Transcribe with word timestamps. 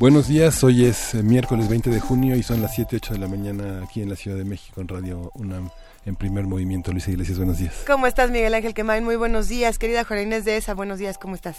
Buenos 0.00 0.28
días, 0.28 0.64
hoy 0.64 0.86
es 0.86 1.14
eh, 1.14 1.22
miércoles 1.22 1.68
20 1.68 1.90
de 1.90 2.00
junio 2.00 2.34
y 2.34 2.42
son 2.42 2.62
las 2.62 2.74
7, 2.74 2.96
8 2.96 3.12
de 3.12 3.18
la 3.18 3.28
mañana 3.28 3.84
aquí 3.84 4.00
en 4.00 4.08
la 4.08 4.16
Ciudad 4.16 4.38
de 4.38 4.44
México 4.44 4.80
en 4.80 4.88
Radio 4.88 5.30
UNAM 5.34 5.68
en 6.06 6.16
primer 6.16 6.44
movimiento. 6.46 6.90
Luisa 6.90 7.10
Iglesias, 7.10 7.36
buenos 7.36 7.58
días. 7.58 7.84
¿Cómo 7.86 8.06
estás, 8.06 8.30
Miguel 8.30 8.54
Ángel 8.54 8.72
Quemain? 8.72 9.04
Muy 9.04 9.16
buenos 9.16 9.48
días. 9.48 9.78
Querida 9.78 10.04
Juana 10.04 10.22
Inés 10.22 10.46
de 10.46 10.56
esa, 10.56 10.72
buenos 10.72 11.00
días, 11.00 11.18
¿cómo 11.18 11.34
estás? 11.34 11.58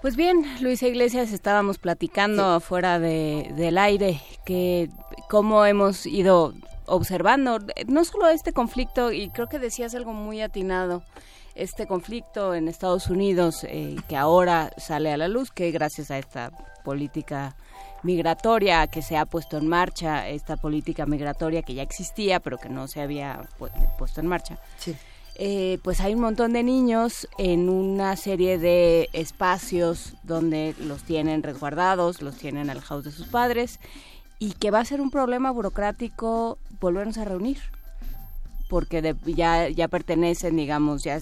Pues 0.00 0.16
bien, 0.16 0.46
Luisa 0.62 0.86
Iglesias, 0.86 1.30
estábamos 1.30 1.76
platicando 1.76 2.58
fuera 2.60 2.98
de, 2.98 3.52
del 3.54 3.76
aire 3.76 4.22
que 4.46 4.88
cómo 5.28 5.66
hemos 5.66 6.06
ido 6.06 6.54
observando 6.86 7.58
no 7.86 8.06
solo 8.06 8.30
este 8.30 8.54
conflicto, 8.54 9.12
y 9.12 9.28
creo 9.28 9.50
que 9.50 9.58
decías 9.58 9.94
algo 9.94 10.14
muy 10.14 10.40
atinado, 10.40 11.02
este 11.54 11.86
conflicto 11.86 12.54
en 12.54 12.68
Estados 12.68 13.10
Unidos 13.10 13.64
eh, 13.64 13.96
que 14.08 14.16
ahora 14.16 14.70
sale 14.78 15.12
a 15.12 15.18
la 15.18 15.28
luz, 15.28 15.50
que 15.50 15.70
gracias 15.70 16.10
a 16.10 16.16
esta 16.16 16.50
política 16.84 17.54
migratoria 18.02 18.86
que 18.86 19.02
se 19.02 19.16
ha 19.16 19.26
puesto 19.26 19.58
en 19.58 19.68
marcha, 19.68 20.28
esta 20.28 20.56
política 20.56 21.06
migratoria 21.06 21.62
que 21.62 21.74
ya 21.74 21.82
existía 21.82 22.40
pero 22.40 22.58
que 22.58 22.68
no 22.68 22.88
se 22.88 23.00
había 23.00 23.48
puesto 23.98 24.20
en 24.20 24.26
marcha. 24.26 24.58
Eh, 25.36 25.78
pues 25.82 26.00
hay 26.00 26.14
un 26.14 26.20
montón 26.20 26.52
de 26.52 26.62
niños 26.62 27.26
en 27.38 27.70
una 27.70 28.16
serie 28.16 28.58
de 28.58 29.08
espacios 29.12 30.14
donde 30.24 30.74
los 30.78 31.04
tienen 31.04 31.42
resguardados, 31.42 32.20
los 32.20 32.36
tienen 32.36 32.68
alejados 32.68 33.04
de 33.04 33.12
sus 33.12 33.28
padres 33.28 33.80
y 34.38 34.52
que 34.52 34.70
va 34.70 34.80
a 34.80 34.84
ser 34.84 35.00
un 35.00 35.10
problema 35.10 35.50
burocrático 35.50 36.58
volvernos 36.80 37.16
a 37.16 37.24
reunir 37.24 37.58
porque 38.68 39.14
ya, 39.26 39.68
ya 39.68 39.86
pertenecen, 39.88 40.56
digamos, 40.56 41.02
ya 41.04 41.20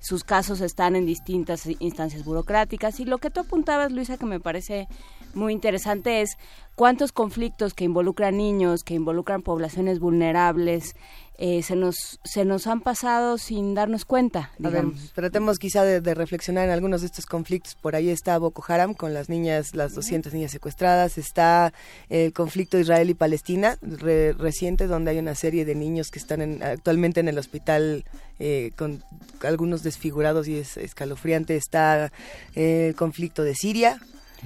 sus 0.00 0.24
casos 0.24 0.60
están 0.60 0.96
en 0.96 1.06
distintas 1.06 1.66
instancias 1.78 2.24
burocráticas. 2.24 2.98
Y 3.00 3.04
lo 3.04 3.18
que 3.18 3.30
tú 3.30 3.40
apuntabas, 3.40 3.92
Luisa, 3.92 4.16
que 4.16 4.26
me 4.26 4.40
parece 4.40 4.88
muy 5.34 5.52
interesante 5.52 6.22
es 6.22 6.36
cuántos 6.74 7.12
conflictos 7.12 7.74
que 7.74 7.84
involucran 7.84 8.36
niños, 8.36 8.84
que 8.84 8.94
involucran 8.94 9.42
poblaciones 9.42 9.98
vulnerables, 9.98 10.94
eh, 11.42 11.62
se 11.62 11.74
nos 11.74 12.20
se 12.22 12.44
nos 12.44 12.66
han 12.66 12.82
pasado 12.82 13.38
sin 13.38 13.72
darnos 13.72 14.04
cuenta. 14.04 14.50
Digamos. 14.58 15.12
tratemos 15.14 15.58
quizá 15.58 15.84
de, 15.84 16.14
reflexionar 16.14 16.66
en 16.66 16.70
algunos 16.70 17.00
de 17.00 17.06
estos 17.06 17.24
conflictos. 17.24 17.74
Por 17.76 17.96
ahí 17.96 18.10
está 18.10 18.36
Boko 18.36 18.62
Haram 18.68 18.92
con 18.92 19.14
las 19.14 19.30
niñas, 19.30 19.74
las 19.74 19.94
200 19.94 20.34
niñas 20.34 20.50
secuestradas. 20.50 21.16
Está 21.16 21.72
el 22.10 22.34
conflicto 22.34 22.78
Israel 22.78 23.08
y 23.08 23.14
Palestina 23.14 23.78
reciente, 23.80 24.86
donde 24.86 25.12
hay 25.12 25.18
una 25.18 25.34
serie 25.34 25.64
de 25.64 25.74
niños 25.74 26.10
que 26.10 26.18
están 26.18 26.62
actualmente 26.62 27.20
en 27.20 27.28
el 27.28 27.38
hospital 27.38 28.04
eh, 28.38 28.72
con 28.76 29.02
algunos 29.42 29.82
desfigurados 29.82 30.46
y 30.46 30.58
es 30.58 30.76
escalofriante. 30.76 31.56
Está 31.56 32.12
eh, 32.54 32.88
el 32.88 32.94
conflicto 32.96 33.44
de 33.44 33.54
Siria 33.54 33.98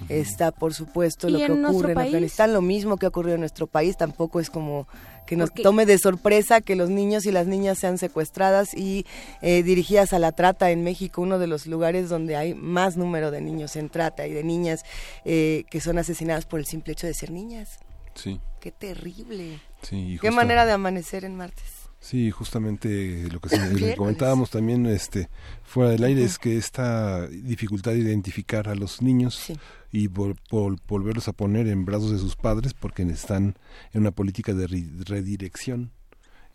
Está, 0.08 0.50
por 0.50 0.74
supuesto, 0.74 1.28
lo 1.28 1.38
que 1.38 1.52
ocurre 1.52 1.92
en 1.92 1.98
Afganistán, 1.98 2.52
lo 2.52 2.60
mismo 2.60 2.96
que 2.96 3.06
ha 3.06 3.08
ocurrido 3.08 3.34
en 3.34 3.40
nuestro 3.40 3.66
país, 3.66 3.96
tampoco 3.96 4.40
es 4.40 4.50
como 4.50 4.86
que 5.26 5.36
nos 5.36 5.52
tome 5.52 5.86
de 5.86 5.98
sorpresa 5.98 6.60
que 6.60 6.76
los 6.76 6.90
niños 6.90 7.26
y 7.26 7.32
las 7.32 7.46
niñas 7.46 7.78
sean 7.78 7.98
secuestradas 7.98 8.74
y 8.74 9.06
eh, 9.40 9.62
dirigidas 9.62 10.12
a 10.12 10.18
la 10.18 10.32
trata 10.32 10.70
en 10.70 10.84
México, 10.84 11.22
uno 11.22 11.38
de 11.38 11.46
los 11.46 11.66
lugares 11.66 12.08
donde 12.08 12.36
hay 12.36 12.54
más 12.54 12.96
número 12.96 13.30
de 13.30 13.40
niños 13.40 13.76
en 13.76 13.88
trata 13.88 14.26
y 14.26 14.32
de 14.32 14.44
niñas 14.44 14.84
eh, 15.24 15.64
que 15.70 15.80
son 15.80 15.98
asesinadas 15.98 16.44
por 16.46 16.60
el 16.60 16.66
simple 16.66 16.92
hecho 16.92 17.06
de 17.06 17.14
ser 17.14 17.30
niñas. 17.30 17.78
Sí. 18.14 18.40
Qué 18.60 18.70
terrible. 18.70 19.60
Sí, 19.82 20.18
Qué 20.20 20.30
manera 20.30 20.66
de 20.66 20.72
amanecer 20.72 21.24
en 21.24 21.36
martes. 21.36 21.73
Sí, 22.04 22.30
justamente 22.30 23.26
lo 23.32 23.40
que 23.40 23.94
comentábamos 23.96 24.50
también 24.50 24.84
este 24.84 25.30
fuera 25.62 25.88
del 25.88 26.04
aire 26.04 26.22
es 26.22 26.38
que 26.38 26.58
esta 26.58 27.26
dificultad 27.28 27.92
de 27.92 28.00
identificar 28.00 28.68
a 28.68 28.74
los 28.74 29.00
niños 29.00 29.50
y 29.90 30.08
volverlos 30.08 31.28
a 31.28 31.32
poner 31.32 31.66
en 31.66 31.86
brazos 31.86 32.10
de 32.10 32.18
sus 32.18 32.36
padres 32.36 32.74
porque 32.74 33.04
están 33.04 33.56
en 33.94 34.02
una 34.02 34.10
política 34.10 34.52
de 34.52 34.66
redirección 35.06 35.92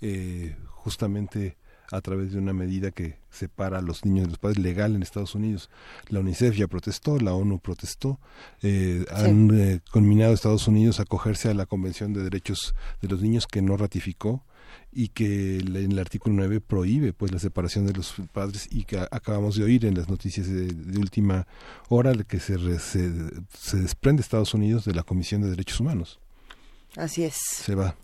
eh, 0.02 0.56
justamente 0.68 1.58
a 1.92 2.00
través 2.02 2.32
de 2.32 2.38
una 2.38 2.54
medida 2.54 2.92
que 2.92 3.18
separa 3.32 3.80
a 3.80 3.82
los 3.82 4.06
niños 4.06 4.26
de 4.26 4.30
los 4.30 4.38
padres 4.38 4.60
legal 4.60 4.94
en 4.94 5.02
Estados 5.02 5.34
Unidos. 5.34 5.72
La 6.10 6.20
UNICEF 6.20 6.56
ya 6.56 6.68
protestó, 6.68 7.18
la 7.18 7.34
ONU 7.34 7.58
protestó, 7.58 8.20
eh, 8.62 9.04
han 9.12 9.50
eh, 9.60 9.80
conminado 9.90 10.30
a 10.30 10.36
Estados 10.36 10.68
Unidos 10.68 11.00
a 11.00 11.04
acogerse 11.04 11.50
a 11.50 11.56
la 11.56 11.66
Convención 11.66 12.14
de 12.14 12.22
Derechos 12.22 12.76
de 13.02 13.08
los 13.08 13.24
Niños 13.24 13.48
que 13.48 13.64
no 13.64 13.78
ratificó 13.78 14.44
y 14.92 15.10
que 15.10 15.60
en 15.60 15.92
el 15.92 16.00
artículo 16.00 16.36
9 16.36 16.62
prohíbe 16.62 17.14
pues 17.14 17.32
la 17.32 17.40
separación 17.40 17.86
de 17.86 17.94
los 17.94 18.14
padres 18.34 18.68
y 18.72 18.86
que 18.86 19.00
acabamos 19.00 19.56
de 19.56 19.64
oír 19.64 19.86
en 19.86 19.96
las 19.96 20.10
noticias 20.10 20.48
de, 20.48 20.98
última 20.98 21.48
hora 21.90 22.14
que 22.24 22.40
se, 22.40 22.58
se, 22.80 23.12
se 23.58 23.78
desprende 23.78 24.22
Estados 24.22 24.54
Unidos 24.54 24.86
de 24.86 24.94
la 24.94 25.04
Comisión 25.04 25.42
de 25.42 25.50
Derechos 25.50 25.80
Humanos. 25.80 26.20
Así 26.96 27.24
es. 27.24 27.36
Se 27.36 27.76
va. 27.76 27.96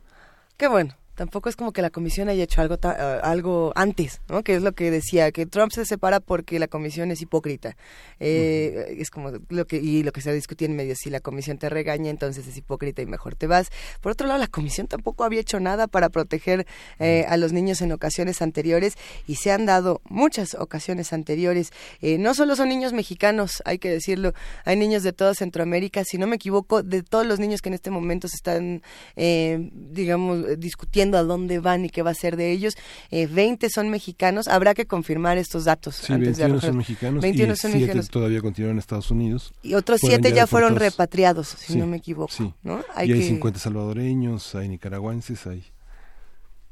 Qué 0.57 0.67
bueno 0.67 0.95
tampoco 1.15 1.49
es 1.49 1.55
como 1.55 1.71
que 1.71 1.81
la 1.81 1.89
comisión 1.89 2.29
haya 2.29 2.43
hecho 2.43 2.61
algo 2.61 2.75
eh, 2.75 3.19
algo 3.23 3.71
antes, 3.75 4.21
¿no? 4.29 4.43
Que 4.43 4.55
es 4.55 4.61
lo 4.61 4.73
que 4.73 4.91
decía, 4.91 5.31
que 5.31 5.45
Trump 5.45 5.71
se 5.71 5.85
separa 5.85 6.19
porque 6.19 6.59
la 6.59 6.67
comisión 6.67 7.09
es 7.11 7.21
hipócrita. 7.21 7.77
Eh, 8.19 8.97
Es 8.99 9.09
como 9.09 9.31
lo 9.49 9.65
que 9.65 9.77
y 9.77 10.03
lo 10.03 10.11
que 10.11 10.21
se 10.21 10.31
discutía 10.33 10.67
en 10.67 10.75
medio, 10.75 10.95
si 10.95 11.09
la 11.09 11.19
comisión 11.21 11.57
te 11.57 11.69
regaña, 11.69 12.09
entonces 12.09 12.47
es 12.47 12.57
hipócrita 12.57 13.01
y 13.01 13.05
mejor 13.05 13.35
te 13.35 13.47
vas. 13.47 13.69
Por 14.01 14.11
otro 14.11 14.27
lado, 14.27 14.39
la 14.39 14.47
comisión 14.47 14.87
tampoco 14.87 15.23
había 15.23 15.39
hecho 15.39 15.59
nada 15.59 15.87
para 15.87 16.09
proteger 16.09 16.67
eh, 16.99 17.25
a 17.27 17.37
los 17.37 17.53
niños 17.53 17.81
en 17.81 17.91
ocasiones 17.91 18.41
anteriores 18.41 18.95
y 19.27 19.35
se 19.35 19.51
han 19.51 19.65
dado 19.65 20.01
muchas 20.09 20.53
ocasiones 20.55 21.13
anteriores. 21.13 21.71
Eh, 22.01 22.17
no 22.17 22.33
solo 22.33 22.55
son 22.55 22.69
niños 22.69 22.93
mexicanos, 22.93 23.63
hay 23.65 23.79
que 23.79 23.89
decirlo, 23.89 24.33
hay 24.65 24.75
niños 24.75 25.03
de 25.03 25.13
toda 25.13 25.33
Centroamérica, 25.33 26.03
si 26.03 26.17
no 26.17 26.27
me 26.27 26.35
equivoco, 26.35 26.83
de 26.83 27.03
todos 27.03 27.25
los 27.25 27.39
niños 27.39 27.61
que 27.61 27.69
en 27.69 27.75
este 27.75 27.91
momento 27.91 28.27
se 28.27 28.35
están, 28.35 28.81
digamos, 29.15 30.59
discutiendo 30.59 31.04
a 31.13 31.23
dónde 31.23 31.59
van 31.59 31.85
y 31.85 31.89
qué 31.89 32.01
va 32.01 32.11
a 32.11 32.15
ser 32.15 32.37
de 32.37 32.51
ellos. 32.51 32.73
Eh, 33.11 33.27
20 33.27 33.69
son 33.69 33.89
mexicanos. 33.89 34.47
Habrá 34.47 34.73
que 34.73 34.85
confirmar 34.85 35.37
estos 35.37 35.65
datos. 35.65 35.95
Sí, 35.95 36.13
21 36.13 36.59
son 36.61 36.77
mexicanos 36.77 37.21
21 37.21 37.53
y 37.53 37.55
son 37.55 37.71
7 37.71 37.77
mexicanos. 37.79 38.09
todavía 38.09 38.41
continúan 38.41 38.73
en 38.73 38.79
Estados 38.79 39.11
Unidos. 39.11 39.53
Y 39.61 39.75
otros 39.75 39.99
7 40.01 40.31
ya, 40.33 40.47
fueron 40.47 40.75
repatriados, 40.75 41.47
si 41.47 41.75
no 41.77 41.87
me 41.87 41.97
equivoco. 41.97 42.33
Sí. 42.33 42.53
¿no? 42.63 42.83
Hay 42.95 43.09
y 43.09 43.13
hay 43.13 43.23
50 43.23 43.59
salvadoreños, 43.59 44.55
hay 44.55 44.69
nicaragüenses, 44.69 45.45
hay... 45.47 45.63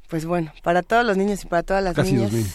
Pues 0.10 0.26
bueno, 0.26 0.52
para 0.62 0.84
todos 0.84 1.06
los 1.06 1.18
niños 1.18 1.44
y 1.44 1.48
para 1.48 1.64
todas 1.64 1.84
las 1.84 1.96
Casi 1.96 2.14
niñas, 2.14 2.32
2000. 2.32 2.52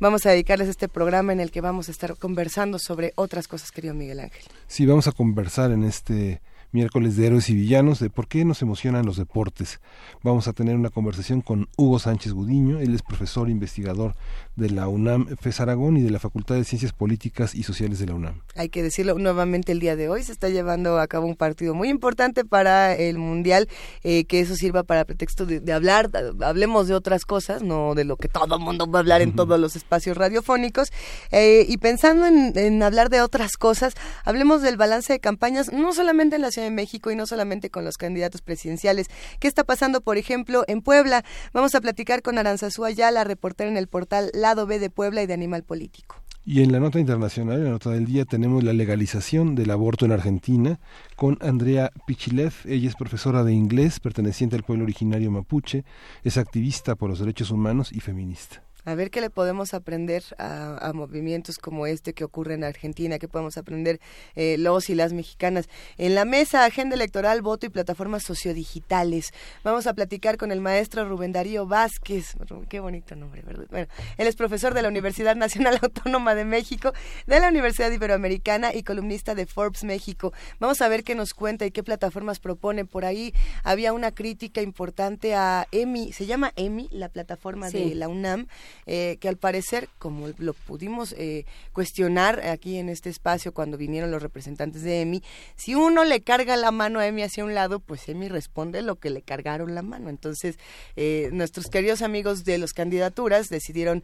vamos 0.00 0.26
a 0.26 0.30
dedicarles 0.30 0.68
este 0.68 0.88
programa 0.88 1.32
en 1.32 1.40
el 1.40 1.50
que 1.52 1.60
vamos 1.60 1.88
a 1.88 1.92
estar 1.92 2.16
conversando 2.16 2.78
sobre 2.80 3.12
otras 3.14 3.46
cosas, 3.46 3.70
querido 3.70 3.94
Miguel 3.94 4.20
Ángel. 4.20 4.42
Sí, 4.66 4.86
vamos 4.86 5.06
a 5.06 5.12
conversar 5.12 5.70
en 5.70 5.84
este 5.84 6.40
miércoles 6.76 7.16
de 7.16 7.26
héroes 7.26 7.48
y 7.48 7.54
villanos, 7.54 8.00
de 8.00 8.10
por 8.10 8.28
qué 8.28 8.44
nos 8.44 8.60
emocionan 8.60 9.06
los 9.06 9.16
deportes. 9.16 9.80
Vamos 10.22 10.46
a 10.46 10.52
tener 10.52 10.76
una 10.76 10.90
conversación 10.90 11.40
con 11.40 11.68
Hugo 11.78 11.98
Sánchez 11.98 12.34
Gudiño, 12.34 12.80
él 12.80 12.94
es 12.94 13.00
profesor 13.00 13.48
investigador 13.48 14.14
de 14.56 14.68
la 14.68 14.86
UNAM 14.86 15.26
FES 15.40 15.60
Aragón 15.60 15.96
y 15.96 16.02
de 16.02 16.10
la 16.10 16.18
Facultad 16.18 16.54
de 16.54 16.64
Ciencias 16.64 16.92
Políticas 16.92 17.54
y 17.54 17.62
Sociales 17.62 17.98
de 17.98 18.06
la 18.06 18.14
UNAM. 18.14 18.42
Hay 18.54 18.68
que 18.68 18.82
decirlo 18.82 19.18
nuevamente 19.18 19.72
el 19.72 19.80
día 19.80 19.96
de 19.96 20.10
hoy, 20.10 20.22
se 20.22 20.32
está 20.32 20.50
llevando 20.50 20.98
a 20.98 21.06
cabo 21.06 21.26
un 21.26 21.36
partido 21.36 21.74
muy 21.74 21.88
importante 21.88 22.44
para 22.44 22.94
el 22.94 23.16
Mundial, 23.16 23.68
eh, 24.04 24.24
que 24.24 24.40
eso 24.40 24.54
sirva 24.54 24.82
para 24.82 25.06
pretexto 25.06 25.46
de, 25.46 25.72
hablar, 25.72 26.10
hablemos 26.42 26.88
de 26.88 26.94
otras 26.94 27.24
cosas, 27.24 27.62
no 27.62 27.94
de 27.94 28.04
lo 28.04 28.16
que 28.18 28.28
todo 28.28 28.56
el 28.56 28.62
mundo 28.62 28.86
va 28.90 28.98
a 28.98 29.00
hablar 29.00 29.22
en 29.22 29.34
todos 29.34 29.58
los 29.58 29.76
espacios 29.76 30.16
radiofónicos, 30.18 30.92
eh, 31.30 31.64
y 31.66 31.78
pensando 31.78 32.26
en, 32.26 32.52
en 32.54 32.82
hablar 32.82 33.08
de 33.08 33.22
otras 33.22 33.56
cosas, 33.56 33.94
hablemos 34.24 34.60
del 34.60 34.76
balance 34.76 35.14
de 35.14 35.20
campañas, 35.20 35.72
no 35.72 35.94
solamente 35.94 36.36
en 36.36 36.42
la 36.42 36.50
Ciudad 36.50 36.65
de 36.66 36.70
México 36.70 37.10
y 37.10 37.16
no 37.16 37.26
solamente 37.26 37.70
con 37.70 37.84
los 37.84 37.96
candidatos 37.96 38.42
presidenciales. 38.42 39.08
¿Qué 39.40 39.48
está 39.48 39.64
pasando, 39.64 40.00
por 40.00 40.18
ejemplo, 40.18 40.64
en 40.68 40.82
Puebla? 40.82 41.24
Vamos 41.52 41.74
a 41.74 41.80
platicar 41.80 42.22
con 42.22 42.38
Aranzazú 42.38 42.84
Ayala, 42.84 43.24
reportera 43.24 43.70
en 43.70 43.76
el 43.76 43.88
portal 43.88 44.30
Lado 44.34 44.66
B 44.66 44.78
de 44.78 44.90
Puebla 44.90 45.22
y 45.22 45.26
de 45.26 45.34
Animal 45.34 45.62
Político. 45.62 46.16
Y 46.44 46.62
en 46.62 46.70
la 46.70 46.78
nota 46.78 47.00
internacional, 47.00 47.58
en 47.58 47.64
la 47.64 47.70
nota 47.70 47.90
del 47.90 48.04
día, 48.04 48.24
tenemos 48.24 48.62
la 48.62 48.72
legalización 48.72 49.56
del 49.56 49.70
aborto 49.72 50.04
en 50.04 50.12
Argentina 50.12 50.78
con 51.16 51.38
Andrea 51.40 51.90
Pichilev. 52.06 52.54
Ella 52.66 52.88
es 52.88 52.94
profesora 52.94 53.42
de 53.42 53.52
inglés, 53.52 53.98
perteneciente 53.98 54.54
al 54.54 54.62
pueblo 54.62 54.84
originario 54.84 55.30
mapuche, 55.32 55.84
es 56.22 56.36
activista 56.36 56.94
por 56.94 57.10
los 57.10 57.18
derechos 57.18 57.50
humanos 57.50 57.90
y 57.92 57.98
feminista 57.98 58.65
a 58.86 58.94
ver 58.94 59.10
qué 59.10 59.20
le 59.20 59.30
podemos 59.30 59.74
aprender 59.74 60.22
a, 60.38 60.92
movimientos 60.94 61.58
como 61.58 61.86
este 61.86 62.14
que 62.14 62.24
ocurre 62.24 62.54
en 62.54 62.64
Argentina, 62.64 63.18
qué 63.18 63.28
podemos 63.28 63.58
aprender 63.58 64.00
eh, 64.36 64.56
los 64.58 64.88
y 64.88 64.94
las 64.94 65.12
mexicanas. 65.12 65.68
En 65.98 66.14
la 66.14 66.24
mesa, 66.24 66.64
agenda 66.64 66.94
electoral, 66.94 67.42
voto 67.42 67.66
y 67.66 67.68
plataformas 67.68 68.22
sociodigitales. 68.22 69.32
Vamos 69.64 69.88
a 69.88 69.94
platicar 69.94 70.36
con 70.36 70.52
el 70.52 70.60
maestro 70.60 71.06
Rubén 71.06 71.32
Darío 71.32 71.66
Vázquez. 71.66 72.34
Qué 72.68 72.78
bonito 72.78 73.16
nombre, 73.16 73.42
¿verdad? 73.42 73.66
Bueno, 73.70 73.88
él 74.16 74.26
es 74.28 74.36
profesor 74.36 74.72
de 74.72 74.82
la 74.82 74.88
Universidad 74.88 75.34
Nacional 75.34 75.78
Autónoma 75.82 76.36
de 76.36 76.44
México, 76.44 76.92
de 77.26 77.40
la 77.40 77.48
Universidad 77.48 77.90
Iberoamericana 77.90 78.72
y 78.72 78.84
columnista 78.84 79.34
de 79.34 79.46
Forbes 79.46 79.82
México. 79.82 80.32
Vamos 80.60 80.80
a 80.80 80.88
ver 80.88 81.02
qué 81.02 81.16
nos 81.16 81.34
cuenta 81.34 81.66
y 81.66 81.72
qué 81.72 81.82
plataformas 81.82 82.38
propone. 82.38 82.84
Por 82.84 83.04
ahí 83.04 83.34
había 83.64 83.92
una 83.92 84.12
crítica 84.12 84.62
importante 84.62 85.34
a 85.34 85.66
EMI, 85.72 86.12
se 86.12 86.26
llama 86.26 86.52
EMI, 86.54 86.88
la 86.92 87.08
plataforma 87.08 87.68
de 87.70 87.94
la 87.96 88.08
UNAM, 88.08 88.46
eh, 88.86 89.16
que 89.20 89.28
al 89.28 89.36
parecer, 89.36 89.88
como 89.98 90.28
lo 90.38 90.52
pudimos 90.52 91.14
eh, 91.18 91.44
cuestionar 91.72 92.46
aquí 92.46 92.78
en 92.78 92.88
este 92.88 93.08
espacio 93.10 93.52
cuando 93.52 93.76
vinieron 93.76 94.10
los 94.10 94.22
representantes 94.22 94.82
de 94.82 95.00
EMI, 95.02 95.22
si 95.54 95.74
uno 95.74 96.04
le 96.04 96.20
carga 96.20 96.56
la 96.56 96.70
mano 96.70 97.00
a 97.00 97.06
EMI 97.06 97.22
hacia 97.22 97.44
un 97.44 97.54
lado, 97.54 97.80
pues 97.80 98.08
EMI 98.08 98.28
responde 98.28 98.82
lo 98.82 98.96
que 98.96 99.10
le 99.10 99.22
cargaron 99.22 99.74
la 99.74 99.82
mano. 99.82 100.10
Entonces, 100.10 100.58
eh, 100.96 101.30
nuestros 101.32 101.66
queridos 101.66 102.02
amigos 102.02 102.44
de 102.44 102.58
las 102.58 102.72
candidaturas 102.72 103.48
decidieron 103.48 104.02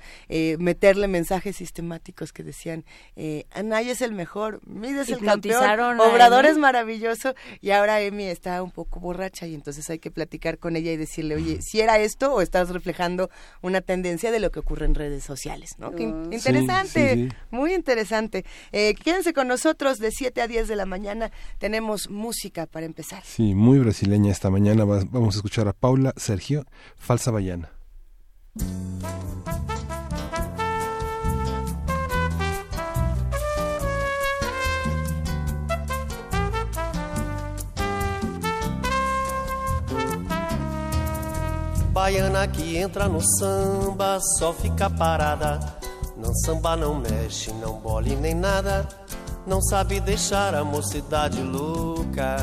meterle 0.58 1.08
mensajes 1.08 1.56
sistemáticos 1.56 2.32
que 2.32 2.42
decían, 2.42 2.84
Anaya 3.50 3.92
es 3.92 4.00
el 4.00 4.12
mejor, 4.12 4.60
Mides 4.66 5.08
es 5.08 5.18
el 5.18 5.24
campeón, 5.24 6.00
Obrador 6.00 6.46
es 6.46 6.56
maravilloso, 6.56 7.34
y 7.60 7.70
ahora 7.70 8.00
EMI 8.00 8.24
está 8.24 8.62
un 8.62 8.70
poco 8.70 9.00
borracha 9.00 9.46
y 9.46 9.54
entonces 9.54 9.88
hay 9.90 9.98
que 9.98 10.10
platicar 10.10 10.58
con 10.58 10.76
ella 10.76 10.92
y 10.92 10.96
decirle, 10.96 11.34
oye, 11.34 11.60
si 11.62 11.80
era 11.80 11.98
esto 11.98 12.32
o 12.34 12.40
estás 12.40 12.70
reflejando 12.70 13.30
una 13.60 13.80
tendencia 13.80 14.30
de 14.30 14.40
lo 14.40 14.50
que 14.50 14.61
ocurre 14.62 14.86
en 14.86 14.94
redes 14.94 15.24
sociales, 15.24 15.74
¿no? 15.78 15.92
interesante, 15.98 17.28
muy 17.50 17.74
interesante. 17.74 18.44
Eh, 18.72 18.94
quédense 18.94 19.32
con 19.32 19.48
nosotros 19.48 19.98
de 19.98 20.10
7 20.10 20.40
a 20.40 20.48
10 20.48 20.68
de 20.68 20.76
la 20.76 20.86
mañana, 20.86 21.30
tenemos 21.58 22.08
música 22.10 22.66
para 22.66 22.86
empezar. 22.86 23.22
Sí, 23.24 23.54
muy 23.54 23.78
brasileña 23.78 24.32
esta 24.32 24.50
mañana, 24.50 24.84
vamos 24.84 25.34
a 25.34 25.38
escuchar 25.38 25.68
a 25.68 25.72
Paula 25.72 26.14
Sergio, 26.16 26.64
Falsa 26.96 27.30
Baiana. 27.30 27.70
Baiana 42.02 42.48
que 42.48 42.76
entra 42.76 43.06
no 43.06 43.20
samba 43.20 44.18
só 44.36 44.52
fica 44.52 44.90
parada. 44.90 45.60
Não 46.16 46.34
samba, 46.34 46.76
não 46.76 46.96
mexe, 46.96 47.52
não 47.52 47.74
bole 47.74 48.16
nem 48.16 48.34
nada. 48.34 48.88
Não 49.46 49.62
sabe 49.62 50.00
deixar 50.00 50.52
a 50.52 50.64
mocidade 50.64 51.40
louca. 51.40 52.38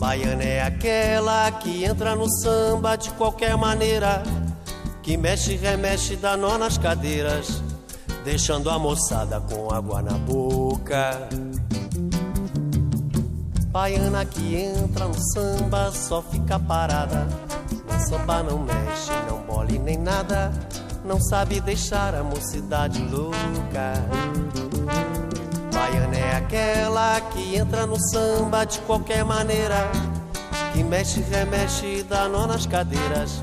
Baiana 0.00 0.42
é 0.42 0.62
aquela 0.62 1.52
que 1.52 1.84
entra 1.84 2.16
no 2.16 2.26
samba 2.40 2.96
de 2.96 3.10
qualquer 3.10 3.54
maneira. 3.54 4.22
Que 5.02 5.18
mexe, 5.18 5.54
remexe, 5.54 6.16
dá 6.16 6.38
nó 6.38 6.56
nas 6.56 6.78
cadeiras. 6.78 7.62
Deixando 8.24 8.70
a 8.70 8.78
moçada 8.78 9.42
com 9.42 9.70
água 9.70 10.00
na 10.00 10.16
boca. 10.16 11.28
Baiana 13.74 14.24
que 14.24 14.54
entra 14.54 15.08
no 15.08 15.20
samba 15.32 15.90
só 15.90 16.22
fica 16.22 16.60
parada 16.60 17.26
a 17.90 17.98
samba 17.98 18.42
não 18.42 18.58
mexe, 18.58 19.10
não 19.28 19.38
mole 19.46 19.78
nem 19.78 19.96
nada. 19.96 20.52
Não 21.04 21.20
sabe 21.20 21.60
deixar 21.60 22.14
a 22.14 22.22
mocidade 22.22 23.02
louca. 23.02 23.94
Baiana 25.72 26.16
é 26.16 26.36
aquela 26.36 27.20
que 27.20 27.56
entra 27.56 27.84
no 27.86 27.98
samba 28.00 28.64
de 28.64 28.78
qualquer 28.80 29.24
maneira. 29.24 29.90
Que 30.72 30.82
mexe, 30.82 31.20
remexe 31.20 32.04
dá 32.08 32.28
nó 32.28 32.46
nas 32.46 32.66
cadeiras. 32.66 33.42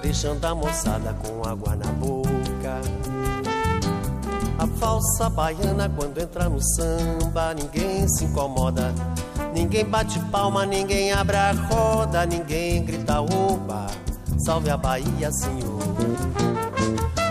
Deixando 0.00 0.44
a 0.44 0.54
moçada 0.54 1.14
com 1.14 1.48
água 1.48 1.76
na 1.76 1.86
boca. 1.92 3.11
A 4.62 4.66
falsa 4.78 5.28
baiana 5.28 5.88
quando 5.88 6.18
entra 6.18 6.48
no 6.48 6.60
samba, 6.62 7.52
ninguém 7.52 8.06
se 8.06 8.24
incomoda 8.26 8.94
Ninguém 9.52 9.84
bate 9.84 10.20
palma, 10.30 10.64
ninguém 10.64 11.12
abre 11.12 11.36
a 11.36 11.52
roda, 11.52 12.24
ninguém 12.24 12.84
grita 12.84 13.20
oba, 13.20 13.86
salve 14.46 14.70
a 14.70 14.76
Bahia, 14.76 15.32
senhor. 15.32 15.82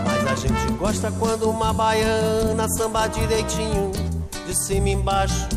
Mas 0.04 0.26
a 0.30 0.34
gente 0.34 0.72
gosta 0.74 1.10
quando 1.18 1.48
uma 1.48 1.72
baiana 1.72 2.68
samba 2.68 3.08
direitinho, 3.08 3.90
de 4.46 4.54
cima 4.54 4.90
embaixo, 4.90 5.48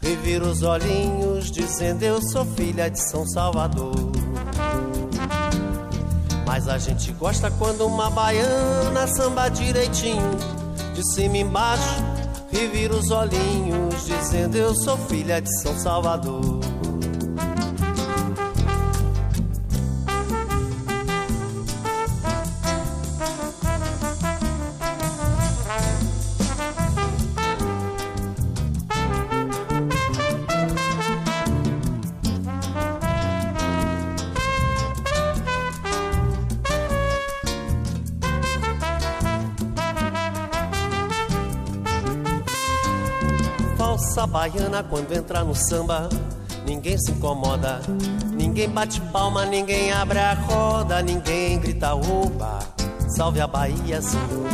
revira 0.00 0.44
os 0.44 0.62
olhinhos, 0.62 1.50
dizendo 1.50 2.02
eu 2.02 2.20
sou 2.20 2.44
filha 2.44 2.90
de 2.90 3.00
São 3.10 3.26
Salvador. 3.26 3.94
Mas 6.46 6.66
a 6.68 6.78
gente 6.78 7.12
gosta 7.12 7.50
quando 7.50 7.86
uma 7.86 8.10
baiana 8.10 9.06
samba 9.06 9.48
direitinho, 9.48 10.30
de 10.98 11.14
cima 11.14 11.38
embaixo 11.38 12.02
e 12.52 12.66
vira 12.66 12.92
os 12.92 13.08
olhinhos, 13.12 14.04
dizendo 14.04 14.56
eu 14.56 14.74
sou 14.74 14.96
filha 14.96 15.40
de 15.40 15.48
São 15.60 15.78
Salvador. 15.78 16.58
Baiana 44.48 44.82
quando 44.82 45.12
entra 45.12 45.44
no 45.44 45.54
samba, 45.54 46.08
ninguém 46.66 46.98
se 46.98 47.12
incomoda, 47.12 47.80
ninguém 48.32 48.68
bate 48.68 49.00
palma, 49.12 49.44
ninguém 49.44 49.92
abre 49.92 50.18
a 50.18 50.32
roda, 50.32 51.02
ninguém 51.02 51.58
grita 51.58 51.94
opa, 51.94 52.60
salve 53.16 53.40
a 53.40 53.46
Bahia, 53.46 54.00
senhor. 54.00 54.48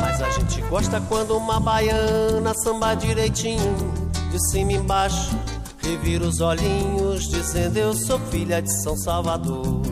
Mas 0.00 0.22
a 0.22 0.30
gente 0.30 0.62
gosta 0.62 1.00
quando 1.08 1.36
uma 1.36 1.58
baiana 1.58 2.54
samba 2.62 2.94
direitinho, 2.94 3.76
de 4.30 4.50
cima 4.50 4.72
embaixo, 4.72 5.36
revira 5.78 6.24
os 6.24 6.40
olhinhos, 6.40 7.28
dizendo 7.28 7.76
eu 7.76 7.94
sou 7.94 8.18
filha 8.30 8.62
de 8.62 8.72
São 8.82 8.96
Salvador. 8.96 9.82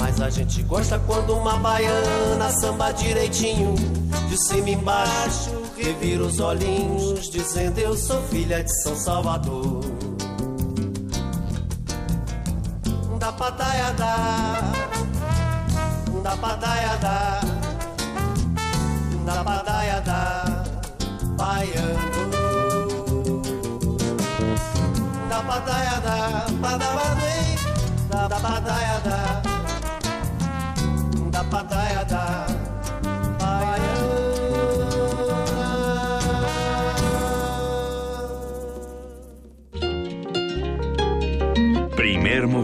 Mas 0.00 0.20
a 0.20 0.28
gente 0.28 0.62
gosta 0.64 0.98
quando 1.06 1.34
uma 1.34 1.56
baiana 1.56 2.50
samba 2.60 2.92
direitinho, 2.92 3.74
de 4.28 4.36
cima 4.48 4.70
embaixo, 4.70 5.65
revira 5.76 6.22
os 6.22 6.40
olhinhos, 6.40 7.30
dizendo 7.30 7.78
eu 7.78 7.96
sou 7.96 8.20
filha 8.24 8.62
de 8.62 8.82
São 8.82 8.96
Salvador. 8.96 9.80
Da 13.18 13.32
padaia 13.32 13.92
da, 13.92 14.60
da 16.22 16.36
padaia 16.36 16.96
da, 16.96 17.40
da 19.24 19.44
padaia 19.44 20.00
da, 20.00 20.64
baiano. 21.36 22.16
Da 25.28 25.42
padaia 25.42 26.00
da, 26.00 26.46
padabadei, 26.60 27.56
da 28.08 28.40
padaia 28.40 29.00
da, 29.00 29.40
da 29.40 29.45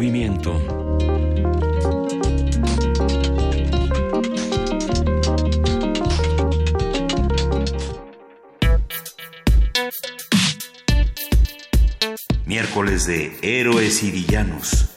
movimiento. 0.03 0.61
Miércoles 12.47 13.07
de 13.07 13.39
Héroes 13.43 14.03
y 14.03 14.11
Villanos. 14.11 14.92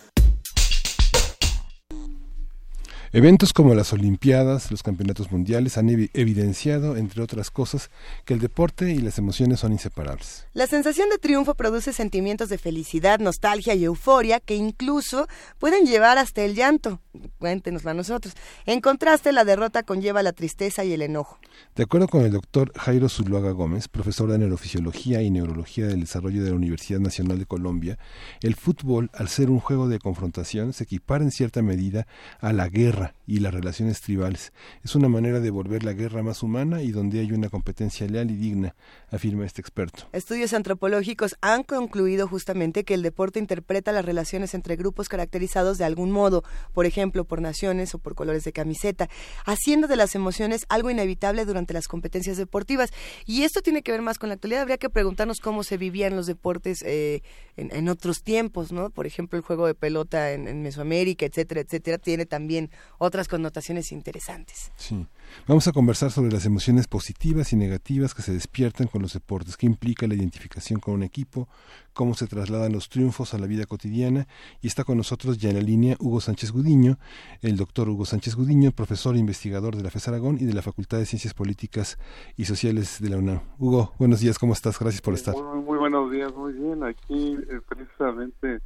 Eventos 3.17 3.53
como 3.53 3.73
las 3.75 3.93
Olimpiadas, 3.93 4.71
los 4.71 4.83
Campeonatos 4.83 5.31
Mundiales 5.31 5.77
han 5.77 5.87
evidenciado, 5.87 6.97
entre 6.97 7.23
otras 7.23 7.49
cosas, 7.49 7.89
que 8.25 8.33
el 8.33 8.41
deporte 8.41 8.91
y 8.91 8.97
las 8.97 9.17
emociones 9.17 9.61
son 9.61 9.71
inseparables. 9.71 10.45
La 10.51 10.67
sensación 10.67 11.09
de 11.09 11.17
triunfo 11.17 11.55
produce 11.55 11.93
sentimientos 11.93 12.49
de 12.49 12.57
felicidad, 12.57 13.19
nostalgia 13.19 13.73
y 13.73 13.85
euforia 13.85 14.41
que 14.41 14.57
incluso 14.57 15.29
pueden 15.59 15.85
llevar 15.85 16.17
hasta 16.17 16.41
el 16.41 16.55
llanto. 16.55 16.99
Cuéntenoslo 17.39 17.91
a 17.91 17.93
nosotros. 17.93 18.33
En 18.65 18.81
contraste, 18.81 19.31
la 19.31 19.45
derrota 19.45 19.83
conlleva 19.83 20.21
la 20.21 20.33
tristeza 20.33 20.83
y 20.83 20.91
el 20.91 21.01
enojo. 21.01 21.39
De 21.73 21.83
acuerdo 21.83 22.09
con 22.09 22.25
el 22.25 22.31
doctor 22.31 22.73
Jairo 22.75 23.07
Zuluaga 23.07 23.51
Gómez, 23.51 23.87
profesor 23.87 24.29
de 24.29 24.39
Neurofisiología 24.39 25.21
y 25.21 25.31
Neurología 25.31 25.87
del 25.87 26.01
Desarrollo 26.01 26.43
de 26.43 26.49
la 26.49 26.57
Universidad 26.57 26.99
Nacional 26.99 27.39
de 27.39 27.45
Colombia, 27.45 27.97
el 28.41 28.55
fútbol, 28.55 29.09
al 29.13 29.29
ser 29.29 29.49
un 29.49 29.61
juego 29.61 29.87
de 29.87 29.99
confrontación, 29.99 30.73
se 30.73 30.83
equipara 30.83 31.23
en 31.23 31.31
cierta 31.31 31.61
medida 31.61 32.07
a 32.41 32.51
la 32.51 32.67
guerra 32.67 33.04
y 33.27 33.39
las 33.39 33.53
relaciones 33.53 34.01
tribales. 34.01 34.53
Es 34.83 34.95
una 34.95 35.09
manera 35.09 35.39
de 35.39 35.49
volver 35.49 35.83
la 35.83 35.93
guerra 35.93 36.23
más 36.23 36.43
humana 36.43 36.81
y 36.81 36.91
donde 36.91 37.19
hay 37.19 37.31
una 37.31 37.49
competencia 37.49 38.07
leal 38.07 38.31
y 38.31 38.35
digna, 38.35 38.75
afirma 39.09 39.45
este 39.45 39.61
experto. 39.61 40.07
Estudios 40.13 40.53
antropológicos 40.53 41.35
han 41.41 41.63
concluido 41.63 42.27
justamente 42.27 42.83
que 42.83 42.93
el 42.93 43.01
deporte 43.01 43.39
interpreta 43.39 43.91
las 43.91 44.05
relaciones 44.05 44.53
entre 44.53 44.75
grupos 44.75 45.09
caracterizados 45.09 45.77
de 45.77 45.85
algún 45.85 46.11
modo, 46.11 46.43
por 46.73 46.85
ejemplo, 46.85 47.25
por 47.25 47.41
naciones 47.41 47.93
o 47.95 47.99
por 47.99 48.15
colores 48.15 48.43
de 48.43 48.51
camiseta, 48.51 49.09
haciendo 49.45 49.87
de 49.87 49.95
las 49.95 50.15
emociones 50.15 50.65
algo 50.69 50.89
inevitable 50.89 51.45
durante 51.45 51.73
las 51.73 51.87
competencias 51.87 52.37
deportivas. 52.37 52.91
Y 53.25 53.43
esto 53.43 53.61
tiene 53.61 53.81
que 53.81 53.91
ver 53.91 54.01
más 54.01 54.19
con 54.19 54.29
la 54.29 54.35
actualidad. 54.35 54.61
Habría 54.61 54.77
que 54.77 54.89
preguntarnos 54.89 55.39
cómo 55.39 55.63
se 55.63 55.77
vivían 55.77 56.15
los 56.15 56.27
deportes 56.27 56.81
eh, 56.83 57.21
en, 57.57 57.89
otros 57.89 58.23
tiempos, 58.23 58.71
¿no? 58.71 58.89
Por 58.89 59.05
ejemplo, 59.05 59.37
el 59.37 59.43
juego 59.43 59.67
de 59.67 59.75
pelota 59.75 60.31
en, 60.31 60.47
en 60.47 60.61
Mesoamérica, 60.61 61.25
etcétera, 61.25 61.61
etcétera, 61.61 61.97
tiene 61.97 62.25
también 62.25 62.69
otras 62.97 63.27
connotaciones 63.27 63.91
interesantes. 63.91 64.71
Sí. 64.75 65.07
Vamos 65.47 65.67
a 65.67 65.71
conversar 65.71 66.11
sobre 66.11 66.31
las 66.31 66.45
emociones 66.45 66.87
positivas 66.87 67.53
y 67.53 67.55
negativas 67.55 68.13
que 68.13 68.21
se 68.21 68.33
despiertan 68.33 68.87
con 68.87 69.01
los 69.01 69.13
deportes, 69.13 69.57
qué 69.57 69.65
implica 69.65 70.07
la 70.07 70.15
identificación 70.15 70.79
con 70.79 70.95
un 70.95 71.03
equipo, 71.03 71.47
cómo 71.93 72.13
se 72.13 72.27
trasladan 72.27 72.71
los 72.71 72.89
triunfos 72.89 73.33
a 73.33 73.37
la 73.37 73.47
vida 73.47 73.65
cotidiana. 73.65 74.27
Y 74.61 74.67
está 74.67 74.83
con 74.83 74.97
nosotros 74.97 75.37
ya 75.37 75.49
en 75.49 75.55
la 75.55 75.61
línea 75.61 75.95
Hugo 75.99 76.21
Sánchez 76.21 76.51
Gudiño, 76.51 76.97
el 77.41 77.57
doctor 77.57 77.89
Hugo 77.89 78.05
Sánchez 78.05 78.35
Gudiño, 78.35 78.71
profesor 78.71 79.15
e 79.15 79.19
investigador 79.19 79.75
de 79.75 79.83
la 79.83 79.89
FES 79.89 80.07
Aragón 80.07 80.37
y 80.39 80.45
de 80.45 80.53
la 80.53 80.61
Facultad 80.61 80.97
de 80.97 81.05
Ciencias 81.05 81.33
Políticas 81.33 81.97
y 82.37 82.45
Sociales 82.45 83.01
de 83.01 83.09
la 83.09 83.17
UNAM. 83.17 83.41
Hugo, 83.57 83.93
buenos 83.97 84.19
días, 84.19 84.39
¿cómo 84.39 84.53
estás? 84.53 84.79
Gracias 84.79 85.01
por 85.01 85.13
estar. 85.13 85.35
Muy, 85.35 85.77
buenos 85.77 86.11
días, 86.11 86.33
muy 86.35 86.53
bien. 86.53 86.83
Aquí 86.83 87.37
eh, 87.49 87.61
precisamente 87.67 88.59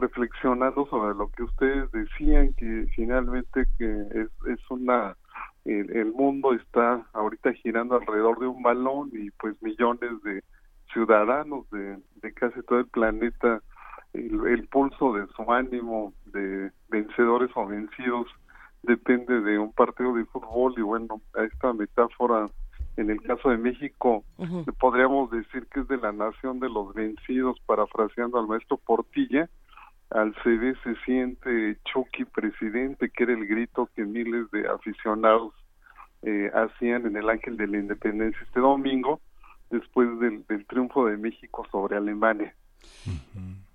reflexionando 0.00 0.86
sobre 0.86 1.14
lo 1.14 1.28
que 1.30 1.44
ustedes 1.44 1.90
decían, 1.92 2.52
que 2.54 2.86
finalmente 2.94 3.64
que 3.78 4.00
es, 4.14 4.28
es 4.46 4.70
una 4.70 5.16
el, 5.64 6.12
mundo 6.12 6.54
está 6.54 7.06
ahorita 7.12 7.52
girando 7.52 7.96
alrededor 7.96 8.38
de 8.38 8.46
un 8.46 8.62
balón 8.62 9.10
y 9.12 9.30
pues 9.32 9.60
millones 9.62 10.10
de 10.24 10.42
ciudadanos 10.92 11.68
de, 11.70 11.98
de 12.22 12.32
casi 12.32 12.62
todo 12.62 12.80
el 12.80 12.86
planeta 12.86 13.60
el, 14.12 14.66
pulso 14.68 15.12
de 15.14 15.26
su 15.28 15.52
ánimo 15.52 16.12
de 16.26 16.72
vencedores 16.88 17.50
o 17.54 17.66
vencidos 17.66 18.26
depende 18.82 19.40
de 19.40 19.58
un 19.58 19.72
partido 19.72 20.14
de 20.14 20.24
fútbol. 20.26 20.74
Y 20.76 20.82
bueno 20.82 21.20
a 21.34 21.44
esta 21.44 21.72
metáfora 21.72 22.48
en 22.96 23.10
el 23.10 23.20
caso 23.22 23.50
de 23.50 23.56
México 23.56 24.24
podríamos 24.78 25.30
decir 25.30 25.66
que 25.72 25.80
es 25.80 25.88
de 25.88 25.96
la 25.96 26.12
nación 26.12 26.58
de 26.60 26.68
los 26.68 26.92
vencidos 26.92 27.58
parafraseando 27.66 28.38
al 28.38 28.48
maestro 28.48 28.78
Portilla 28.78 29.48
al 30.10 30.34
CD 30.42 30.74
se 30.82 30.94
siente 31.04 31.78
Chucky 31.84 32.24
presidente, 32.24 33.10
que 33.10 33.24
era 33.24 33.32
el 33.32 33.46
grito 33.46 33.88
que 33.94 34.04
miles 34.04 34.50
de 34.50 34.68
aficionados 34.68 35.54
eh, 36.22 36.50
hacían 36.52 37.06
en 37.06 37.16
el 37.16 37.28
Ángel 37.30 37.56
de 37.56 37.66
la 37.66 37.78
Independencia 37.78 38.40
este 38.42 38.60
domingo, 38.60 39.20
después 39.70 40.08
del, 40.18 40.44
triunfo 40.66 41.06
de 41.06 41.16
México 41.16 41.66
sobre 41.70 41.96
Alemania. 41.96 42.54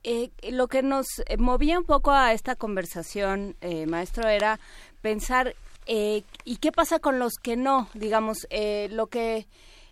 Eh, 0.04 0.30
lo 0.52 0.68
que 0.68 0.84
nos 0.84 1.08
movía 1.38 1.80
un 1.80 1.86
poco 1.86 2.12
a 2.12 2.34
esta 2.34 2.56
conversación, 2.56 3.56
eh, 3.62 3.88
maestro, 3.88 4.28
era 4.28 4.60
pensar, 5.02 5.56
¿y 5.88 6.58
qué 6.58 6.72
pasa 6.72 7.00
con 7.00 7.18
los 7.18 7.36
que 7.42 7.56
no? 7.56 7.88
Digamos, 7.94 8.48
lo 8.90 9.08
que 9.08 9.46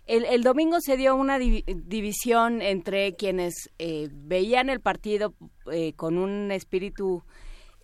el, 0.06 0.42
domingo 0.42 0.80
se 0.80 0.96
dio 0.96 1.16
una 1.16 1.38
división 1.38 2.60
entre 2.62 3.14
quienes 3.16 3.70
eh, 3.78 4.08
veían 4.12 4.68
el 4.68 4.80
partido 4.80 5.34
eh, 5.72 5.94
con 5.94 6.18
un 6.18 6.50
espíritu, 6.52 7.24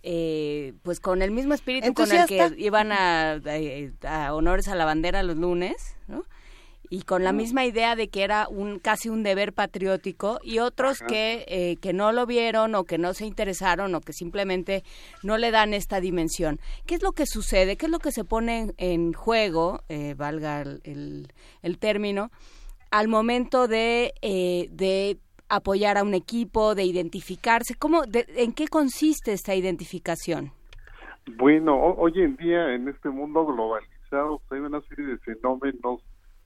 eh, 0.03 0.73
pues 0.83 0.99
con 0.99 1.21
el 1.21 1.31
mismo 1.31 1.53
espíritu 1.53 1.93
con 1.93 2.11
el 2.11 2.27
que 2.27 2.53
iban 2.57 2.91
a, 2.91 3.41
a, 4.03 4.33
honores 4.33 4.67
a 4.67 4.75
la 4.75 4.85
bandera 4.85 5.23
los 5.23 5.37
lunes, 5.37 5.95
¿no? 6.07 6.23
Y 6.91 7.03
con 7.03 7.23
la 7.23 7.31
misma 7.31 7.65
idea 7.65 7.95
de 7.95 8.09
que 8.09 8.21
era 8.21 8.49
un 8.49 8.77
casi 8.77 9.07
un 9.07 9.23
deber 9.23 9.53
patriótico 9.53 10.39
y 10.43 10.59
otros 10.59 10.99
que, 10.99 11.45
eh, 11.47 11.77
que 11.77 11.93
no 11.93 12.11
lo 12.11 12.25
vieron 12.25 12.75
o 12.75 12.83
que 12.83 12.97
no 12.97 13.13
se 13.13 13.25
interesaron 13.25 13.95
o 13.95 14.01
que 14.01 14.11
simplemente 14.11 14.83
no 15.23 15.37
le 15.37 15.51
dan 15.51 15.73
esta 15.73 16.01
dimensión. 16.01 16.59
¿Qué 16.85 16.95
es 16.95 17.01
lo 17.01 17.13
que 17.13 17.25
sucede? 17.25 17.77
¿Qué 17.77 17.85
es 17.85 17.91
lo 17.91 17.99
que 17.99 18.11
se 18.11 18.25
pone 18.25 18.73
en, 18.75 19.13
juego, 19.13 19.79
eh, 19.87 20.15
valga 20.17 20.63
el, 20.63 21.31
el, 21.61 21.79
término, 21.79 22.29
al 22.91 23.07
momento 23.07 23.69
de, 23.69 24.13
eh, 24.21 24.67
de 24.69 25.17
apoyar 25.47 25.97
a 25.97 26.03
un 26.03 26.13
equipo, 26.13 26.75
de 26.75 26.83
identificarse? 26.83 27.73
¿Cómo, 27.75 28.01
¿En 28.11 28.51
qué 28.51 28.67
consiste 28.67 29.31
esta 29.31 29.55
identificación? 29.55 30.51
Bueno, 31.37 31.73
hoy 31.77 32.11
en 32.17 32.35
día 32.35 32.73
en 32.75 32.89
este 32.89 33.09
mundo 33.09 33.45
globalizado 33.45 34.41
hay 34.49 34.59
una 34.59 34.81
serie 34.81 35.05
de 35.05 35.17
fenómenos 35.19 36.01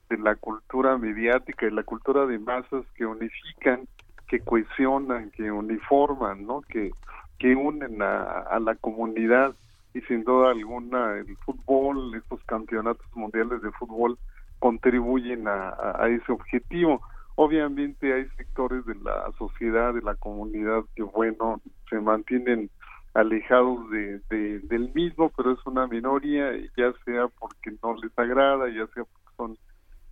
de 0.08 0.18
la 0.18 0.36
cultura 0.36 0.96
mediática 0.98 1.66
y 1.66 1.70
la 1.70 1.82
cultura 1.82 2.26
de 2.26 2.38
masas 2.38 2.84
que 2.94 3.06
unifican, 3.06 3.86
que 4.28 4.40
cohesionan, 4.40 5.30
que 5.30 5.50
uniforman, 5.50 6.46
¿no? 6.46 6.62
Que, 6.62 6.90
que 7.38 7.54
unen 7.54 8.00
a, 8.02 8.58
la 8.60 8.74
comunidad 8.76 9.54
y 9.94 10.00
sin 10.02 10.24
duda 10.24 10.50
alguna 10.50 11.16
el 11.18 11.36
fútbol, 11.38 12.14
estos 12.14 12.42
campeonatos 12.44 13.06
mundiales 13.14 13.62
de 13.62 13.70
fútbol 13.72 14.18
contribuyen 14.58 15.46
a, 15.48 15.74
a, 15.98 16.08
ese 16.08 16.32
objetivo. 16.32 17.00
Obviamente 17.34 18.12
hay 18.12 18.26
sectores 18.36 18.84
de 18.86 18.94
la 18.96 19.30
sociedad, 19.38 19.92
de 19.92 20.02
la 20.02 20.14
comunidad 20.14 20.84
que, 20.94 21.02
bueno, 21.02 21.60
se 21.90 22.00
mantienen 22.00 22.70
alejados 23.16 23.90
de, 23.90 24.20
de, 24.28 24.60
del 24.60 24.92
mismo, 24.94 25.30
pero 25.36 25.52
es 25.52 25.66
una 25.66 25.86
minoría, 25.86 26.52
ya 26.76 26.92
sea 27.04 27.28
porque 27.38 27.72
no 27.82 27.94
les 27.94 28.16
agrada, 28.18 28.68
ya 28.68 28.86
sea 28.88 29.04
porque 29.04 29.36
son 29.36 29.58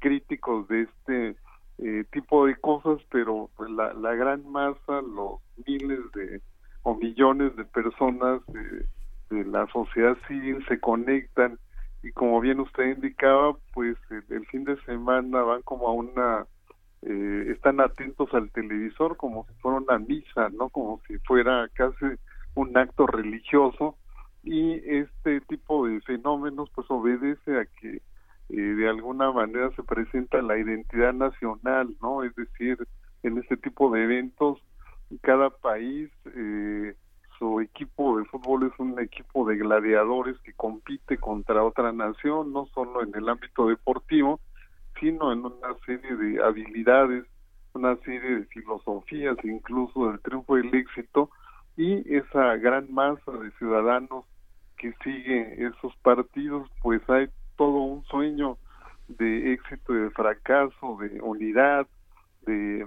críticos 0.04 0.68
de 0.68 0.82
este 0.82 1.36
eh, 1.78 2.04
tipo 2.12 2.44
de 2.44 2.56
cosas, 2.56 3.00
pero 3.10 3.48
pues, 3.56 3.70
la, 3.70 3.94
la 3.94 4.14
gran 4.14 4.46
masa, 4.52 5.00
los 5.00 5.40
miles 5.66 6.00
de 6.14 6.42
o 6.82 6.94
millones 6.94 7.56
de 7.56 7.64
personas 7.64 8.42
de, 8.48 8.86
la 9.46 9.66
sociedad 9.68 10.16
civil 10.28 10.62
se 10.68 10.78
conectan 10.78 11.58
y 12.02 12.12
como 12.12 12.40
bien 12.40 12.60
usted 12.60 12.94
indicaba, 12.96 13.56
pues 13.72 13.96
el, 14.10 14.46
fin 14.46 14.64
de 14.64 14.76
semana 14.82 15.42
van 15.42 15.62
como 15.62 15.88
a 15.88 15.92
una, 15.92 16.46
eh, 17.02 17.46
están 17.48 17.80
atentos 17.80 18.28
al 18.34 18.50
televisor 18.50 19.16
como 19.16 19.46
si 19.46 19.54
fuera 19.54 19.78
una 19.78 19.98
misa, 19.98 20.50
¿no? 20.50 20.68
Como 20.68 21.00
si 21.08 21.18
fuera 21.20 21.66
casi 21.72 22.04
un 22.54 22.76
acto 22.76 23.06
religioso 23.06 23.96
y 24.42 24.74
este 24.86 25.40
tipo 25.40 25.86
de 25.88 26.00
fenómenos 26.02 26.68
pues 26.74 26.86
obedece 26.90 27.58
a 27.58 27.64
que 27.64 28.02
eh, 28.50 28.56
de 28.56 28.88
alguna 28.88 29.32
manera 29.32 29.70
se 29.76 29.82
presenta 29.82 30.42
la 30.42 30.58
identidad 30.58 31.12
nacional, 31.12 31.94
¿no? 32.00 32.22
Es 32.22 32.34
decir, 32.34 32.78
en 33.22 33.38
este 33.38 33.56
tipo 33.56 33.90
de 33.90 34.04
eventos, 34.04 34.58
cada 35.22 35.50
país, 35.50 36.10
eh, 36.34 36.94
su 37.38 37.60
equipo 37.60 38.18
de 38.18 38.24
fútbol 38.26 38.70
es 38.72 38.78
un 38.78 38.98
equipo 39.00 39.46
de 39.46 39.56
gladiadores 39.56 40.38
que 40.40 40.52
compite 40.52 41.18
contra 41.18 41.64
otra 41.64 41.92
nación, 41.92 42.52
no 42.52 42.66
solo 42.74 43.02
en 43.02 43.14
el 43.14 43.28
ámbito 43.28 43.68
deportivo, 43.68 44.40
sino 45.00 45.32
en 45.32 45.40
una 45.40 45.74
serie 45.84 46.14
de 46.16 46.42
habilidades, 46.42 47.24
una 47.72 47.96
serie 47.96 48.36
de 48.36 48.44
filosofías, 48.46 49.36
incluso 49.42 50.08
del 50.08 50.20
triunfo 50.20 50.58
y 50.58 50.66
el 50.66 50.74
éxito, 50.74 51.30
y 51.76 52.14
esa 52.14 52.56
gran 52.56 52.92
masa 52.92 53.32
de 53.32 53.50
ciudadanos 53.52 54.24
que 54.76 54.92
sigue 55.02 55.66
esos 55.66 55.94
partidos, 56.02 56.68
pues 56.82 57.02
hay 57.08 57.28
todo 57.56 57.70
un 57.70 58.04
sueño 58.04 58.58
de 59.08 59.52
éxito 59.52 59.94
y 59.94 60.00
de 60.00 60.10
fracaso, 60.10 60.98
de 61.00 61.20
unidad, 61.20 61.86
de 62.46 62.86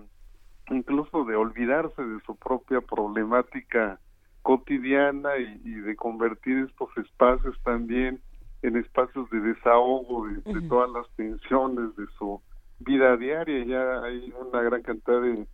incluso 0.70 1.24
de 1.26 1.36
olvidarse 1.36 2.02
de 2.02 2.20
su 2.26 2.36
propia 2.36 2.82
problemática 2.82 4.00
cotidiana 4.42 5.38
y, 5.38 5.74
de 5.74 5.96
convertir 5.96 6.68
estos 6.70 6.90
espacios 6.98 7.58
también 7.64 8.20
en 8.62 8.78
espacios 8.78 9.30
de 9.30 9.40
desahogo 9.40 10.28
de, 10.28 10.62
todas 10.68 10.90
las 10.90 11.06
tensiones 11.16 11.96
de 11.96 12.06
su 12.18 12.42
vida 12.80 13.16
diaria. 13.18 13.66
Ya 13.66 14.02
hay 14.04 14.34
una 14.40 14.62
gran 14.62 14.82
cantidad 14.82 15.22
de 15.22 15.48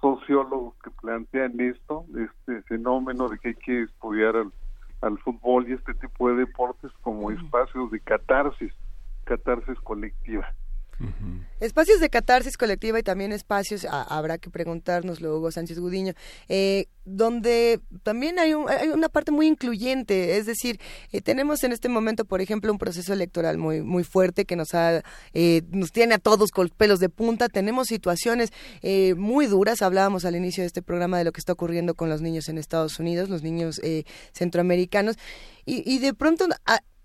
sociólogos 0.00 0.74
que 0.82 0.90
plantean 0.90 1.60
esto, 1.60 2.04
este 2.16 2.62
fenómeno 2.62 3.28
de 3.28 3.38
que 3.38 3.48
hay 3.48 3.54
que 3.54 3.82
estudiar 3.82 4.36
al 4.36 4.52
fútbol 5.18 5.68
y 5.68 5.72
este 5.72 5.94
tipo 5.94 6.28
de 6.28 6.36
deportes 6.36 6.90
como 7.02 7.30
espacios 7.30 7.90
de 7.90 8.00
catarsis, 8.00 8.72
catarsis 9.24 9.78
colectiva. 9.80 10.46
Espacios 11.60 12.00
de 12.00 12.08
catarsis 12.08 12.56
colectiva 12.56 12.98
y 12.98 13.02
también 13.02 13.32
espacios, 13.32 13.86
habrá 13.90 14.38
que 14.38 14.50
preguntarnos 14.50 15.20
luego 15.20 15.50
Sánchez 15.50 15.78
Gudiño, 15.78 16.14
eh, 16.48 16.86
donde 17.04 17.80
también 18.02 18.38
hay, 18.38 18.54
una 18.54 19.08
parte 19.08 19.30
muy 19.30 19.46
incluyente, 19.46 20.38
es 20.38 20.46
decir, 20.46 20.80
eh, 21.12 21.20
tenemos 21.20 21.62
en 21.64 21.72
este 21.72 21.88
momento, 21.88 22.24
por 22.24 22.40
ejemplo, 22.40 22.72
un 22.72 22.78
proceso 22.78 23.12
electoral 23.12 23.58
muy 23.58 23.82
muy 23.82 24.04
fuerte 24.04 24.44
que 24.44 24.56
nos 24.56 24.74
ha 24.74 25.02
eh, 25.34 25.62
nos 25.70 25.92
tiene 25.92 26.14
a 26.14 26.18
todos 26.18 26.50
con 26.50 26.66
los 26.66 26.76
pelos 26.76 26.98
de 26.98 27.08
punta, 27.08 27.48
tenemos 27.48 27.88
situaciones 27.88 28.50
muy 29.16 29.46
duras, 29.46 29.82
hablábamos 29.82 30.24
al 30.24 30.36
inicio 30.36 30.62
de 30.62 30.66
este 30.66 30.82
programa 30.82 31.18
de 31.18 31.24
lo 31.24 31.32
que 31.32 31.40
está 31.40 31.52
ocurriendo 31.52 31.94
con 31.94 32.08
los 32.08 32.22
niños 32.22 32.48
en 32.48 32.58
Estados 32.58 32.98
Unidos, 32.98 33.28
los 33.28 33.42
niños 33.42 33.80
centroamericanos, 34.32 35.16
y, 35.64 35.82
y 35.90 35.98
de 35.98 36.14
pronto 36.14 36.46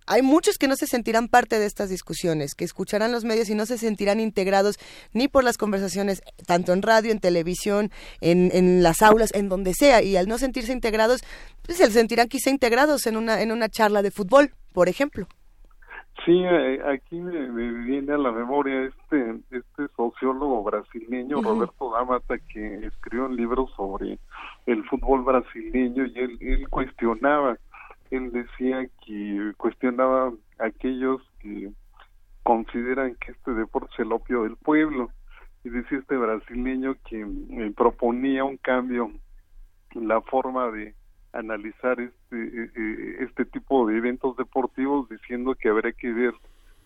hay 0.08 0.22
muchos 0.22 0.58
que 0.58 0.68
no 0.68 0.76
se 0.76 0.88
sentirán 0.88 1.28
parte 1.28 1.60
de 1.60 1.66
estas 1.66 1.90
discusiones, 1.90 2.56
que 2.56 2.64
escucharán 2.64 3.12
los 3.12 3.26
medios 3.26 3.50
y 3.50 3.56
no 3.56 3.66
se 3.66 3.78
sentirán 3.78 4.20
integrados 4.20 4.78
ni 5.14 5.28
por 5.28 5.44
las 5.44 5.58
conversaciones, 5.58 6.22
tanto 6.48 6.74
en 6.74 6.82
radio, 6.82 7.12
en 7.12 7.20
televisión, 7.20 7.90
en, 8.22 8.50
en 8.54 8.84
las 8.84 9.02
aulas, 9.02 9.34
en 9.34 9.50
donde 9.50 9.74
sea, 9.74 10.02
y 10.02 10.18
al 10.18 10.28
no 10.28 10.38
sentirse 10.38 10.72
integrados, 10.72 11.22
pues 11.66 11.78
se 11.78 11.90
sentirán 11.92 12.28
quizá 12.28 12.50
integrados 12.50 13.08
en 13.08 13.18
una, 13.18 13.42
en 13.42 13.52
una 13.52 13.70
charla 13.70 14.02
de 14.02 14.12
fútbol, 14.12 14.52
por 14.74 14.90
ejemplo. 14.90 15.28
Sí, 16.24 16.32
eh, 16.44 16.82
aquí 16.88 17.20
me, 17.20 17.50
viene 17.84 18.14
a 18.14 18.18
la 18.18 18.32
memoria 18.32 18.84
este, 18.86 19.36
este 19.52 19.88
sociólogo 19.96 20.64
brasileño, 20.64 21.42
Roberto 21.42 21.92
Damata, 21.92 22.38
que 22.52 22.86
escribió 22.86 23.26
un 23.26 23.36
libro 23.36 23.68
sobre 23.76 24.18
el 24.66 24.84
fútbol 24.86 25.24
brasileño 25.24 26.06
y 26.06 26.18
él, 26.18 26.38
él 26.40 26.70
cuestionaba 26.70 27.58
él 28.12 28.32
decía 28.32 28.88
que 29.06 29.54
cuestionaba 29.58 30.34
a 30.60 30.66
aquellos 30.66 31.22
que 31.40 31.72
consideran 32.44 33.16
que 33.16 33.32
este 33.32 33.52
deporte 33.52 33.90
es 33.94 34.00
el 34.00 34.12
opio 34.12 34.44
del 34.44 34.56
pueblo. 34.56 35.10
Y 35.64 35.70
decía 35.70 35.98
este 35.98 36.16
brasileño 36.16 36.96
que 37.10 37.22
eh, 37.22 37.74
proponía 37.76 38.44
un 38.44 38.58
cambio 38.58 39.12
en 39.96 40.08
la 40.08 40.22
forma 40.22 40.70
de 40.70 40.94
analizar 41.34 42.00
este 42.00 42.16
eh, 42.32 42.72
eh, 42.76 43.16
este 43.22 43.46
tipo 43.46 43.88
de 43.88 43.98
eventos 43.98 44.38
deportivos 44.38 45.10
diciendo 45.10 45.56
que 45.56 45.70
habría 45.70 45.92
que 45.92 46.14
ver 46.14 46.34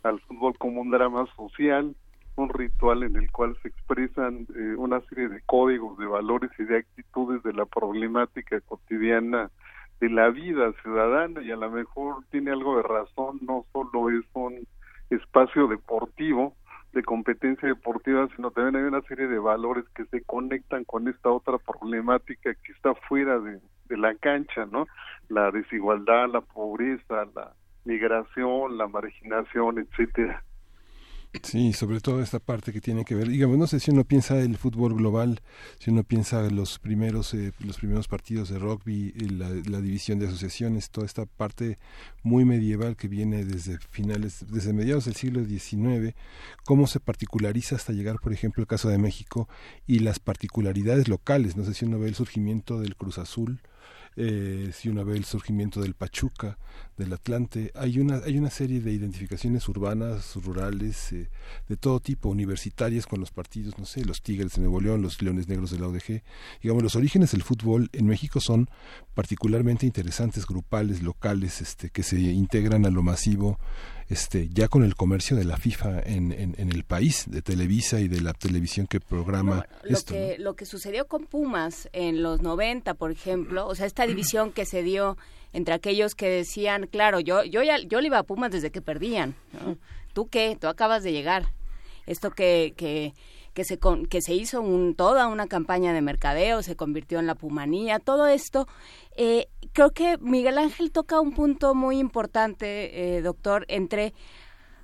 al 0.04 0.20
fútbol 0.22 0.58
como 0.58 0.82
un 0.82 0.92
drama 0.92 1.28
social 1.36 1.94
un 2.36 2.50
ritual 2.50 3.04
en 3.04 3.18
el 3.18 3.30
cual 3.32 3.58
se 3.62 3.68
expresan 3.68 4.48
una 4.78 5.02
serie 5.02 5.28
de 5.28 5.42
códigos 5.42 5.98
de 5.98 6.06
valores 6.06 6.50
y 6.58 6.64
de 6.64 6.78
actitudes 6.78 7.44
de 7.44 7.52
la 7.52 7.66
problemática 7.66 8.62
cotidiana 8.62 9.52
de 10.00 10.10
la 10.10 10.30
vida 10.30 10.72
ciudadana 10.82 11.42
y 11.42 11.52
a 11.52 11.56
lo 11.56 11.70
mejor 11.70 12.24
tiene 12.32 12.52
algo 12.52 12.78
de 12.78 12.84
razón, 12.84 13.40
no 13.42 13.66
solo 13.74 14.10
es 14.10 14.26
un 14.34 14.66
espacio 15.10 15.68
deportivo, 15.68 16.56
de 16.94 17.04
competencia 17.04 17.68
deportiva, 17.68 18.28
sino 18.36 18.52
también 18.52 18.78
hay 18.78 18.88
una 18.88 19.02
serie 19.04 19.28
de 19.28 19.38
valores 19.38 19.86
que 19.94 20.06
se 20.06 20.24
conectan 20.24 20.86
con 20.86 21.08
esta 21.08 21.30
otra 21.30 21.58
problemática 21.60 22.54
que 22.56 22.72
está 22.72 22.96
fuera 23.08 23.40
de, 23.40 23.60
de 23.86 23.98
la 23.98 24.16
cancha, 24.16 24.66
¿no? 24.66 24.88
La 25.28 25.52
desigualdad, 25.52 26.30
la 26.30 26.42
pobreza, 26.42 27.26
la 27.36 27.54
migración, 27.86 28.78
la 28.78 28.88
marginación, 28.88 29.80
etcétera. 29.80 30.44
Sí, 31.44 31.74
sobre 31.74 32.00
todo 32.00 32.24
esta 32.24 32.40
parte 32.40 32.74
que 32.74 32.82
tiene 32.82 33.06
que 33.06 33.14
ver, 33.14 33.28
digamos, 33.30 33.56
no 33.56 33.68
sé 33.68 33.80
si 33.80 33.92
uno 33.92 34.04
piensa 34.04 34.40
el 34.40 34.58
fútbol 34.58 34.96
global, 34.96 35.42
si 35.78 35.92
uno 35.92 36.04
piensa 36.04 36.44
en 36.44 36.56
los 36.56 36.80
primeros, 36.80 37.36
eh, 37.36 37.54
los 37.60 37.78
primeros 37.78 38.08
partidos 38.08 38.50
de 38.50 38.58
rugby, 38.58 39.12
la, 39.12 39.50
la, 39.50 39.80
división 39.80 40.18
de 40.18 40.28
asociaciones, 40.28 40.90
toda 40.90 41.06
esta 41.06 41.28
parte 41.28 41.78
muy 42.24 42.46
medieval 42.46 42.96
que 42.98 43.08
viene 43.08 43.46
desde 43.46 43.78
finales, 43.78 44.44
desde 44.50 44.74
mediados 44.74 45.06
del 45.06 45.14
siglo 45.14 45.46
XIX, 45.46 46.16
cómo 46.66 46.88
se 46.88 47.00
particulariza 47.00 47.76
hasta 47.76 47.94
llegar, 47.94 48.20
por 48.20 48.34
ejemplo, 48.34 48.62
el 48.62 48.68
caso 48.68 48.90
de 48.90 48.98
México 48.98 49.48
y 49.86 50.00
las 50.00 50.18
particularidades 50.18 51.08
locales. 51.08 51.56
No 51.56 51.64
sé 51.64 51.76
si 51.76 51.86
uno 51.86 52.00
ve 52.00 52.08
el 52.08 52.16
surgimiento 52.16 52.80
del 52.80 52.96
Cruz 52.96 53.20
Azul, 53.20 53.62
eh, 54.16 54.72
si 54.74 54.90
uno 54.90 55.06
ve 55.06 55.18
el 55.18 55.26
surgimiento 55.26 55.82
del 55.82 55.94
Pachuca, 55.94 56.58
del 56.98 57.14
Atlante, 57.14 57.72
hay 57.76 58.00
una, 58.00 58.18
hay 58.26 58.38
una 58.38 58.50
serie 58.50 58.82
de 58.82 58.92
identificaciones 58.92 59.68
urbanas, 59.70 60.36
rurales, 60.36 61.14
eh, 61.14 61.30
de 61.68 61.78
todo 61.78 62.00
tipo, 62.00 62.30
universitarias 62.30 63.08
con 63.08 63.20
los 63.20 63.32
partidos, 63.32 63.78
no 63.78 63.86
sé, 63.86 64.04
los 64.04 64.22
Tigres 64.22 64.54
de 64.54 64.62
Nuevo 64.62 64.82
León, 64.82 65.02
los 65.02 65.22
Leones 65.22 65.48
Negros 65.48 65.72
de 65.72 65.80
la 65.80 65.88
ODG. 65.88 66.22
Digamos, 66.62 66.84
los 66.84 66.96
orígenes 66.96 67.32
del 67.32 67.44
fútbol 67.44 67.90
en 67.94 68.08
México 68.08 68.40
son 68.40 68.70
particularmente 69.14 69.86
interesantes, 69.86 70.46
grupales, 70.46 71.02
locales, 71.02 71.62
este, 71.62 71.90
que 71.90 72.04
se 72.04 72.20
integran 72.20 72.86
a 72.86 72.90
lo 72.90 73.04
masivo 73.04 73.60
este, 74.10 74.50
ya 74.50 74.68
con 74.68 74.84
el 74.84 74.96
comercio 74.96 75.38
de 75.38 75.46
la 75.46 75.58
FIFA 75.58 76.02
en, 76.02 76.32
en, 76.32 76.72
el 76.72 76.84
país, 76.84 77.26
de 77.28 77.42
Televisa 77.42 78.00
y 78.00 78.08
de 78.08 78.22
la 78.22 78.34
televisión 78.34 78.88
que 78.88 79.00
programa 79.00 79.68
lo 79.84 79.90
esto. 79.90 80.14
Que, 80.14 80.38
Lo 80.40 80.56
que 80.56 80.66
sucedió 80.66 81.08
con 81.08 81.28
Pumas 81.28 81.90
en 81.94 82.24
los 82.24 82.42
90, 82.42 82.96
por 82.96 83.12
ejemplo, 83.12 83.68
o 83.68 83.76
sea, 83.76 83.86
esta 83.86 84.08
división 84.08 84.52
que 84.52 84.66
se 84.66 84.82
dio 84.82 85.16
entre 85.54 85.76
aquellos 85.76 86.16
que 86.16 86.30
decían, 86.30 86.88
claro, 86.88 87.20
yo 87.20 87.44
yo 87.44 87.64
ya, 87.64 87.78
yo 87.78 88.02
le 88.02 88.08
iba 88.08 88.18
a 88.18 88.24
Pumas 88.24 88.52
desde 88.52 88.72
que 88.72 88.82
perdían, 88.82 89.36
¿tú 90.14 90.28
qué? 90.28 90.58
Tú 90.60 90.68
acabas 90.68 91.04
de 91.04 91.12
llegar. 91.12 91.54
Esto 92.06 92.32
que, 92.32 92.74
que 92.76 93.14
que 93.54 93.66
se, 93.66 93.78
que 94.10 94.22
se 94.22 94.34
hizo 94.34 94.62
un, 94.62 94.96
toda 94.96 95.28
una 95.28 95.48
campaña 95.48 95.92
de 95.92 96.02
mercadeo, 96.02 96.64
se 96.64 96.78
convirtió 96.78 97.20
en 97.20 97.28
la 97.28 97.36
pumanía, 97.36 98.00
todo 98.00 98.28
esto. 98.28 98.68
Eh, 99.22 99.50
creo 99.74 99.92
que 99.92 100.18
Miguel 100.20 100.58
Ángel 100.58 100.94
toca 100.94 101.20
un 101.20 101.34
punto 101.34 101.76
muy 101.76 102.00
importante, 102.00 103.18
eh, 103.18 103.22
doctor, 103.22 103.66
entre 103.68 104.14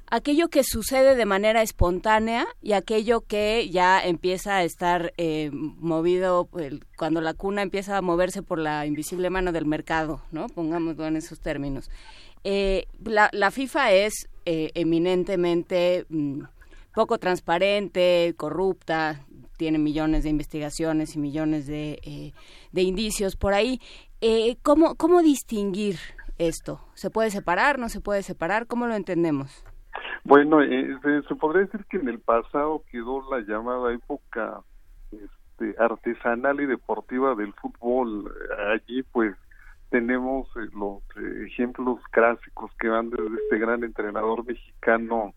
aquello 0.07 0.49
que 0.49 0.65
sucede 0.65 1.15
de 1.15 1.25
manera 1.25 1.61
espontánea 1.61 2.45
y 2.61 2.73
aquello 2.73 3.21
que 3.21 3.69
ya 3.69 3.97
empieza 4.03 4.57
a 4.57 4.63
estar 4.65 5.13
eh, 5.15 5.51
movido 5.53 6.49
cuando 6.97 7.21
la 7.21 7.33
cuna 7.33 7.61
empieza 7.61 7.95
a 7.95 8.01
moverse 8.01 8.43
por 8.43 8.59
la 8.59 8.85
invisible 8.85 9.29
mano 9.29 9.53
del 9.53 9.65
mercado, 9.65 10.21
¿no? 10.31 10.47
Pongámoslo 10.49 11.07
en 11.07 11.15
esos 11.15 11.39
términos. 11.39 11.89
la, 12.43 13.29
la, 13.31 13.51
FIFA 13.51 13.93
es 13.93 14.27
eminentemente 14.43 16.05
mm, 16.09 16.41
poco 16.93 17.19
transparente, 17.19 18.33
corrupta, 18.35 19.25
tiene 19.57 19.77
millones 19.77 20.23
de 20.23 20.29
investigaciones 20.29 21.15
y 21.15 21.19
millones 21.19 21.67
de, 21.67 21.99
eh, 22.03 22.33
de 22.71 22.81
indicios 22.81 23.35
por 23.35 23.53
ahí. 23.53 23.79
Eh, 24.27 24.57
¿cómo, 24.63 24.95
¿Cómo 24.95 25.21
distinguir 25.21 25.97
esto? 26.39 26.79
¿Se 26.95 27.11
puede 27.11 27.29
separar? 27.29 27.77
¿No 27.77 27.89
se 27.89 28.01
puede 28.01 28.23
separar? 28.23 28.65
¿Cómo 28.65 28.87
lo 28.87 28.95
entendemos? 28.95 29.63
Bueno, 30.23 30.63
eh, 30.63 30.97
se, 31.27 31.35
podría 31.35 31.65
decir 31.65 31.85
que 31.85 31.97
en 31.97 32.07
el 32.07 32.17
pasado 32.17 32.81
quedó 32.89 33.21
la 33.29 33.41
llamada 33.41 33.93
época 33.93 34.61
este, 35.11 35.75
artesanal 35.77 36.59
y 36.59 36.65
deportiva 36.65 37.35
del 37.35 37.53
fútbol. 37.53 38.33
Allí 38.73 39.03
pues 39.11 39.35
tenemos 39.91 40.47
los 40.73 41.03
ejemplos 41.45 41.99
clásicos 42.09 42.71
que 42.79 42.87
van 42.87 43.11
desde 43.11 43.27
este 43.43 43.59
gran 43.59 43.83
entrenador 43.83 44.43
mexicano 44.43 45.35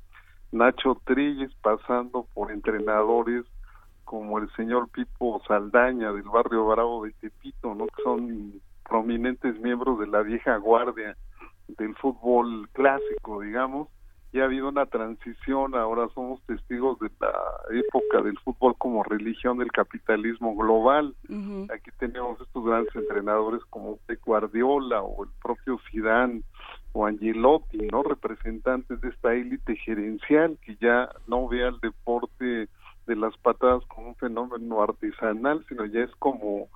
Nacho 0.51 0.99
Treyes 1.05 1.55
pasando 1.61 2.27
por 2.33 2.51
entrenadores 2.51 3.45
como 4.05 4.39
el 4.39 4.51
señor 4.57 4.89
Pipo 4.89 5.43
Saldaña 5.47 6.11
del 6.11 6.23
barrio 6.23 6.67
Bravo 6.67 7.05
de 7.05 7.13
Tepito, 7.21 7.75
¿no? 7.75 7.87
que 7.89 8.03
son 8.03 8.63
prominentes 8.89 9.59
miembros 9.61 9.99
de 9.99 10.07
la 10.07 10.23
vieja 10.23 10.57
guardia 10.57 11.17
del 11.77 11.95
fútbol 11.97 12.69
clásico, 12.73 13.41
digamos, 13.43 13.89
y 14.33 14.41
ha 14.41 14.45
habido 14.45 14.69
una 14.69 14.85
transición, 14.87 15.75
ahora 15.75 16.09
somos 16.15 16.43
testigos 16.43 16.99
de 16.99 17.11
la 17.19 17.33
época 17.73 18.21
del 18.23 18.39
fútbol 18.41 18.75
como 18.77 19.03
religión 19.03 19.57
del 19.59 19.73
capitalismo 19.73 20.55
global. 20.55 21.15
Aquí 21.75 21.91
tenemos 21.99 22.39
estos 22.41 22.65
grandes 22.65 22.95
entrenadores 22.95 23.63
como 23.71 23.97
Pep 24.07 24.21
Guardiola 24.25 25.03
o 25.03 25.25
el 25.25 25.31
propio 25.43 25.81
Zidane 25.91 26.43
o 26.93 27.07
Angelotti, 27.07 27.79
¿no? 27.91 28.03
Representantes 28.03 29.01
de 29.01 29.09
esta 29.09 29.35
élite 29.35 29.77
gerencial 29.77 30.59
que 30.61 30.77
ya 30.77 31.09
no 31.27 31.49
ve 31.49 31.65
al 31.65 31.81
deporte 31.81 32.69
de 33.09 33.17
las 33.17 33.37
patadas 33.39 33.85
como 33.87 34.09
un 34.09 34.15
fenómeno 34.17 34.83
artesanal, 34.83 35.65
sino 35.69 35.87
ya 35.87 36.01
es 36.01 36.15
como 36.17 36.69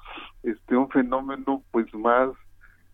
este 0.43 0.77
un 0.77 0.89
fenómeno 0.89 1.63
pues 1.71 1.95
más 1.95 2.31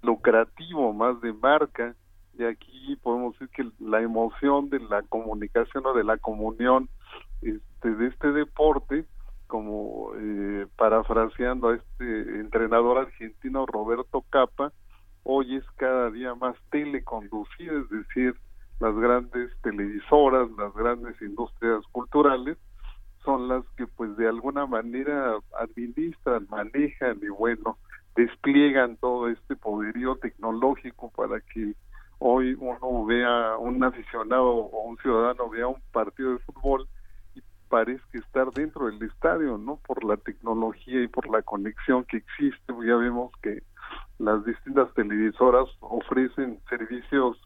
lucrativo, 0.02 0.92
más 0.92 1.20
de 1.22 1.32
marca. 1.32 1.94
Y 2.36 2.44
aquí 2.44 2.96
podemos 2.96 3.38
decir 3.38 3.48
que 3.54 3.84
la 3.84 4.02
emoción 4.02 4.68
de 4.70 4.80
la 4.80 5.02
comunicación 5.02 5.86
o 5.86 5.94
de 5.94 6.04
la 6.04 6.18
comunión 6.18 6.88
este, 7.40 7.94
de 7.94 8.06
este 8.08 8.32
deporte, 8.32 9.06
como 9.46 10.10
eh, 10.16 10.66
parafraseando 10.76 11.68
a 11.68 11.76
este 11.76 12.40
entrenador 12.40 12.98
argentino 12.98 13.66
Roberto 13.66 14.24
Capa, 14.30 14.72
hoy 15.22 15.56
es 15.56 15.64
cada 15.76 16.10
día 16.10 16.34
más 16.34 16.56
teleconducida, 16.70 17.72
es 17.72 17.88
decir, 17.90 18.34
las 18.80 18.94
grandes 18.94 19.50
televisoras, 19.62 20.48
las 20.58 20.74
grandes 20.74 21.20
industrias 21.22 21.82
culturales 21.92 22.58
son 23.28 23.46
las 23.46 23.62
que 23.76 23.86
pues 23.86 24.16
de 24.16 24.26
alguna 24.26 24.64
manera 24.64 25.34
administran, 25.60 26.46
manejan 26.48 27.18
y 27.20 27.28
bueno, 27.28 27.76
despliegan 28.16 28.96
todo 28.96 29.28
este 29.28 29.54
poderío 29.54 30.16
tecnológico 30.16 31.10
para 31.10 31.38
que 31.42 31.74
hoy 32.20 32.56
uno 32.58 33.04
vea 33.04 33.58
un 33.58 33.84
aficionado 33.84 34.46
o 34.46 34.88
un 34.88 34.96
ciudadano 34.96 35.50
vea 35.50 35.66
un 35.66 35.82
partido 35.92 36.32
de 36.32 36.38
fútbol 36.38 36.88
y 37.34 37.42
parezca 37.68 38.18
estar 38.18 38.50
dentro 38.52 38.86
del 38.86 39.02
estadio, 39.02 39.58
¿no? 39.58 39.76
Por 39.86 40.04
la 40.04 40.16
tecnología 40.16 41.02
y 41.02 41.08
por 41.08 41.28
la 41.28 41.42
conexión 41.42 42.06
que 42.06 42.16
existe, 42.16 42.72
ya 42.86 42.96
vemos 42.96 43.30
que 43.42 43.62
las 44.18 44.42
distintas 44.46 44.90
televisoras 44.94 45.68
ofrecen 45.80 46.60
servicios, 46.70 47.38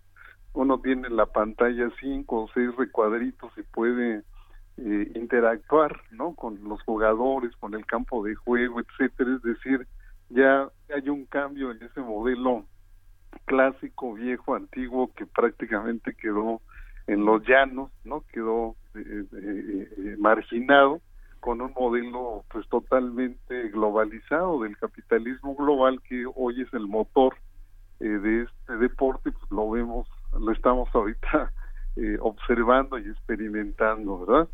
uno 0.53 0.79
tiene 0.79 1.09
en 1.09 1.17
la 1.17 1.27
pantalla 1.27 1.91
cinco 2.01 2.45
o 2.45 2.51
seis 2.55 2.71
recuadritos 2.77 3.51
y 3.59 3.63
puede 3.63 4.23
eh, 4.79 5.13
interactuar, 5.15 6.01
¿no? 6.11 6.35
Con 6.35 6.63
los 6.65 6.83
jugadores, 6.83 7.55
con 7.57 7.75
el 7.75 7.85
campo 7.87 8.25
de 8.25 8.35
juego, 8.35 8.81
etcétera, 8.81 9.37
es 9.37 9.43
decir, 9.43 9.87
ya 10.31 10.69
hay 10.95 11.09
un 11.09 11.27
cambio 11.27 11.71
en 11.71 11.83
ese 11.83 12.01
modelo 12.01 12.65
clásico, 13.45 14.15
viejo, 14.15 14.55
antiguo, 14.55 15.13
que 15.15 15.27
prácticamente 15.27 16.15
quedó 16.15 16.61
en 17.07 17.25
los 17.25 17.43
llanos, 17.47 17.91
¿no? 18.05 18.25
Quedó 18.33 18.77
eh, 18.95 19.25
eh, 19.33 19.89
eh, 19.97 20.17
marginado 20.19 21.01
con 21.41 21.61
un 21.61 21.73
modelo 21.73 22.45
pues 22.51 22.69
totalmente 22.69 23.69
globalizado 23.71 24.63
del 24.63 24.77
capitalismo 24.77 25.57
global 25.57 26.01
que 26.03 26.25
hoy 26.37 26.63
es 26.63 26.73
el 26.73 26.87
motor 26.87 27.35
de 27.99 28.43
este 28.43 28.77
deporte, 28.77 29.31
pues 29.31 29.51
lo 29.51 29.71
vemos, 29.71 30.09
lo 30.39 30.51
estamos 30.53 30.89
ahorita 30.93 31.53
observando 32.21 32.99
y 32.99 33.09
experimentando, 33.09 34.25
¿verdad? 34.25 34.49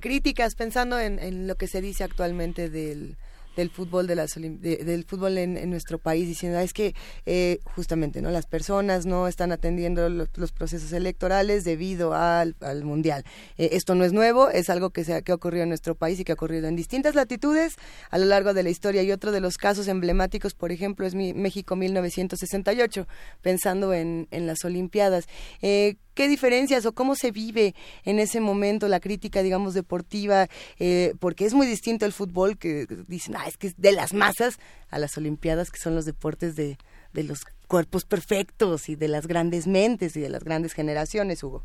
Críticas 0.00 0.54
pensando 0.54 0.98
en, 0.98 1.18
en 1.18 1.46
lo 1.46 1.56
que 1.56 1.66
se 1.66 1.80
dice 1.80 2.04
actualmente 2.04 2.70
del 2.70 3.16
del 3.58 3.70
fútbol 3.70 4.06
de 4.06 4.14
las 4.14 4.34
del 4.36 5.04
fútbol 5.04 5.36
en, 5.36 5.68
nuestro 5.68 5.98
país 5.98 6.28
diciendo 6.28 6.58
ah, 6.58 6.62
es 6.62 6.72
que 6.72 6.94
eh, 7.26 7.58
justamente 7.74 8.22
no 8.22 8.30
las 8.30 8.46
personas 8.46 9.04
no 9.04 9.26
están 9.26 9.50
atendiendo 9.50 10.08
los, 10.08 10.52
procesos 10.52 10.92
electorales 10.92 11.64
debido 11.64 12.14
al, 12.14 12.54
mundial. 12.84 13.24
Eh, 13.56 13.70
esto 13.72 13.96
no 13.96 14.04
es 14.04 14.12
nuevo 14.12 14.48
es 14.48 14.70
algo 14.70 14.90
que 14.90 15.02
se 15.02 15.12
ha, 15.12 15.22
que 15.22 15.32
ocurrido 15.32 15.64
en 15.64 15.70
nuestro 15.70 15.96
país 15.96 16.20
y 16.20 16.24
que 16.24 16.30
ha 16.30 16.36
ocurrido 16.36 16.68
en 16.68 16.76
distintas 16.76 17.16
latitudes 17.16 17.74
a 18.10 18.18
lo 18.18 18.26
largo 18.26 18.54
de 18.54 18.62
la 18.62 18.70
historia. 18.70 19.02
Y 19.02 19.10
otro 19.10 19.32
de 19.32 19.40
los 19.40 19.58
casos 19.58 19.88
emblemáticos 19.88 20.54
por 20.54 20.70
ejemplo 20.70 21.04
es 21.04 21.16
mi, 21.16 21.34
México 21.34 21.74
1968 21.74 23.08
pensando 23.42 23.92
en, 23.92 24.28
en 24.30 24.46
las 24.46 24.64
Olimpiadas 24.64 25.26
eh, 25.62 25.96
qué 26.18 26.26
diferencias 26.26 26.84
o 26.84 26.92
cómo 26.96 27.14
se 27.14 27.30
vive 27.30 27.76
en 28.04 28.18
ese 28.18 28.40
momento 28.40 28.88
la 28.88 28.98
crítica, 28.98 29.40
digamos, 29.40 29.72
deportiva, 29.72 30.48
eh, 30.80 31.14
porque 31.20 31.44
es 31.44 31.54
muy 31.54 31.64
distinto 31.64 32.06
el 32.06 32.12
fútbol 32.12 32.58
que 32.58 32.86
dicen, 33.06 33.36
ah, 33.36 33.46
es 33.46 33.56
que 33.56 33.68
es 33.68 33.80
de 33.80 33.92
las 33.92 34.12
masas 34.14 34.58
a 34.90 34.98
las 34.98 35.16
Olimpiadas, 35.16 35.70
que 35.70 35.78
son 35.78 35.94
los 35.94 36.06
deportes 36.06 36.56
de, 36.56 36.76
de 37.12 37.22
los 37.22 37.44
cuerpos 37.68 38.04
perfectos 38.04 38.88
y 38.88 38.96
de 38.96 39.06
las 39.06 39.28
grandes 39.28 39.68
mentes 39.68 40.16
y 40.16 40.20
de 40.20 40.28
las 40.28 40.42
grandes 40.42 40.72
generaciones, 40.72 41.44
Hugo. 41.44 41.62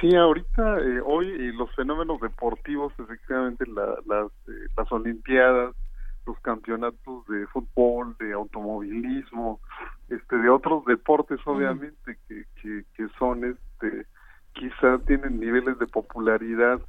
Sí, 0.00 0.16
ahorita, 0.16 0.78
eh, 0.80 1.02
hoy, 1.04 1.52
los 1.52 1.70
fenómenos 1.76 2.22
deportivos, 2.22 2.94
efectivamente, 2.98 3.66
las, 3.66 4.28
eh, 4.48 4.66
las 4.78 4.90
Olimpiadas, 4.90 5.74
los 6.24 6.40
campeonatos 6.40 7.26
de 7.26 7.46
fútbol, 7.48 8.16
de 8.18 8.32
automovilismo, 8.32 9.60
este, 10.08 10.38
de 10.38 10.48
otros 10.48 10.86
deportes, 10.86 11.38
obviamente, 11.44 12.16
que, 12.28 12.44
que, 12.62 13.08
son, 13.18 13.44
este, 13.44 14.06
quizás 14.52 15.04
tienen 15.06 15.40
niveles 15.40 15.78
de 15.78 15.86
popularidad 15.86 16.80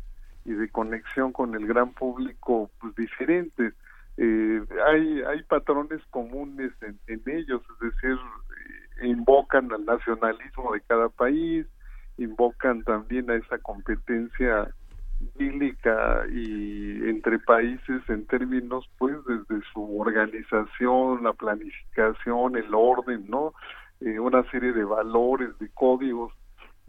y 0.45 0.53
de 0.53 0.69
conexión 0.69 1.31
con 1.31 1.55
el 1.55 1.67
gran 1.67 1.93
público, 1.93 2.69
pues 2.79 2.95
diferentes. 2.95 3.73
Eh, 4.17 4.61
hay, 4.87 5.21
hay 5.21 5.43
patrones 5.43 6.01
comunes 6.09 6.71
en, 6.81 6.99
en 7.07 7.21
ellos, 7.25 7.61
es 7.73 7.91
decir, 7.91 8.17
invocan 9.01 9.71
al 9.71 9.85
nacionalismo 9.85 10.73
de 10.73 10.81
cada 10.81 11.09
país, 11.09 11.65
invocan 12.17 12.83
también 12.83 13.29
a 13.29 13.35
esa 13.35 13.57
competencia 13.59 14.69
bíblica 15.37 16.23
y 16.31 17.09
entre 17.09 17.39
países 17.39 18.01
en 18.07 18.25
términos 18.27 18.89
pues 18.97 19.15
desde 19.25 19.61
su 19.73 19.99
organización, 19.99 21.23
la 21.23 21.33
planificación, 21.33 22.55
el 22.55 22.73
orden, 22.73 23.25
¿no? 23.27 23.53
Eh, 24.01 24.19
una 24.19 24.49
serie 24.49 24.71
de 24.71 24.85
valores, 24.85 25.57
de 25.59 25.69
códigos 25.69 26.33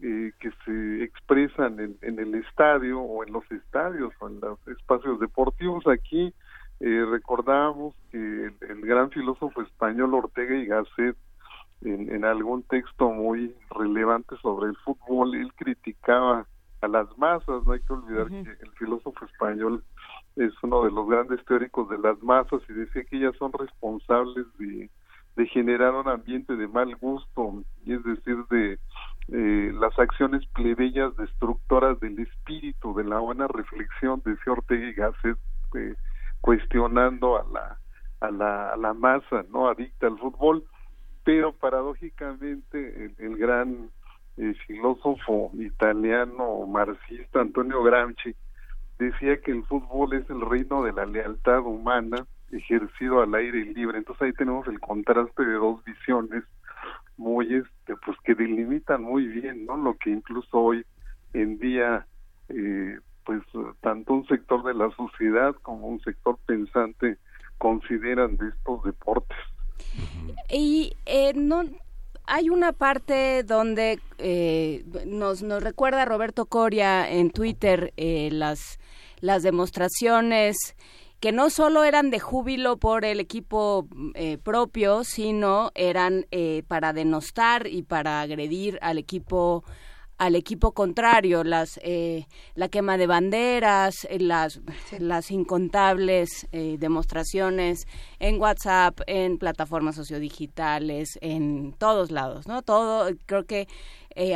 eh, 0.00 0.32
que 0.38 0.50
se 0.64 1.04
expresan 1.04 1.80
en, 1.80 1.96
en, 2.02 2.18
el 2.20 2.36
estadio 2.36 3.00
o 3.00 3.24
en 3.24 3.32
los 3.32 3.50
estadios 3.50 4.12
o 4.20 4.28
en 4.28 4.40
los 4.40 4.58
espacios 4.68 5.18
deportivos. 5.18 5.86
Aquí 5.88 6.32
eh, 6.78 7.04
recordamos 7.10 7.94
que 8.10 8.16
el, 8.16 8.54
el, 8.60 8.80
gran 8.82 9.10
filósofo 9.10 9.60
español 9.60 10.14
Ortega 10.14 10.54
y 10.54 10.66
Gasset 10.66 11.16
en, 11.82 12.14
en 12.14 12.24
algún 12.24 12.62
texto 12.62 13.10
muy 13.10 13.54
relevante 13.70 14.36
sobre 14.40 14.68
el 14.68 14.76
fútbol, 14.76 15.34
él 15.34 15.52
criticaba 15.54 16.46
a 16.80 16.88
las 16.88 17.06
masas, 17.18 17.64
no 17.66 17.72
hay 17.72 17.80
que 17.80 17.92
olvidar 17.92 18.28
que 18.28 18.50
el 18.50 18.70
filósofo 18.78 19.24
español 19.26 19.82
es 20.36 20.52
uno 20.62 20.84
de 20.84 20.90
los 20.90 21.08
grandes 21.08 21.44
teóricos 21.44 21.88
de 21.90 21.98
las 21.98 22.22
masas 22.22 22.62
y 22.68 22.72
decía 22.72 23.04
que 23.04 23.16
ellas 23.16 23.34
son 23.38 23.52
responsables 23.52 24.46
de, 24.58 24.88
de 25.40 25.46
generar 25.46 25.94
un 25.94 26.06
ambiente 26.06 26.54
de 26.54 26.68
mal 26.68 26.94
gusto, 26.96 27.64
es 27.86 28.04
decir, 28.04 28.36
de 28.50 28.78
eh, 29.28 29.72
las 29.72 29.98
acciones 29.98 30.46
plebeyas 30.48 31.16
destructoras 31.16 31.98
del 32.00 32.18
espíritu, 32.18 32.94
de 32.94 33.04
la 33.04 33.20
buena 33.20 33.48
reflexión, 33.48 34.20
decía 34.22 34.52
Ortega 34.52 34.86
y 34.86 34.92
Gasset, 34.92 35.38
eh, 35.76 35.94
cuestionando 36.42 37.38
a 37.38 37.44
la, 37.50 37.78
a 38.20 38.30
la, 38.30 38.72
a 38.74 38.76
la 38.76 38.92
masa, 38.92 39.42
¿no? 39.50 39.70
Adicta 39.70 40.08
al 40.08 40.18
fútbol, 40.18 40.62
pero 41.24 41.54
paradójicamente 41.54 43.06
el, 43.06 43.14
el 43.16 43.38
gran 43.38 43.88
el 44.36 44.54
filósofo 44.66 45.50
italiano 45.54 46.66
marxista 46.66 47.40
Antonio 47.40 47.82
Gramsci 47.82 48.34
decía 48.98 49.40
que 49.40 49.50
el 49.50 49.64
fútbol 49.64 50.14
es 50.14 50.30
el 50.30 50.40
reino 50.40 50.82
de 50.82 50.92
la 50.92 51.04
lealtad 51.04 51.60
humana 51.60 52.26
ejercido 52.52 53.22
al 53.22 53.34
aire 53.34 53.64
libre. 53.64 53.98
Entonces 53.98 54.22
ahí 54.22 54.32
tenemos 54.32 54.66
el 54.68 54.80
contraste 54.80 55.44
de 55.44 55.54
dos 55.54 55.84
visiones 55.84 56.44
muy 57.16 57.54
este 57.54 57.94
pues 58.04 58.16
que 58.24 58.34
delimitan 58.34 59.02
muy 59.02 59.26
bien 59.26 59.66
no 59.66 59.76
lo 59.76 59.94
que 59.98 60.08
incluso 60.08 60.58
hoy 60.58 60.86
en 61.34 61.58
día 61.58 62.06
eh, 62.48 62.98
pues 63.26 63.42
tanto 63.82 64.14
un 64.14 64.26
sector 64.26 64.64
de 64.64 64.72
la 64.72 64.90
sociedad 64.96 65.54
como 65.60 65.88
un 65.88 66.00
sector 66.00 66.38
pensante 66.46 67.18
consideran 67.58 68.38
de 68.38 68.48
estos 68.48 68.82
deportes 68.84 69.36
y 70.48 70.94
eh, 71.04 71.32
no 71.34 71.64
hay 72.26 72.48
una 72.48 72.72
parte 72.72 73.42
donde 73.42 73.98
eh, 74.18 74.84
nos, 75.04 75.42
nos 75.42 75.62
recuerda 75.62 76.04
Roberto 76.04 76.46
Coria 76.46 77.10
en 77.10 77.30
Twitter 77.30 77.92
eh, 77.96 78.30
las, 78.32 78.78
las 79.20 79.42
demostraciones 79.42 80.76
que 81.20 81.32
no 81.32 81.50
solo 81.50 81.84
eran 81.84 82.10
de 82.10 82.18
júbilo 82.18 82.78
por 82.78 83.04
el 83.04 83.20
equipo 83.20 83.86
eh, 84.14 84.38
propio, 84.38 85.04
sino 85.04 85.70
eran 85.74 86.26
para 86.66 86.92
denostar 86.92 87.66
y 87.66 87.82
para 87.82 88.20
agredir 88.22 88.78
al 88.82 88.98
equipo 88.98 89.64
al 90.20 90.36
equipo 90.36 90.72
contrario, 90.72 91.44
las 91.44 91.80
eh, 91.82 92.26
la 92.54 92.68
quema 92.68 92.98
de 92.98 93.06
banderas, 93.06 94.06
eh, 94.10 94.18
las 94.20 94.60
las 94.98 95.30
incontables 95.30 96.46
eh, 96.52 96.76
demostraciones 96.78 97.86
en 98.18 98.38
WhatsApp, 98.38 99.00
en 99.06 99.38
plataformas 99.38 99.96
sociodigitales, 99.96 101.18
en 101.22 101.72
todos 101.72 102.10
lados, 102.10 102.46
¿no? 102.46 102.60
Todo, 102.60 103.10
creo 103.24 103.44
que 103.44 103.66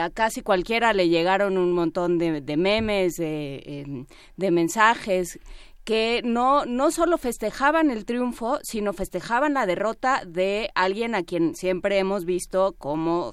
a 0.00 0.08
casi 0.08 0.40
cualquiera 0.40 0.94
le 0.94 1.10
llegaron 1.10 1.58
un 1.58 1.72
montón 1.72 2.16
de, 2.16 2.40
de 2.40 2.56
memes, 2.56 3.16
de, 3.16 4.06
de 4.36 4.50
mensajes 4.50 5.38
que 5.84 6.22
no, 6.24 6.64
no 6.64 6.90
solo 6.90 7.18
festejaban 7.18 7.90
el 7.90 8.04
triunfo, 8.06 8.58
sino 8.62 8.92
festejaban 8.92 9.54
la 9.54 9.66
derrota 9.66 10.22
de 10.26 10.70
alguien 10.74 11.14
a 11.14 11.22
quien 11.22 11.54
siempre 11.54 11.98
hemos 11.98 12.24
visto 12.24 12.74
como, 12.78 13.32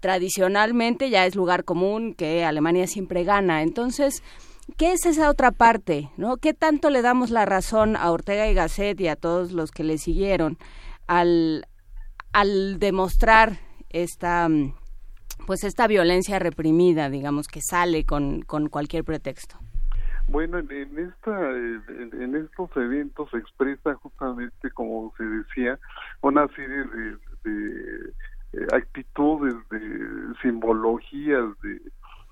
tradicionalmente 0.00 1.10
ya 1.10 1.26
es 1.26 1.36
lugar 1.36 1.64
común 1.64 2.14
que 2.14 2.44
Alemania 2.44 2.86
siempre 2.86 3.22
gana. 3.24 3.62
Entonces, 3.62 4.22
¿qué 4.76 4.92
es 4.92 5.06
esa 5.06 5.30
otra 5.30 5.52
parte? 5.52 6.10
¿no? 6.16 6.36
¿Qué 6.38 6.54
tanto 6.54 6.90
le 6.90 7.02
damos 7.02 7.30
la 7.30 7.46
razón 7.46 7.96
a 7.96 8.10
Ortega 8.10 8.48
y 8.48 8.54
Gasset 8.54 9.00
y 9.00 9.08
a 9.08 9.16
todos 9.16 9.52
los 9.52 9.70
que 9.70 9.84
le 9.84 9.98
siguieron 9.98 10.58
al, 11.06 11.66
al 12.32 12.78
demostrar 12.78 13.60
esta 13.90 14.48
pues 15.46 15.62
esta 15.64 15.86
violencia 15.86 16.38
reprimida, 16.38 17.10
digamos, 17.10 17.48
que 17.48 17.60
sale 17.60 18.04
con, 18.04 18.42
con 18.42 18.68
cualquier 18.68 19.04
pretexto? 19.04 19.58
Bueno, 20.28 20.58
en, 20.58 20.98
esta, 20.98 21.50
en, 21.50 22.34
estos 22.34 22.70
eventos 22.76 23.30
se 23.30 23.38
expresa 23.38 23.94
justamente, 23.94 24.70
como 24.70 25.12
se 25.16 25.24
decía, 25.24 25.78
una 26.22 26.48
serie 26.48 26.84
de 27.44 28.12
eh, 28.54 28.66
actitudes, 28.72 29.54
de 29.70 30.34
simbologías, 30.42 31.44
de 31.62 31.80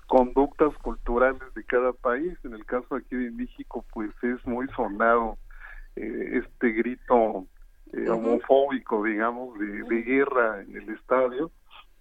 conductas 0.07 0.73
culturales 0.77 1.41
de 1.55 1.63
cada 1.63 1.93
país. 1.93 2.33
En 2.43 2.53
el 2.53 2.65
caso 2.65 2.95
aquí 2.95 3.15
de 3.15 3.31
México, 3.31 3.85
pues 3.93 4.11
es 4.21 4.45
muy 4.45 4.67
sonado 4.69 5.37
eh, 5.95 6.41
este 6.43 6.71
grito 6.71 6.93
grito 7.13 7.45
eh, 7.93 8.09
homofóbico, 8.09 9.03
digamos, 9.03 9.57
de, 9.59 9.83
de, 9.83 10.01
guerra 10.01 10.61
en 10.61 10.75
el 10.75 10.89
estadio, 10.89 11.51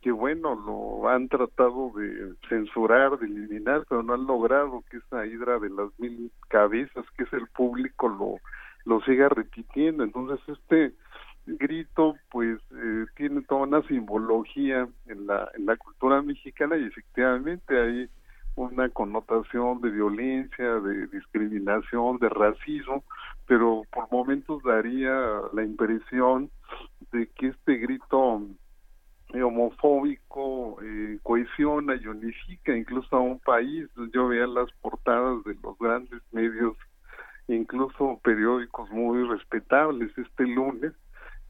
que 0.02 0.10
bueno, 0.10 0.56
lo 0.56 1.08
han 1.08 1.28
tratado 1.28 1.92
de 1.96 2.34
censurar, 2.48 3.18
de 3.18 3.26
eliminar, 3.26 3.86
pero 3.88 4.02
no 4.02 4.14
han 4.14 4.26
logrado 4.26 4.82
que 4.90 4.96
esa 4.98 5.24
hidra 5.26 5.60
de 5.60 5.70
las 5.70 5.96
mil 5.98 6.30
cabezas, 6.48 7.06
que 7.16 7.22
es 7.22 7.32
el 7.32 7.46
público, 7.46 8.08
lo, 8.08 8.34
lo 8.84 9.00
siga 9.04 9.28
repitiendo. 9.28 10.02
Entonces, 10.02 10.40
este 10.48 10.92
grito 11.46 12.16
pues 12.30 12.58
eh, 12.72 13.06
tiene 13.16 13.42
toda 13.42 13.62
una 13.62 13.82
simbología 13.82 14.88
en 15.06 15.26
la 15.26 15.50
en 15.54 15.66
la 15.66 15.76
cultura 15.76 16.22
mexicana 16.22 16.76
y 16.76 16.84
efectivamente 16.84 17.80
hay 17.80 18.08
una 18.54 18.88
connotación 18.90 19.80
de 19.80 19.90
violencia, 19.90 20.74
de 20.80 21.06
discriminación, 21.08 22.18
de 22.18 22.28
racismo, 22.28 23.02
pero 23.46 23.82
por 23.90 24.10
momentos 24.12 24.62
daría 24.62 25.40
la 25.52 25.64
impresión 25.64 26.50
de 27.12 27.28
que 27.28 27.48
este 27.48 27.76
grito 27.76 28.42
homofóbico 29.40 30.76
eh, 30.82 31.18
cohesiona 31.22 31.96
y 31.96 32.06
unifica 32.06 32.76
incluso 32.76 33.16
a 33.16 33.20
un 33.20 33.38
país. 33.38 33.88
Yo 34.12 34.28
veía 34.28 34.46
las 34.46 34.70
portadas 34.80 35.42
de 35.44 35.56
los 35.62 35.78
grandes 35.78 36.20
medios, 36.32 36.76
incluso 37.48 38.20
periódicos 38.22 38.90
muy 38.90 39.26
respetables 39.26 40.16
este 40.18 40.46
lunes, 40.46 40.92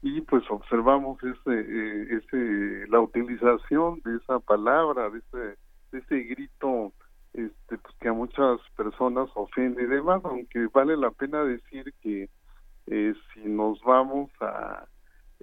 y 0.01 0.21
pues 0.21 0.43
observamos 0.49 1.17
ese, 1.23 2.19
eh, 2.33 2.85
la 2.89 2.99
utilización 2.99 4.01
de 4.03 4.17
esa 4.17 4.39
palabra, 4.39 5.09
de 5.09 5.19
ese, 5.19 5.57
de 5.91 5.99
ese 5.99 6.19
grito 6.23 6.93
este, 7.33 7.77
pues 7.77 7.95
que 7.99 8.09
a 8.09 8.13
muchas 8.13 8.59
personas 8.75 9.29
ofende 9.33 9.83
y 9.83 9.87
demás, 9.87 10.21
aunque 10.23 10.67
vale 10.73 10.95
la 10.95 11.09
pena 11.11 11.43
decir 11.43 11.91
que 12.01 12.29
eh, 12.87 13.13
si 13.33 13.39
nos 13.47 13.81
vamos 13.81 14.29
a 14.39 14.85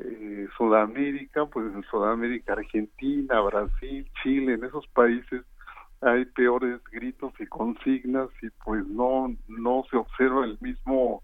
eh, 0.00 0.48
Sudamérica, 0.56 1.46
pues 1.46 1.72
en 1.74 1.82
Sudamérica, 1.84 2.54
Argentina, 2.54 3.40
Brasil, 3.40 4.10
Chile, 4.22 4.54
en 4.54 4.64
esos 4.64 4.86
países 4.88 5.44
hay 6.02 6.24
peores 6.24 6.80
gritos 6.90 7.32
y 7.38 7.46
consignas 7.46 8.30
y 8.42 8.48
pues 8.64 8.86
no 8.86 9.34
no 9.48 9.84
se 9.90 9.96
observa 9.98 10.46
el 10.46 10.56
mismo 10.60 11.22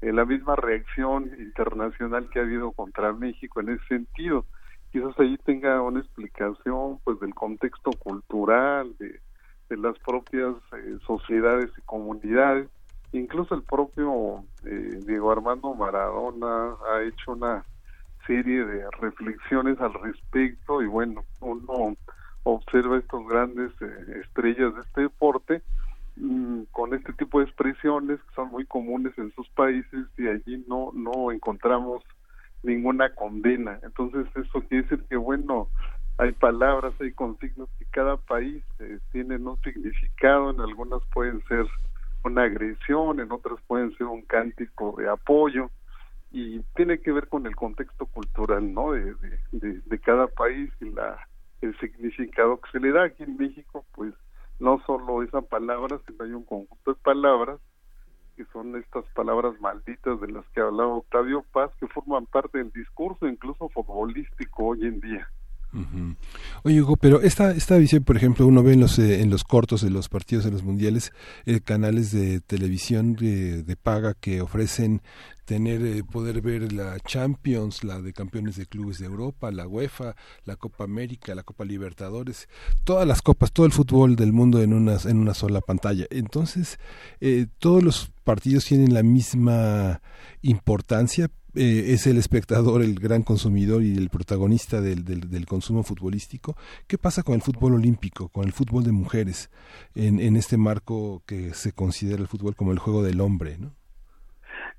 eh, 0.00 0.12
la 0.12 0.24
misma 0.24 0.54
reacción 0.54 1.30
internacional 1.38 2.28
que 2.30 2.38
ha 2.38 2.42
habido 2.42 2.72
contra 2.72 3.12
México 3.12 3.60
en 3.60 3.70
ese 3.70 3.86
sentido. 3.86 4.44
Quizás 4.92 5.18
ahí 5.18 5.36
tenga 5.38 5.80
una 5.82 6.00
explicación 6.00 7.00
pues 7.02 7.18
del 7.20 7.34
contexto 7.34 7.90
cultural, 7.92 8.94
de, 8.98 9.20
de 9.68 9.76
las 9.76 9.98
propias 10.00 10.54
eh, 10.76 10.98
sociedades 11.06 11.70
y 11.76 11.80
comunidades. 11.82 12.68
Incluso 13.12 13.54
el 13.54 13.62
propio 13.62 14.44
eh, 14.64 15.00
Diego 15.06 15.32
Armando 15.32 15.74
Maradona 15.74 16.74
ha 16.92 17.02
hecho 17.02 17.32
una 17.32 17.64
serie 18.26 18.64
de 18.64 18.84
reflexiones 19.00 19.80
al 19.80 19.94
respecto 19.94 20.82
y 20.82 20.86
bueno, 20.86 21.24
uno 21.40 21.96
observa 22.44 22.98
estos 22.98 23.26
grandes 23.26 23.70
estrellas 24.22 24.74
de 24.74 24.80
este 24.80 25.00
deporte 25.02 25.62
Mm, 26.16 26.64
con 26.70 26.94
este 26.94 27.12
tipo 27.14 27.40
de 27.40 27.46
expresiones 27.46 28.20
que 28.20 28.34
son 28.36 28.48
muy 28.50 28.64
comunes 28.66 29.12
en 29.18 29.32
sus 29.32 29.48
países 29.50 30.06
y 30.16 30.28
allí 30.28 30.64
no 30.68 30.92
no 30.94 31.32
encontramos 31.32 32.04
ninguna 32.62 33.12
condena. 33.14 33.80
Entonces 33.82 34.26
eso 34.36 34.60
quiere 34.68 34.84
decir 34.84 35.04
que 35.08 35.16
bueno 35.16 35.68
hay 36.18 36.30
palabras 36.30 36.94
hay 37.00 37.10
consignas 37.12 37.68
que 37.80 37.84
cada 37.86 38.16
país 38.16 38.62
eh, 38.78 38.98
tienen 39.10 39.46
un 39.48 39.60
significado. 39.62 40.50
En 40.50 40.60
algunas 40.60 41.00
pueden 41.12 41.42
ser 41.48 41.66
una 42.22 42.44
agresión 42.44 43.18
en 43.18 43.32
otras 43.32 43.58
pueden 43.66 43.92
ser 43.96 44.06
un 44.06 44.22
cántico 44.22 44.94
de 44.96 45.08
apoyo 45.08 45.70
y 46.34 46.58
tiene 46.74 46.98
que 46.98 47.12
ver 47.12 47.28
con 47.28 47.46
el 47.46 47.54
contexto 47.54 48.06
cultural 48.06 48.74
no 48.74 48.90
de, 48.90 49.14
de, 49.52 49.80
de 49.86 49.98
cada 50.00 50.26
país 50.26 50.68
y 50.80 50.90
la 50.90 51.16
el 51.60 51.78
significado 51.78 52.60
que 52.60 52.70
se 52.72 52.80
le 52.80 52.90
da. 52.90 53.04
Aquí 53.04 53.22
en 53.22 53.36
México 53.36 53.86
pues 53.94 54.12
no 54.58 54.82
solo 54.84 55.22
esa 55.22 55.42
palabra, 55.42 56.00
sino 56.06 56.24
hay 56.24 56.32
un 56.32 56.44
conjunto 56.44 56.92
de 56.92 57.00
palabras 57.02 57.60
que 58.36 58.44
son 58.52 58.74
estas 58.74 59.04
palabras 59.14 59.54
malditas 59.60 60.20
de 60.20 60.26
las 60.32 60.44
que 60.48 60.60
hablaba 60.60 60.96
Octavio 60.96 61.44
Paz, 61.52 61.70
que 61.78 61.86
forman 61.86 62.26
parte 62.26 62.58
del 62.58 62.72
discurso 62.72 63.28
incluso 63.28 63.68
futbolístico 63.68 64.64
hoy 64.64 64.86
en 64.86 65.00
día. 65.00 65.28
Oye 66.62 66.80
Hugo, 66.80 66.96
pero 66.96 67.20
esta 67.20 67.50
esta 67.50 67.76
visión, 67.78 68.04
por 68.04 68.16
ejemplo, 68.16 68.46
uno 68.46 68.62
ve 68.62 68.74
en 68.74 68.80
los 68.80 68.98
eh, 68.98 69.22
en 69.22 69.30
los 69.30 69.42
cortos 69.42 69.82
de 69.82 69.90
los 69.90 70.08
partidos 70.08 70.44
de 70.44 70.52
los 70.52 70.62
mundiales 70.62 71.12
eh, 71.46 71.60
canales 71.60 72.12
de 72.12 72.40
televisión 72.40 73.14
de, 73.14 73.64
de, 73.64 73.76
paga 73.76 74.14
que 74.14 74.40
ofrecen 74.40 75.02
tener 75.44 75.84
eh, 75.84 76.02
poder 76.04 76.40
ver 76.40 76.72
la 76.72 76.98
Champions, 77.00 77.84
la 77.84 78.00
de 78.00 78.12
campeones 78.12 78.56
de 78.56 78.66
clubes 78.66 78.98
de 78.98 79.06
Europa, 79.06 79.50
la 79.50 79.66
UEFA, 79.66 80.16
la 80.44 80.56
Copa 80.56 80.84
América, 80.84 81.34
la 81.34 81.42
Copa 81.42 81.64
Libertadores, 81.64 82.48
todas 82.84 83.06
las 83.06 83.22
copas, 83.22 83.52
todo 83.52 83.66
el 83.66 83.72
fútbol 83.72 84.16
del 84.16 84.32
mundo 84.32 84.62
en 84.62 84.72
una 84.72 84.96
en 85.04 85.18
una 85.18 85.34
sola 85.34 85.60
pantalla. 85.60 86.06
Entonces, 86.10 86.78
todos 87.58 87.82
los 87.82 88.10
partidos 88.24 88.64
tienen 88.64 88.94
la 88.94 89.02
misma 89.02 90.00
importancia, 90.42 91.30
eh, 91.56 91.92
es 91.92 92.08
el 92.08 92.18
espectador 92.18 92.82
el 92.82 92.98
gran 92.98 93.22
consumidor 93.22 93.84
y 93.84 93.96
el 93.96 94.08
protagonista 94.10 94.80
del, 94.80 95.04
del, 95.04 95.46
consumo 95.46 95.84
futbolístico. 95.84 96.56
¿Qué 96.88 96.98
pasa 96.98 97.22
con 97.22 97.36
el 97.36 97.42
fútbol 97.42 97.74
olímpico, 97.74 98.28
con 98.28 98.44
el 98.44 98.52
fútbol 98.52 98.82
de 98.82 98.90
mujeres, 98.90 99.50
en, 99.94 100.18
en 100.18 100.36
este 100.36 100.56
marco 100.56 101.22
que 101.26 101.54
se 101.54 101.72
considera 101.72 102.20
el 102.20 102.28
fútbol 102.28 102.56
como 102.56 102.72
el 102.72 102.80
juego 102.80 103.04
del 103.04 103.20
hombre? 103.20 103.56
¿no? 103.58 103.72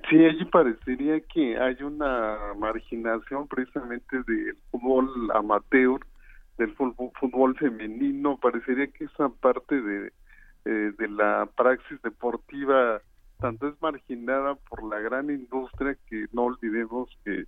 Sí, 0.09 0.23
allí 0.23 0.45
parecería 0.45 1.19
que 1.21 1.57
hay 1.57 1.81
una 1.81 2.53
marginación 2.57 3.47
precisamente 3.47 4.17
del 4.27 4.55
fútbol 4.69 5.09
amateur, 5.33 5.99
del 6.57 6.73
fútbol, 6.75 7.55
femenino. 7.57 8.37
Parecería 8.37 8.87
que 8.87 9.05
esa 9.05 9.29
parte 9.29 9.81
de, 9.81 10.11
eh, 10.65 10.91
de 10.97 11.07
la 11.07 11.49
praxis 11.55 12.01
deportiva 12.03 13.01
tanto 13.39 13.67
es 13.67 13.81
marginada 13.81 14.55
por 14.55 14.83
la 14.83 14.99
gran 14.99 15.29
industria 15.29 15.97
que 16.07 16.25
no 16.31 16.43
olvidemos 16.43 17.09
que, 17.23 17.45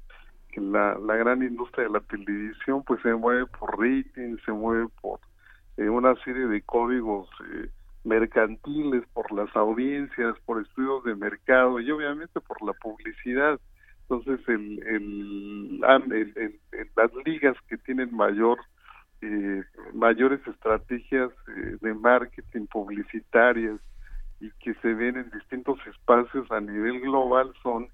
que 0.49 0.61
la, 0.61 0.97
la 0.99 1.15
gran 1.15 1.43
industria 1.43 1.85
de 1.85 1.93
la 1.93 2.01
televisión 2.01 2.83
pues 2.83 3.01
se 3.01 3.13
mueve 3.13 3.45
por 3.45 3.79
rating, 3.79 4.37
se 4.45 4.51
mueve 4.51 4.87
por 5.01 5.19
eh, 5.77 5.89
una 5.89 6.15
serie 6.23 6.47
de 6.47 6.61
códigos 6.61 7.29
eh, 7.53 7.69
mercantiles, 8.07 9.03
por 9.13 9.31
las 9.31 9.53
audiencias, 9.55 10.35
por 10.45 10.61
estudios 10.61 11.03
de 11.03 11.15
mercado 11.15 11.79
y 11.79 11.91
obviamente 11.91 12.39
por 12.39 12.61
la 12.65 12.73
publicidad. 12.73 13.59
Entonces, 14.09 14.39
el, 14.47 14.81
el, 14.87 15.79
las 16.95 17.11
ligas 17.25 17.55
que 17.67 17.77
tienen 17.77 18.15
mayor 18.15 18.57
eh, 19.21 19.63
mayores 19.93 20.39
estrategias 20.47 21.31
de 21.81 21.93
marketing 21.93 22.67
publicitarias 22.67 23.79
y 24.39 24.51
que 24.59 24.75
se 24.75 24.93
ven 24.93 25.17
en 25.17 25.29
distintos 25.31 25.79
espacios 25.87 26.49
a 26.51 26.61
nivel 26.61 27.01
global 27.01 27.51
son 27.63 27.87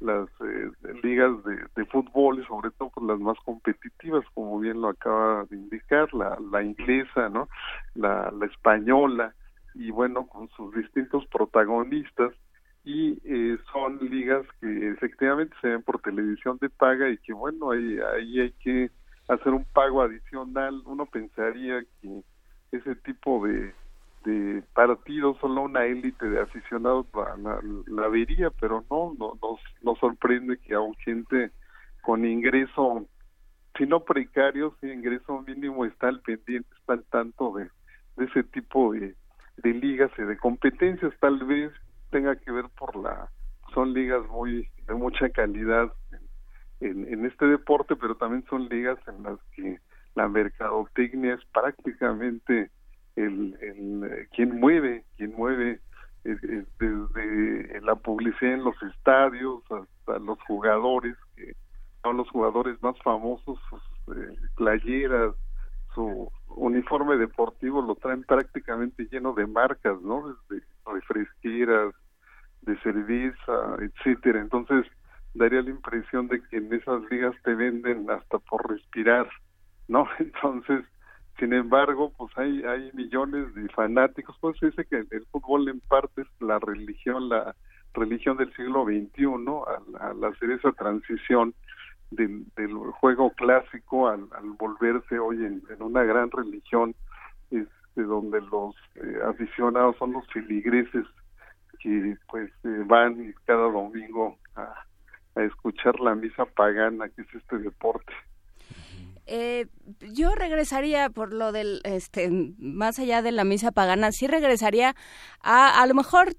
las 0.00 0.28
eh, 0.40 0.70
ligas 1.02 1.32
de, 1.44 1.84
fútbol 1.86 2.40
y 2.40 2.44
sobre 2.44 2.70
todo 2.72 2.90
pues, 2.90 3.06
las 3.06 3.18
más 3.18 3.38
competitivas 3.46 4.22
como 4.34 4.60
bien 4.60 4.82
lo 4.82 4.88
acaba 4.90 5.46
de 5.46 5.56
indicar 5.56 6.12
la, 6.12 6.36
la 6.52 6.62
inglesa 6.62 7.30
no 7.30 7.48
la 7.94 8.30
española 8.44 9.34
y 9.78 9.90
bueno 9.90 10.26
con 10.26 10.48
sus 10.50 10.74
distintos 10.74 11.26
protagonistas 11.26 12.32
y 12.84 13.18
eh, 13.24 13.58
son 13.72 13.98
ligas 13.98 14.46
que 14.60 14.90
efectivamente 14.90 15.54
se 15.60 15.68
ven 15.68 15.82
por 15.82 16.00
televisión 16.00 16.58
de 16.60 16.70
paga 16.70 17.08
y 17.10 17.18
que 17.18 17.32
bueno 17.32 17.72
ahí 17.72 17.98
ahí 18.14 18.40
hay 18.40 18.52
que 18.52 18.90
hacer 19.28 19.52
un 19.52 19.64
pago 19.64 20.02
adicional. 20.02 20.82
Uno 20.86 21.06
pensaría 21.06 21.84
que 22.00 22.22
ese 22.72 22.94
tipo 22.96 23.46
de 23.46 23.74
de 24.26 24.62
partidos, 24.74 25.38
solo 25.40 25.62
una 25.62 25.86
élite 25.86 26.28
de 26.28 26.40
aficionados 26.40 27.06
la, 27.86 28.08
vería, 28.08 28.50
pero 28.50 28.84
no, 28.90 29.14
no 29.16 29.38
nos, 29.40 29.60
nos 29.82 29.98
sorprende 30.00 30.58
que 30.58 30.74
aún 30.74 30.94
gente 30.96 31.52
con 32.02 32.26
ingreso, 32.26 33.06
si 33.78 33.86
no 33.86 34.00
precario, 34.00 34.74
si 34.80 34.88
ingreso 34.88 35.42
mínimo 35.42 35.84
está 35.84 36.08
al 36.08 36.20
pendiente, 36.22 36.68
está 36.80 36.94
al 36.94 37.04
tanto 37.04 37.52
de, 37.52 37.70
de 38.16 38.24
ese 38.24 38.42
tipo 38.42 38.92
de, 38.92 39.14
de 39.58 39.72
ligas 39.72 40.10
y 40.18 40.22
de 40.22 40.36
competencias, 40.36 41.12
tal 41.20 41.44
vez 41.44 41.72
tenga 42.10 42.36
que 42.36 42.50
ver 42.52 42.66
por 42.78 42.96
la, 42.96 43.30
son 43.74 43.92
ligas 43.92 44.26
muy 44.28 44.68
de 44.86 44.94
mucha 44.94 45.28
calidad 45.30 45.92
en, 46.80 47.12
en 47.12 47.24
este 47.26 47.46
deporte, 47.46 47.96
pero 47.96 48.16
también 48.16 48.44
son 48.48 48.68
ligas 48.68 48.98
en 49.08 49.22
las 49.22 49.38
que 49.54 49.78
la 50.14 50.28
mercadotecnia 50.28 51.34
es 51.34 51.44
prácticamente 51.52 52.70
el, 53.16 53.56
el 53.60 54.04
eh, 54.04 54.28
quien 54.34 54.58
mueve, 54.60 55.04
quien 55.16 55.34
mueve 55.34 55.80
eh, 56.24 56.36
eh, 56.42 56.64
desde 56.78 57.80
la 57.82 57.94
publicidad 57.96 58.54
en 58.54 58.64
los 58.64 58.80
estadios 58.82 59.62
hasta 59.70 60.18
los 60.18 60.40
jugadores, 60.42 61.16
que 61.34 61.54
son 62.02 62.16
los 62.18 62.28
jugadores 62.30 62.80
más 62.82 62.96
famosos, 63.02 63.58
sus 63.68 63.82
playeras, 64.56 65.34
su 65.94 66.30
uniforme 66.48 67.16
deportivo 67.16 67.82
lo 67.82 67.94
traen 67.96 68.22
prácticamente 68.24 69.08
lleno 69.10 69.32
de 69.34 69.46
marcas, 69.46 70.00
¿no? 70.02 70.34
Desde 70.48 70.64
refresqueras, 70.84 71.94
de 72.62 72.78
cerveza, 72.80 73.76
etcétera. 73.80 74.40
Entonces, 74.40 74.86
daría 75.34 75.62
la 75.62 75.70
impresión 75.70 76.28
de 76.28 76.42
que 76.48 76.56
en 76.56 76.72
esas 76.72 77.02
ligas 77.10 77.34
te 77.44 77.54
venden 77.54 78.10
hasta 78.10 78.38
por 78.38 78.68
respirar, 78.70 79.28
¿no? 79.88 80.06
Entonces, 80.18 80.84
sin 81.38 81.52
embargo, 81.52 82.12
pues 82.16 82.32
hay, 82.36 82.62
hay 82.64 82.90
millones 82.94 83.54
de 83.54 83.68
fanáticos, 83.68 84.36
pues 84.40 84.58
se 84.58 84.66
dice 84.66 84.86
que 84.86 85.04
el 85.10 85.26
fútbol 85.30 85.68
en 85.68 85.80
parte 85.80 86.22
es 86.22 86.28
la 86.40 86.58
religión, 86.58 87.28
la 87.28 87.54
religión 87.92 88.38
del 88.38 88.52
siglo 88.54 88.84
XXI, 88.84 89.24
al, 89.26 90.02
al 90.02 90.24
hacer 90.32 90.50
esa 90.50 90.72
transición 90.72 91.54
del, 92.10 92.44
del 92.56 92.74
juego 92.92 93.30
clásico 93.30 94.08
al, 94.08 94.28
al 94.32 94.50
volverse 94.58 95.18
hoy 95.18 95.44
en, 95.44 95.62
una 95.80 96.02
gran 96.04 96.30
religión, 96.30 96.94
este, 97.50 98.02
donde 98.02 98.40
los 98.40 98.74
eh, 98.96 99.18
aficionados 99.26 99.96
son 99.96 100.12
los 100.12 100.26
filigreses 100.28 101.04
que 101.80 102.16
pues 102.28 102.50
eh, 102.64 102.82
van 102.86 103.34
cada 103.44 103.70
domingo 103.70 104.38
a, 104.54 104.74
a 105.34 105.42
escuchar 105.42 105.98
la 106.00 106.14
misa 106.14 106.44
pagana 106.46 107.08
que 107.08 107.22
es 107.22 107.34
este 107.34 107.58
deporte. 107.58 108.12
Eh, 109.26 109.66
yo 110.12 110.34
regresaría 110.34 111.10
por 111.10 111.32
lo 111.32 111.52
del, 111.52 111.80
este, 111.84 112.30
más 112.58 112.98
allá 112.98 113.22
de 113.22 113.32
la 113.32 113.44
misa 113.44 113.72
pagana, 113.72 114.12
sí 114.12 114.26
regresaría 114.26 114.94
a, 115.40 115.82
a 115.82 115.86
lo 115.86 115.94
mejor 115.94 116.36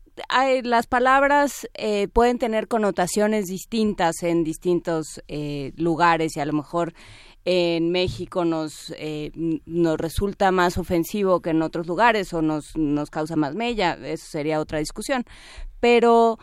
las 0.63 0.87
palabras 0.87 1.67
eh, 1.73 2.07
pueden 2.07 2.39
tener 2.39 2.67
connotaciones 2.67 3.45
distintas 3.45 4.23
en 4.23 4.43
distintos 4.43 5.21
eh, 5.27 5.73
lugares 5.75 6.35
y 6.35 6.39
a 6.39 6.45
lo 6.45 6.53
mejor 6.53 6.93
en 7.45 7.91
México 7.91 8.43
nos, 8.43 8.93
eh, 8.97 9.31
nos 9.65 9.97
resulta 9.97 10.51
más 10.51 10.77
ofensivo 10.77 11.41
que 11.41 11.51
en 11.51 11.61
otros 11.61 11.87
lugares 11.87 12.33
o 12.33 12.41
nos, 12.41 12.75
nos 12.75 13.09
causa 13.09 13.37
más 13.37 13.55
mella, 13.55 13.97
eso 14.03 14.25
sería 14.27 14.59
otra 14.59 14.79
discusión. 14.79 15.23
Pero 15.79 16.39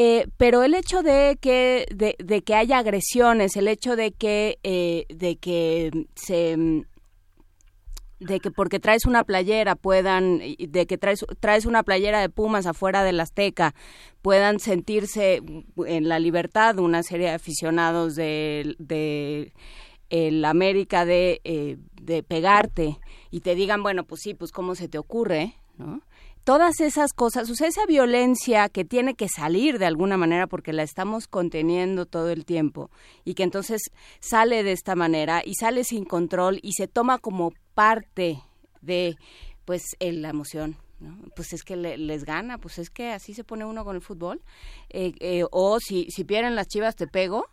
eh, 0.00 0.28
pero 0.36 0.62
el 0.62 0.76
hecho 0.76 1.02
de 1.02 1.36
que, 1.40 1.84
de, 1.90 2.42
que 2.42 2.54
haya 2.54 2.78
agresiones, 2.78 3.56
el 3.56 3.66
hecho 3.66 3.96
de 3.96 4.12
que, 4.12 4.60
eh, 4.62 5.06
de 5.08 5.38
que 5.38 5.90
se 6.14 6.84
de 8.20 8.38
que 8.38 8.52
porque 8.52 8.78
traes 8.78 9.06
una 9.06 9.24
playera 9.24 9.74
puedan, 9.74 10.38
de 10.38 10.86
que 10.86 10.98
traes, 10.98 11.26
traes 11.40 11.66
una 11.66 11.82
playera 11.82 12.20
de 12.20 12.28
Pumas 12.28 12.66
afuera 12.66 13.02
del 13.02 13.18
Azteca, 13.18 13.74
puedan 14.22 14.60
sentirse 14.60 15.42
en 15.84 16.08
la 16.08 16.20
libertad 16.20 16.78
una 16.78 17.02
serie 17.02 17.30
de 17.30 17.34
aficionados 17.34 18.14
de, 18.14 18.76
de 18.78 19.52
el 20.10 20.44
América 20.44 21.06
de, 21.06 21.40
eh, 21.42 21.76
de 22.00 22.22
pegarte 22.22 23.00
y 23.32 23.40
te 23.40 23.56
digan, 23.56 23.82
bueno, 23.82 24.04
pues 24.04 24.20
sí, 24.22 24.34
pues 24.34 24.52
cómo 24.52 24.76
se 24.76 24.86
te 24.86 24.98
ocurre, 24.98 25.54
¿no? 25.76 26.02
Todas 26.48 26.80
esas 26.80 27.12
cosas, 27.12 27.50
o 27.50 27.54
sea, 27.54 27.68
esa 27.68 27.84
violencia 27.84 28.70
que 28.70 28.82
tiene 28.82 29.14
que 29.14 29.28
salir 29.28 29.78
de 29.78 29.84
alguna 29.84 30.16
manera 30.16 30.46
porque 30.46 30.72
la 30.72 30.82
estamos 30.82 31.28
conteniendo 31.28 32.06
todo 32.06 32.30
el 32.30 32.46
tiempo 32.46 32.90
y 33.22 33.34
que 33.34 33.42
entonces 33.42 33.82
sale 34.18 34.62
de 34.62 34.72
esta 34.72 34.94
manera 34.94 35.42
y 35.44 35.56
sale 35.56 35.84
sin 35.84 36.06
control 36.06 36.58
y 36.62 36.72
se 36.72 36.88
toma 36.88 37.18
como 37.18 37.52
parte 37.74 38.40
de 38.80 39.18
pues 39.66 39.82
la 40.00 40.30
emoción. 40.30 40.78
¿no? 41.00 41.18
Pues 41.36 41.52
es 41.52 41.64
que 41.64 41.76
les 41.76 42.24
gana, 42.24 42.56
pues 42.56 42.78
es 42.78 42.88
que 42.88 43.10
así 43.10 43.34
se 43.34 43.44
pone 43.44 43.66
uno 43.66 43.84
con 43.84 43.96
el 43.96 44.00
fútbol. 44.00 44.40
Eh, 44.88 45.12
eh, 45.20 45.44
o 45.50 45.78
si, 45.80 46.10
si 46.10 46.24
pierden 46.24 46.56
las 46.56 46.68
chivas 46.68 46.96
te 46.96 47.06
pego, 47.06 47.44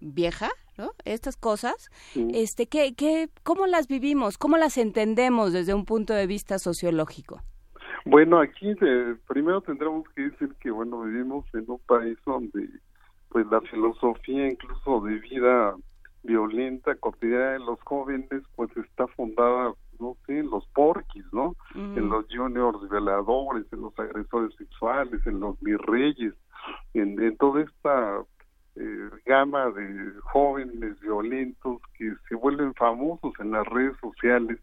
vieja, 0.00 0.48
¿no? 0.78 0.92
Estas 1.04 1.34
cosas, 1.34 1.74
este, 2.32 2.68
¿qué, 2.68 2.94
qué, 2.94 3.30
¿cómo 3.42 3.66
las 3.66 3.88
vivimos? 3.88 4.38
¿Cómo 4.38 4.58
las 4.58 4.78
entendemos 4.78 5.52
desde 5.52 5.74
un 5.74 5.84
punto 5.84 6.14
de 6.14 6.28
vista 6.28 6.60
sociológico? 6.60 7.42
Bueno, 8.04 8.38
aquí 8.38 8.74
primero 9.26 9.62
tendremos 9.62 10.06
que 10.10 10.28
decir 10.28 10.54
que, 10.60 10.70
bueno, 10.70 11.02
vivimos 11.02 11.46
en 11.54 11.64
un 11.68 11.78
país 11.86 12.18
donde, 12.26 12.68
pues, 13.30 13.46
la 13.46 13.62
filosofía 13.62 14.48
incluso 14.48 15.00
de 15.00 15.18
vida 15.20 15.74
violenta 16.22 16.94
cotidiana 16.96 17.52
de 17.52 17.58
los 17.60 17.80
jóvenes, 17.82 18.42
pues, 18.56 18.70
está 18.76 19.06
fundada, 19.08 19.72
no 19.98 20.16
sé, 20.26 20.40
en 20.40 20.50
los 20.50 20.66
porquis, 20.68 21.24
¿no? 21.32 21.56
En 21.74 22.08
los 22.10 22.26
juniors 22.30 22.88
violadores, 22.90 23.64
en 23.72 23.80
los 23.80 23.98
agresores 23.98 24.54
sexuales, 24.56 25.26
en 25.26 25.40
los 25.40 25.58
virreyes, 25.60 26.34
en, 26.92 27.20
en 27.22 27.36
toda 27.38 27.62
esta 27.62 28.22
eh, 28.76 29.10
gama 29.24 29.70
de 29.70 30.12
jóvenes 30.24 31.00
violentos 31.00 31.80
que 31.96 32.12
se 32.28 32.34
vuelven 32.34 32.74
famosos 32.74 33.32
en 33.38 33.52
las 33.52 33.66
redes 33.66 33.96
sociales 34.00 34.58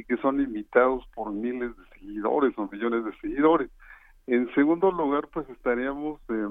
y 0.00 0.04
que 0.04 0.16
son 0.16 0.40
imitados 0.40 1.04
por 1.14 1.30
miles 1.30 1.76
de 1.76 1.84
seguidores 1.92 2.56
o 2.56 2.68
millones 2.72 3.04
de 3.04 3.12
seguidores. 3.20 3.70
En 4.26 4.52
segundo 4.54 4.90
lugar, 4.90 5.28
pues 5.32 5.48
estaríamos 5.50 6.20
eh, 6.30 6.48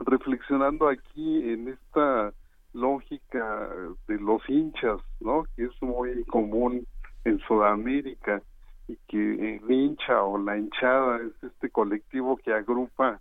reflexionando 0.00 0.88
aquí 0.88 1.50
en 1.50 1.68
esta 1.68 2.34
lógica 2.74 3.70
de 4.06 4.18
los 4.18 4.46
hinchas, 4.48 5.00
¿no? 5.20 5.44
Que 5.56 5.64
es 5.64 5.82
muy 5.82 6.22
común 6.24 6.86
en 7.24 7.38
Sudamérica 7.40 8.42
y 8.88 8.96
que 9.08 9.56
el 9.56 9.70
hincha 9.70 10.22
o 10.22 10.36
la 10.36 10.58
hinchada 10.58 11.18
es 11.18 11.42
este 11.42 11.70
colectivo 11.70 12.36
que 12.36 12.52
agrupa 12.52 13.20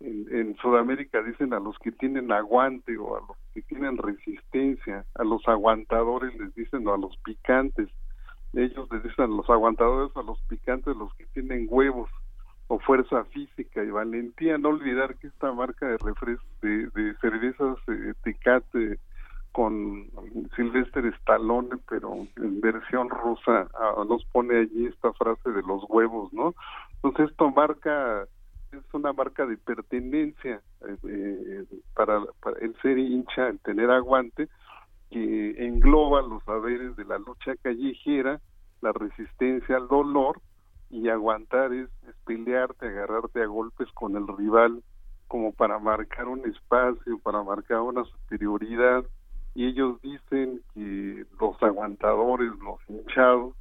en, 0.00 0.54
Sudamérica 0.56 1.22
dicen 1.22 1.54
a 1.54 1.60
los 1.60 1.78
que 1.78 1.90
tienen 1.92 2.30
aguante 2.30 2.98
o 2.98 3.16
a 3.16 3.20
los 3.20 3.36
que 3.54 3.62
tienen 3.62 3.96
resistencia, 3.96 5.04
a 5.14 5.24
los 5.24 5.46
aguantadores 5.48 6.38
les 6.38 6.54
dicen 6.54 6.86
o 6.86 6.94
a 6.94 6.98
los 6.98 7.16
picantes 7.18 7.88
ellos 8.56 8.88
les 8.90 9.02
dicen 9.02 9.24
a 9.24 9.28
los 9.28 9.48
aguantadores, 9.48 10.16
a 10.16 10.22
los 10.22 10.40
picantes, 10.42 10.96
los 10.96 11.12
que 11.14 11.26
tienen 11.26 11.66
huevos 11.70 12.10
o 12.68 12.78
fuerza 12.78 13.24
física 13.26 13.82
y 13.82 13.90
valentía. 13.90 14.58
No 14.58 14.70
olvidar 14.70 15.16
que 15.16 15.28
esta 15.28 15.52
marca 15.52 15.86
de 15.86 15.98
refrescos, 15.98 16.60
de, 16.62 16.88
de 16.90 17.14
cervezas 17.20 17.78
eh, 17.88 18.14
con 19.54 20.10
Sylvester 20.56 21.06
Stallone, 21.20 21.76
pero 21.88 22.26
en 22.36 22.60
versión 22.60 23.08
rusa, 23.08 23.68
ah, 23.74 24.04
nos 24.08 24.24
pone 24.26 24.58
allí 24.58 24.86
esta 24.86 25.12
frase 25.12 25.48
de 25.50 25.62
los 25.62 25.84
huevos, 25.88 26.32
¿no? 26.32 26.56
Entonces 26.96 27.30
esto 27.30 27.52
marca, 27.52 28.26
es 28.72 28.94
una 28.94 29.12
marca 29.12 29.46
de 29.46 29.56
pertenencia 29.56 30.60
eh, 30.88 30.96
eh, 31.08 31.64
para, 31.94 32.20
para 32.42 32.58
el 32.58 32.74
ser 32.82 32.98
hincha, 32.98 33.46
el 33.48 33.60
tener 33.60 33.92
aguante, 33.92 34.48
que 35.14 35.64
engloba 35.64 36.22
los 36.22 36.42
saberes 36.42 36.96
de 36.96 37.04
la 37.04 37.18
lucha 37.18 37.54
callejera, 37.62 38.40
la 38.80 38.90
resistencia 38.90 39.76
al 39.76 39.86
dolor 39.86 40.40
y 40.90 41.08
aguantar 41.08 41.72
es, 41.72 41.88
pelearte, 42.26 42.88
agarrarte 42.88 43.40
a 43.40 43.46
golpes 43.46 43.86
con 43.94 44.16
el 44.16 44.26
rival 44.26 44.82
como 45.28 45.52
para 45.52 45.78
marcar 45.78 46.26
un 46.26 46.44
espacio, 46.50 47.20
para 47.20 47.44
marcar 47.44 47.82
una 47.82 48.02
superioridad. 48.04 49.04
Y 49.54 49.66
ellos 49.66 50.02
dicen 50.02 50.62
que 50.74 51.24
los 51.40 51.62
aguantadores, 51.62 52.50
los 52.58 52.80
hinchados, 52.88 53.54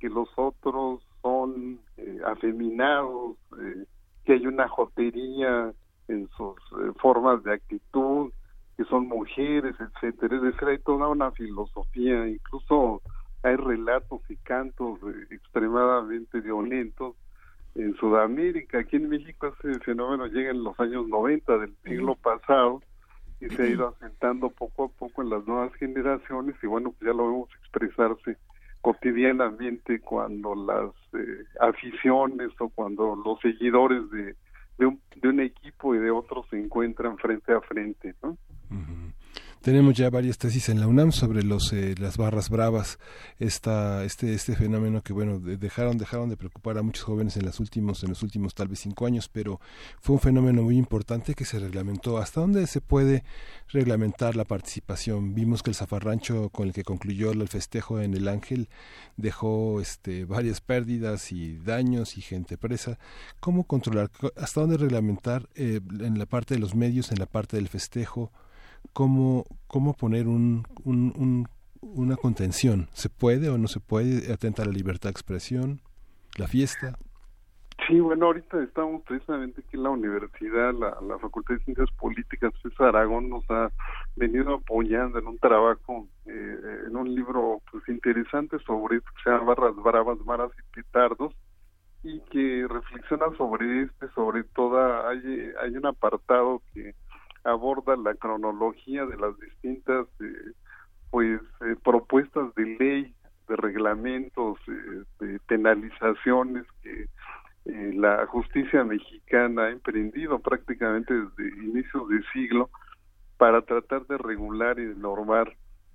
que 0.00 0.08
los 0.08 0.30
otros 0.36 1.02
son 1.20 1.80
eh, 1.98 2.20
afeminados, 2.24 3.36
eh, 3.60 3.84
que 4.24 4.32
hay 4.32 4.46
una 4.46 4.68
jotería 4.68 5.70
en 6.08 6.28
sus 6.30 6.56
eh, 6.80 6.92
formas 6.98 7.44
de 7.44 7.52
actitud, 7.52 8.32
que 8.76 8.84
son 8.84 9.08
mujeres, 9.08 9.74
etcétera. 9.78 10.36
Es 10.36 10.42
decir, 10.42 10.68
hay 10.68 10.78
toda 10.78 11.08
una 11.08 11.30
filosofía, 11.32 12.26
incluso 12.26 13.02
hay 13.42 13.56
relatos 13.56 14.20
y 14.28 14.36
cantos 14.36 14.98
extremadamente 15.30 16.40
violentos 16.40 17.14
en 17.74 17.94
Sudamérica. 17.96 18.78
Aquí 18.78 18.96
en 18.96 19.08
México 19.08 19.54
ese 19.60 19.78
fenómeno 19.80 20.26
llega 20.26 20.50
en 20.50 20.64
los 20.64 20.78
años 20.80 21.06
90 21.08 21.58
del 21.58 21.74
siglo 21.84 22.14
pasado 22.16 22.82
y 23.40 23.48
se 23.48 23.62
ha 23.62 23.66
ido 23.66 23.88
asentando 23.96 24.50
poco 24.50 24.84
a 24.84 24.88
poco 24.88 25.22
en 25.22 25.30
las 25.30 25.46
nuevas 25.46 25.74
generaciones 25.74 26.56
y 26.62 26.66
bueno, 26.66 26.92
pues 26.92 27.10
ya 27.10 27.16
lo 27.16 27.26
vemos 27.26 27.48
expresarse 27.60 28.38
cotidianamente 28.80 30.00
cuando 30.00 30.54
las 30.54 30.90
eh, 31.18 31.44
aficiones 31.60 32.50
o 32.58 32.68
cuando 32.68 33.16
los 33.16 33.40
seguidores 33.40 34.10
de, 34.10 34.36
de, 34.78 34.86
un, 34.86 35.00
de 35.16 35.28
un 35.28 35.40
equipo 35.40 35.94
y 35.94 35.98
de 35.98 36.10
otro 36.10 36.44
se 36.50 36.58
encuentran 36.58 37.16
frente 37.18 37.52
a 37.52 37.60
frente, 37.60 38.14
¿no? 38.22 38.36
Tenemos 39.64 39.94
ya 39.94 40.10
varias 40.10 40.36
tesis 40.36 40.68
en 40.68 40.78
la 40.78 40.86
UNAM 40.86 41.10
sobre 41.10 41.42
los 41.42 41.72
eh, 41.72 41.94
las 41.98 42.18
barras 42.18 42.50
bravas, 42.50 42.98
esta, 43.38 44.04
este 44.04 44.34
este 44.34 44.54
fenómeno 44.54 45.00
que 45.00 45.14
bueno 45.14 45.38
dejaron 45.38 45.96
dejaron 45.96 46.28
de 46.28 46.36
preocupar 46.36 46.76
a 46.76 46.82
muchos 46.82 47.04
jóvenes 47.04 47.38
en 47.38 47.46
los 47.46 47.60
últimos 47.60 48.02
en 48.02 48.10
los 48.10 48.22
últimos 48.22 48.54
tal 48.54 48.68
vez 48.68 48.80
cinco 48.80 49.06
años, 49.06 49.30
pero 49.30 49.62
fue 50.02 50.16
un 50.16 50.20
fenómeno 50.20 50.64
muy 50.64 50.76
importante 50.76 51.34
que 51.34 51.46
se 51.46 51.58
reglamentó. 51.58 52.18
¿Hasta 52.18 52.42
dónde 52.42 52.66
se 52.66 52.82
puede 52.82 53.24
reglamentar 53.68 54.36
la 54.36 54.44
participación? 54.44 55.34
Vimos 55.34 55.62
que 55.62 55.70
el 55.70 55.76
zafarrancho 55.76 56.50
con 56.50 56.68
el 56.68 56.74
que 56.74 56.84
concluyó 56.84 57.32
el 57.32 57.48
festejo 57.48 58.00
en 58.00 58.12
el 58.12 58.28
Ángel 58.28 58.68
dejó 59.16 59.80
este 59.80 60.26
varias 60.26 60.60
pérdidas 60.60 61.32
y 61.32 61.56
daños 61.56 62.18
y 62.18 62.20
gente 62.20 62.58
presa. 62.58 62.98
¿Cómo 63.40 63.64
controlar? 63.64 64.10
¿Hasta 64.36 64.60
dónde 64.60 64.76
reglamentar 64.76 65.48
eh, 65.54 65.80
en 66.00 66.18
la 66.18 66.26
parte 66.26 66.52
de 66.52 66.60
los 66.60 66.74
medios, 66.74 67.12
en 67.12 67.18
la 67.18 67.24
parte 67.24 67.56
del 67.56 67.68
festejo? 67.68 68.30
Cómo, 68.92 69.44
cómo 69.66 69.94
poner 69.94 70.28
un, 70.28 70.64
un, 70.84 71.48
una 71.80 72.16
contención. 72.16 72.88
¿Se 72.92 73.08
puede 73.08 73.48
o 73.48 73.58
no 73.58 73.68
se 73.68 73.80
puede? 73.80 74.32
¿Atenta 74.32 74.62
a 74.62 74.66
la 74.66 74.72
libertad 74.72 75.08
de 75.08 75.12
expresión? 75.12 75.80
¿La 76.36 76.48
fiesta? 76.48 76.96
Sí, 77.88 78.00
bueno, 78.00 78.26
ahorita 78.26 78.62
estamos 78.62 79.02
precisamente 79.02 79.60
aquí 79.60 79.76
en 79.76 79.82
la 79.82 79.90
universidad, 79.90 80.72
la, 80.72 80.96
la 81.06 81.18
Facultad 81.18 81.54
de 81.54 81.64
Ciencias 81.64 81.90
Políticas 81.98 82.52
César 82.62 82.88
Aragón 82.88 83.28
nos 83.28 83.44
ha 83.50 83.70
venido 84.16 84.54
apoyando 84.54 85.18
en 85.18 85.26
un 85.26 85.38
trabajo, 85.38 86.08
eh, 86.24 86.84
en 86.86 86.96
un 86.96 87.14
libro 87.14 87.60
pues 87.70 87.86
interesante 87.88 88.58
sobre 88.60 88.98
esto 88.98 89.10
que 89.16 89.22
se 89.24 89.30
llama 89.30 89.54
Barras 89.54 89.76
Bravas, 89.76 90.18
Maras 90.24 90.50
y 90.56 90.74
Petardos, 90.74 91.34
y 92.04 92.20
que 92.30 92.66
reflexiona 92.68 93.26
sobre 93.36 93.82
este, 93.82 94.08
sobre 94.14 94.44
toda, 94.44 95.08
hay, 95.10 95.50
hay 95.60 95.76
un 95.76 95.84
apartado 95.84 96.62
que 96.72 96.94
aborda 97.44 97.96
la 97.96 98.14
cronología 98.14 99.06
de 99.06 99.16
las 99.16 99.38
distintas 99.38 100.06
eh, 100.20 100.52
pues 101.10 101.40
eh, 101.60 101.76
propuestas 101.84 102.54
de 102.54 102.76
ley, 102.78 103.14
de 103.48 103.56
reglamentos, 103.56 104.58
de 105.20 105.38
penalizaciones 105.46 106.64
que 106.82 107.08
eh, 107.66 107.92
la 107.94 108.26
justicia 108.26 108.84
mexicana 108.84 109.64
ha 109.64 109.70
emprendido 109.70 110.38
prácticamente 110.38 111.14
desde 111.14 111.64
inicios 111.64 112.08
de 112.10 112.22
siglo 112.32 112.68
para 113.38 113.62
tratar 113.62 114.06
de 114.06 114.18
regular 114.18 114.78
y 114.78 114.84
de 114.84 114.94
normar, 114.94 115.50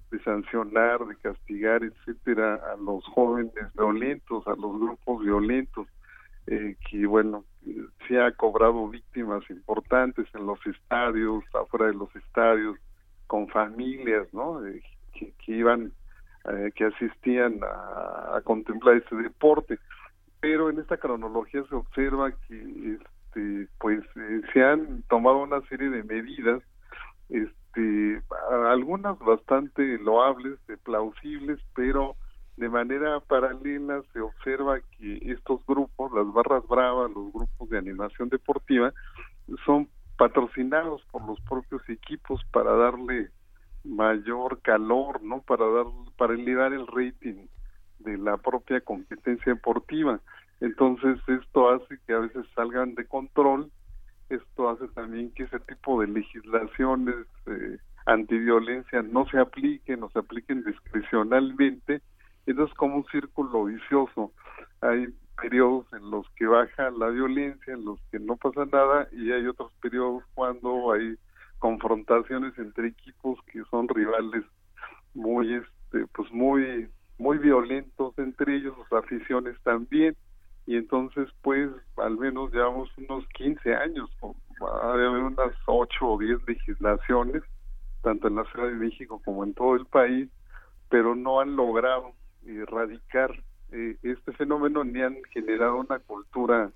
de 0.09 0.19
sancionar, 0.23 1.05
de 1.05 1.15
castigar, 1.17 1.83
etcétera, 1.83 2.55
a 2.73 2.75
los 2.77 3.05
jóvenes 3.05 3.53
violentos, 3.75 4.47
a 4.47 4.55
los 4.55 4.79
grupos 4.79 5.23
violentos, 5.23 5.87
eh, 6.47 6.75
que 6.89 7.05
bueno, 7.05 7.45
se 8.07 8.19
ha 8.19 8.31
cobrado 8.31 8.87
víctimas 8.87 9.47
importantes 9.49 10.27
en 10.33 10.45
los 10.45 10.59
estadios, 10.65 11.43
afuera 11.53 11.87
de 11.87 11.93
los 11.93 12.13
estadios, 12.15 12.77
con 13.27 13.47
familias, 13.49 14.27
¿no? 14.33 14.65
Eh, 14.65 14.81
que, 15.13 15.51
iban, 15.51 15.91
que 16.75 16.85
asistían 16.85 17.59
a, 17.63 18.37
a 18.37 18.41
contemplar 18.41 18.95
este 18.95 19.15
deporte 19.17 19.77
pero 20.39 20.69
en 20.69 20.79
esta 20.79 20.97
cronología 20.97 21.63
se 21.69 21.75
observa 21.75 22.31
que 22.47 22.93
este 22.93 23.67
pues 23.79 24.01
eh, 24.15 24.41
se 24.53 24.63
han 24.63 25.03
tomado 25.03 25.39
una 25.39 25.61
serie 25.67 25.89
de 25.89 26.03
medidas 26.03 26.61
este 27.29 28.21
algunas 28.63 29.19
bastante 29.19 29.97
loables 29.99 30.59
plausibles 30.83 31.59
pero 31.75 32.15
de 32.59 32.67
manera 32.67 33.21
paralela 33.21 34.03
se 34.11 34.19
observa 34.19 34.81
que 34.97 35.31
estos 35.31 35.65
grupos 35.65 36.11
las 36.11 36.31
barras 36.33 36.67
bravas 36.67 37.09
los 37.09 37.31
grupos 37.31 37.69
de 37.69 37.77
animación 37.77 38.27
deportiva 38.27 38.93
son 39.65 39.87
patrocinados 40.17 41.01
por 41.09 41.25
los 41.25 41.39
propios 41.41 41.81
equipos 41.87 42.41
para 42.51 42.73
darle 42.73 43.29
mayor 43.85 44.61
calor 44.61 45.23
no 45.23 45.41
para 45.41 45.65
dar 45.69 45.85
para 46.17 46.33
elevar 46.33 46.73
el 46.73 46.85
rating 46.87 47.47
de 47.99 48.17
la 48.17 48.37
propia 48.37 48.81
competencia 48.81 49.53
deportiva. 49.53 50.19
Entonces 50.59 51.17
esto 51.27 51.69
hace 51.69 51.97
que 52.05 52.13
a 52.13 52.19
veces 52.19 52.45
salgan 52.55 52.93
de 52.95 53.05
control, 53.05 53.71
esto 54.29 54.69
hace 54.69 54.87
también 54.89 55.31
que 55.31 55.43
ese 55.43 55.59
tipo 55.61 56.01
de 56.01 56.07
legislaciones 56.07 57.15
eh, 57.45 57.77
antiviolencia 58.05 59.01
no 59.01 59.25
se 59.29 59.39
apliquen 59.39 60.03
o 60.03 60.09
se 60.09 60.19
apliquen 60.19 60.63
discrecionalmente, 60.63 62.01
entonces 62.51 62.75
como 62.77 62.97
un 62.97 63.05
círculo 63.05 63.65
vicioso. 63.65 64.31
Hay 64.81 65.07
periodos 65.41 65.85
en 65.93 66.09
los 66.09 66.27
que 66.31 66.45
baja 66.45 66.91
la 66.91 67.07
violencia, 67.07 67.73
en 67.73 67.85
los 67.85 67.99
que 68.11 68.19
no 68.19 68.35
pasa 68.37 68.65
nada, 68.65 69.07
y 69.11 69.31
hay 69.31 69.45
otros 69.47 69.71
periodos 69.81 70.23
cuando 70.33 70.91
hay 70.91 71.15
confrontaciones 71.59 72.57
entre 72.57 72.87
equipos 72.87 73.39
que 73.51 73.63
son 73.69 73.87
rivales 73.87 74.45
muy 75.13 75.55
este 75.55 76.05
pues 76.13 76.31
muy 76.31 76.89
muy 77.17 77.37
violentos 77.37 78.17
entre 78.17 78.55
ellos, 78.55 78.75
sus 78.77 78.97
aficiones 78.97 79.57
también, 79.63 80.15
y 80.65 80.77
entonces 80.77 81.27
pues 81.41 81.69
al 81.97 82.17
menos 82.17 82.53
llevamos 82.53 82.89
unos 82.97 83.27
15 83.35 83.75
años, 83.75 84.09
hay 84.21 85.01
unas 85.01 85.53
8 85.65 86.05
o 86.05 86.17
10 86.17 86.47
legislaciones, 86.47 87.43
tanto 88.01 88.29
en 88.29 88.35
la 88.35 88.45
Ciudad 88.45 88.67
de 88.67 88.75
México 88.75 89.21
como 89.25 89.43
en 89.43 89.53
todo 89.53 89.75
el 89.75 89.85
país, 89.85 90.29
pero 90.89 91.13
no 91.13 91.41
han 91.41 91.55
logrado 91.57 92.13
erradicar 92.45 93.31
eh, 93.71 93.95
este 94.03 94.31
fenómeno 94.33 94.83
ni 94.83 95.01
han 95.01 95.17
generado 95.31 95.77
una 95.77 95.99
cultura 95.99 96.71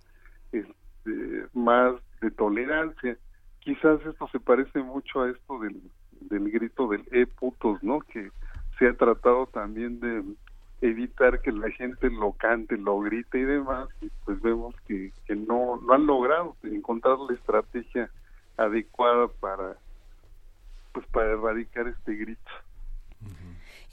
este, 0.51 1.45
más 1.53 1.95
de 2.21 2.31
tolerancia. 2.31 3.17
Quizás 3.59 3.99
esto 4.05 4.27
se 4.31 4.39
parece 4.39 4.79
mucho 4.79 5.21
a 5.21 5.29
esto 5.29 5.59
del, 5.59 5.81
del 6.21 6.51
grito 6.51 6.87
del 6.87 7.03
e 7.11 7.25
putos, 7.25 7.81
¿no? 7.83 7.99
Que 7.99 8.31
se 8.77 8.87
ha 8.87 8.93
tratado 8.93 9.47
también 9.47 9.99
de 9.99 10.23
evitar 10.81 11.41
que 11.41 11.51
la 11.51 11.69
gente 11.71 12.09
lo 12.09 12.33
cante, 12.33 12.77
lo 12.77 12.99
grite 12.99 13.39
y 13.39 13.43
demás, 13.43 13.87
y 14.01 14.09
pues 14.25 14.41
vemos 14.41 14.75
que, 14.85 15.13
que 15.25 15.35
no, 15.35 15.77
no 15.77 15.93
han 15.93 16.05
logrado 16.05 16.57
encontrar 16.63 17.17
la 17.19 17.33
estrategia 17.33 18.09
adecuada 18.57 19.27
para 19.39 19.77
pues 20.91 21.07
para 21.07 21.31
erradicar 21.31 21.87
este 21.87 22.13
grito. 22.15 22.51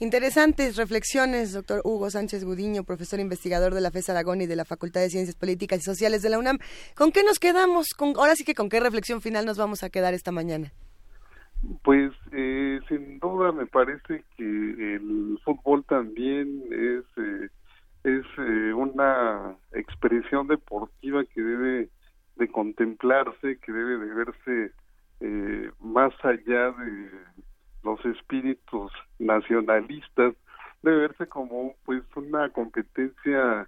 Interesantes 0.01 0.77
reflexiones, 0.77 1.53
doctor 1.53 1.81
Hugo 1.83 2.09
Sánchez 2.09 2.43
Gudiño, 2.43 2.83
profesor 2.83 3.19
investigador 3.19 3.75
de 3.75 3.81
la 3.81 3.91
FES 3.91 4.09
Aragón 4.09 4.41
y 4.41 4.47
de 4.47 4.55
la 4.55 4.65
Facultad 4.65 4.99
de 4.99 5.11
Ciencias 5.11 5.35
Políticas 5.35 5.77
y 5.77 5.83
Sociales 5.83 6.23
de 6.23 6.31
la 6.31 6.39
UNAM. 6.39 6.57
¿Con 6.97 7.11
qué 7.11 7.23
nos 7.23 7.37
quedamos? 7.37 7.89
Con, 7.89 8.15
ahora 8.17 8.35
sí 8.35 8.43
que 8.43 8.55
con 8.55 8.67
qué 8.67 8.79
reflexión 8.79 9.21
final 9.21 9.45
nos 9.45 9.59
vamos 9.59 9.83
a 9.83 9.91
quedar 9.91 10.15
esta 10.15 10.31
mañana. 10.31 10.71
Pues 11.83 12.13
eh, 12.31 12.79
sin 12.89 13.19
duda 13.19 13.51
me 13.51 13.67
parece 13.67 14.23
que 14.37 14.95
el 14.95 15.37
fútbol 15.45 15.85
también 15.85 16.63
es 16.71 17.05
eh, 17.23 17.49
es 18.03 18.25
eh, 18.39 18.73
una 18.73 19.55
expresión 19.71 20.47
deportiva 20.47 21.23
que 21.25 21.43
debe 21.43 21.89
de 22.37 22.47
contemplarse, 22.47 23.59
que 23.59 23.71
debe 23.71 23.99
de 23.99 24.13
verse 24.15 24.71
más 25.79 26.11
allá 26.23 26.71
de 26.71 27.11
los 27.83 28.03
espíritus 28.05 28.91
nacionalistas, 29.19 30.35
debe 30.81 30.97
verse 30.97 31.27
como 31.27 31.75
pues 31.85 32.03
una 32.15 32.49
competencia 32.49 33.67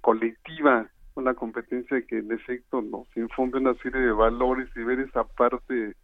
colectiva, 0.00 0.86
una 1.14 1.34
competencia 1.34 2.02
que 2.02 2.18
en 2.18 2.32
efecto 2.32 2.80
nos 2.80 3.06
infunde 3.16 3.58
una 3.58 3.74
serie 3.74 4.00
de 4.00 4.12
valores 4.12 4.68
y 4.74 4.82
ver 4.82 5.00
esa 5.00 5.24
parte 5.24 5.94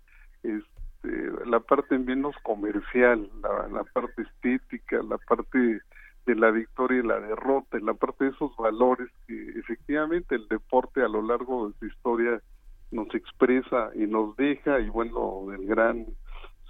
este, 0.42 1.46
la 1.46 1.60
parte 1.60 1.98
menos 1.98 2.34
comercial, 2.42 3.30
la, 3.42 3.84
parte 3.84 4.22
estética, 4.22 5.02
la 5.02 5.18
parte 5.18 5.80
de 6.26 6.34
la 6.34 6.50
victoria 6.50 7.00
y 7.00 7.06
la 7.06 7.20
derrota, 7.20 7.78
la 7.80 7.94
parte 7.94 8.24
de 8.24 8.30
esos 8.30 8.54
valores 8.56 9.08
que 9.26 9.50
efectivamente 9.58 10.34
el 10.34 10.46
deporte 10.48 11.02
a 11.02 11.08
lo 11.08 11.22
largo 11.22 11.68
de 11.68 11.78
su 11.78 11.86
historia 11.86 12.42
nos 12.90 13.14
expresa 13.14 13.90
y 13.94 14.06
nos 14.06 14.36
deja, 14.36 14.80
y 14.80 14.88
bueno, 14.88 15.52
el 15.52 15.66
gran 15.66 16.06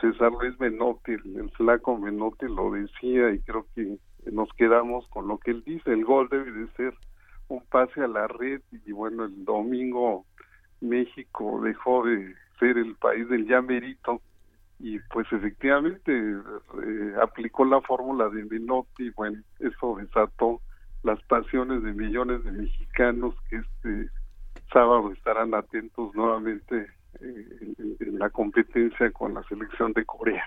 César 0.01 0.33
Luis 0.33 0.59
Menotti, 0.61 1.13
el, 1.13 1.51
flaco 1.57 1.99
Menotti 1.99 2.47
lo 2.47 2.71
decía 2.71 3.31
y 3.31 3.41
creo 3.41 3.67
que 3.75 3.99
nos 4.31 4.49
quedamos 4.55 5.07
con 5.09 5.29
lo 5.29 5.39
que 5.39 5.51
él 5.53 5.63
dice, 5.65 5.93
el 5.93 6.05
gol 6.05 6.29
debe 6.31 6.53
de 6.53 6.69
ser 6.73 6.95
un 7.49 7.65
pase 7.67 8.03
a 8.03 8.09
la 8.09 8.29
red 8.29 8.61
y 8.87 8.93
bueno, 8.93 9.25
el 9.25 9.45
domingo 9.45 10.25
México 10.81 11.61
dejó 11.63 12.05
de 12.05 12.35
ser 12.61 12.79
el 12.79 12.95
país 12.97 13.29
del 13.29 13.47
ya 13.49 13.61
merito 13.61 14.21
y 14.79 14.99
pues 15.13 15.27
efectivamente 15.33 16.13
eh, 16.13 17.15
aplicó 17.21 17.65
la 17.65 17.81
fórmula 17.81 18.29
de 18.29 18.45
Menotti 18.45 19.11
bueno 19.11 19.43
eso 19.59 19.97
desató 19.99 20.61
las 21.03 21.21
pasiones 21.25 21.83
de 21.83 21.93
millones 21.93 22.45
de 22.45 22.53
mexicanos 22.53 23.35
que 23.49 23.57
este 23.57 24.11
sábado 24.73 25.11
estarán 25.13 25.55
atentos 25.55 26.15
nuevamente 26.15 26.87
eh, 27.21 27.75
en 28.01 28.19
la 28.19 28.31
competencia 28.31 29.11
con 29.11 29.35
la 29.35 29.43
selección 29.45 29.93
de 29.93 30.05
Corea 30.05 30.45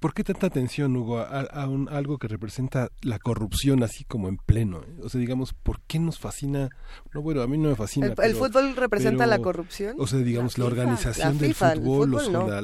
¿Por 0.00 0.12
qué 0.12 0.24
tanta 0.24 0.46
atención, 0.46 0.94
Hugo, 0.96 1.18
a, 1.18 1.66
un, 1.66 1.88
algo 1.88 2.18
que 2.18 2.28
representa 2.28 2.90
la 3.00 3.18
corrupción 3.18 3.82
así 3.82 4.04
como 4.04 4.28
en 4.28 4.36
pleno? 4.36 4.82
Eh? 4.82 5.00
O 5.02 5.08
sea, 5.08 5.20
digamos, 5.20 5.54
¿por 5.54 5.80
qué 5.82 5.98
nos 5.98 6.18
fascina? 6.18 6.68
No, 7.14 7.22
bueno, 7.22 7.42
a 7.42 7.46
mí 7.46 7.56
no 7.56 7.70
me 7.70 7.76
fascina. 7.76 8.12
¿El, 8.22 8.34
fútbol 8.34 8.76
representa 8.76 9.26
la 9.26 9.38
corrupción? 9.38 9.96
O 9.98 10.06
sea, 10.06 10.18
digamos, 10.18 10.58
la, 10.58 10.66
organización 10.66 11.38
del 11.38 11.54
fútbol, 11.54 12.10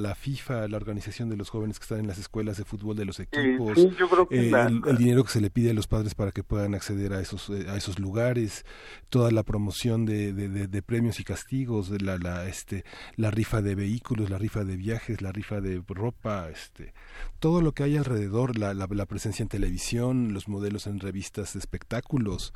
la, 0.03 0.15
FIFA, 0.15 0.69
la 0.69 0.77
organización 0.77 1.31
de 1.31 1.37
los 1.37 1.49
jóvenes 1.49 1.79
que 1.79 1.85
están 1.85 2.01
en 2.01 2.09
las 2.09 2.19
escuelas 2.19 2.59
de 2.59 2.65
fútbol 2.65 2.97
de 2.97 3.05
los 3.05 3.21
equipos, 3.21 3.79
el, 4.31 4.99
dinero 4.99 5.25
que 5.25 5.31
se 5.31 5.41
le 5.41 5.51
pide 5.51 5.71
a 5.71 5.75
los 5.75 5.87
padres 5.87 6.15
para 6.15 6.33
que 6.33 6.43
puedan 6.43 6.75
acceder 6.75 7.13
a 7.15 7.21
esos, 7.21 7.49
eh, 7.51 7.67
a 7.69 7.77
esos 7.77 7.99
lugares, 7.99 8.67
toda 9.09 9.31
la 9.31 9.43
promoción 9.43 10.05
de, 10.05 10.33
de, 10.33 10.83
premios 10.83 11.21
y 11.21 11.25
castigos, 11.25 11.91
de 11.91 12.01
la, 12.01 12.19
la, 12.19 12.47
este, 12.49 12.85
la 13.17 13.31
rifa 13.31 13.63
de 13.63 13.75
vehículos, 13.75 14.31
la 14.31 14.39
rifa 14.39 14.65
de 14.65 14.77
viajes, 14.77 15.23
la 15.23 15.33
rifa 15.33 15.61
de 15.61 15.83
ropa, 15.89 16.49
este 16.51 16.93
todo 17.39 17.61
lo 17.61 17.73
que 17.73 17.85
hay 17.85 17.97
alrededor, 17.97 18.59
la, 18.59 18.75
la, 18.75 19.07
presencia 19.07 19.43
en 19.43 19.49
televisión, 19.49 20.35
los 20.35 20.49
modelos 20.49 20.87
en 20.87 21.01
revistas 21.01 21.57
espectáculos, 21.57 22.53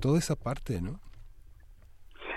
toda 0.00 0.18
esa 0.18 0.36
parte, 0.36 0.80
¿no? 0.80 1.00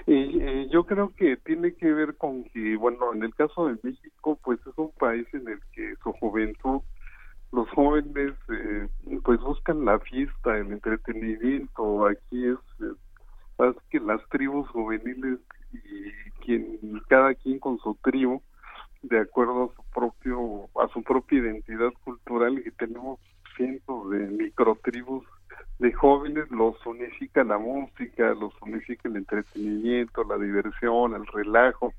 Eh, 0.05 0.67
yo 0.71 0.85
creo 0.85 1.13
que 1.15 1.37
tiene 1.37 1.73
que 1.75 1.93
ver 1.93 2.17
con 2.17 2.43
que, 2.45 2.75
bueno, 2.75 3.13
en 3.13 3.23
el 3.23 3.33
caso 3.35 3.67
de 3.67 3.77
México, 3.83 4.37
pues 4.43 4.59
es 4.67 4.77
un 4.77 4.91
país 4.91 5.25
en 5.33 5.47
el 5.47 5.59
que 5.71 5.95
su 6.03 6.11
juventud, 6.13 6.81
los 7.51 7.69
jóvenes, 7.69 8.33
eh, 8.49 8.87
pues 9.23 9.39
buscan 9.39 9.85
la 9.85 9.99
fiesta, 9.99 10.57
el 10.57 10.71
entretenimiento. 10.71 12.07
Aquí 12.07 12.47
es, 12.47 12.57
es 12.81 13.75
que 13.89 13.99
las 13.99 14.19
tribus 14.29 14.67
juveniles 14.69 15.39
y 15.71 16.31
quien 16.43 17.01
cada 17.07 17.33
quien 17.35 17.59
con 17.59 17.77
su 17.79 17.95
tribu 18.03 18.41
de 19.03 19.19
acuerdo 19.19 19.71
a 19.71 19.75
su 19.75 19.83
propio 19.93 20.69
a 20.81 20.87
su 20.93 21.03
propia 21.03 21.39
identidad 21.39 21.91
cultural 22.03 22.61
y 22.65 22.71
tenemos 22.71 23.19
cientos 23.55 24.09
de 24.09 24.19
microtribus 24.27 25.25
de 25.79 25.91
jóvenes 25.91 26.49
los 26.49 26.75
unifica 26.85 27.43
la 27.43 27.57
música, 27.57 28.33
los 28.33 28.53
unifica 28.61 29.09
el 29.09 29.17
entretenimiento, 29.17 30.23
la 30.23 30.37
diversión, 30.37 31.13
el 31.13 31.25
relajo. 31.27 31.93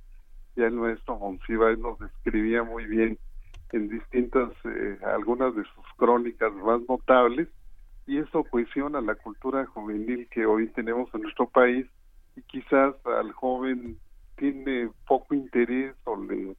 Ya 0.56 0.66
el 0.66 0.74
maestro 0.74 1.18
Monsiváis 1.18 1.78
nos 1.78 1.98
describía 1.98 2.62
muy 2.62 2.86
bien 2.86 3.18
en 3.72 3.88
distintas, 3.88 4.50
eh, 4.64 4.98
algunas 5.04 5.54
de 5.56 5.64
sus 5.64 5.84
crónicas 5.96 6.52
más 6.54 6.80
notables, 6.88 7.48
y 8.06 8.18
eso 8.18 8.44
cohesiona 8.44 9.00
la 9.00 9.16
cultura 9.16 9.66
juvenil 9.66 10.28
que 10.30 10.46
hoy 10.46 10.68
tenemos 10.68 11.12
en 11.12 11.22
nuestro 11.22 11.48
país, 11.48 11.86
y 12.36 12.42
quizás 12.42 12.94
al 13.04 13.32
joven 13.32 13.98
tiene 14.36 14.90
poco 15.08 15.34
interés 15.34 15.94
o, 16.04 16.16
le, 16.16 16.56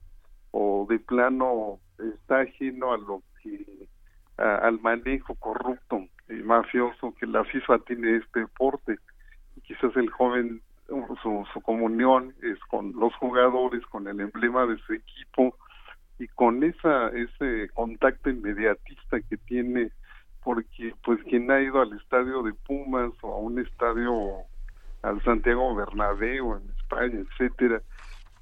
o 0.58 0.88
de 0.90 1.00
plano 1.00 1.80
está 2.00 2.40
ajeno 2.40 2.94
a 2.94 2.98
lo 2.98 3.22
que 3.44 3.90
al 4.38 4.80
manejo 4.80 5.36
corrupto 5.36 6.08
y 6.30 6.36
mafioso 6.36 7.14
que 7.20 7.28
la 7.28 7.44
FIFA 7.44 7.80
tiene 7.80 8.18
este 8.18 8.40
deporte. 8.40 8.98
Quizás 9.64 9.94
el 9.98 10.10
joven, 10.10 10.62
su, 10.88 11.46
su 11.54 11.62
comunión 11.62 12.34
es 12.42 12.58
con 12.70 12.94
los 12.94 13.14
jugadores, 13.16 13.86
con 13.88 14.08
el 14.08 14.22
emblema 14.22 14.66
de 14.66 14.78
su 14.78 14.94
equipo 14.94 15.58
y 16.20 16.28
con 16.30 16.64
esa 16.64 17.10
ese 17.10 17.70
contacto 17.74 18.30
inmediatista 18.30 19.20
que 19.30 19.36
tiene 19.36 19.92
porque 20.42 20.94
pues 21.04 21.22
quien 21.24 21.52
ha 21.52 21.60
ido 21.60 21.82
al 21.82 21.92
estadio 21.98 22.44
de 22.44 22.54
Pumas 22.54 23.12
o 23.22 23.34
a 23.34 23.38
un 23.40 23.60
estadio 23.60 24.14
al 25.02 25.22
Santiago 25.24 25.76
Bernabéu 25.76 26.56
en 26.56 26.70
España, 26.78 27.20
etcétera, 27.20 27.82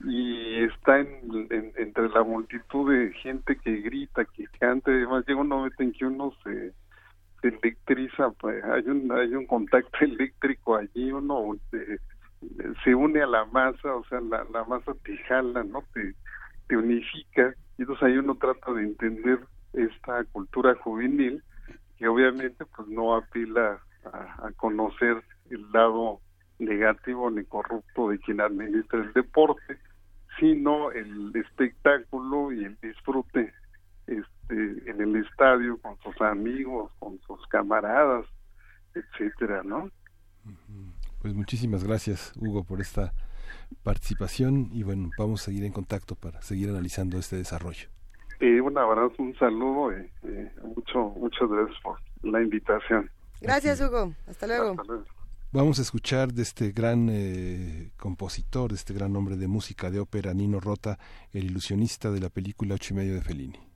y 0.04 0.64
está 0.64 1.00
en, 1.00 1.48
entre 1.78 2.10
la 2.10 2.24
multitud 2.24 2.92
de 2.92 3.14
gente 3.14 3.56
que 3.58 3.82
grita, 3.82 4.26
que 4.26 4.46
canta, 4.60 4.92
además 4.92 5.26
llega 5.28 5.42
un 5.42 5.48
momento 5.48 5.82
en 5.82 5.94
que 5.94 6.06
uno 6.06 6.34
se, 6.44 6.74
electriza, 7.42 8.32
pues 8.40 8.64
hay 8.64 8.88
un 8.88 9.12
hay 9.12 9.36
un 9.36 9.46
contacto 9.46 9.98
eléctrico 10.02 10.76
allí, 10.76 11.12
uno 11.12 11.58
se, 11.72 12.00
se 12.84 12.96
une 12.96 13.22
a 13.22 13.28
la 13.28 13.46
masa, 13.46 13.96
o 13.96 14.04
sea, 14.06 14.22
la, 14.22 14.46
la 14.54 14.64
masa 14.64 14.94
te 15.04 15.18
jala, 15.18 15.64
¿no? 15.64 15.84
Te, 15.94 16.16
te 16.68 16.78
unifica, 16.78 17.54
y 17.78 17.82
entonces 17.82 18.04
ahí 18.04 18.18
uno 18.18 18.36
trata 18.36 18.72
de 18.74 18.84
entender 18.84 19.40
esta 19.74 20.24
cultura 20.26 20.76
juvenil 20.76 21.44
que 21.98 22.08
obviamente 22.08 22.66
pues 22.66 22.88
no 22.88 23.16
apila 23.16 23.80
a, 24.06 24.48
a 24.48 24.52
conocer 24.56 25.22
el 25.50 25.72
lado 25.72 26.20
negativo 26.60 27.30
ni 27.30 27.44
corrupto 27.44 28.10
de 28.10 28.20
quien 28.20 28.40
administra 28.40 29.00
el 29.00 29.14
deporte, 29.14 29.78
sino 30.40 30.92
el 30.92 31.32
espectáculo 31.36 32.52
y 32.52 32.66
el 32.66 32.78
disfrute 32.82 33.54
este, 34.08 34.90
en 34.90 35.02
el 35.02 35.16
estadio 35.18 35.78
con 35.78 35.98
sus 36.00 36.20
amigos, 36.22 36.92
con 37.00 37.20
sus 37.22 37.46
camaradas, 37.48 38.26
etcétera, 38.96 39.64
¿no? 39.64 39.90
Pues 41.22 41.34
muchísimas 41.34 41.84
gracias, 41.84 42.34
Hugo, 42.36 42.64
por 42.64 42.82
esta 42.82 43.14
participación 43.84 44.70
y 44.72 44.84
bueno, 44.84 45.10
vamos 45.18 45.42
a 45.42 45.46
seguir 45.46 45.64
en 45.64 45.72
contacto 45.72 46.16
para 46.16 46.42
seguir 46.42 46.70
analizando 46.70 47.18
este 47.18 47.38
desarrollo. 47.38 47.90
Eh, 48.40 48.60
un 48.60 48.78
abrazo, 48.78 49.16
un 49.20 49.36
saludo 49.38 49.92
y 49.94 50.10
eh, 50.24 50.52
mucho, 50.64 51.14
muchas 51.18 51.50
gracias 51.50 51.80
por 51.82 51.98
la 52.24 52.42
invitación. 52.42 53.10
Gracias, 53.42 53.80
Hugo. 53.82 54.14
Hasta 54.28 54.48
luego. 54.48 54.72
Hasta 54.72 54.84
luego. 54.84 55.06
Vamos 55.56 55.78
a 55.78 55.84
escuchar 55.84 56.34
de 56.34 56.42
este 56.42 56.72
gran 56.72 57.10
eh, 57.12 57.92
compositor, 57.98 58.72
de 58.72 58.76
este 58.76 58.92
gran 58.92 59.16
hombre 59.16 59.38
de 59.38 59.48
música 59.48 59.92
de 59.92 60.00
ópera, 60.00 60.34
Nino 60.34 60.60
Rota, 60.60 60.98
el 61.32 61.46
ilusionista 61.46 62.10
de 62.10 62.22
la 62.22 62.30
película 62.30 62.74
Ocho 62.74 62.96
y 62.96 62.98
medio 62.98 63.14
de 63.14 63.22
Fellini. 63.22 63.73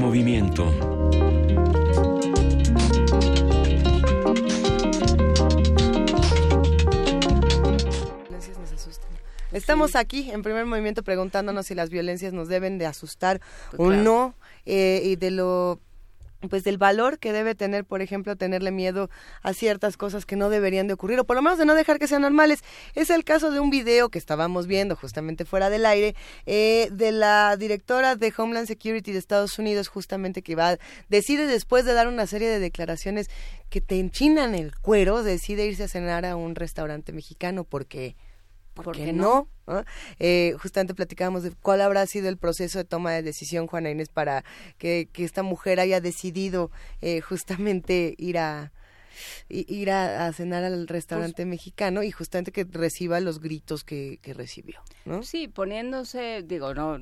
Movimiento. 0.00 0.64
Estamos 9.52 9.94
aquí 9.94 10.30
en 10.30 10.42
primer 10.42 10.64
movimiento 10.64 11.02
preguntándonos 11.02 11.66
si 11.66 11.74
las 11.74 11.90
violencias 11.90 12.32
nos 12.32 12.48
deben 12.48 12.78
de 12.78 12.86
asustar 12.86 13.40
o 13.76 13.90
no 13.90 14.34
eh, 14.64 15.02
y 15.04 15.16
de 15.16 15.30
lo 15.30 15.80
pues 16.48 16.64
del 16.64 16.78
valor 16.78 17.18
que 17.18 17.32
debe 17.32 17.54
tener, 17.54 17.84
por 17.84 18.02
ejemplo, 18.02 18.36
tenerle 18.36 18.70
miedo 18.70 19.10
a 19.42 19.52
ciertas 19.52 19.96
cosas 19.96 20.24
que 20.24 20.36
no 20.36 20.48
deberían 20.48 20.86
de 20.86 20.94
ocurrir, 20.94 21.20
o 21.20 21.24
por 21.24 21.36
lo 21.36 21.42
menos 21.42 21.58
de 21.58 21.66
no 21.66 21.74
dejar 21.74 21.98
que 21.98 22.06
sean 22.06 22.22
normales. 22.22 22.62
Es 22.94 23.10
el 23.10 23.24
caso 23.24 23.50
de 23.50 23.60
un 23.60 23.70
video 23.70 24.08
que 24.08 24.18
estábamos 24.18 24.66
viendo 24.66 24.96
justamente 24.96 25.44
fuera 25.44 25.70
del 25.70 25.86
aire, 25.86 26.14
eh, 26.46 26.88
de 26.92 27.12
la 27.12 27.56
directora 27.56 28.16
de 28.16 28.32
Homeland 28.36 28.66
Security 28.66 29.12
de 29.12 29.18
Estados 29.18 29.58
Unidos, 29.58 29.88
justamente 29.88 30.42
que 30.42 30.54
va, 30.54 30.78
decide 31.08 31.46
después 31.46 31.84
de 31.84 31.92
dar 31.92 32.08
una 32.08 32.26
serie 32.26 32.48
de 32.48 32.58
declaraciones 32.58 33.28
que 33.68 33.80
te 33.80 33.98
enchinan 33.98 34.54
el 34.54 34.74
cuero, 34.76 35.22
decide 35.22 35.66
irse 35.66 35.84
a 35.84 35.88
cenar 35.88 36.24
a 36.24 36.36
un 36.36 36.54
restaurante 36.54 37.12
mexicano 37.12 37.64
porque 37.64 38.16
¿por, 38.82 38.96
qué 38.96 39.12
no? 39.12 39.48
Eh, 40.18 40.54
justamente 40.60 40.94
platicábamos 40.94 41.42
de 41.42 41.52
cuál 41.52 41.80
habrá 41.80 42.06
sido 42.06 42.28
el 42.28 42.36
proceso 42.36 42.78
de 42.78 42.84
toma 42.84 43.12
de 43.12 43.22
decisión, 43.22 43.66
Juana 43.66 43.90
Inés, 43.90 44.08
para 44.08 44.44
que, 44.78 45.08
esta 45.16 45.42
mujer 45.42 45.80
haya 45.80 46.00
decidido 46.00 46.70
eh, 47.00 47.20
justamente 47.20 48.14
ir 48.18 48.38
a 48.38 48.72
ir 49.48 49.90
a, 49.90 50.32
cenar 50.32 50.64
al 50.64 50.88
restaurante 50.88 51.42
pues 51.42 51.48
mexicano 51.48 52.02
y 52.02 52.10
justamente 52.10 52.52
que 52.52 52.64
reciba 52.64 53.20
los 53.20 53.40
gritos 53.40 53.84
que, 53.84 54.18
recibió, 54.34 54.80
¿no? 55.04 55.22
Sí, 55.22 55.48
poniéndose, 55.48 56.42
digo, 56.42 56.72
no 56.74 56.98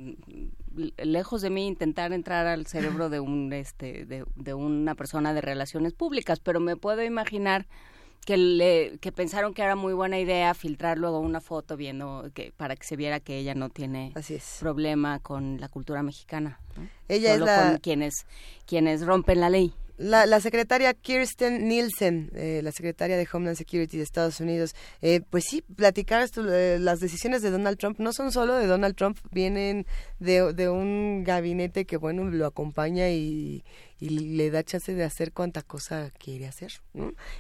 lejos 0.97 1.43
de 1.43 1.51
mí 1.51 1.67
intentar 1.67 2.13
entrar 2.13 2.47
al 2.47 2.67
cerebro 2.67 3.09
de 3.09 3.21
un 3.21 3.53
este 3.53 4.05
de, 4.05 4.25
de 4.37 4.55
una 4.55 4.95
persona 4.95 5.35
de 5.35 5.41
relaciones 5.41 5.93
públicas, 5.93 6.41
pero 6.41 6.61
me 6.61 6.77
puedo 6.77 7.03
imaginar 7.03 7.67
que 8.25 8.37
le 8.37 8.99
que 9.01 9.13
pensaron 9.13 9.55
que 9.55 9.63
era 9.63 9.77
muy 9.77 9.95
buena 9.95 10.19
idea 10.19 10.55
filtrar 10.55 10.99
luego 10.99 11.21
una 11.21 11.41
foto 11.41 11.77
viendo 11.77 12.31
que 12.35 12.53
para 12.57 12.77
que 12.77 12.87
se 12.87 12.97
viera 12.97 13.21
que 13.21 13.39
ella 13.39 13.55
no 13.55 13.71
tiene 13.71 14.13
problema 14.61 15.19
con 15.21 15.61
la 15.61 15.69
cultura 15.69 16.03
mexicana 16.03 16.61
ella 17.09 17.35
es 17.35 17.41
la... 17.41 17.71
con 17.71 17.79
quienes 17.79 18.27
quienes 18.67 19.07
rompen 19.07 19.41
la 19.41 19.51
ley 19.51 19.73
la, 19.99 20.27
la, 20.27 20.41
secretaria 20.41 20.95
Kirsten 20.95 21.69
Nielsen, 21.69 22.31
eh, 22.35 22.61
la 22.63 22.73
secretaria 22.73 23.17
de 23.17 23.29
Homeland 23.31 23.57
Security 23.57 23.99
de 23.99 24.03
Estados 24.03 24.41
Unidos, 24.41 24.75
eh, 25.03 25.21
pues 25.29 25.45
sí, 25.45 25.63
platicar 25.63 26.27
eh, 26.37 26.79
las 26.81 27.01
decisiones 27.01 27.43
de 27.43 27.51
Donald 27.51 27.79
Trump 27.79 27.99
no 27.99 28.13
son 28.13 28.33
solo 28.33 28.55
de 28.55 28.67
Donald 28.67 28.97
Trump, 28.97 29.19
vienen 29.31 29.87
de, 30.19 30.53
de 30.53 30.69
un 30.69 31.25
gabinete 31.25 31.85
que, 31.85 31.97
bueno, 31.97 32.25
lo 32.25 32.47
acompaña 32.47 33.11
y, 33.11 33.65
le 34.01 34.51
da 34.51 34.63
chance 34.63 34.95
de 34.95 35.05
hacer 35.05 35.33
cuanta 35.33 35.63
cosa 35.63 36.13
quiere 36.19 36.47
hacer. 36.47 36.73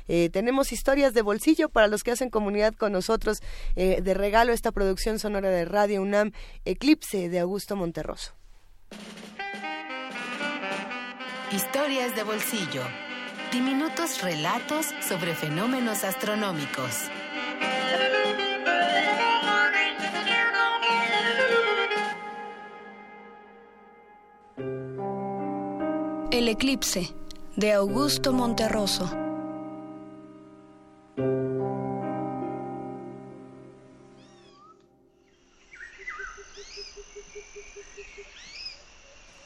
Eh, 0.08 0.28
tenemos 0.30 0.72
historias 0.72 1.14
de 1.14 1.22
bolsillo 1.22 1.68
para 1.68 1.86
los 1.86 2.02
que 2.02 2.10
hacen 2.10 2.30
comunidad 2.30 2.74
con 2.74 2.92
nosotros. 2.92 3.38
Eh, 3.76 4.00
de 4.02 4.14
regalo 4.14 4.52
esta 4.52 4.72
producción 4.72 5.18
sonora 5.18 5.50
de 5.50 5.64
Radio 5.64 6.02
UNAM, 6.02 6.32
Eclipse 6.64 7.28
de 7.28 7.38
Augusto 7.38 7.76
Monterroso. 7.76 8.34
Historias 11.50 12.14
de 12.14 12.24
bolsillo. 12.24 12.82
Diminutos 13.50 14.20
relatos 14.20 14.88
sobre 15.00 15.34
fenómenos 15.34 16.04
astronómicos. 16.04 17.08
El 26.30 26.48
eclipse 26.48 27.14
de 27.56 27.72
Augusto 27.72 28.34
Monterroso. 28.34 29.10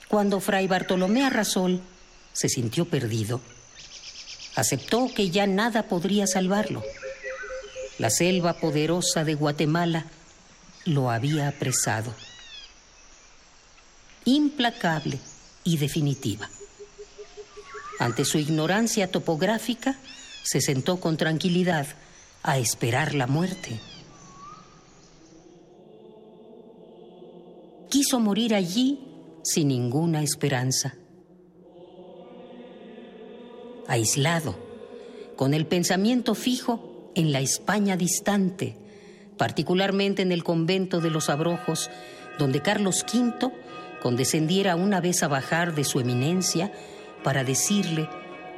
Cuando 0.08 0.40
Fray 0.40 0.66
Bartolomé 0.66 1.24
Arrasol 1.24 1.80
se 2.32 2.48
sintió 2.48 2.86
perdido, 2.86 3.40
aceptó 4.56 5.08
que 5.14 5.30
ya 5.30 5.46
nada 5.46 5.84
podría 5.84 6.26
salvarlo. 6.26 6.82
La 7.98 8.10
selva 8.10 8.54
poderosa 8.54 9.24
de 9.24 9.34
Guatemala 9.34 10.06
lo 10.84 11.10
había 11.10 11.48
apresado. 11.48 12.14
Implacable 14.24 15.18
y 15.64 15.76
definitiva. 15.78 16.48
Ante 17.98 18.24
su 18.24 18.38
ignorancia 18.38 19.10
topográfica, 19.10 19.96
se 20.42 20.60
sentó 20.60 20.98
con 20.98 21.16
tranquilidad 21.16 21.86
a 22.42 22.58
esperar 22.58 23.14
la 23.14 23.26
muerte. 23.26 23.80
Quiso 27.90 28.18
morir 28.18 28.54
allí 28.54 29.00
sin 29.44 29.68
ninguna 29.68 30.22
esperanza. 30.22 30.94
Aislado, 33.88 34.56
con 35.36 35.54
el 35.54 35.66
pensamiento 35.66 36.34
fijo 36.34 37.10
en 37.14 37.32
la 37.32 37.40
España 37.40 37.96
distante, 37.96 38.76
particularmente 39.36 40.22
en 40.22 40.32
el 40.32 40.44
convento 40.44 41.00
de 41.00 41.10
los 41.10 41.28
Abrojos, 41.28 41.90
donde 42.38 42.60
Carlos 42.60 43.04
V 43.12 43.52
condescendiera 44.02 44.76
una 44.76 45.00
vez 45.00 45.22
a 45.22 45.28
bajar 45.28 45.74
de 45.74 45.84
su 45.84 46.00
eminencia 46.00 46.72
para 47.22 47.44
decirle 47.44 48.08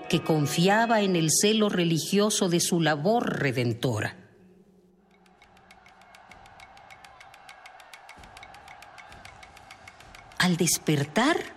que 0.08 0.22
confiaba 0.22 1.00
en 1.02 1.16
el 1.16 1.30
celo 1.30 1.68
religioso 1.68 2.48
de 2.48 2.60
su 2.60 2.80
labor 2.80 3.40
redentora. 3.40 4.16
Al 10.38 10.56
despertar, 10.58 11.53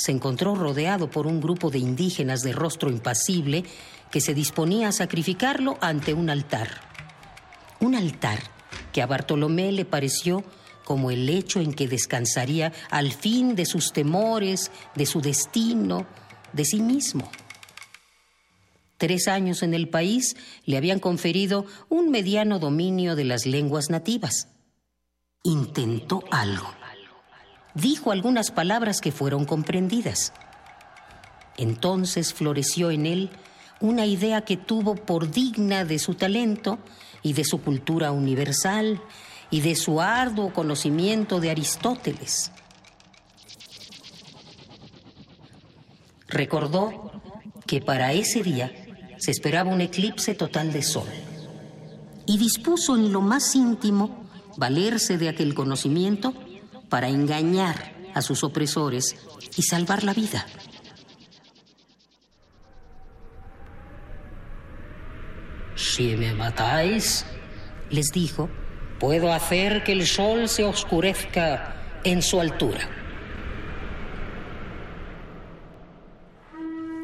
se 0.00 0.12
encontró 0.12 0.54
rodeado 0.54 1.10
por 1.10 1.26
un 1.26 1.42
grupo 1.42 1.70
de 1.70 1.78
indígenas 1.78 2.40
de 2.40 2.52
rostro 2.52 2.90
impasible 2.90 3.64
que 4.10 4.22
se 4.22 4.32
disponía 4.32 4.88
a 4.88 4.92
sacrificarlo 4.92 5.76
ante 5.82 6.14
un 6.14 6.30
altar. 6.30 6.70
Un 7.80 7.94
altar 7.94 8.38
que 8.94 9.02
a 9.02 9.06
Bartolomé 9.06 9.72
le 9.72 9.84
pareció 9.84 10.42
como 10.86 11.10
el 11.10 11.28
hecho 11.28 11.60
en 11.60 11.74
que 11.74 11.86
descansaría 11.86 12.72
al 12.90 13.12
fin 13.12 13.54
de 13.54 13.66
sus 13.66 13.92
temores, 13.92 14.70
de 14.94 15.04
su 15.04 15.20
destino, 15.20 16.06
de 16.54 16.64
sí 16.64 16.80
mismo. 16.80 17.30
Tres 18.96 19.28
años 19.28 19.62
en 19.62 19.74
el 19.74 19.90
país 19.90 20.34
le 20.64 20.78
habían 20.78 20.98
conferido 20.98 21.66
un 21.90 22.10
mediano 22.10 22.58
dominio 22.58 23.16
de 23.16 23.24
las 23.24 23.44
lenguas 23.44 23.90
nativas. 23.90 24.48
Intentó 25.42 26.24
algo. 26.30 26.79
Dijo 27.74 28.10
algunas 28.10 28.50
palabras 28.50 29.00
que 29.00 29.12
fueron 29.12 29.44
comprendidas. 29.44 30.32
Entonces 31.56 32.34
floreció 32.34 32.90
en 32.90 33.06
él 33.06 33.30
una 33.80 34.06
idea 34.06 34.42
que 34.42 34.56
tuvo 34.56 34.94
por 34.94 35.30
digna 35.30 35.84
de 35.84 35.98
su 35.98 36.14
talento 36.14 36.78
y 37.22 37.32
de 37.32 37.44
su 37.44 37.60
cultura 37.62 38.12
universal 38.12 39.00
y 39.50 39.60
de 39.60 39.74
su 39.74 40.00
arduo 40.00 40.52
conocimiento 40.52 41.40
de 41.40 41.50
Aristóteles. 41.50 42.52
Recordó 46.28 47.22
que 47.66 47.80
para 47.80 48.12
ese 48.12 48.42
día 48.42 48.72
se 49.18 49.30
esperaba 49.30 49.70
un 49.70 49.80
eclipse 49.80 50.34
total 50.34 50.72
de 50.72 50.82
sol 50.82 51.08
y 52.26 52.38
dispuso 52.38 52.96
en 52.96 53.12
lo 53.12 53.20
más 53.20 53.54
íntimo 53.54 54.24
valerse 54.56 55.18
de 55.18 55.28
aquel 55.28 55.54
conocimiento 55.54 56.32
para 56.90 57.08
engañar 57.08 57.92
a 58.14 58.20
sus 58.20 58.44
opresores 58.44 59.16
y 59.56 59.62
salvar 59.62 60.04
la 60.04 60.12
vida. 60.12 60.44
Si 65.76 66.16
me 66.16 66.34
matáis, 66.34 67.24
les 67.88 68.08
dijo, 68.12 68.50
puedo 68.98 69.32
hacer 69.32 69.82
que 69.82 69.92
el 69.92 70.06
sol 70.06 70.48
se 70.48 70.64
oscurezca 70.64 71.74
en 72.04 72.20
su 72.20 72.40
altura. 72.40 72.88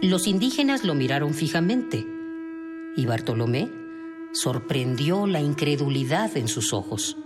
Los 0.03 0.27
indígenas 0.27 0.85
lo 0.85 0.95
miraron 0.95 1.33
fijamente 1.33 2.07
y 2.97 3.07
Bartolomé 3.07 3.71
sorprendió 4.33 5.27
la 5.27 5.41
incredulidad 5.41 6.37
en 6.37 6.49
sus 6.49 6.73
ojos. 6.73 7.17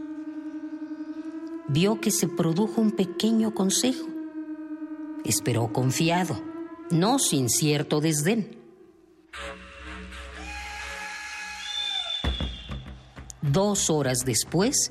Vio 1.70 2.00
que 2.00 2.10
se 2.10 2.28
produjo 2.28 2.80
un 2.80 2.92
pequeño 2.92 3.54
consejo. 3.54 4.06
Esperó 5.24 5.72
confiado, 5.72 6.40
no 6.90 7.18
sin 7.18 7.48
cierto 7.48 8.00
desdén. 8.00 8.58
Dos 13.42 13.90
horas 13.90 14.20
después, 14.24 14.90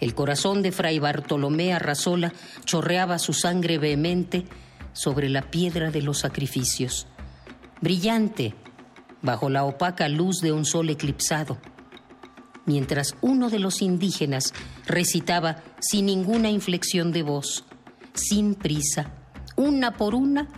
el 0.00 0.14
corazón 0.14 0.62
de 0.62 0.72
Fray 0.72 0.98
Bartolomé 0.98 1.72
Arrasola 1.72 2.32
chorreaba 2.64 3.18
su 3.18 3.32
sangre 3.32 3.78
vehemente 3.78 4.44
sobre 4.92 5.28
la 5.28 5.50
piedra 5.50 5.90
de 5.90 6.02
los 6.02 6.18
sacrificios 6.18 7.06
brillante, 7.80 8.54
bajo 9.22 9.50
la 9.50 9.64
opaca 9.64 10.08
luz 10.08 10.40
de 10.40 10.52
un 10.52 10.64
sol 10.64 10.90
eclipsado, 10.90 11.58
mientras 12.68 13.16
uno 13.22 13.50
de 13.50 13.58
los 13.58 13.82
indígenas 13.82 14.52
recitaba 14.86 15.64
sin 15.80 16.06
ninguna 16.06 16.50
inflexión 16.50 17.10
de 17.10 17.24
voz, 17.24 17.64
sin 18.14 18.54
prisa, 18.54 19.10
una 19.56 19.94
por 19.94 20.14
una, 20.14 20.48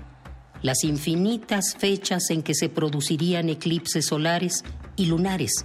las 0.60 0.84
infinitas 0.84 1.74
fechas 1.78 2.28
en 2.28 2.42
que 2.42 2.54
se 2.54 2.68
producirían 2.68 3.48
eclipses 3.48 4.06
solares 4.06 4.64
y 4.96 5.06
lunares 5.06 5.64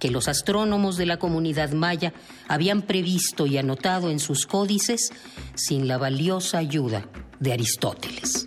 que 0.00 0.10
los 0.10 0.26
astrónomos 0.26 0.96
de 0.96 1.06
la 1.06 1.18
comunidad 1.18 1.70
maya 1.72 2.12
habían 2.48 2.82
previsto 2.82 3.46
y 3.46 3.58
anotado 3.58 4.10
en 4.10 4.18
sus 4.18 4.46
códices 4.46 5.12
sin 5.54 5.86
la 5.86 5.98
valiosa 5.98 6.58
ayuda 6.58 7.06
de 7.38 7.52
Aristóteles. 7.52 8.46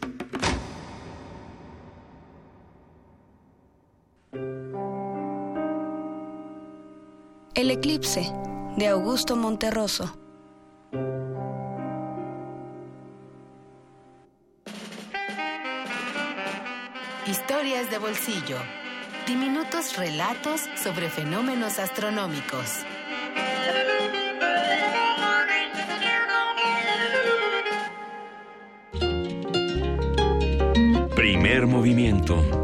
El 7.55 7.69
eclipse 7.69 8.33
de 8.77 8.87
Augusto 8.87 9.35
Monterroso. 9.35 10.17
Historias 17.27 17.91
de 17.91 17.99
bolsillo. 17.99 18.57
Diminutos 19.27 19.95
relatos 19.97 20.61
sobre 20.83 21.11
fenómenos 21.11 21.77
astronómicos. 21.77 22.85
Primer 31.15 31.67
movimiento. 31.67 32.62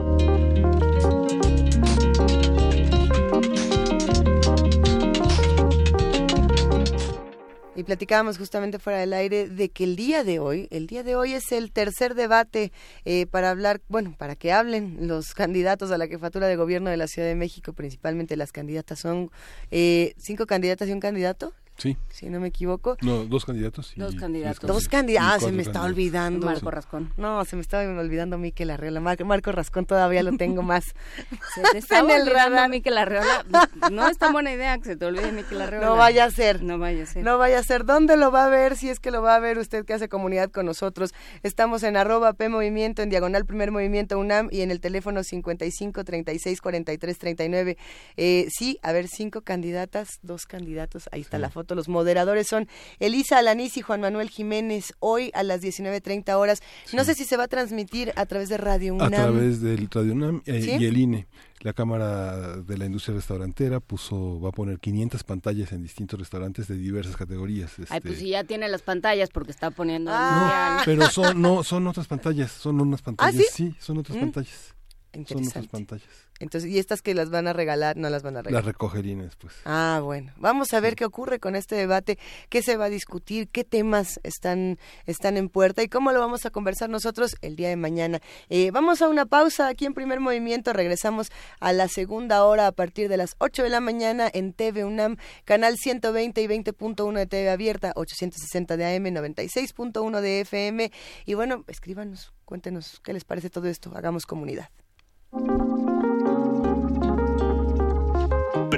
Y 7.80 7.84
platicábamos 7.86 8.38
justamente 8.38 8.78
fuera 8.78 9.00
del 9.00 9.14
aire 9.14 9.48
de 9.48 9.70
que 9.70 9.86
el 9.86 9.96
día 9.96 10.26
de 10.26 10.40
hoy, 10.40 10.68
el 10.70 10.86
día 10.86 11.02
de 11.02 11.16
hoy 11.16 11.34
es 11.34 11.52
el 11.54 11.72
tercer 11.72 12.14
debate 12.14 12.74
eh, 13.06 13.26
para 13.26 13.50
hablar, 13.50 13.80
bueno, 13.88 14.14
para 14.18 14.36
que 14.36 14.52
hablen 14.52 15.08
los 15.08 15.34
candidatos 15.34 15.90
a 15.92 15.98
la 15.98 16.08
jefatura 16.08 16.48
de 16.48 16.58
gobierno 16.58 16.90
de 16.90 16.98
la 16.98 17.08
Ciudad 17.08 17.28
de 17.28 17.36
México, 17.36 17.72
principalmente 17.72 18.36
las 18.36 18.52
candidatas 18.52 19.00
son 19.00 19.32
eh, 19.72 20.14
cinco 20.18 20.46
candidatas 20.46 20.90
y 20.90 20.92
un 20.92 21.00
candidato. 21.00 21.54
Sí. 21.80 21.98
Si 22.10 22.30
no 22.30 22.40
me 22.40 22.50
equivoco. 22.50 22.98
No, 23.02 23.24
dos 23.26 23.46
candidatos. 23.46 23.94
dos 23.96 24.16
candidatos. 24.16 24.68
Dos 24.68 24.88
candidatos. 24.90 25.44
Ah, 25.44 25.46
se 25.46 25.52
me 25.54 25.62
está 25.62 25.84
olvidando. 25.84 26.46
Marco 26.46 26.70
Rascón. 26.70 27.14
No, 27.18 27.44
se 27.46 27.56
me 27.56 27.62
estaba 27.62 27.84
olvidando 27.84 28.38
Miquel 28.38 28.70
Arreola. 28.70 29.00
Marco, 29.00 29.52
Rascón 29.52 29.86
todavía 29.86 30.22
lo 30.22 30.36
tengo 30.36 30.62
más. 30.62 30.94
se 31.56 31.62
te 31.72 31.78
está 31.78 32.00
en 32.00 32.12
el 32.12 32.28
radar. 32.28 32.70
Miquel 32.70 32.98
Arreola. 32.98 33.46
No 33.92 34.08
es 34.08 34.18
tan 34.18 34.34
buena 34.34 34.52
idea 34.52 34.78
que 34.78 34.84
se 34.84 34.96
te 34.98 35.06
olvide 35.06 35.32
Miquel 35.32 35.62
Arreola. 35.62 35.86
No 35.86 35.96
vaya 35.96 36.26
a 36.26 36.32
ser. 36.32 36.62
No 36.64 36.78
vaya 36.78 37.04
a 37.04 37.06
ser. 37.06 37.24
No 37.24 37.38
vaya 37.38 37.60
a 37.60 37.64
ser. 37.64 37.86
¿Dónde 37.86 38.18
lo 38.18 38.32
va 38.32 38.46
a 38.46 38.50
ver? 38.50 38.76
Si 38.76 38.90
es 38.90 39.00
que 39.00 39.10
lo 39.10 39.22
va 39.22 39.36
a 39.36 39.40
ver 39.40 39.58
usted 39.58 39.86
que 39.86 39.94
hace 39.94 40.10
comunidad 40.10 40.52
con 40.52 40.66
nosotros. 40.66 41.14
Estamos 41.44 41.84
en 41.84 41.96
arroba 41.96 42.34
P 42.34 42.50
Movimiento, 42.50 43.02
en 43.02 43.10
diagonal 43.10 43.46
Primer 43.46 43.72
Movimiento 43.72 44.20
UNAM 44.20 44.50
y 44.52 44.62
en 44.62 44.72
el 44.72 44.82
teléfono 44.82 45.24
55 45.24 46.04
36 46.04 46.62
43 46.62 47.18
39. 47.18 47.78
Eh, 48.18 48.48
sí, 48.50 48.80
a 48.82 48.92
ver, 48.92 49.08
cinco 49.08 49.42
candidatas, 49.42 50.20
dos 50.22 50.46
candidatos. 50.46 51.08
Ahí 51.14 51.22
está 51.22 51.40
la 51.40 51.50
foto. 51.50 51.69
Los 51.76 51.90
moderadores 51.90 52.48
son 52.48 52.68
Elisa 53.00 53.38
Alanís 53.38 53.78
y 53.78 53.82
Juan 53.82 54.02
Manuel 54.02 54.30
Jiménez, 54.30 54.94
hoy 55.00 55.32
a 55.34 55.44
las 55.44 55.62
19.30 55.62 56.34
horas. 56.36 56.62
No 56.94 57.04
sé 57.04 57.16
si 57.16 57.26
se 57.26 57.38
va 57.38 57.44
a 57.44 57.48
transmitir 57.48 58.12
a 58.16 58.26
través 58.26 58.50
de 58.50 58.58
Radio 58.58 58.94
UNAM. 58.94 59.14
A 59.14 59.18
través 59.18 59.62
del 59.62 59.90
Radio 59.90 60.14
UNAM 60.14 60.42
eh, 60.46 60.78
y 60.80 60.86
el 60.86 60.98
INE. 60.98 61.28
La 61.62 61.74
Cámara 61.74 62.56
de 62.56 62.78
la 62.78 62.86
Industria 62.86 63.16
Restaurantera 63.16 63.82
puso, 63.82 64.40
va 64.40 64.50
a 64.50 64.52
poner 64.54 64.80
500 64.80 65.24
pantallas 65.26 65.74
en 65.74 65.84
distintos 65.84 66.18
restaurantes 66.18 66.70
de 66.70 66.76
diversas 66.76 67.18
categorías. 67.18 67.74
Ay, 67.90 68.00
pues 68.00 68.14
este 68.14 68.16
si 68.16 68.30
ya 68.30 68.46
tiene 68.46 68.70
las 68.70 68.82
pantallas 68.82 69.30
porque 69.30 69.52
está 69.52 69.70
poniendo... 69.70 70.10
Ah. 70.14 70.82
pero 70.86 71.10
son, 71.10 71.42
no, 71.42 71.64
son 71.64 71.86
otras 71.88 72.08
pantallas, 72.08 72.52
son 72.52 72.80
unas 72.80 73.02
pantallas. 73.02 73.44
¿Ah, 73.50 73.52
sí? 73.54 73.76
son 73.80 73.98
otras 73.98 74.18
mm. 74.18 74.22
pantallas. 74.22 74.76
Son 75.12 75.48
otras 75.48 75.68
pantallas. 75.68 76.30
Entonces, 76.40 76.70
¿y 76.70 76.80
estas 76.80 77.02
que 77.02 77.14
las 77.14 77.30
van 77.30 77.48
a 77.48 77.54
regalar? 77.54 77.98
No 77.98 78.10
las 78.10 78.24
van 78.24 78.38
a 78.38 78.42
regalar. 78.42 78.64
Las 78.64 78.74
recogerían 78.74 79.20
después. 79.20 79.54
Ah, 79.66 80.00
bueno. 80.04 80.32
Vamos 80.38 80.74
a 80.74 80.80
ver 80.80 80.96
qué 80.96 81.04
ocurre 81.04 81.40
con 81.40 81.56
este 81.56 81.76
debate, 81.76 82.18
qué 82.48 82.62
se 82.62 82.78
va 82.78 82.86
a 82.86 82.90
discutir, 82.90 83.50
qué 83.50 83.64
temas 83.64 84.20
están, 84.24 84.78
están 85.06 85.36
en 85.36 85.50
puerta 85.50 85.84
y 85.84 85.90
cómo 85.90 86.12
lo 86.12 86.20
vamos 86.20 86.46
a 86.46 86.50
conversar 86.50 86.90
nosotros 86.90 87.36
el 87.42 87.56
día 87.56 87.70
de 87.70 87.76
mañana. 87.76 88.22
Eh, 88.48 88.72
vamos 88.72 89.02
a 89.02 89.10
una 89.10 89.26
pausa 89.26 89.68
aquí 89.68 89.86
en 89.86 89.94
primer 89.94 90.22
movimiento. 90.22 90.72
Regresamos 90.72 91.30
a 91.60 91.74
la 91.74 91.88
segunda 91.88 92.46
hora 92.46 92.68
a 92.68 92.72
partir 92.72 93.10
de 93.10 93.18
las 93.18 93.36
8 93.40 93.64
de 93.64 93.70
la 93.70 93.82
mañana 93.82 94.30
en 94.32 94.54
TV 94.54 94.86
UNAM, 94.86 95.18
canal 95.44 95.78
120 95.78 96.42
y 96.42 96.48
20.1 96.48 97.18
de 97.18 97.26
TV 97.26 97.50
abierta, 97.50 97.92
860 97.96 98.78
de 98.78 98.96
AM, 98.96 99.06
96.1 99.06 100.22
de 100.22 100.42
FM. 100.42 100.92
Y 101.26 101.34
bueno, 101.34 101.66
escríbanos, 101.68 102.32
cuéntenos 102.46 103.02
qué 103.04 103.12
les 103.12 103.26
parece 103.26 103.50
todo 103.50 103.68
esto. 103.68 103.92
Hagamos 103.94 104.26
comunidad. 104.26 104.70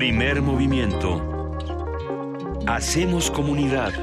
Primer 0.02 0.42
movimiento. 0.42 1.22
Hacemos 2.66 3.30
comunidad. 3.30 3.94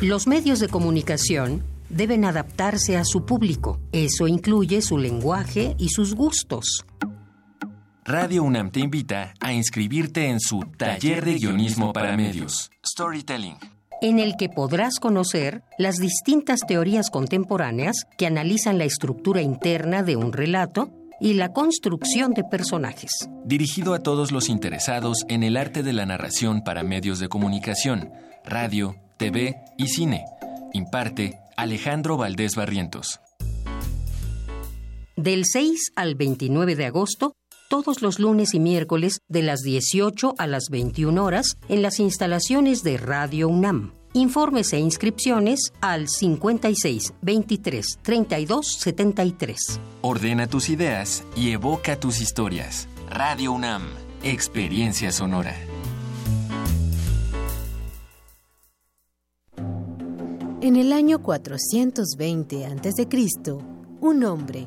Los 0.00 0.28
medios 0.28 0.60
de 0.60 0.68
comunicación 0.68 1.64
deben 1.88 2.24
adaptarse 2.24 2.96
a 2.96 3.04
su 3.04 3.26
público. 3.26 3.80
Eso 3.90 4.28
incluye 4.28 4.80
su 4.80 4.96
lenguaje 4.96 5.74
y 5.76 5.88
sus 5.88 6.14
gustos. 6.14 6.86
Radio 8.04 8.44
UNAM 8.44 8.70
te 8.70 8.78
invita 8.78 9.34
a 9.40 9.52
inscribirte 9.52 10.28
en 10.28 10.38
su 10.38 10.60
taller 10.60 11.24
de 11.24 11.34
guionismo 11.34 11.92
para 11.92 12.16
medios, 12.16 12.70
Storytelling 12.86 13.56
en 14.00 14.18
el 14.18 14.36
que 14.36 14.48
podrás 14.48 14.98
conocer 15.00 15.62
las 15.78 15.96
distintas 15.96 16.60
teorías 16.66 17.10
contemporáneas 17.10 18.06
que 18.16 18.26
analizan 18.26 18.78
la 18.78 18.84
estructura 18.84 19.42
interna 19.42 20.02
de 20.02 20.16
un 20.16 20.32
relato 20.32 20.90
y 21.20 21.34
la 21.34 21.52
construcción 21.52 22.32
de 22.32 22.44
personajes. 22.44 23.28
Dirigido 23.44 23.94
a 23.94 24.02
todos 24.02 24.30
los 24.30 24.48
interesados 24.48 25.24
en 25.28 25.42
el 25.42 25.56
arte 25.56 25.82
de 25.82 25.92
la 25.92 26.06
narración 26.06 26.62
para 26.62 26.82
medios 26.82 27.18
de 27.18 27.28
comunicación, 27.28 28.10
radio, 28.44 28.96
TV 29.16 29.56
y 29.76 29.88
cine. 29.88 30.24
Imparte 30.72 31.38
Alejandro 31.56 32.16
Valdés 32.16 32.54
Barrientos. 32.54 33.20
Del 35.16 35.44
6 35.44 35.92
al 35.96 36.14
29 36.14 36.76
de 36.76 36.86
agosto, 36.86 37.34
todos 37.68 38.02
los 38.02 38.18
lunes 38.18 38.54
y 38.54 38.60
miércoles 38.60 39.20
de 39.28 39.42
las 39.42 39.60
18 39.60 40.34
a 40.38 40.46
las 40.46 40.70
21 40.70 41.22
horas 41.22 41.58
en 41.68 41.82
las 41.82 42.00
instalaciones 42.00 42.82
de 42.82 42.96
Radio 42.96 43.48
UNAM. 43.48 43.92
Informes 44.14 44.72
e 44.72 44.78
inscripciones 44.78 45.72
al 45.80 46.08
56 46.08 47.14
23 47.20 47.98
32 48.02 48.66
73. 48.80 49.80
Ordena 50.00 50.46
tus 50.46 50.70
ideas 50.70 51.24
y 51.36 51.50
evoca 51.50 52.00
tus 52.00 52.20
historias. 52.20 52.88
Radio 53.10 53.52
UNAM, 53.52 53.82
Experiencia 54.22 55.12
Sonora. 55.12 55.54
En 60.60 60.76
el 60.76 60.92
año 60.92 61.22
420 61.22 62.66
a.C., 62.66 63.06
un 64.00 64.24
hombre 64.24 64.66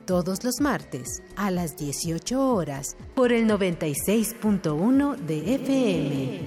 todos 0.11 0.43
los 0.43 0.59
martes 0.59 1.23
a 1.37 1.51
las 1.51 1.77
18 1.77 2.53
horas 2.53 2.97
por 3.15 3.31
el 3.31 3.47
96.1 3.47 5.15
de 5.15 5.55
FM. 5.55 6.39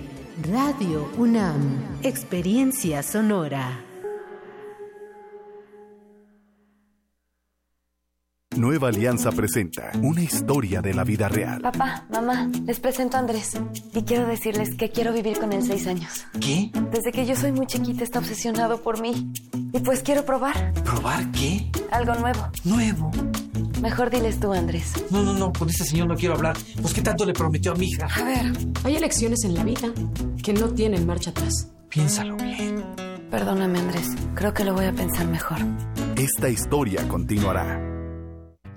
Radio 0.52 1.10
UNAM, 1.16 1.98
Experiencia 2.02 3.02
Sonora. 3.02 3.82
Nueva 8.56 8.88
Alianza 8.88 9.32
presenta 9.32 9.92
una 10.02 10.22
historia 10.22 10.82
de 10.82 10.94
la 10.94 11.02
vida 11.02 11.28
real. 11.28 11.62
Papá, 11.62 12.06
mamá, 12.10 12.50
les 12.66 12.78
presento 12.78 13.16
a 13.16 13.20
Andrés 13.20 13.58
y 13.94 14.02
quiero 14.02 14.26
decirles 14.26 14.76
que 14.76 14.90
quiero 14.90 15.12
vivir 15.12 15.38
con 15.38 15.52
él 15.52 15.62
seis 15.62 15.86
años. 15.86 16.26
¿Qué? 16.40 16.70
Desde 16.92 17.12
que 17.12 17.26
yo 17.26 17.34
soy 17.34 17.52
muy 17.52 17.66
chiquita 17.66 18.04
está 18.04 18.18
obsesionado 18.18 18.82
por 18.82 19.00
mí 19.00 19.32
y 19.72 19.80
pues 19.80 20.02
quiero 20.02 20.24
probar. 20.24 20.72
¿Probar 20.84 21.30
qué? 21.32 21.70
Algo 21.90 22.14
nuevo. 22.14 22.48
¿Nuevo? 22.64 23.10
Mejor 23.85 24.09
diles 24.09 24.41
tú, 24.41 24.51
Andrés. 24.55 24.95
No, 25.11 25.22
no, 25.22 25.35
no, 25.35 25.53
con 25.53 25.68
ese 25.68 25.85
señor 25.85 26.07
no 26.09 26.14
quiero 26.14 26.35
hablar. 26.35 26.57
Pues 26.80 26.95
qué 26.95 27.03
tanto 27.03 27.26
le 27.26 27.35
prometió 27.35 27.72
a 27.72 27.74
mi 27.74 27.89
hija. 27.89 28.07
A 28.07 28.24
ver. 28.24 28.51
Hay 28.82 28.97
elecciones 28.97 29.45
en 29.45 29.53
la 29.53 29.62
vida 29.62 29.93
que 30.43 30.55
no 30.55 30.70
tienen 30.70 31.07
marcha 31.07 31.32
atrás. 31.32 31.68
Piénsalo 31.91 32.35
bien. 32.37 32.82
Perdóname, 33.30 33.80
Andrés. 33.80 34.09
Creo 34.35 34.55
que 34.55 34.64
lo 34.64 34.72
voy 34.72 34.87
a 34.87 34.93
pensar 34.93 35.26
mejor. 35.26 35.59
Esta 36.16 36.49
historia 36.49 37.07
continuará. 37.09 37.78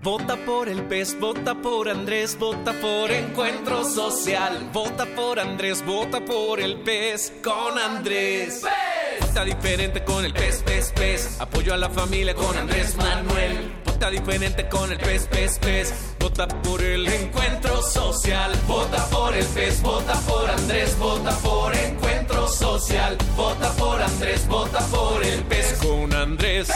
Vota 0.04 0.36
por 0.46 0.68
el 0.68 0.84
pez, 0.84 1.18
vota 1.18 1.56
por 1.56 1.88
Andrés, 1.88 2.38
vota 2.38 2.74
por 2.74 3.10
Encuentro 3.10 3.86
Social. 3.86 4.70
Vota 4.74 5.06
por 5.16 5.40
Andrés, 5.40 5.86
vota 5.86 6.20
por 6.26 6.60
el 6.60 6.82
pez 6.82 7.32
con 7.42 7.80
Andrés. 7.80 8.60
¡Pez! 8.62 8.87
Vota 9.20 9.44
diferente 9.44 10.04
con 10.04 10.26
el 10.26 10.34
pez, 10.34 10.64
pez, 10.64 10.92
pez. 10.94 11.42
Apoyo 11.42 11.74
a 11.74 11.78
la 11.78 11.90
familia 11.90 12.34
con 12.34 12.58
Andrés 12.58 12.96
Manuel 12.98 13.78
Vota 13.98 14.12
diferente 14.12 14.70
con 14.70 14.92
el 14.92 15.00
pez, 15.00 15.26
pez, 15.26 15.58
pez. 15.58 16.16
Vota 16.20 16.48
por 16.48 16.84
el 16.84 17.08
encuentro 17.08 17.82
social. 17.82 18.52
Vota 18.68 19.04
por 19.10 19.36
el 19.36 19.46
pez, 19.48 19.82
vota 19.82 20.14
por 20.22 20.48
Andrés, 20.48 20.96
vota 21.00 21.32
por 21.38 21.76
encuentro 21.76 22.48
social. 22.48 23.18
Vota 23.36 23.72
por 23.74 24.00
Andrés, 24.00 24.48
vota 24.48 24.80
por 24.92 25.24
el 25.24 25.44
pez 25.46 25.80
con 25.82 26.14
Andrés. 26.14 26.70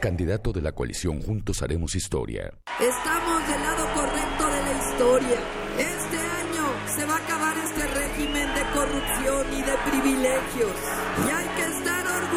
Candidato 0.00 0.52
de 0.52 0.60
la 0.60 0.72
coalición 0.72 1.22
Juntos 1.22 1.62
Haremos 1.62 1.94
Historia. 1.94 2.52
Estamos 2.80 3.46
del 3.46 3.60
lado 3.60 3.94
correcto 3.94 4.46
de 4.46 4.62
la 4.62 4.88
historia. 4.88 5.38
Este 5.78 6.18
año 6.18 6.66
se 6.96 7.04
va 7.06 7.14
a 7.14 7.18
acabar 7.18 7.56
este 7.58 7.86
régimen 7.86 8.54
de 8.54 8.62
corrupción 8.74 9.46
y 9.52 9.62
de 9.62 9.72
privilegios. 9.88 10.72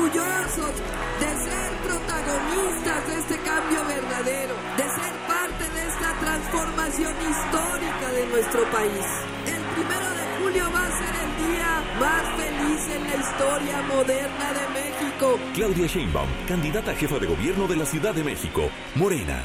Orgullosos 0.10 0.74
de 1.20 1.50
ser 1.50 1.72
protagonistas 1.84 3.08
de 3.08 3.20
este 3.20 3.38
cambio 3.44 3.86
verdadero, 3.86 4.56
de 4.78 4.84
ser 4.84 5.14
parte 5.28 5.70
de 5.70 5.88
esta 5.88 6.20
transformación 6.20 7.14
histórica 7.14 8.12
de 8.14 8.28
nuestro 8.28 8.64
país. 8.72 9.06
El 9.46 9.62
primero 9.76 10.10
de 10.10 10.42
julio 10.42 10.72
va 10.74 10.86
a 10.86 10.98
ser 10.98 11.16
el 11.16 11.52
día 11.52 11.84
más 12.00 12.24
feliz 12.38 12.96
en 12.96 13.04
la 13.04 13.16
historia 13.16 13.82
moderna 13.84 14.54
de 14.54 14.82
México. 14.82 15.40
Claudia 15.54 15.88
Sheinbaum, 15.88 16.30
candidata 16.48 16.92
a 16.92 16.96
jefa 16.96 17.20
de 17.20 17.28
gobierno 17.28 17.68
de 17.68 17.76
la 17.76 17.86
Ciudad 17.86 18.14
de 18.14 18.24
México, 18.24 18.70
Morena. 18.96 19.44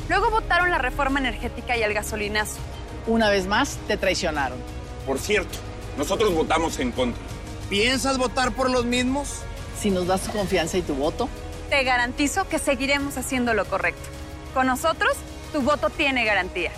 Luego 0.09 0.31
votaron 0.31 0.71
la 0.71 0.79
reforma 0.79 1.19
energética 1.19 1.77
y 1.77 1.83
el 1.83 1.93
gasolinazo. 1.93 2.57
Una 3.05 3.29
vez 3.29 3.45
más, 3.45 3.77
te 3.87 3.97
traicionaron. 3.97 4.57
Por 5.05 5.19
cierto, 5.19 5.59
nosotros 5.99 6.33
votamos 6.33 6.79
en 6.79 6.91
contra. 6.91 7.21
¿Piensas 7.69 8.17
votar 8.17 8.53
por 8.53 8.71
los 8.71 8.85
mismos? 8.85 9.43
Si 9.79 9.91
nos 9.91 10.07
das 10.07 10.23
tu 10.23 10.31
confianza 10.31 10.79
y 10.79 10.81
tu 10.81 10.95
voto. 10.95 11.29
Te 11.69 11.83
garantizo 11.83 12.49
que 12.49 12.57
seguiremos 12.57 13.17
haciendo 13.17 13.53
lo 13.53 13.65
correcto. 13.65 14.20
Con 14.53 14.67
nosotros, 14.67 15.13
tu 15.53 15.61
voto 15.61 15.89
tiene 15.89 16.25
garantía. 16.25 16.71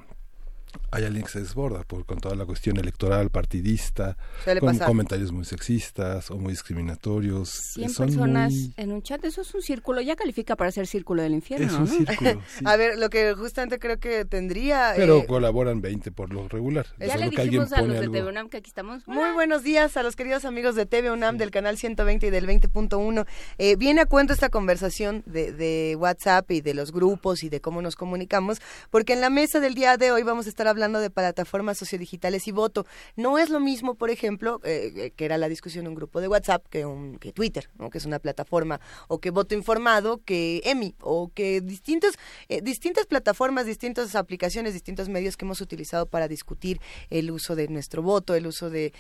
hay 0.91 1.05
alguien 1.05 1.25
que 1.25 1.31
se 1.31 1.41
desborda 1.41 1.83
por, 1.85 2.05
con 2.07 2.19
toda 2.19 2.35
la 2.35 2.45
cuestión 2.47 2.77
electoral, 2.79 3.31
partidista, 3.31 4.17
Suele 4.45 4.61
con 4.61 4.71
pasar. 4.73 4.87
comentarios 4.89 5.33
muy 5.33 5.45
sexistas 5.45 6.31
o 6.31 6.37
muy 6.37 6.53
discriminatorios. 6.53 7.49
100 7.75 7.91
Son 7.91 8.07
personas 8.07 8.53
muy- 8.53 8.75
en 8.77 8.93
un 8.93 9.03
chat, 9.03 9.25
eso 9.25 9.41
es 9.43 9.55
un 9.55 9.63
círculo, 9.63 10.01
ya 10.01 10.17
califica 10.17 10.57
para 10.57 10.71
ser 10.71 10.87
círculo 10.87 11.23
del 11.23 11.35
infierno, 11.35 11.67
Es 11.67 11.73
un 11.73 11.81
¿no? 11.81 11.87
círculo, 11.87 12.43
A 12.65 12.77
ver, 12.77 12.99
lo 12.99 13.11
que 13.11 13.35
justamente 13.35 13.79
creo 13.79 13.99
que 13.99 14.25
tendría... 14.25 14.93
Pero 14.97 15.19
eh, 15.19 15.27
colaboran 15.27 15.81
20 15.81 16.13
por 16.13 16.33
lo 16.33 16.49
regular. 16.49 16.87
Ya 16.99 17.13
Solo 17.15 17.25
le 17.27 17.31
que 17.31 17.43
dijimos 17.43 17.73
a 17.73 17.83
los 17.83 17.93
de 17.93 17.99
algo. 17.99 18.13
TV 18.13 18.29
UNAM 18.29 18.49
que 18.49 18.59
aquí 18.59 18.69
estamos. 18.69 19.07
Muy 19.07 19.31
buenos 19.33 19.63
días 19.63 19.97
a 19.97 20.03
los 20.03 20.17
queridos 20.17 20.45
amigos 20.45 20.75
de 20.75 20.87
TV 20.87 21.11
UNAM 21.11 21.37
del 21.39 21.51
canal 21.51 21.77
120 21.79 22.27
y 22.27 22.31
del 22.31 22.47
20.1. 22.47 23.27
Eh, 23.59 23.77
viene 23.77 24.03
a 24.03 24.07
cuento 24.07 24.33
esta 24.33 24.49
conversación 24.49 25.23
de, 25.27 25.53
de 25.53 25.97
WhatsApp 25.99 26.51
y 26.51 26.61
de 26.61 26.75
los 26.75 26.93
grupos 26.93 27.43
y 27.43 27.49
de 27.49 27.61
cómo 27.61 27.83
nos 27.83 27.97
comunicamos, 27.97 28.61
porque 28.91 29.13
en 29.13 29.21
la 29.21 29.31
mesa 29.31 29.61
del 29.61 29.75
día 29.75 29.97
de 29.97 30.13
hoy 30.13 30.23
vamos 30.23 30.47
a 30.47 30.49
estar 30.49 30.66
hablando 30.67 31.01
de 31.01 31.11
plataformas 31.11 31.79
sociodigitales 31.79 32.47
y 32.49 32.53
voto. 32.53 32.87
No 33.17 33.39
es 33.39 33.51
lo 33.51 33.61
mismo, 33.61 33.95
por 33.95 34.11
ejemplo, 34.11 34.61
eh, 34.65 34.93
eh, 34.97 35.11
que 35.15 35.25
era 35.25 35.39
la 35.39 35.49
discusión 35.49 35.85
de 35.85 35.89
un 35.91 35.95
grupo 35.95 36.21
de 36.21 36.29
WhatsApp 36.29 36.67
que, 36.69 36.85
un, 36.85 37.19
que 37.19 37.33
Twitter, 37.33 37.69
¿no? 37.79 37.91
que 37.91 37.99
es 37.99 38.07
una 38.07 38.19
plataforma, 38.19 38.81
o 39.09 39.21
que 39.21 39.31
voto 39.31 39.55
informado, 39.55 40.23
que 40.25 40.61
EMI, 40.65 40.95
o 41.01 41.31
que 41.35 41.61
distintos, 41.61 42.15
eh, 42.49 42.61
distintas 42.63 43.07
plataformas, 43.07 43.67
distintas 43.67 44.15
aplicaciones, 44.15 44.73
distintos 44.73 45.09
medios 45.09 45.37
que 45.37 45.45
hemos 45.45 45.61
utilizado 45.61 46.07
para 46.07 46.29
discutir 46.29 46.81
el 47.11 47.31
uso 47.31 47.57
de 47.57 47.69
nuestro 47.69 48.03
voto, 48.03 48.35
el 48.35 48.47
uso 48.47 48.71
de 48.71 48.93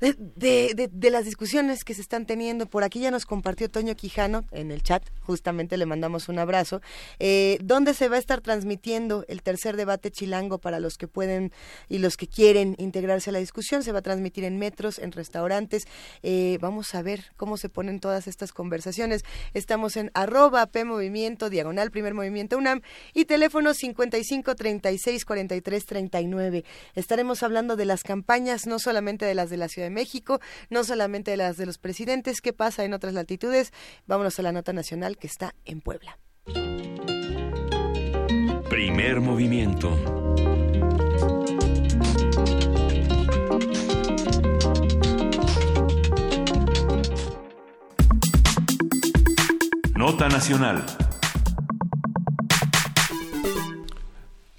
de, 0.00 0.88
de, 0.92 1.10
las 1.10 1.24
discusiones 1.24 1.84
que 1.84 1.94
se 1.94 2.02
están 2.02 2.26
teniendo. 2.26 2.66
Por 2.66 2.84
aquí 2.84 3.00
ya 3.00 3.10
nos 3.10 3.26
compartió 3.26 3.68
Toño 3.68 3.94
Quijano 3.96 4.44
en 4.52 4.70
el 4.70 4.82
chat, 4.82 5.02
justamente 5.20 5.76
le 5.76 5.86
mandamos 5.86 6.28
un 6.28 6.38
abrazo, 6.38 6.80
eh, 7.18 7.58
donde 7.62 7.94
se 7.94 8.08
va 8.08 8.16
a 8.16 8.18
estar 8.18 8.40
transmitiendo 8.40 9.24
el 9.28 9.42
tercer 9.42 9.76
debate 9.76 10.10
chilango 10.10 10.58
para 10.58 10.78
los 10.80 10.98
que 10.98 11.08
pueden 11.08 11.52
y 11.88 11.98
los 11.98 12.16
que 12.16 12.28
quieren 12.28 12.76
integrarse 12.78 13.30
a 13.30 13.32
la 13.32 13.38
discusión. 13.40 13.82
Se 13.82 13.92
va 13.92 13.98
a 13.98 14.02
transmitir 14.02 14.44
en 14.44 14.58
metros, 14.58 14.98
en 14.98 15.12
restaurantes. 15.12 15.86
Eh, 16.22 16.58
vamos 16.60 16.94
a 16.94 17.02
ver 17.02 17.24
cómo 17.36 17.56
se 17.56 17.68
ponen 17.68 18.00
todas 18.00 18.28
estas 18.28 18.52
conversaciones. 18.52 19.24
Estamos 19.54 19.96
en 19.96 20.10
arroba 20.14 20.66
P 20.66 20.84
Movimiento, 20.84 21.50
diagonal 21.50 21.90
Primer 21.90 22.14
Movimiento 22.14 22.56
UNAM 22.56 22.82
y 23.14 23.24
teléfono 23.24 23.74
55 23.74 24.54
36 24.54 25.24
43 25.24 25.86
39. 25.86 26.64
Estaremos 26.94 27.42
hablando 27.42 27.76
de 27.76 27.84
las 27.84 28.02
campañas, 28.02 28.66
no 28.66 28.78
solamente 28.78 29.26
de 29.26 29.34
las 29.34 29.50
de 29.50 29.56
la 29.56 29.68
Ciudad 29.68 29.87
México, 29.90 30.40
no 30.70 30.84
solamente 30.84 31.36
las 31.36 31.56
de 31.56 31.66
los 31.66 31.78
presidentes, 31.78 32.40
qué 32.40 32.52
pasa 32.52 32.84
en 32.84 32.94
otras 32.94 33.14
latitudes. 33.14 33.72
Vámonos 34.06 34.38
a 34.38 34.42
la 34.42 34.52
nota 34.52 34.72
nacional 34.72 35.16
que 35.18 35.26
está 35.26 35.54
en 35.64 35.80
Puebla. 35.80 36.18
Primer 38.68 39.20
movimiento. 39.20 39.90
Nota 49.94 50.28
nacional. 50.28 51.07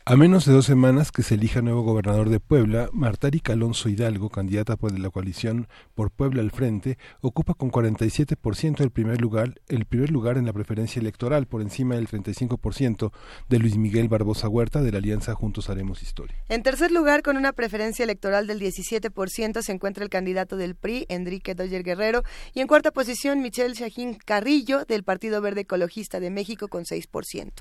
A 0.09 0.15
menos 0.15 0.45
de 0.45 0.53
dos 0.53 0.65
semanas 0.65 1.11
que 1.11 1.21
se 1.21 1.35
elija 1.35 1.61
nuevo 1.61 1.83
gobernador 1.83 2.29
de 2.29 2.39
Puebla, 2.39 2.89
Martari 2.93 3.43
Alonso 3.45 3.89
Hidalgo, 3.89 4.31
candidata 4.31 4.75
por 4.75 4.97
la 4.97 5.11
coalición 5.11 5.67
por 5.93 6.09
Puebla 6.09 6.41
al 6.41 6.49
Frente, 6.49 6.97
ocupa 7.21 7.53
con 7.53 7.71
47% 7.71 8.81
el 8.81 8.89
primer 8.89 9.21
lugar, 9.21 9.61
el 9.67 9.85
primer 9.85 10.09
lugar 10.09 10.39
en 10.39 10.47
la 10.47 10.51
preferencia 10.51 10.99
electoral, 10.99 11.45
por 11.45 11.61
encima 11.61 11.93
del 11.93 12.07
35% 12.07 13.11
de 13.49 13.59
Luis 13.59 13.77
Miguel 13.77 14.09
Barbosa 14.09 14.49
Huerta 14.49 14.81
de 14.81 14.91
la 14.91 14.97
Alianza 14.97 15.35
Juntos 15.35 15.69
Haremos 15.69 16.01
Historia. 16.01 16.37
En 16.49 16.63
tercer 16.63 16.91
lugar, 16.91 17.21
con 17.21 17.37
una 17.37 17.53
preferencia 17.53 18.01
electoral 18.01 18.47
del 18.47 18.59
17%, 18.59 19.61
se 19.61 19.71
encuentra 19.71 20.03
el 20.03 20.09
candidato 20.09 20.57
del 20.57 20.73
PRI, 20.73 21.05
Enrique 21.09 21.53
Doyer 21.53 21.83
Guerrero, 21.83 22.23
y 22.55 22.61
en 22.61 22.67
cuarta 22.67 22.89
posición, 22.89 23.43
Michelle 23.43 23.75
Shahin 23.75 24.15
Carrillo, 24.15 24.85
del 24.85 25.03
Partido 25.03 25.39
Verde 25.39 25.61
Ecologista 25.61 26.19
de 26.19 26.31
México, 26.31 26.67
con 26.67 26.85
6%. 26.85 27.51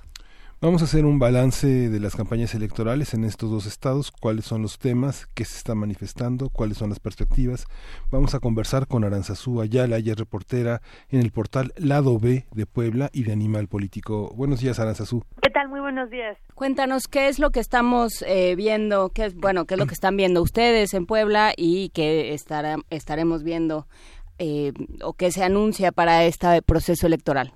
Vamos 0.61 0.83
a 0.83 0.87
hacer 0.87 1.05
un 1.05 1.21
balance 1.21 1.69
de 1.69 2.01
las 2.01 2.17
campañas 2.17 2.53
electorales 2.53 3.15
en 3.15 3.23
estos 3.23 3.49
dos 3.49 3.67
estados, 3.67 4.11
cuáles 4.11 4.45
son 4.45 4.61
los 4.61 4.81
temas 4.81 5.29
que 5.33 5.45
se 5.45 5.57
están 5.57 5.79
manifestando, 5.79 6.49
cuáles 6.49 6.79
son 6.79 6.89
las 6.89 6.99
perspectivas. 6.99 7.67
Vamos 8.11 8.35
a 8.35 8.41
conversar 8.41 8.89
con 8.89 9.05
Aranzazú 9.05 9.61
Ayala, 9.61 9.99
ella 9.99 10.15
es 10.15 10.19
reportera 10.19 10.83
en 11.11 11.21
el 11.21 11.31
portal 11.31 11.73
Lado 11.77 12.19
B 12.19 12.45
de 12.51 12.67
Puebla 12.67 13.09
y 13.13 13.23
de 13.23 13.31
Animal 13.31 13.69
Político. 13.69 14.33
Buenos 14.35 14.59
días, 14.59 14.81
Aranzazú. 14.81 15.23
¿Qué 15.41 15.51
tal? 15.51 15.69
Muy 15.69 15.79
buenos 15.79 16.11
días. 16.11 16.37
Cuéntanos 16.57 17.07
qué 17.07 17.29
es 17.29 17.39
lo 17.39 17.51
que 17.51 17.61
estamos 17.61 18.23
eh, 18.23 18.57
viendo, 18.57 19.11
qué 19.11 19.27
es, 19.27 19.37
bueno, 19.37 19.65
qué 19.65 19.75
es 19.75 19.79
lo 19.79 19.87
que 19.87 19.95
están 19.95 20.17
viendo 20.17 20.43
ustedes 20.43 20.93
en 20.93 21.07
Puebla 21.07 21.53
y 21.57 21.91
qué 21.91 22.35
estará, 22.35 22.79
estaremos 22.91 23.45
viendo 23.45 23.87
eh, 24.41 24.73
o 25.05 25.13
qué 25.13 25.31
se 25.31 25.45
anuncia 25.45 25.93
para 25.93 26.25
este 26.25 26.63
proceso 26.63 27.07
electoral. 27.07 27.53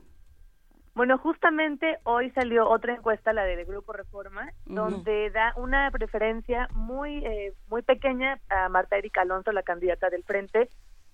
Bueno, 0.95 1.17
justamente 1.17 1.99
hoy 2.05 2.31
salió 2.33 2.69
otra 2.69 2.95
encuesta, 2.95 3.33
la 3.33 3.45
del 3.45 3.65
Grupo 3.65 3.95
Reforma, 3.95 4.53
donde 4.67 5.31
da 5.31 5.55
una 5.57 5.91
preferencia 5.91 6.69
muy 6.75 7.25
eh, 7.25 7.55
muy 7.71 7.81
pequeña 7.81 8.39
a 8.51 8.69
Marta 8.69 8.99
Erika 8.99 9.23
Alonso, 9.23 9.53
la 9.53 9.63
candidata 9.63 10.11
del 10.11 10.23
Frente, 10.23 10.69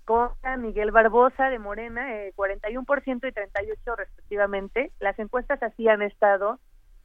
contra 0.04 0.56
Miguel 0.56 0.90
Barbosa 0.90 1.48
de 1.48 1.60
Morena, 1.60 2.12
eh, 2.12 2.32
41% 2.34 3.28
y 3.28 3.32
38% 3.32 3.96
respectivamente. 3.96 4.90
Las 4.98 5.16
encuestas 5.20 5.62
así 5.62 5.86
han 5.86 6.02
estado. 6.02 6.58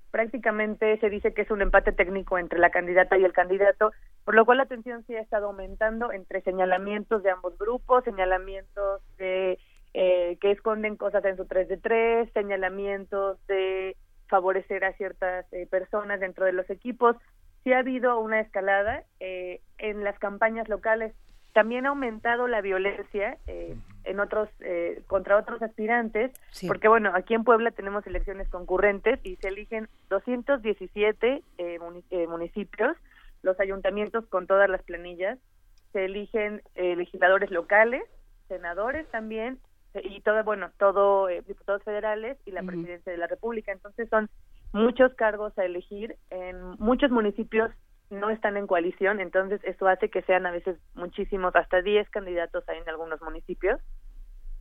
Prácticamente 0.10 0.98
se 1.00 1.10
dice 1.12 1.34
que 1.34 1.44
es 1.44 1.52
un 1.52 1.62
empate 1.62 1.92
técnico 1.92 2.40
entre 2.40 2.58
la 2.58 2.72
candidata 2.72 3.18
y 3.20 3.24
el 3.24 3.34
candidato, 3.34 3.92
por 4.26 4.34
lo 4.34 4.46
cual 4.46 4.58
la 4.60 4.66
tensión 4.66 5.04
sí 5.06 5.16
ha 5.16 5.22
estado 5.22 5.48
aumentando 5.48 6.12
entre 6.12 6.42
señalamientos 6.42 7.22
de 7.22 7.30
ambos 7.30 7.56
grupos, 7.58 8.04
señalamientos 8.04 9.02
de 9.18 9.60
eh, 9.96 10.40
que 10.42 10.50
esconden 10.50 10.96
cosas 10.96 11.24
en 11.24 11.38
su 11.38 11.46
3 11.46 11.68
de 11.68 11.78
3, 11.78 12.32
señalamientos 12.34 13.38
de 13.46 13.96
favorecer 14.28 14.84
a 14.86 14.94
ciertas 14.94 15.46
eh, 15.54 15.68
personas 15.68 16.20
dentro 16.20 16.46
de 16.46 16.52
los 16.52 16.68
equipos. 16.72 17.16
Sí 17.64 17.74
ha 17.74 17.80
habido 17.80 18.20
una 18.20 18.40
escalada 18.40 19.04
eh, 19.20 19.62
en 19.78 20.04
las 20.04 20.18
campañas 20.18 20.68
locales. 20.68 21.14
También 21.54 21.86
ha 21.86 21.90
aumentado 21.90 22.48
la 22.48 22.62
violencia 22.62 23.38
en 23.46 24.20
otros 24.20 24.50
contra 25.06 25.38
otros 25.38 25.62
aspirantes, 25.62 26.32
porque 26.68 26.88
bueno, 26.88 27.12
aquí 27.14 27.36
en 27.36 27.44
Puebla 27.44 27.70
tenemos 27.70 28.08
elecciones 28.08 28.50
concurrentes 28.50 29.20
y 29.24 29.36
se 29.36 29.50
eligen 29.50 29.88
217 30.10 31.44
municipios, 32.28 32.98
los 33.44 33.60
ayuntamientos 33.60 34.26
con 34.26 34.48
todas 34.48 34.68
las 34.68 34.82
planillas, 34.82 35.38
se 35.92 36.06
eligen 36.06 36.64
legisladores 36.74 37.52
locales, 37.52 38.02
senadores 38.48 39.08
también 39.12 39.60
y 40.04 40.22
todo, 40.22 40.44
bueno, 40.44 40.72
todo 40.78 41.30
eh, 41.30 41.44
diputados 41.48 41.84
federales 41.84 42.38
y 42.46 42.52
la 42.52 42.64
presidencia 42.64 43.12
de 43.12 43.18
la 43.18 43.28
República. 43.28 43.72
Entonces 43.72 44.10
son 44.10 44.30
muchos 44.72 45.14
cargos 45.16 45.58
a 45.58 45.66
elegir. 45.66 46.18
En 46.30 46.62
muchos 46.80 47.12
municipios 47.12 47.72
no 48.10 48.30
están 48.30 48.58
en 48.58 48.68
coalición, 48.68 49.20
entonces 49.20 49.62
eso 49.64 49.88
hace 49.88 50.10
que 50.10 50.22
sean 50.24 50.46
a 50.46 50.52
veces 50.52 50.78
muchísimos, 50.94 51.56
hasta 51.56 51.82
10 51.82 52.10
candidatos 52.10 52.64
hay 52.68 52.78
en 52.78 52.90
algunos 52.90 53.22
municipios, 53.22 53.80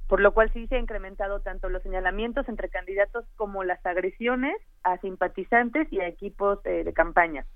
por 0.08 0.20
lo 0.20 0.32
cual 0.32 0.50
sí 0.52 0.66
se 0.68 0.76
ha 0.76 0.78
incrementado 0.78 1.40
tanto 1.40 1.68
los 1.68 1.82
señalamientos 1.82 2.48
entre 2.48 2.68
candidatos 2.68 3.24
como 3.36 3.64
las 3.64 3.84
agresiones 3.84 4.56
a 4.82 4.98
simpatizantes 4.98 5.92
y 5.92 6.00
a 6.00 6.08
equipos 6.08 6.64
eh, 6.64 6.84
de 6.84 6.92
campaña. 6.92 7.46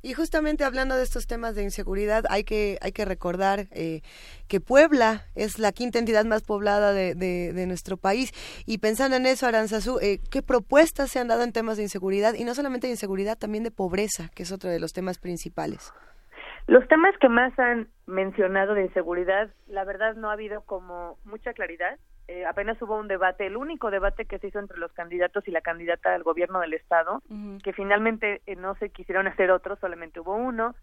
Y 0.00 0.14
justamente 0.14 0.62
hablando 0.62 0.96
de 0.96 1.02
estos 1.02 1.26
temas 1.26 1.56
de 1.56 1.64
inseguridad, 1.64 2.24
hay 2.30 2.44
que, 2.44 2.78
hay 2.80 2.92
que 2.92 3.04
recordar 3.04 3.66
eh, 3.72 4.02
que 4.46 4.60
Puebla 4.60 5.26
es 5.34 5.58
la 5.58 5.72
quinta 5.72 5.98
entidad 5.98 6.24
más 6.24 6.42
poblada 6.42 6.92
de, 6.92 7.14
de, 7.14 7.66
nuestro 7.66 7.96
país. 7.96 8.32
Y 8.64 8.78
pensando 8.78 9.16
en 9.16 9.26
eso, 9.26 9.46
Aranzazú, 9.46 9.98
eh, 10.00 10.20
¿qué 10.30 10.40
propuestas 10.42 11.10
se 11.10 11.18
han 11.18 11.28
dado 11.28 11.42
en 11.42 11.52
temas 11.52 11.76
de 11.76 11.82
inseguridad? 11.82 12.34
Y 12.34 12.44
no 12.44 12.54
solamente 12.54 12.86
de 12.86 12.92
inseguridad, 12.92 13.36
también 13.36 13.64
de 13.64 13.72
pobreza, 13.72 14.30
que 14.34 14.44
es 14.44 14.52
otro 14.52 14.70
de 14.70 14.78
los 14.78 14.92
temas 14.92 15.18
principales. 15.18 15.92
Los 16.68 16.86
temas 16.86 17.16
que 17.16 17.30
más 17.30 17.58
han 17.58 17.88
mencionado 18.04 18.74
de 18.74 18.82
inseguridad, 18.82 19.48
la 19.68 19.84
verdad 19.84 20.16
no 20.16 20.28
ha 20.28 20.34
habido 20.34 20.60
como 20.60 21.16
mucha 21.24 21.54
claridad. 21.54 21.98
Eh, 22.28 22.44
apenas 22.44 22.80
hubo 22.82 22.98
un 22.98 23.08
debate, 23.08 23.46
el 23.46 23.56
único 23.56 23.90
debate 23.90 24.26
que 24.26 24.38
se 24.38 24.48
hizo 24.48 24.58
entre 24.58 24.76
los 24.76 24.92
candidatos 24.92 25.48
y 25.48 25.50
la 25.50 25.62
candidata 25.62 26.14
al 26.14 26.24
gobierno 26.24 26.60
del 26.60 26.74
estado, 26.74 27.22
que 27.64 27.72
finalmente 27.72 28.42
eh, 28.44 28.54
no 28.54 28.74
se 28.74 28.90
quisieron 28.90 29.26
hacer 29.26 29.50
otros, 29.50 29.78
solamente 29.78 30.20
hubo 30.20 30.34
uno, 30.34 30.74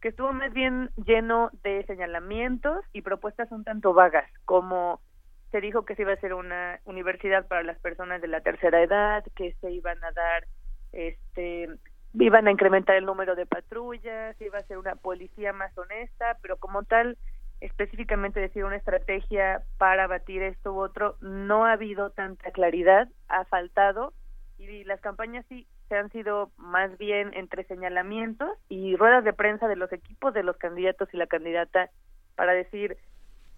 que 0.00 0.08
estuvo 0.08 0.32
más 0.32 0.50
bien 0.54 0.88
lleno 1.04 1.50
de 1.62 1.84
señalamientos 1.84 2.82
y 2.94 3.02
propuestas 3.02 3.52
un 3.52 3.64
tanto 3.64 3.92
vagas, 3.92 4.30
como 4.46 5.02
se 5.50 5.60
dijo 5.60 5.84
que 5.84 5.94
se 5.94 6.02
iba 6.02 6.12
a 6.12 6.14
hacer 6.14 6.32
una 6.32 6.80
universidad 6.86 7.46
para 7.48 7.62
las 7.62 7.78
personas 7.80 8.22
de 8.22 8.28
la 8.28 8.40
tercera 8.40 8.82
edad, 8.82 9.22
que 9.36 9.52
se 9.60 9.70
iban 9.70 10.02
a 10.02 10.12
dar, 10.12 10.46
este, 10.92 11.68
iban 12.14 12.46
a 12.46 12.50
incrementar 12.50 12.96
el 12.96 13.06
número 13.06 13.34
de 13.34 13.46
patrullas, 13.46 14.40
iba 14.40 14.58
a 14.58 14.66
ser 14.66 14.78
una 14.78 14.94
policía 14.94 15.52
más 15.52 15.76
honesta, 15.76 16.38
pero 16.42 16.56
como 16.56 16.84
tal, 16.84 17.18
específicamente 17.60 18.40
decir 18.40 18.64
una 18.64 18.76
estrategia 18.76 19.62
para 19.78 20.06
batir 20.06 20.42
esto 20.42 20.72
u 20.72 20.80
otro, 20.80 21.16
no 21.20 21.64
ha 21.64 21.72
habido 21.72 22.10
tanta 22.10 22.50
claridad, 22.52 23.08
ha 23.28 23.44
faltado 23.44 24.12
y 24.58 24.84
las 24.84 25.00
campañas 25.00 25.44
sí 25.48 25.66
se 25.88 25.96
han 25.96 26.10
sido 26.10 26.50
más 26.56 26.96
bien 26.98 27.32
entre 27.34 27.64
señalamientos 27.64 28.50
y 28.68 28.96
ruedas 28.96 29.24
de 29.24 29.32
prensa 29.32 29.68
de 29.68 29.76
los 29.76 29.92
equipos 29.92 30.32
de 30.32 30.44
los 30.44 30.56
candidatos 30.56 31.08
y 31.12 31.16
la 31.16 31.26
candidata 31.26 31.90
para 32.36 32.52
decir 32.52 32.96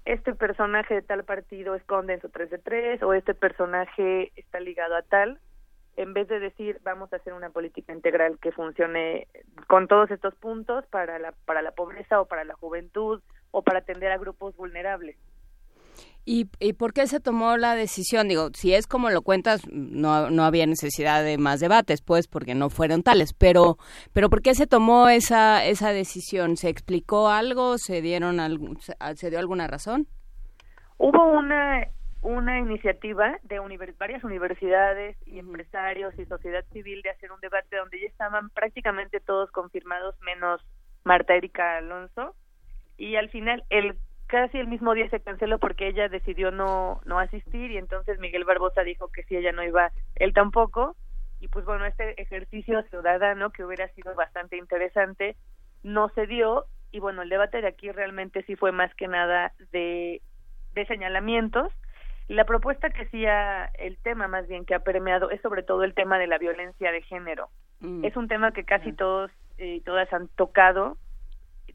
este 0.05 0.35
personaje 0.35 0.95
de 0.95 1.03
tal 1.03 1.25
partido 1.25 1.75
esconde 1.75 2.15
en 2.15 2.21
su 2.21 2.31
3 2.31 2.51
de 2.51 2.59
3 2.59 3.03
o 3.03 3.13
este 3.13 3.35
personaje 3.35 4.33
está 4.37 4.61
ligado 4.61 4.97
a 4.97 5.03
tal 5.03 5.39
en 5.97 6.13
vez 6.13 6.29
de 6.29 6.39
decir 6.41 6.81
vamos 6.83 7.13
a 7.13 7.17
hacer 7.17 7.33
una 7.33 7.51
política 7.51 7.93
integral 7.93 8.39
que 8.39 8.53
funcione 8.53 9.27
con 9.67 9.89
todos 9.89 10.11
estos 10.11 10.35
puntos 10.37 10.87
para 10.87 11.19
la 11.19 11.33
para 11.45 11.63
la 11.63 11.73
pobreza 11.73 12.21
o 12.21 12.27
para 12.27 12.45
la 12.45 12.55
juventud 12.55 13.23
o 13.51 13.63
para 13.63 13.81
atender 13.81 14.13
a 14.13 14.19
grupos 14.19 14.55
vulnerables. 14.57 15.17
¿Y, 16.29 16.51
¿Y 16.59 16.73
por 16.73 16.93
qué 16.93 17.07
se 17.07 17.21
tomó 17.21 17.57
la 17.57 17.77
decisión? 17.77 18.27
Digo, 18.27 18.51
si 18.53 18.75
es 18.75 18.89
como 18.89 19.11
lo 19.11 19.23
cuentas, 19.23 19.63
no, 19.71 20.29
no 20.29 20.45
había 20.45 20.67
necesidad 20.67 21.23
de 21.23 21.39
más 21.39 21.61
debates, 21.61 22.03
pues, 22.03 22.27
porque 22.27 22.57
no 22.57 22.69
fueron 22.69 23.05
tales, 23.05 23.33
pero, 23.33 23.79
pero 24.13 24.29
¿por 24.29 24.43
qué 24.43 24.57
se 24.57 24.67
tomó 24.67 25.09
esa, 25.09 25.65
esa 25.65 25.93
decisión? 25.93 26.57
¿Se 26.57 26.69
explicó 26.69 27.29
algo? 27.29 27.79
¿Se, 27.79 28.03
dieron 28.03 28.41
algún, 28.41 28.77
¿Se 29.15 29.31
dio 29.31 29.39
alguna 29.39 29.69
razón? 29.69 30.09
Hubo 30.99 31.29
una, 31.29 31.87
una 32.27 32.59
iniciativa 32.59 33.39
de 33.45 33.61
varias 33.99 34.25
universidades 34.25 35.17
y 35.27 35.39
empresarios 35.39 36.13
y 36.19 36.27
sociedad 36.27 36.65
civil 36.73 37.01
de 37.03 37.11
hacer 37.11 37.31
un 37.31 37.41
debate 37.41 37.77
donde 37.77 38.01
ya 38.01 38.09
estaban 38.09 38.51
prácticamente 38.51 39.21
todos 39.21 39.49
confirmados, 39.53 40.21
menos 40.23 40.61
Marta 41.05 41.37
Erika 41.37 41.77
Alonso, 41.77 42.35
y 42.97 43.15
al 43.15 43.31
final 43.31 43.63
el 43.71 43.97
casi 44.27 44.59
el 44.59 44.67
mismo 44.67 44.93
día 44.95 45.09
se 45.09 45.21
canceló 45.21 45.61
porque 45.61 45.87
ella 45.87 46.09
decidió 46.09 46.51
no, 46.51 47.01
no 47.05 47.21
asistir 47.21 47.71
y 47.71 47.79
entonces 47.79 48.19
Miguel 48.19 48.45
Barbosa 48.45 48.83
dijo 48.83 49.07
que 49.13 49.23
si 49.23 49.37
ella 49.37 49.53
no 49.53 49.63
iba, 49.63 49.93
él 50.17 50.35
tampoco. 50.35 50.97
Y 51.39 51.47
pues 51.47 51.65
bueno, 51.65 51.85
este 51.85 52.21
ejercicio 52.21 52.83
ciudadano 52.91 53.51
que 53.51 53.65
hubiera 53.65 53.87
sido 53.91 54.17
bastante 54.17 54.57
interesante 54.57 55.37
no 55.85 56.09
se 56.17 56.27
dio 56.27 56.65
y 56.91 56.99
bueno, 56.99 57.23
el 57.23 57.29
debate 57.29 57.61
de 57.61 57.69
aquí 57.69 57.93
realmente 57.93 58.43
sí 58.49 58.57
fue 58.57 58.73
más 58.73 58.93
que 58.97 59.07
nada 59.07 59.53
de, 59.71 60.23
de 60.75 60.87
señalamientos. 60.87 61.73
La 62.29 62.45
propuesta 62.45 62.91
que 62.91 63.03
hacía 63.03 63.67
el 63.79 63.99
tema 63.99 64.27
más 64.27 64.49
bien 64.49 64.65
que 64.65 64.75
ha 64.75 64.81
permeado 64.81 65.31
es 65.31 65.41
sobre 65.43 65.63
todo 65.63 65.85
el 65.85 65.95
tema 65.95 66.19
de 66.19 66.27
la 66.27 66.39
violencia 66.39 66.91
de 66.91 67.03
género. 67.03 67.49
Mm. 67.81 68.05
Es 68.05 68.17
un 68.17 68.27
tema 68.27 68.53
que 68.53 68.65
casi 68.65 68.93
todos 68.93 69.31
y 69.59 69.81
todas 69.81 70.13
han 70.13 70.29
tocado 70.29 70.99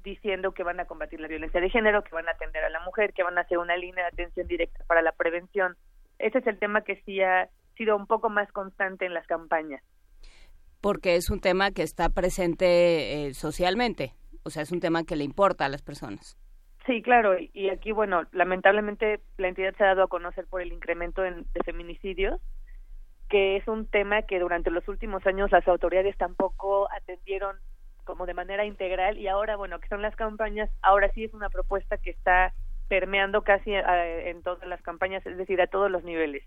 diciendo 0.04 0.52
que 0.52 0.64
van 0.64 0.80
a 0.80 0.86
combatir 0.86 1.20
la 1.20 1.28
violencia 1.28 1.62
de 1.62 1.70
género, 1.70 2.04
que 2.04 2.14
van 2.14 2.28
a 2.28 2.32
atender 2.32 2.64
a 2.64 2.70
la 2.70 2.80
mujer, 2.82 3.14
que 3.14 3.24
van 3.24 3.38
a 3.38 3.42
hacer 3.42 3.58
una 3.58 3.78
línea 3.78 4.04
de 4.06 4.10
atención 4.10 4.48
directa 4.48 4.84
para 4.88 5.02
la 5.02 5.12
prevención. 5.12 5.76
Ese 6.20 6.40
es 6.40 6.48
el 6.48 6.60
tema 6.60 6.82
que 6.82 7.02
sí 7.06 7.22
ha 7.22 7.50
sido 7.78 7.96
un 7.96 8.08
poco 8.08 8.30
más 8.30 8.52
constante 8.52 9.06
en 9.06 9.14
las 9.14 9.26
campañas. 9.28 9.84
Porque 10.82 11.16
es 11.16 11.30
un 11.30 11.40
tema 11.40 11.72
que 11.72 11.84
está 11.84 12.10
presente 12.10 13.28
eh, 13.28 13.34
socialmente, 13.34 14.14
o 14.44 14.50
sea, 14.50 14.64
es 14.64 14.72
un 14.72 14.80
tema 14.80 15.04
que 15.04 15.16
le 15.16 15.24
importa 15.24 15.66
a 15.66 15.70
las 15.70 15.84
personas. 15.84 16.38
Sí, 16.86 17.02
claro, 17.02 17.38
y- 17.40 17.70
aquí, 17.70 17.92
bueno, 17.92 18.24
lamentablemente 18.32 19.22
la 19.38 19.48
entidad 19.50 19.76
se 19.78 19.84
ha 19.84 19.88
dado 19.88 20.04
a 20.04 20.08
conocer 20.08 20.48
por 20.48 20.62
el 20.62 20.72
incremento 20.74 21.24
en- 21.24 21.46
de 21.54 21.64
feminicidios, 21.64 22.40
que 23.30 23.56
es 23.58 23.68
un 23.68 23.86
tema 23.86 24.24
que 24.24 24.40
durante 24.40 24.72
los 24.72 24.88
últimos 24.88 25.26
años 25.28 25.52
las 25.52 25.68
autoridades 25.68 26.18
tampoco 26.18 26.90
atendieron 26.92 27.56
como 28.04 28.26
de 28.26 28.34
manera 28.34 28.66
integral 28.66 29.18
y 29.20 29.28
ahora, 29.28 29.56
bueno, 29.56 29.80
que 29.80 29.88
son 29.88 30.02
las 30.02 30.16
campañas, 30.16 30.70
ahora 30.82 31.12
sí 31.14 31.24
es 31.24 31.34
una 31.34 31.50
propuesta 31.50 31.98
que 31.98 32.10
está 32.10 32.54
permeando 32.90 33.44
casi 33.44 33.72
eh, 33.74 34.30
en 34.32 34.42
todas 34.42 34.68
las 34.68 34.82
campañas, 34.82 35.26
es 35.26 35.38
decir, 35.38 35.62
a 35.62 35.68
todos 35.68 35.90
los 35.90 36.04
niveles. 36.04 36.44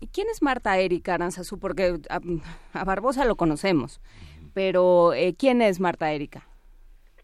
¿Y 0.00 0.08
quién 0.08 0.28
es 0.30 0.42
Marta 0.42 0.78
Erika 0.78 1.14
Aranzazú? 1.14 1.58
Porque 1.60 1.98
a, 2.08 2.20
a 2.72 2.84
Barbosa 2.84 3.26
lo 3.26 3.36
conocemos, 3.36 4.00
pero 4.54 5.12
eh, 5.12 5.34
¿quién 5.38 5.60
es 5.60 5.78
Marta 5.78 6.10
Erika? 6.10 6.48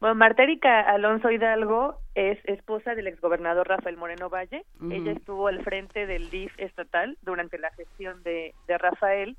Bueno, 0.01 0.14
Marta 0.14 0.42
Erika 0.42 0.80
Alonso 0.80 1.30
Hidalgo 1.30 1.99
es 2.14 2.38
esposa 2.44 2.94
del 2.94 3.07
exgobernador 3.07 3.66
Rafael 3.68 3.97
Moreno 3.97 4.28
Valle. 4.28 4.64
Ella 4.90 5.12
estuvo 5.12 5.49
al 5.49 5.62
frente 5.64 6.07
del 6.07 6.28
DIF 6.30 6.53
estatal 6.59 7.16
durante 7.22 7.59
la 7.59 7.70
gestión 7.72 8.22
de, 8.22 8.55
de 8.66 8.78
Rafael 8.78 9.36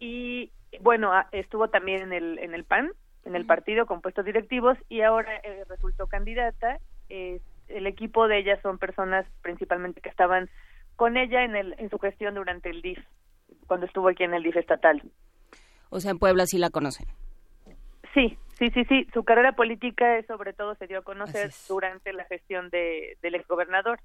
y 0.00 0.50
bueno, 0.80 1.12
a- 1.12 1.28
estuvo 1.32 1.68
también 1.68 2.02
en 2.02 2.12
el 2.12 2.38
en 2.40 2.54
el 2.54 2.64
PAN, 2.64 2.90
en 3.24 3.36
el 3.36 3.46
partido 3.46 3.86
con 3.86 4.00
puestos 4.00 4.24
directivos 4.24 4.76
y 4.88 5.02
ahora 5.02 5.36
eh, 5.44 5.64
resultó 5.68 6.06
candidata. 6.08 6.78
Eh, 7.08 7.40
el 7.68 7.86
equipo 7.86 8.26
de 8.28 8.38
ella 8.38 8.60
son 8.62 8.78
personas 8.78 9.24
principalmente 9.42 10.00
que 10.00 10.08
estaban 10.08 10.50
con 10.96 11.16
ella 11.16 11.44
en 11.44 11.54
el 11.56 11.74
en 11.78 11.90
su 11.90 11.98
gestión 11.98 12.34
durante 12.34 12.70
el 12.70 12.82
DIF, 12.82 12.98
cuando 13.68 13.86
estuvo 13.86 14.08
aquí 14.08 14.24
en 14.24 14.34
el 14.34 14.42
DIF 14.42 14.56
estatal. 14.56 15.00
O 15.90 16.00
sea, 16.00 16.10
en 16.10 16.18
Puebla 16.18 16.46
sí 16.46 16.58
la 16.58 16.70
conocen. 16.70 17.06
Sí, 18.14 18.36
sí, 18.58 18.70
sí, 18.70 18.84
sí. 18.84 19.06
Su 19.12 19.24
carrera 19.24 19.52
política 19.52 20.18
eh, 20.18 20.24
sobre 20.26 20.52
todo 20.52 20.74
se 20.74 20.86
dio 20.86 20.98
a 20.98 21.02
conocer 21.02 21.50
durante 21.68 22.12
la 22.12 22.24
gestión 22.24 22.70
de, 22.70 23.18
del 23.22 23.34
exgobernador. 23.34 24.00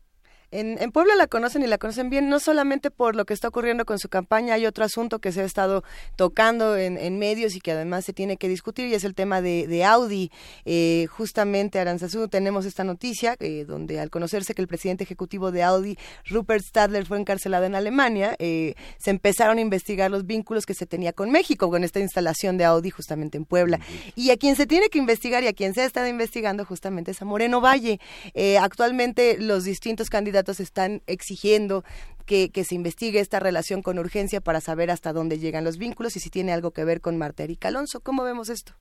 En, 0.51 0.77
en 0.81 0.91
Puebla 0.91 1.15
la 1.15 1.27
conocen 1.27 1.63
y 1.63 1.67
la 1.67 1.77
conocen 1.77 2.09
bien, 2.09 2.27
no 2.29 2.39
solamente 2.39 2.91
por 2.91 3.15
lo 3.15 3.25
que 3.25 3.33
está 3.33 3.47
ocurriendo 3.47 3.85
con 3.85 3.99
su 3.99 4.09
campaña, 4.09 4.55
hay 4.55 4.65
otro 4.65 4.83
asunto 4.83 5.19
que 5.19 5.31
se 5.31 5.41
ha 5.41 5.45
estado 5.45 5.83
tocando 6.17 6.75
en, 6.75 6.97
en 6.97 7.17
medios 7.19 7.55
y 7.55 7.61
que 7.61 7.71
además 7.71 8.03
se 8.03 8.11
tiene 8.11 8.35
que 8.35 8.49
discutir 8.49 8.87
y 8.87 8.93
es 8.93 9.05
el 9.05 9.15
tema 9.15 9.41
de, 9.41 9.65
de 9.67 9.85
Audi. 9.85 10.29
Eh, 10.65 11.07
justamente, 11.09 11.79
Aranzazú, 11.79 12.27
tenemos 12.27 12.65
esta 12.65 12.83
noticia 12.83 13.37
eh, 13.39 13.63
donde 13.65 13.99
al 14.01 14.09
conocerse 14.09 14.53
que 14.53 14.61
el 14.61 14.67
presidente 14.67 15.05
ejecutivo 15.05 15.51
de 15.51 15.63
Audi, 15.63 15.97
Rupert 16.25 16.65
Stadler, 16.65 17.05
fue 17.05 17.17
encarcelado 17.17 17.63
en 17.63 17.75
Alemania, 17.75 18.35
eh, 18.39 18.75
se 18.97 19.11
empezaron 19.11 19.57
a 19.57 19.61
investigar 19.61 20.11
los 20.11 20.25
vínculos 20.25 20.65
que 20.65 20.73
se 20.73 20.85
tenía 20.85 21.13
con 21.13 21.31
México, 21.31 21.69
con 21.69 21.85
esta 21.85 22.01
instalación 22.01 22.57
de 22.57 22.65
Audi 22.65 22.89
justamente 22.89 23.37
en 23.37 23.45
Puebla. 23.45 23.79
Y 24.15 24.31
a 24.31 24.37
quien 24.37 24.57
se 24.57 24.67
tiene 24.67 24.89
que 24.89 24.97
investigar 24.97 25.43
y 25.43 25.47
a 25.47 25.53
quien 25.53 25.73
se 25.73 25.81
ha 25.81 25.85
estado 25.85 26.07
investigando 26.07 26.65
justamente 26.65 27.11
es 27.11 27.21
a 27.21 27.25
Moreno 27.25 27.61
Valle. 27.61 28.01
Eh, 28.33 28.57
actualmente 28.57 29.37
los 29.39 29.63
distintos 29.63 30.09
candidatos 30.09 30.40
están 30.49 31.01
exigiendo 31.07 31.83
que, 32.25 32.51
que 32.51 32.63
se 32.63 32.75
investigue 32.75 33.19
esta 33.19 33.39
relación 33.39 33.81
con 33.81 33.99
urgencia 33.99 34.41
para 34.41 34.61
saber 34.61 34.91
hasta 34.91 35.13
dónde 35.13 35.37
llegan 35.37 35.63
los 35.63 35.77
vínculos 35.77 36.15
y 36.15 36.19
si 36.19 36.29
tiene 36.29 36.53
algo 36.53 36.71
que 36.71 36.85
ver 36.85 37.01
con 37.01 37.17
Marta 37.17 37.43
Erika 37.43 37.67
Alonso. 37.67 38.01
¿Cómo 38.01 38.23
vemos 38.23 38.49
esto? 38.49 38.73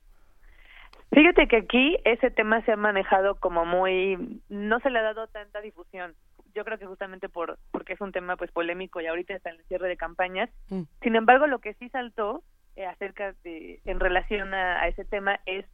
Fíjate 1.12 1.48
que 1.48 1.56
aquí 1.56 1.96
ese 2.04 2.30
tema 2.30 2.64
se 2.64 2.72
ha 2.72 2.76
manejado 2.76 3.34
como 3.34 3.64
muy, 3.64 4.40
no 4.48 4.78
se 4.80 4.90
le 4.90 5.00
ha 5.00 5.02
dado 5.02 5.26
tanta 5.26 5.60
difusión. 5.60 6.14
Yo 6.54 6.64
creo 6.64 6.78
que 6.78 6.86
justamente 6.86 7.28
por 7.28 7.58
porque 7.72 7.94
es 7.94 8.00
un 8.00 8.12
tema 8.12 8.36
pues 8.36 8.50
polémico 8.52 9.00
y 9.00 9.06
ahorita 9.06 9.34
está 9.34 9.50
en 9.50 9.56
el 9.56 9.64
cierre 9.66 9.88
de 9.88 9.96
campañas. 9.96 10.50
Mm. 10.68 10.82
Sin 11.02 11.16
embargo, 11.16 11.46
lo 11.46 11.58
que 11.58 11.74
sí 11.74 11.88
saltó 11.88 12.42
eh, 12.76 12.86
acerca 12.86 13.34
de 13.42 13.80
en 13.84 13.98
relación 13.98 14.54
a, 14.54 14.82
a 14.82 14.88
ese 14.88 15.04
tema 15.04 15.40
es 15.46 15.64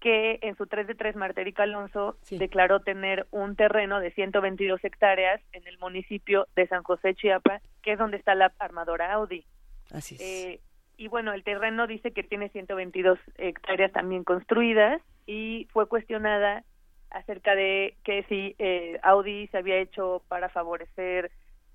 que 0.00 0.38
en 0.42 0.56
su 0.56 0.66
3 0.66 0.86
de 0.86 0.94
3 0.94 1.16
Marta 1.16 1.40
Erika 1.40 1.62
Alonso 1.64 2.16
declaró 2.30 2.80
tener 2.80 3.26
un 3.30 3.56
terreno 3.56 4.00
de 4.00 4.10
122 4.12 4.84
hectáreas 4.84 5.40
en 5.52 5.66
el 5.66 5.78
municipio 5.78 6.46
de 6.54 6.66
San 6.68 6.82
José 6.82 7.14
Chiapa, 7.14 7.60
que 7.82 7.92
es 7.92 7.98
donde 7.98 8.16
está 8.16 8.34
la 8.34 8.52
armadora 8.58 9.12
Audi. 9.12 9.44
Así 9.92 10.16
es. 10.16 10.20
Eh, 10.20 10.60
y 10.96 11.08
bueno, 11.08 11.32
el 11.32 11.44
terreno 11.44 11.86
dice 11.86 12.12
que 12.12 12.22
tiene 12.22 12.48
122 12.48 13.18
hectáreas 13.36 13.92
también 13.92 14.24
construidas 14.24 15.02
y 15.26 15.68
fue 15.72 15.88
cuestionada 15.88 16.64
acerca 17.10 17.54
de 17.54 17.96
que 18.04 18.24
si 18.24 18.54
eh, 18.58 18.98
Audi 19.02 19.46
se 19.48 19.58
había 19.58 19.76
hecho 19.78 20.22
para 20.28 20.48
favorecer 20.48 21.30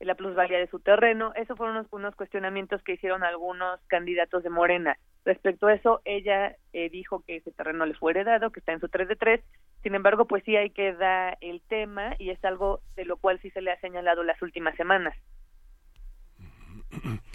la 0.05 0.15
plusvalía 0.15 0.57
de 0.59 0.67
su 0.67 0.79
terreno. 0.79 1.31
Esos 1.35 1.57
fueron 1.57 1.77
unos, 1.77 1.87
unos 1.91 2.15
cuestionamientos 2.15 2.81
que 2.83 2.93
hicieron 2.93 3.23
algunos 3.23 3.79
candidatos 3.87 4.43
de 4.43 4.49
Morena. 4.49 4.97
Respecto 5.25 5.67
a 5.67 5.73
eso, 5.73 6.01
ella 6.05 6.55
eh, 6.73 6.89
dijo 6.89 7.23
que 7.27 7.37
ese 7.37 7.51
terreno 7.51 7.85
le 7.85 7.93
fue 7.93 8.11
heredado, 8.11 8.51
que 8.51 8.59
está 8.59 8.73
en 8.73 8.79
su 8.79 8.89
3 8.89 9.07
de 9.07 9.15
3. 9.15 9.41
Sin 9.83 9.95
embargo, 9.95 10.25
pues 10.25 10.43
sí 10.45 10.55
hay 10.55 10.69
que 10.71 10.93
dar 10.93 11.37
el 11.41 11.61
tema 11.67 12.15
y 12.19 12.29
es 12.31 12.43
algo 12.43 12.81
de 12.95 13.05
lo 13.05 13.17
cual 13.17 13.39
sí 13.41 13.49
se 13.51 13.61
le 13.61 13.71
ha 13.71 13.79
señalado 13.79 14.23
las 14.23 14.41
últimas 14.41 14.75
semanas. 14.75 15.15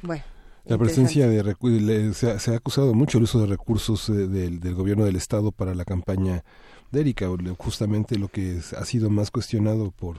Bueno. 0.02 0.22
La 0.64 0.78
presencia 0.78 1.28
de 1.28 1.44
recu- 1.44 1.80
le- 1.80 2.12
se, 2.12 2.28
ha, 2.32 2.38
se 2.40 2.52
ha 2.52 2.56
acusado 2.56 2.92
mucho 2.92 3.18
el 3.18 3.24
uso 3.24 3.40
de 3.40 3.46
recursos 3.46 4.08
eh, 4.08 4.26
del, 4.26 4.58
del 4.58 4.74
gobierno 4.74 5.04
del 5.04 5.14
estado 5.14 5.52
para 5.52 5.74
la 5.74 5.84
campaña 5.84 6.42
de 6.90 7.00
Erika, 7.00 7.26
justamente 7.56 8.18
lo 8.18 8.26
que 8.26 8.56
ha 8.76 8.84
sido 8.84 9.08
más 9.08 9.30
cuestionado 9.30 9.92
por 9.92 10.16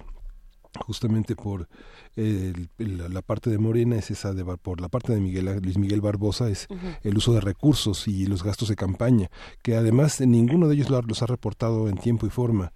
justamente 0.79 1.35
por 1.35 1.67
el- 2.15 2.69
la, 2.77 3.09
la 3.09 3.21
parte 3.21 3.49
de 3.49 3.57
Morena 3.57 3.95
es 3.97 4.11
esa 4.11 4.33
de 4.33 4.43
por 4.57 4.81
la 4.81 4.89
parte 4.89 5.13
de 5.13 5.19
Miguel 5.19 5.59
Luis 5.61 5.77
Miguel 5.77 6.01
Barbosa 6.01 6.49
es 6.49 6.67
el 7.03 7.17
uso 7.17 7.33
de 7.33 7.41
recursos 7.41 8.07
y 8.07 8.25
los 8.25 8.43
gastos 8.43 8.69
de 8.69 8.75
campaña 8.75 9.29
que 9.61 9.75
además 9.75 10.19
ninguno 10.21 10.67
de 10.67 10.75
ellos 10.75 10.89
los 10.89 11.21
ha 11.21 11.25
reportado 11.27 11.89
en 11.89 11.97
tiempo 11.97 12.25
y 12.25 12.29
forma. 12.29 12.73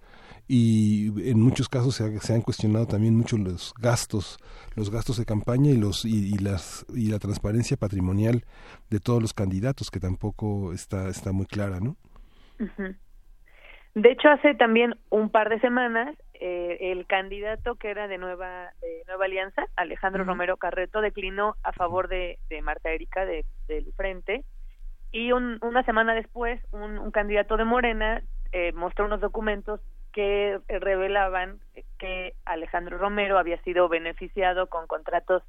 Y 0.48 1.30
en 1.30 1.40
muchos 1.40 1.68
casos 1.68 1.94
se, 1.94 2.04
ha- 2.04 2.20
se 2.20 2.34
han 2.34 2.42
cuestionado 2.42 2.86
también 2.86 3.16
mucho 3.16 3.38
los 3.38 3.72
gastos 3.78 4.38
los 4.74 4.90
gastos 4.90 5.16
de 5.18 5.24
campaña 5.24 5.70
y 5.70 5.76
los 5.76 6.04
y, 6.04 6.34
y 6.34 6.38
las 6.38 6.84
y 6.94 7.06
la 7.06 7.18
transparencia 7.20 7.76
patrimonial 7.76 8.44
de 8.90 8.98
todos 9.00 9.22
los 9.22 9.32
candidatos 9.34 9.90
que 9.90 10.00
tampoco 10.00 10.72
está 10.72 11.08
está 11.08 11.30
muy 11.32 11.46
clara 11.46 11.78
no. 11.80 11.96
De 13.94 14.10
hecho, 14.10 14.28
hace 14.28 14.54
también 14.54 14.94
un 15.10 15.28
par 15.30 15.48
de 15.50 15.60
semanas, 15.60 16.16
eh, 16.44 16.90
el 16.92 17.06
candidato 17.06 17.76
que 17.76 17.90
era 17.90 18.08
de 18.08 18.18
Nueva, 18.18 18.72
de 18.80 19.04
Nueva 19.06 19.26
Alianza, 19.26 19.64
Alejandro 19.76 20.24
Romero 20.24 20.56
Carreto, 20.56 21.00
declinó 21.00 21.54
a 21.62 21.72
favor 21.72 22.08
de, 22.08 22.40
de 22.50 22.60
Marta 22.62 22.90
Erika 22.90 23.24
de- 23.24 23.44
del 23.68 23.92
Frente. 23.94 24.42
Y 25.12 25.30
un- 25.30 25.58
una 25.62 25.84
semana 25.84 26.14
después, 26.14 26.60
un, 26.72 26.98
un 26.98 27.10
candidato 27.12 27.56
de 27.56 27.64
Morena 27.64 28.22
eh, 28.50 28.72
mostró 28.72 29.04
unos 29.04 29.20
documentos 29.20 29.80
que 30.12 30.58
revelaban 30.68 31.60
que 31.98 32.34
Alejandro 32.44 32.98
Romero 32.98 33.38
había 33.38 33.62
sido 33.62 33.88
beneficiado 33.88 34.66
con 34.68 34.86
contratos 34.88 35.42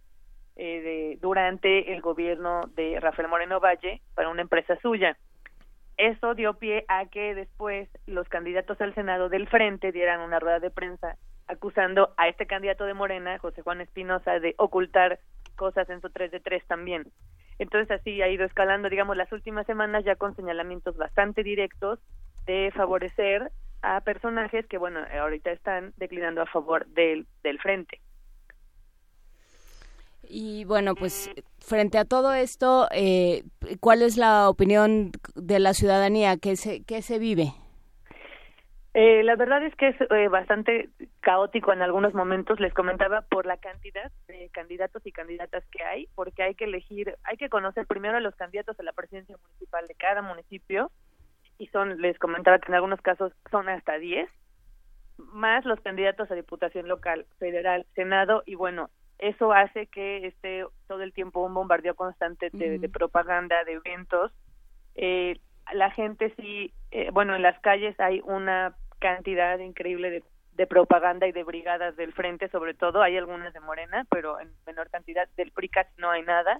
eh, 0.55 0.81
de, 0.81 1.17
durante 1.21 1.91
el 1.93 2.01
gobierno 2.01 2.61
de 2.75 2.99
Rafael 2.99 3.27
Moreno 3.29 3.59
Valle 3.59 4.01
para 4.13 4.29
una 4.29 4.43
empresa 4.43 4.77
suya. 4.81 5.17
Eso 5.97 6.33
dio 6.33 6.55
pie 6.55 6.85
a 6.87 7.05
que 7.05 7.35
después 7.35 7.87
los 8.07 8.27
candidatos 8.27 8.79
al 8.81 8.95
Senado 8.95 9.29
del 9.29 9.47
Frente 9.47 9.91
dieran 9.91 10.21
una 10.21 10.39
rueda 10.39 10.59
de 10.59 10.71
prensa 10.71 11.17
acusando 11.47 12.13
a 12.17 12.27
este 12.27 12.47
candidato 12.47 12.85
de 12.85 12.93
Morena, 12.93 13.37
José 13.37 13.61
Juan 13.61 13.81
Espinosa, 13.81 14.39
de 14.39 14.55
ocultar 14.57 15.19
cosas 15.55 15.89
en 15.89 16.01
su 16.01 16.09
3 16.09 16.31
de 16.31 16.39
3 16.39 16.65
también. 16.65 17.11
Entonces 17.59 17.91
así 17.91 18.21
ha 18.21 18.29
ido 18.29 18.45
escalando, 18.45 18.89
digamos, 18.89 19.17
las 19.17 19.31
últimas 19.31 19.65
semanas 19.67 20.03
ya 20.03 20.15
con 20.15 20.35
señalamientos 20.35 20.97
bastante 20.97 21.43
directos 21.43 21.99
de 22.45 22.71
favorecer 22.75 23.51
a 23.81 24.01
personajes 24.01 24.65
que, 24.67 24.77
bueno, 24.77 25.01
ahorita 25.19 25.51
están 25.51 25.93
declinando 25.97 26.41
a 26.41 26.45
favor 26.47 26.87
del, 26.87 27.27
del 27.43 27.59
Frente. 27.59 27.99
Y 30.23 30.65
bueno, 30.65 30.95
pues 30.95 31.29
frente 31.59 31.97
a 31.97 32.05
todo 32.05 32.33
esto, 32.33 32.87
eh, 32.91 33.43
¿cuál 33.79 34.01
es 34.01 34.17
la 34.17 34.49
opinión 34.49 35.11
de 35.35 35.59
la 35.59 35.73
ciudadanía? 35.73 36.37
¿Qué 36.37 36.55
se, 36.55 36.83
qué 36.83 37.01
se 37.01 37.19
vive? 37.19 37.53
Eh, 38.93 39.23
la 39.23 39.35
verdad 39.35 39.63
es 39.65 39.75
que 39.75 39.87
es 39.87 39.95
eh, 40.01 40.27
bastante 40.27 40.89
caótico 41.21 41.73
en 41.73 41.81
algunos 41.81 42.13
momentos, 42.13 42.59
les 42.59 42.73
comentaba, 42.75 43.21
por 43.21 43.47
la 43.47 43.57
cantidad 43.57 44.11
de 44.27 44.49
candidatos 44.49 45.03
y 45.03 45.11
candidatas 45.11 45.63
que 45.71 45.83
hay, 45.83 46.07
porque 46.13 46.43
hay 46.43 46.53
que 46.53 46.65
elegir, 46.65 47.17
hay 47.23 47.37
que 47.37 47.49
conocer 47.49 47.87
primero 47.87 48.17
a 48.17 48.21
los 48.21 48.35
candidatos 48.35 48.79
a 48.79 48.83
la 48.83 48.93
presidencia 48.93 49.35
municipal 49.41 49.87
de 49.87 49.95
cada 49.95 50.21
municipio, 50.21 50.91
y 51.57 51.67
son, 51.67 52.01
les 52.01 52.19
comentaba 52.19 52.59
que 52.59 52.67
en 52.67 52.75
algunos 52.75 53.01
casos 53.01 53.33
son 53.49 53.67
hasta 53.67 53.97
10, 53.97 54.29
más 55.17 55.65
los 55.65 55.79
candidatos 55.81 56.29
a 56.29 56.35
diputación 56.35 56.87
local, 56.87 57.25
federal, 57.39 57.87
senado, 57.95 58.43
y 58.45 58.53
bueno, 58.53 58.91
eso 59.29 59.53
hace 59.53 59.87
que 59.87 60.27
esté 60.27 60.65
todo 60.87 61.01
el 61.01 61.13
tiempo 61.13 61.45
un 61.45 61.53
bombardeo 61.53 61.95
constante 61.95 62.49
de, 62.51 62.77
de 62.77 62.89
propaganda, 62.89 63.63
de 63.63 63.73
eventos. 63.73 64.31
Eh, 64.95 65.39
la 65.73 65.91
gente 65.91 66.33
sí, 66.37 66.73
eh, 66.91 67.09
bueno, 67.11 67.33
en 67.35 67.41
las 67.41 67.57
calles 67.61 67.97
hay 68.01 68.21
una 68.25 68.75
cantidad 68.99 69.57
increíble 69.59 70.09
de, 70.09 70.23
de 70.55 70.67
propaganda 70.67 71.25
y 71.25 71.31
de 71.31 71.43
brigadas 71.45 71.95
del 71.95 72.11
frente, 72.13 72.49
sobre 72.49 72.73
todo, 72.73 73.01
hay 73.01 73.17
algunas 73.17 73.53
de 73.53 73.61
Morena, 73.61 74.05
pero 74.09 74.41
en 74.41 74.51
menor 74.65 74.89
cantidad, 74.89 75.27
del 75.37 75.51
PRI 75.51 75.69
casi 75.69 75.91
no 75.97 76.09
hay 76.09 76.23
nada. 76.23 76.59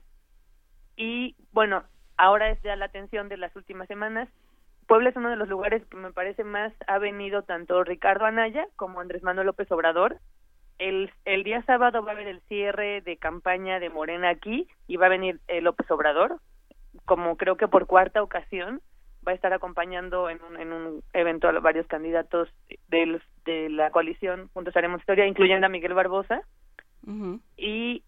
Y 0.95 1.35
bueno, 1.51 1.83
ahora 2.15 2.49
es 2.49 2.61
ya 2.61 2.77
la 2.77 2.85
atención 2.85 3.27
de 3.27 3.37
las 3.37 3.53
últimas 3.57 3.89
semanas. 3.89 4.29
Puebla 4.87 5.09
es 5.09 5.15
uno 5.17 5.29
de 5.29 5.35
los 5.35 5.49
lugares 5.49 5.85
que 5.87 5.97
me 5.97 6.13
parece 6.13 6.45
más 6.45 6.71
ha 6.87 6.97
venido 6.97 7.43
tanto 7.43 7.83
Ricardo 7.83 8.25
Anaya 8.25 8.67
como 8.77 9.01
Andrés 9.01 9.21
Manuel 9.23 9.47
López 9.47 9.69
Obrador. 9.71 10.19
El, 10.87 11.11
el 11.25 11.43
día 11.43 11.61
sábado 11.63 12.03
va 12.03 12.11
a 12.11 12.15
haber 12.15 12.27
el 12.27 12.41
cierre 12.41 12.99
de 13.01 13.15
campaña 13.17 13.79
de 13.79 13.89
Morena 13.89 14.29
aquí 14.29 14.67
y 14.87 14.97
va 14.97 15.05
a 15.05 15.09
venir 15.09 15.39
eh, 15.47 15.61
López 15.61 15.89
Obrador, 15.89 16.39
como 17.05 17.37
creo 17.37 17.55
que 17.55 17.67
por 17.69 17.85
cuarta 17.87 18.21
ocasión 18.21 18.81
va 19.25 19.31
a 19.31 19.35
estar 19.35 19.53
acompañando 19.53 20.29
en 20.29 20.43
un, 20.43 20.59
en 20.59 20.73
un 20.73 21.03
evento 21.13 21.47
a 21.47 21.53
varios 21.61 21.87
candidatos 21.87 22.49
de, 22.89 23.21
la 23.69 23.91
coalición 23.91 24.49
Juntos 24.53 24.75
Haremos 24.75 24.99
Historia, 24.99 25.25
incluyendo 25.25 25.65
a 25.67 25.69
Miguel 25.69 25.93
Barbosa. 25.93 26.41
Y 27.57 28.03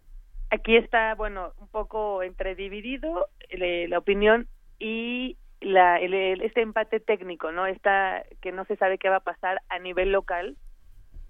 aquí 0.50 0.76
está, 0.76 1.16
bueno, 1.16 1.54
un 1.60 1.70
poco 1.70 2.24
entre 2.24 2.56
dividido 2.56 3.28
eh, 3.50 3.88
la 3.88 4.00
opinión 4.00 4.48
y 4.80 5.38
la, 5.62 5.98
el- 6.02 6.14
el- 6.14 6.42
este 6.42 6.62
empate 6.62 7.00
técnico, 7.00 7.52
¿no? 7.54 7.66
Está 7.68 8.24
que 8.42 8.52
no 8.52 8.66
se 8.66 8.76
sabe 8.76 8.98
qué 8.98 9.08
va 9.10 9.18
a 9.18 9.30
pasar 9.32 9.62
a 9.70 9.80
nivel 9.80 10.12
local, 10.12 10.58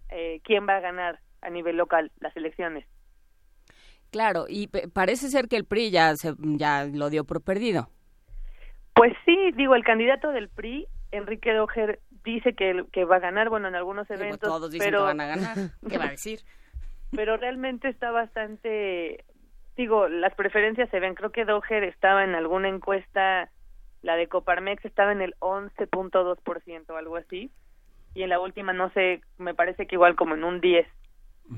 eh, 0.10 0.42
quién 0.44 0.68
va 0.68 0.78
a 0.78 0.82
ganar 0.82 1.20
a 1.46 1.50
nivel 1.50 1.78
local 1.78 2.12
las 2.20 2.36
elecciones. 2.36 2.86
Claro, 4.12 4.46
y 4.48 4.68
parece 4.68 5.30
ser 5.30 5.48
que 5.48 5.58
el 5.58 5.66
PRI 5.66 5.92
ya, 5.92 6.16
se, 6.16 6.34
ya 6.38 6.86
lo 6.86 7.10
dio 7.10 7.26
por 7.26 7.42
perdido. 7.42 7.90
Pues 8.94 9.14
sí, 9.26 9.52
digo, 9.56 9.76
el 9.76 9.84
candidato 9.84 10.32
del 10.32 10.48
PRI, 10.48 10.88
Enrique 11.12 11.54
Dojer, 11.54 12.00
dice 12.24 12.54
que, 12.54 12.86
que 12.92 13.04
va 13.04 13.18
a 13.18 13.20
ganar, 13.20 13.50
bueno, 13.50 13.68
en 13.68 13.76
algunos 13.76 14.08
Digo, 14.08 14.22
eventos, 14.22 14.50
todos 14.50 14.72
dicen 14.72 14.88
pero 14.88 15.00
que 15.00 15.04
van 15.04 15.22
a 15.22 15.28
ganar. 15.28 15.58
¿Qué 15.90 15.98
va 15.98 16.06
a 16.06 16.12
decir? 16.12 16.40
pero 17.12 17.38
realmente 17.38 17.90
está 17.90 18.12
bastante, 18.12 19.26
digo, 19.76 20.08
las 20.08 20.34
preferencias 20.36 20.90
se 20.90 21.00
ven, 21.00 21.16
creo 21.16 21.32
que 21.32 21.46
Dojer 21.46 21.84
estaba 21.84 22.24
en 22.24 22.36
alguna 22.36 22.70
encuesta, 22.70 23.50
la 24.02 24.16
de 24.16 24.28
Coparmex 24.28 24.86
estaba 24.86 25.12
en 25.12 25.22
el 25.22 25.36
11.2% 25.40 26.90
o 26.90 26.96
algo 26.96 27.18
así, 27.18 27.52
y 28.14 28.24
en 28.24 28.30
la 28.30 28.40
última 28.40 28.74
no 28.74 28.90
sé, 28.92 29.22
me 29.38 29.54
parece 29.54 29.88
que 29.88 29.96
igual 29.96 30.16
como 30.16 30.36
en 30.36 30.44
un 30.44 30.62
10. 30.62 30.88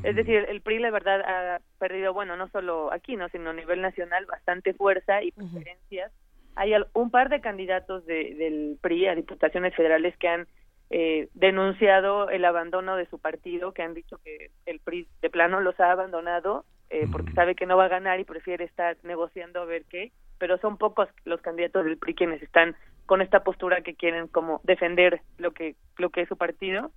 Es 0.04 0.16
decir, 0.16 0.46
el 0.50 0.62
PRI 0.62 0.80
la 0.80 0.92
verdad 0.92 1.22
ha 1.22 1.62
perdido, 1.80 2.14
bueno, 2.14 2.36
no 2.36 2.50
solo 2.50 2.92
aquí, 2.92 3.16
no, 3.16 3.30
sino 3.30 3.52
a 3.52 3.54
nivel 3.54 3.82
nacional 3.82 4.26
bastante 4.26 4.74
fuerza 4.74 5.24
y 5.24 5.32
preferencias. 5.32 6.12
Hay 6.56 6.74
un 6.94 7.12
par 7.12 7.30
de 7.30 7.40
candidatos 7.40 8.06
de, 8.06 8.36
del 8.36 8.78
PRI 8.82 9.08
a 9.08 9.16
diputaciones 9.16 9.76
federales 9.76 10.18
que 10.18 10.28
han 10.28 10.48
eh, 10.90 11.30
denunciado 11.34 12.30
el 12.30 12.46
abandono 12.46 12.96
de 12.96 13.06
su 13.08 13.20
partido, 13.20 13.74
que 13.74 13.84
han 13.84 13.94
dicho 13.94 14.18
que 14.24 14.52
el 14.66 14.80
PRI 14.80 15.08
de 15.22 15.30
plano 15.30 15.62
los 15.62 15.80
ha 15.80 15.92
abandonado 15.92 16.66
eh, 16.90 17.08
porque 17.12 17.34
sabe 17.34 17.56
que 17.56 17.66
no 17.66 17.76
va 17.76 17.86
a 17.86 17.90
ganar 17.90 18.20
y 18.20 18.24
prefiere 18.24 18.64
estar 18.64 18.96
negociando 19.04 19.62
a 19.62 19.66
ver 19.66 19.84
qué, 19.90 20.12
pero 20.38 20.58
son 20.60 20.78
pocos 20.78 21.10
los 21.26 21.42
candidatos 21.42 21.84
del 21.84 21.98
PRI 21.98 22.16
quienes 22.16 22.42
están 22.42 22.76
con 23.06 23.22
esta 23.22 23.44
postura 23.44 23.82
que 23.82 23.96
quieren 23.96 24.28
como 24.28 24.62
defender 24.64 25.22
lo 25.38 25.52
que 25.52 25.76
lo 25.98 26.10
que 26.10 26.22
es 26.22 26.30
su 26.30 26.38
partido, 26.38 26.92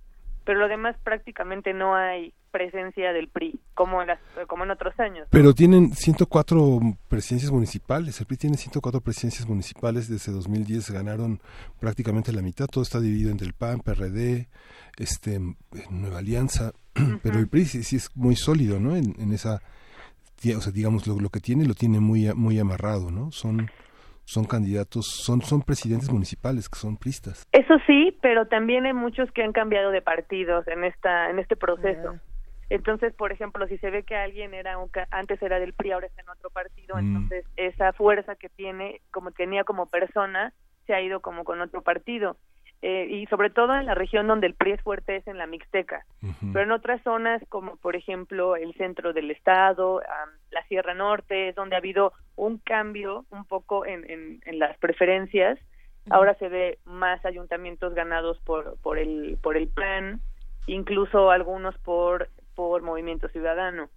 pero 0.45 0.59
lo 0.59 0.67
demás 0.67 0.95
prácticamente 1.03 1.73
no 1.73 1.95
hay 1.95 2.33
presencia 2.51 3.13
del 3.13 3.29
PRI 3.29 3.59
como 3.73 4.01
en 4.01 4.09
las, 4.09 4.19
como 4.47 4.63
en 4.63 4.71
otros 4.71 4.99
años. 4.99 5.27
Pero 5.31 5.53
tienen 5.53 5.93
104 5.93 6.79
presidencias 7.07 7.51
municipales. 7.51 8.19
El 8.19 8.27
PRI 8.27 8.37
tiene 8.37 8.57
104 8.57 9.01
presidencias 9.01 9.47
municipales. 9.47 10.07
Desde 10.09 10.31
2010 10.31 10.91
ganaron 10.91 11.39
prácticamente 11.79 12.31
la 12.31 12.41
mitad. 12.41 12.67
Todo 12.67 12.83
está 12.83 12.99
dividido 12.99 13.31
entre 13.31 13.47
el 13.47 13.53
PAN, 13.53 13.79
PRD, 13.79 14.47
este, 14.97 15.39
Nueva 15.89 16.19
Alianza. 16.19 16.71
Pero 17.23 17.39
el 17.39 17.47
PRI 17.47 17.65
sí, 17.65 17.83
sí 17.83 17.95
es 17.95 18.09
muy 18.15 18.35
sólido, 18.35 18.79
¿no? 18.79 18.95
En, 18.95 19.15
en 19.19 19.31
esa, 19.31 19.61
o 20.55 20.61
sea, 20.61 20.71
digamos, 20.71 21.07
lo, 21.07 21.19
lo 21.19 21.29
que 21.29 21.39
tiene 21.39 21.65
lo 21.65 21.73
tiene 21.73 21.99
muy, 21.99 22.27
a- 22.27 22.33
muy 22.35 22.59
amarrado, 22.59 23.11
¿no? 23.11 23.31
Son, 23.31 23.69
son 24.25 24.45
candidatos, 24.45 25.05
son, 25.07 25.41
son 25.41 25.61
presidentes 25.61 26.09
municipales 26.11 26.67
que 26.69 26.77
son 26.79 26.97
pristas. 26.97 27.45
Eso 27.51 27.75
sí, 27.87 28.17
pero 28.21 28.47
también 28.47 28.85
hay 28.85 28.93
muchos 28.93 29.31
que 29.31 29.43
han 29.43 29.51
cambiado 29.51 29.91
de 29.91 30.01
partidos 30.01 30.67
en 30.67 30.83
esta 30.83 31.29
en 31.29 31.39
este 31.39 31.55
proceso. 31.55 32.15
Entonces, 32.71 33.13
por 33.13 33.31
ejemplo, 33.33 33.67
si 33.67 33.77
se 33.79 33.89
ve 33.89 34.03
que 34.03 34.15
alguien 34.15 34.53
era 34.53 34.77
un 34.77 34.87
ca- 34.87 35.07
antes 35.11 35.41
era 35.41 35.59
del 35.59 35.73
PRI, 35.73 35.91
ahora 35.91 36.07
está 36.07 36.21
en 36.21 36.29
otro 36.29 36.49
partido, 36.49 36.95
Mm. 36.95 36.99
entonces 36.99 37.45
esa 37.57 37.91
fuerza 37.91 38.35
que 38.35 38.47
tiene, 38.49 39.01
como 39.11 39.31
tenía 39.31 39.63
como 39.65 39.87
persona, 39.87 40.53
se 40.87 40.93
ha 40.93 41.01
ido 41.01 41.19
como 41.19 41.43
con 41.43 41.59
otro 41.59 41.81
partido. 41.81 42.37
Eh, 42.83 43.07
y 43.11 43.25
sobre 43.27 43.49
todo 43.51 43.75
en 43.75 43.85
la 43.85 43.93
región 43.93 44.25
donde 44.25 44.47
el 44.47 44.55
PRI 44.55 44.71
es 44.71 44.81
fuerte 44.81 45.17
es 45.17 45.27
en 45.27 45.37
la 45.37 45.45
Mixteca. 45.45 46.03
Pero 46.53 46.63
en 46.63 46.71
otras 46.71 46.99
zonas, 47.03 47.39
como 47.49 47.75
por 47.75 47.95
ejemplo 47.95 48.55
el 48.55 48.73
centro 48.75 49.13
del 49.13 49.29
estado, 49.31 49.99
am, 49.99 50.29
la 50.49 50.63
Sierra 50.63 50.93
Norte, 50.95 51.49
es 51.49 51.55
donde 51.55 51.75
ha 51.75 51.79
habido 51.79 52.13
un 52.37 52.57
cambio 52.57 53.25
un 53.29 53.45
poco 53.45 53.85
en, 53.85 54.09
en, 54.09 54.39
en 54.45 54.57
las 54.59 54.75
preferencias. 54.79 55.59
Ahora 56.09 56.33
se 56.35 56.49
ve 56.49 56.79
más 56.85 57.23
ayuntamientos 57.25 57.93
ganados 57.93 58.39
por, 58.45 58.77
por, 58.81 58.97
el, 58.97 59.37
por 59.43 59.57
el 59.57 59.67
PAN, 59.67 60.19
incluso 60.65 61.29
algunos 61.29 61.77
por, 61.79 62.29
por 62.55 62.81
Movimiento 62.81 63.27
Ciudadano. 63.29 63.89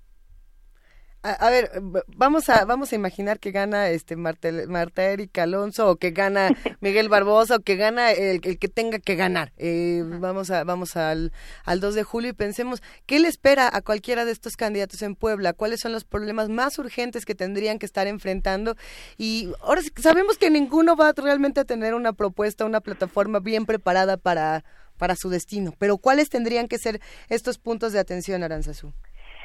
A, 1.25 1.31
a 1.47 1.49
ver, 1.49 1.71
vamos 2.07 2.51
a 2.51 2.67
vamos 2.67 2.93
a 2.93 2.97
imaginar 2.97 3.41
que 3.41 3.51
gana 3.51 3.89
este 3.89 4.15
Marta, 4.15 4.51
Marta 4.69 5.05
Erika 5.05 5.45
Alonso 5.45 5.89
o 5.89 5.97
que 5.97 6.11
gana 6.11 6.51
Miguel 6.83 7.09
Barbosa 7.09 7.57
o 7.57 7.61
que 7.61 7.77
gana 7.77 8.13
el, 8.13 8.43
el 8.45 8.59
que 8.59 8.69
tenga 8.69 8.99
que 8.99 9.15
ganar. 9.15 9.55
Eh, 9.57 10.03
vamos 10.05 10.51
a 10.51 10.65
vamos 10.65 10.99
al, 10.99 11.33
al 11.65 11.81
2 11.81 11.95
de 11.95 12.03
julio 12.03 12.29
y 12.29 12.35
pensemos 12.35 12.83
qué 13.07 13.21
le 13.21 13.29
espera 13.29 13.71
a 13.73 13.81
cualquiera 13.81 14.27
de 14.27 14.33
estos 14.33 14.59
candidatos 14.59 15.01
en 15.01 15.15
Puebla, 15.15 15.55
cuáles 15.55 15.81
son 15.81 15.93
los 15.93 16.05
problemas 16.05 16.51
más 16.51 16.79
urgentes 16.79 17.25
que 17.25 17.35
tendrían 17.35 17.79
que 17.79 17.87
estar 17.87 18.07
enfrentando 18.07 18.77
y 19.17 19.51
ahora 19.63 19.81
sabemos 19.97 20.37
que 20.37 20.51
ninguno 20.51 20.95
va 20.95 21.15
realmente 21.17 21.61
a 21.61 21.65
tener 21.65 21.95
una 21.95 22.13
propuesta, 22.13 22.67
una 22.67 22.83
plataforma 22.83 23.41
bien 23.41 23.65
preparada 23.65 24.19
para 24.19 24.63
para 25.05 25.17
su 25.17 25.29
destino, 25.29 25.73
pero 25.79 25.99
cuáles 25.99 26.31
tendrían 26.31 26.67
que 26.67 26.79
ser 26.79 26.99
estos 27.29 27.59
puntos 27.59 27.93
de 27.93 27.99
atención, 27.99 28.43
Aranzazú. 28.43 28.95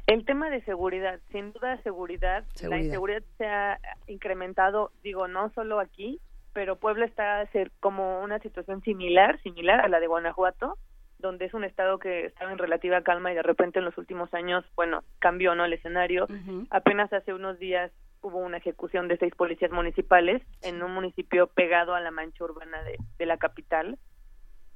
El 0.08 0.24
tema 0.24 0.50
de 0.50 0.62
seguridad, 0.64 1.20
sin 1.34 1.52
duda 1.52 1.76
seguridad, 1.84 2.46
Seguridad. 2.54 2.80
la 2.80 2.86
inseguridad 2.86 3.24
se 3.38 3.46
ha 3.46 3.78
incrementado, 4.08 4.94
digo, 5.04 5.28
no 5.28 5.50
solo 5.50 5.82
aquí, 5.82 6.22
pero 6.54 6.78
Puebla 6.78 7.06
está 7.06 7.42
a 7.42 7.46
ser 7.48 7.72
como 7.82 8.22
una 8.22 8.40
situación 8.40 8.82
similar, 8.84 9.38
similar 9.42 9.82
a 9.82 9.90
la 9.90 10.00
de 10.00 10.08
Guanajuato, 10.08 10.78
donde 11.18 11.44
es 11.44 11.54
un 11.54 11.66
estado 11.66 12.00
que 12.00 12.28
estaba 12.28 12.54
en 12.54 12.58
relativa 12.58 13.02
calma 13.02 13.34
y 13.34 13.36
de 13.36 13.44
repente 13.44 13.80
en 13.80 13.86
los 13.86 13.98
últimos 13.98 14.34
años, 14.34 14.64
bueno, 14.78 15.04
cambió, 15.20 15.56
¿no? 15.56 15.66
El 15.66 15.74
escenario. 15.74 16.26
Apenas 16.70 17.12
hace 17.12 17.34
unos 17.34 17.60
días 17.60 17.92
hubo 18.22 18.38
una 18.38 18.60
ejecución 18.60 19.10
de 19.10 19.18
seis 19.18 19.36
policías 19.36 19.72
municipales 19.72 20.42
en 20.62 20.82
un 20.82 20.94
municipio 20.94 21.48
pegado 21.48 21.96
a 21.96 22.00
la 22.00 22.12
mancha 22.12 22.46
urbana 22.46 22.82
de, 22.84 22.96
de 23.18 23.26
la 23.26 23.36
capital. 23.36 23.98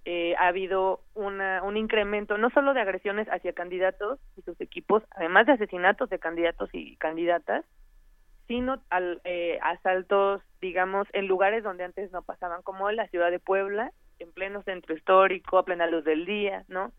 Eh, 0.05 0.35
ha 0.37 0.47
habido 0.47 0.99
una, 1.13 1.63
un 1.63 1.77
incremento 1.77 2.37
no 2.37 2.49
solo 2.49 2.73
de 2.73 2.81
agresiones 2.81 3.27
hacia 3.29 3.53
candidatos 3.53 4.19
y 4.35 4.41
sus 4.41 4.59
equipos, 4.59 5.01
además 5.11 5.45
de 5.45 5.53
asesinatos 5.53 6.09
de 6.09 6.19
candidatos 6.19 6.69
y 6.73 6.97
candidatas, 6.97 7.63
sino 8.47 8.81
al, 8.89 9.21
eh, 9.23 9.59
asaltos, 9.61 10.41
digamos, 10.61 11.07
en 11.13 11.27
lugares 11.27 11.63
donde 11.63 11.85
antes 11.85 12.11
no 12.11 12.21
pasaban, 12.21 12.61
como 12.61 12.89
en 12.89 12.97
la 12.97 13.07
ciudad 13.07 13.31
de 13.31 13.39
Puebla, 13.39 13.91
en 14.19 14.31
pleno 14.33 14.61
centro 14.63 14.95
histórico, 14.95 15.57
a 15.57 15.65
plena 15.65 15.87
luz 15.87 16.03
del 16.03 16.25
día, 16.25 16.65
¿no? 16.67 16.91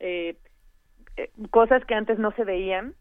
Eh, 0.00 0.36
eh, 1.16 1.30
cosas 1.50 1.84
que 1.84 1.94
antes 1.94 2.18
no 2.18 2.32
se 2.32 2.44
veían, 2.44 2.94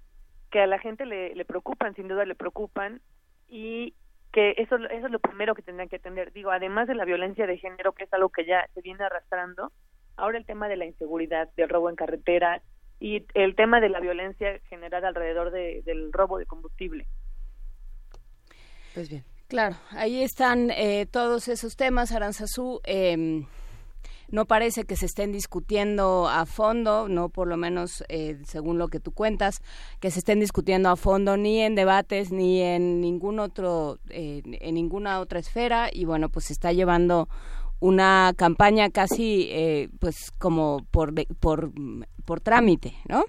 que 0.51 0.61
a 0.61 0.67
la 0.67 0.79
gente 0.79 1.05
le, 1.05 1.33
le 1.35 1.45
preocupan, 1.45 1.95
sin 1.95 2.07
duda 2.07 2.25
le 2.25 2.35
preocupan, 2.35 3.01
y 3.47 3.93
que 4.31 4.55
eso, 4.57 4.75
eso 4.75 5.05
es 5.07 5.11
lo 5.11 5.19
primero 5.19 5.55
que 5.55 5.61
tendrían 5.61 5.89
que 5.89 5.95
atender. 5.97 6.31
Digo, 6.33 6.51
además 6.51 6.87
de 6.87 6.95
la 6.95 7.05
violencia 7.05 7.47
de 7.47 7.57
género, 7.57 7.93
que 7.93 8.03
es 8.03 8.13
algo 8.13 8.29
que 8.29 8.45
ya 8.45 8.67
se 8.73 8.81
viene 8.81 9.03
arrastrando, 9.03 9.71
ahora 10.15 10.37
el 10.37 10.45
tema 10.45 10.67
de 10.67 10.77
la 10.77 10.85
inseguridad, 10.85 11.49
del 11.55 11.69
robo 11.69 11.89
en 11.89 11.95
carretera 11.95 12.61
y 12.99 13.25
el 13.35 13.55
tema 13.55 13.79
de 13.79 13.89
la 13.89 13.99
violencia 13.99 14.59
generada 14.69 15.07
alrededor 15.07 15.51
de- 15.51 15.81
del 15.85 16.11
robo 16.11 16.37
de 16.39 16.45
combustible. 16.45 17.07
Pues 18.93 19.09
bien. 19.09 19.23
Claro, 19.47 19.75
ahí 19.91 20.23
están 20.23 20.71
eh, 20.71 21.05
todos 21.09 21.47
esos 21.47 21.75
temas, 21.77 22.11
Aranzazú. 22.11 22.81
Eh, 22.83 23.45
no 24.29 24.45
parece 24.45 24.83
que 24.83 24.95
se 24.95 25.05
estén 25.05 25.31
discutiendo 25.31 26.27
a 26.27 26.45
fondo, 26.45 27.07
no 27.07 27.29
por 27.29 27.47
lo 27.47 27.57
menos 27.57 28.03
eh, 28.09 28.37
según 28.43 28.77
lo 28.77 28.87
que 28.87 28.99
tú 28.99 29.11
cuentas, 29.11 29.61
que 29.99 30.11
se 30.11 30.19
estén 30.19 30.39
discutiendo 30.39 30.89
a 30.89 30.95
fondo 30.95 31.37
ni 31.37 31.61
en 31.61 31.75
debates 31.75 32.31
ni 32.31 32.61
en 32.61 33.01
ningún 33.01 33.39
otro, 33.39 33.99
eh, 34.09 34.41
ninguna 34.71 35.19
otra 35.19 35.39
esfera 35.39 35.89
y 35.91 36.05
bueno, 36.05 36.29
pues 36.29 36.45
se 36.45 36.53
está 36.53 36.71
llevando 36.71 37.27
una 37.79 38.33
campaña 38.37 38.89
casi 38.89 39.49
eh, 39.51 39.89
pues 39.99 40.31
como 40.31 40.85
por, 40.91 41.13
por, 41.39 41.71
por 42.25 42.41
trámite, 42.41 42.93
¿no? 43.07 43.23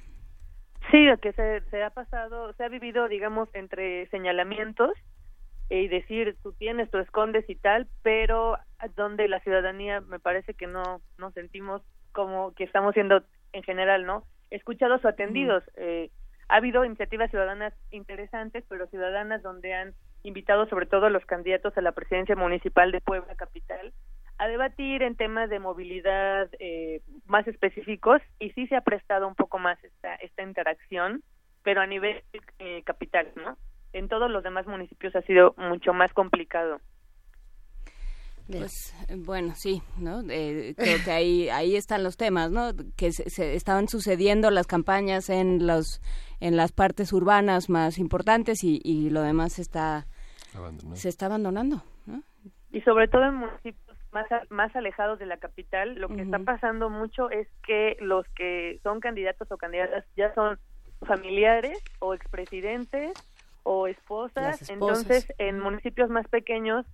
Sí, 0.90 1.06
que 1.20 1.32
se, 1.32 1.60
se 1.70 1.82
ha 1.82 1.90
pasado, 1.90 2.54
se 2.54 2.64
ha 2.64 2.68
vivido, 2.68 3.08
digamos, 3.08 3.48
entre 3.52 4.08
señalamientos 4.08 4.92
y 5.70 5.88
decir 5.88 6.36
tú 6.42 6.52
tienes, 6.52 6.90
tú 6.90 6.98
escondes 6.98 7.48
y 7.48 7.56
tal, 7.56 7.88
pero 8.02 8.56
donde 8.96 9.28
la 9.28 9.40
ciudadanía 9.40 10.00
me 10.00 10.18
parece 10.18 10.54
que 10.54 10.66
no 10.66 11.00
nos 11.18 11.34
sentimos 11.34 11.82
como 12.12 12.54
que 12.54 12.64
estamos 12.64 12.94
siendo 12.94 13.22
en 13.52 13.62
general, 13.62 14.06
¿no? 14.06 14.24
Escuchados 14.50 15.04
o 15.04 15.08
atendidos. 15.08 15.62
Eh, 15.76 16.10
ha 16.48 16.56
habido 16.56 16.84
iniciativas 16.84 17.30
ciudadanas 17.30 17.74
interesantes, 17.90 18.64
pero 18.68 18.86
ciudadanas 18.86 19.42
donde 19.42 19.74
han 19.74 19.94
invitado 20.22 20.66
sobre 20.68 20.86
todo 20.86 21.06
a 21.06 21.10
los 21.10 21.24
candidatos 21.26 21.76
a 21.76 21.82
la 21.82 21.92
presidencia 21.92 22.34
municipal 22.34 22.90
de 22.90 23.00
Puebla 23.00 23.34
Capital 23.34 23.92
a 24.38 24.46
debatir 24.46 25.02
en 25.02 25.16
temas 25.16 25.50
de 25.50 25.58
movilidad 25.58 26.48
eh, 26.60 27.02
más 27.26 27.46
específicos 27.48 28.22
y 28.38 28.50
sí 28.50 28.66
se 28.68 28.76
ha 28.76 28.82
prestado 28.82 29.26
un 29.26 29.34
poco 29.34 29.58
más 29.58 29.82
esta, 29.82 30.14
esta 30.16 30.42
interacción, 30.42 31.22
pero 31.64 31.80
a 31.80 31.86
nivel 31.86 32.22
eh, 32.60 32.82
capital, 32.84 33.28
¿no? 33.34 33.58
En 33.92 34.08
todos 34.08 34.30
los 34.30 34.42
demás 34.42 34.66
municipios 34.66 35.14
ha 35.16 35.22
sido 35.22 35.54
mucho 35.56 35.92
más 35.92 36.12
complicado. 36.12 36.80
Pues 38.50 38.94
bueno, 39.14 39.52
sí, 39.54 39.82
¿no? 39.98 40.22
Eh, 40.30 40.74
creo 40.74 40.96
que 41.04 41.10
ahí 41.10 41.48
ahí 41.50 41.76
están 41.76 42.02
los 42.02 42.16
temas, 42.16 42.50
¿no? 42.50 42.72
Que 42.96 43.12
se, 43.12 43.54
estaban 43.54 43.88
sucediendo 43.88 44.50
las 44.50 44.66
campañas 44.66 45.28
en 45.28 45.66
los 45.66 46.00
en 46.40 46.56
las 46.56 46.72
partes 46.72 47.12
urbanas 47.12 47.68
más 47.68 47.98
importantes 47.98 48.64
y, 48.64 48.80
y 48.82 49.10
lo 49.10 49.20
demás 49.20 49.58
está 49.58 50.06
se 50.94 51.10
está 51.10 51.26
abandonando, 51.26 51.82
¿no? 52.06 52.22
Y 52.70 52.80
sobre 52.82 53.08
todo 53.08 53.24
en 53.24 53.34
municipios 53.34 53.98
más, 54.12 54.26
más 54.48 54.74
alejados 54.74 55.18
de 55.18 55.26
la 55.26 55.36
capital, 55.36 55.96
lo 55.96 56.08
que 56.08 56.22
está 56.22 56.38
pasando 56.38 56.88
mucho 56.88 57.30
es 57.30 57.48
que 57.66 57.96
los 58.00 58.26
que 58.28 58.80
son 58.82 59.00
candidatos 59.00 59.50
o 59.50 59.58
candidatas 59.58 60.04
ya 60.16 60.32
son 60.34 60.58
familiares 61.06 61.78
o 62.00 62.14
expresidentes 62.14 63.12
o 63.70 63.86
esposas, 63.86 64.70
entonces 64.70 65.30
en 65.36 65.60
municipios 65.60 66.08
más 66.08 66.26
pequeños 66.26 66.86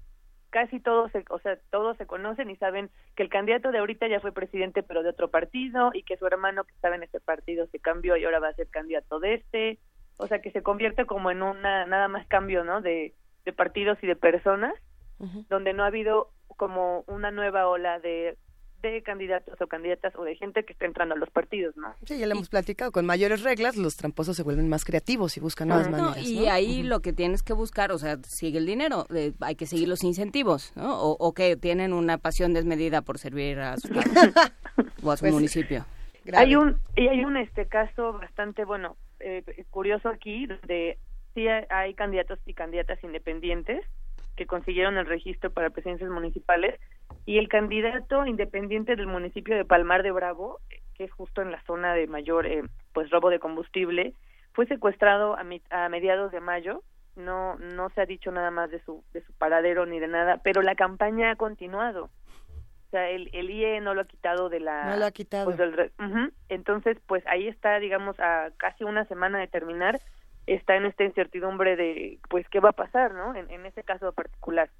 casi 0.50 0.80
todos 0.80 1.12
se, 1.12 1.24
o 1.30 1.38
sea, 1.38 1.56
todos 1.70 1.96
se 1.98 2.06
conocen 2.06 2.50
y 2.50 2.56
saben 2.56 2.90
que 3.14 3.22
el 3.22 3.28
candidato 3.28 3.70
de 3.70 3.78
ahorita 3.78 4.08
ya 4.08 4.18
fue 4.18 4.32
presidente 4.32 4.82
pero 4.82 5.04
de 5.04 5.10
otro 5.10 5.30
partido 5.30 5.92
y 5.94 6.02
que 6.02 6.16
su 6.16 6.26
hermano 6.26 6.64
que 6.64 6.72
estaba 6.72 6.96
en 6.96 7.04
ese 7.04 7.20
partido 7.20 7.68
se 7.68 7.78
cambió 7.78 8.16
y 8.16 8.24
ahora 8.24 8.40
va 8.40 8.48
a 8.48 8.54
ser 8.54 8.66
candidato 8.70 9.20
de 9.20 9.34
este, 9.34 9.78
o 10.16 10.26
sea 10.26 10.42
que 10.42 10.50
se 10.50 10.64
convierte 10.64 11.06
como 11.06 11.30
en 11.30 11.44
una 11.44 11.86
nada 11.86 12.08
más 12.08 12.26
cambio, 12.26 12.64
¿no? 12.64 12.80
de, 12.80 13.14
de 13.44 13.52
partidos 13.52 13.96
y 14.02 14.08
de 14.08 14.16
personas, 14.16 14.74
donde 15.48 15.74
no 15.74 15.84
ha 15.84 15.86
habido 15.86 16.32
como 16.48 17.04
una 17.06 17.30
nueva 17.30 17.68
ola 17.68 18.00
de 18.00 18.36
de 18.90 19.02
candidatos 19.02 19.60
o 19.60 19.66
candidatas 19.66 20.14
o 20.16 20.24
de 20.24 20.36
gente 20.36 20.64
que 20.64 20.72
está 20.72 20.86
entrando 20.86 21.14
a 21.14 21.18
los 21.18 21.30
partidos, 21.30 21.76
¿no? 21.76 21.94
Sí, 22.04 22.18
ya 22.18 22.26
lo 22.26 22.32
hemos 22.32 22.48
platicado. 22.48 22.92
Con 22.92 23.06
mayores 23.06 23.42
reglas, 23.42 23.76
los 23.76 23.96
tramposos 23.96 24.36
se 24.36 24.42
vuelven 24.42 24.68
más 24.68 24.84
creativos 24.84 25.36
y 25.36 25.40
buscan 25.40 25.68
nuevas 25.68 25.90
maneras. 25.90 26.22
y 26.22 26.46
ahí 26.46 26.82
lo 26.82 27.00
que 27.00 27.12
tienes 27.12 27.42
que 27.42 27.52
buscar, 27.52 27.92
o 27.92 27.98
sea, 27.98 28.18
sigue 28.22 28.58
el 28.58 28.66
dinero, 28.66 29.06
hay 29.40 29.54
que 29.54 29.66
seguir 29.66 29.88
los 29.88 30.04
incentivos, 30.04 30.72
¿no? 30.76 31.00
O, 31.00 31.34
que 31.34 31.56
tienen 31.56 31.92
una 31.92 32.18
pasión 32.18 32.52
desmedida 32.52 33.02
por 33.02 33.18
servir 33.18 33.58
a 33.58 33.76
su, 33.76 33.92
o 33.92 35.10
a 35.10 35.16
su 35.16 35.22
pues, 35.22 35.32
municipio. 35.32 35.84
Hay 36.32 36.54
un 36.54 36.78
y 36.96 37.08
hay 37.08 37.24
un 37.24 37.36
este 37.36 37.66
caso 37.66 38.14
bastante 38.14 38.64
bueno 38.64 38.96
eh, 39.20 39.42
curioso 39.70 40.08
aquí 40.08 40.46
donde 40.46 40.98
sí 41.34 41.46
hay 41.48 41.94
candidatos 41.94 42.38
y 42.46 42.54
candidatas 42.54 43.02
independientes 43.02 43.84
que 44.36 44.46
consiguieron 44.46 44.98
el 44.98 45.06
registro 45.06 45.50
para 45.50 45.70
presidencias 45.70 46.10
municipales 46.10 46.80
y 47.26 47.38
el 47.38 47.48
candidato 47.48 48.26
independiente 48.26 48.96
del 48.96 49.06
municipio 49.06 49.56
de 49.56 49.64
Palmar 49.64 50.02
de 50.02 50.10
Bravo, 50.10 50.60
que 50.94 51.04
es 51.04 51.12
justo 51.12 51.42
en 51.42 51.50
la 51.50 51.62
zona 51.64 51.94
de 51.94 52.06
mayor 52.06 52.46
eh, 52.46 52.62
pues 52.92 53.10
robo 53.10 53.30
de 53.30 53.38
combustible, 53.38 54.14
fue 54.52 54.66
secuestrado 54.66 55.36
a, 55.36 55.44
a 55.70 55.88
mediados 55.88 56.32
de 56.32 56.40
mayo. 56.40 56.82
No 57.16 57.56
no 57.56 57.90
se 57.90 58.00
ha 58.00 58.06
dicho 58.06 58.32
nada 58.32 58.50
más 58.50 58.70
de 58.70 58.80
su 58.80 59.04
de 59.12 59.22
su 59.22 59.32
paradero 59.34 59.86
ni 59.86 60.00
de 60.00 60.08
nada, 60.08 60.40
pero 60.42 60.62
la 60.62 60.74
campaña 60.74 61.30
ha 61.30 61.36
continuado. 61.36 62.10
O 62.88 62.90
sea, 62.90 63.08
el, 63.10 63.28
el 63.32 63.50
IE 63.50 63.80
no 63.80 63.94
lo 63.94 64.02
ha 64.02 64.06
quitado 64.06 64.48
de 64.48 64.60
la 64.60 64.84
No 64.90 64.96
lo 64.96 65.04
ha 65.04 65.10
quitado. 65.10 65.44
Pues, 65.44 65.56
del, 65.56 65.92
Entonces, 66.48 66.98
pues 67.06 67.24
ahí 67.26 67.48
está, 67.48 67.78
digamos, 67.78 68.18
a 68.20 68.50
casi 68.56 68.84
una 68.84 69.04
semana 69.06 69.38
de 69.38 69.48
terminar 69.48 70.00
está 70.46 70.76
en 70.76 70.86
esta 70.86 71.04
incertidumbre 71.04 71.76
de, 71.76 72.18
pues, 72.28 72.46
qué 72.50 72.60
va 72.60 72.70
a 72.70 72.72
pasar, 72.72 73.12
¿no? 73.14 73.34
En, 73.34 73.50
en 73.50 73.66
ese 73.66 73.82
caso 73.82 74.12
particular. 74.12 74.70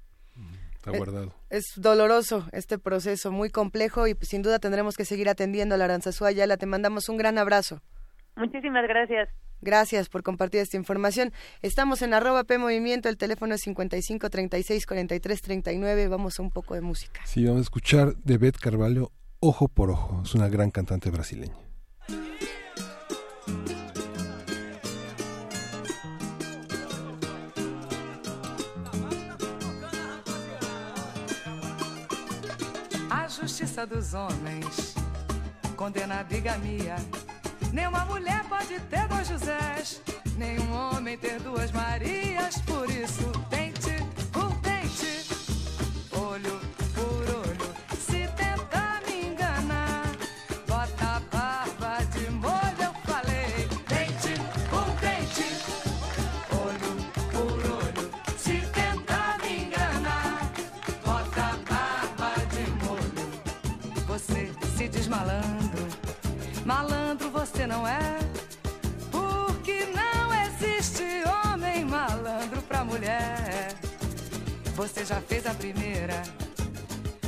Está 0.75 0.97
guardado. 0.97 1.33
Es, 1.49 1.63
doloroso 1.77 2.47
este 2.51 2.77
proceso, 2.77 3.31
muy 3.31 3.49
complejo 3.49 4.07
y 4.07 4.13
pues, 4.13 4.29
sin 4.29 4.43
duda 4.43 4.59
tendremos 4.59 4.95
que 4.95 5.05
seguir 5.05 5.29
atendiendo 5.29 5.75
a 5.75 5.77
la 5.77 5.85
Aranzazú 5.85 6.25
Ayala. 6.25 6.57
Te 6.57 6.67
mandamos 6.67 7.09
un 7.09 7.17
gran 7.17 7.37
abrazo. 7.37 7.81
Muchísimas 8.35 8.87
gracias. 8.87 9.29
Gracias 9.61 10.09
por 10.09 10.21
compartir 10.21 10.61
esta 10.61 10.77
información. 10.77 11.31
Estamos 11.63 12.03
en 12.03 12.13
arroba 12.13 12.43
P 12.43 12.57
Movimiento, 12.59 13.09
el 13.09 13.17
teléfono 13.17 13.55
es 13.55 13.61
55 13.61 14.29
36 14.29 14.85
43 14.85 15.41
39. 15.41 16.07
Vamos 16.07 16.39
a 16.39 16.43
un 16.43 16.51
poco 16.51 16.75
de 16.75 16.81
música. 16.81 17.21
Sí, 17.25 17.45
vamos 17.45 17.61
a 17.61 17.63
escuchar 17.63 18.15
de 18.17 18.37
Beth 18.37 18.57
Carvalho, 18.57 19.11
Ojo 19.39 19.67
por 19.67 19.89
Ojo. 19.89 20.21
Es 20.23 20.35
una 20.35 20.49
gran 20.49 20.69
cantante 20.69 21.09
brasileña. 21.09 21.64
Justiça 33.45 33.85
dos 33.85 34.15
homens 34.15 34.95
condena 35.77 36.21
a 36.21 36.23
bigamia. 36.23 36.95
Nenhuma 37.71 38.03
mulher 38.05 38.43
pode 38.45 38.79
ter 38.89 39.07
dois 39.07 39.27
Josés, 39.27 40.01
nenhum 40.35 40.73
homem 40.73 41.15
ter 41.15 41.39
duas 41.41 41.71
Marias. 41.71 42.59
Por 42.61 42.89
isso, 42.89 43.31
tente 43.51 43.64
você 67.45 67.67
não 67.67 67.87
é. 67.87 67.99
Porque 69.11 69.87
não 69.93 70.33
existe 70.45 71.03
homem 71.29 71.85
malandro 71.85 72.61
pra 72.63 72.83
mulher. 72.83 73.73
Você 74.75 75.05
já 75.05 75.21
fez 75.21 75.45
a 75.45 75.53
primeira, 75.53 76.23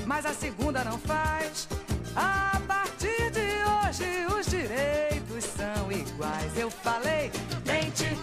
mas 0.05 0.25
a 0.25 0.33
segunda 0.33 0.83
não 0.83 0.97
faz. 0.97 1.67
A 2.15 2.59
partir 2.67 3.29
de 3.31 3.47
hoje 3.71 4.25
os 4.35 4.47
direitos 4.47 5.43
são 5.55 5.91
iguais. 5.91 6.57
Eu 6.57 6.71
falei 6.71 7.31
dente 7.63 8.17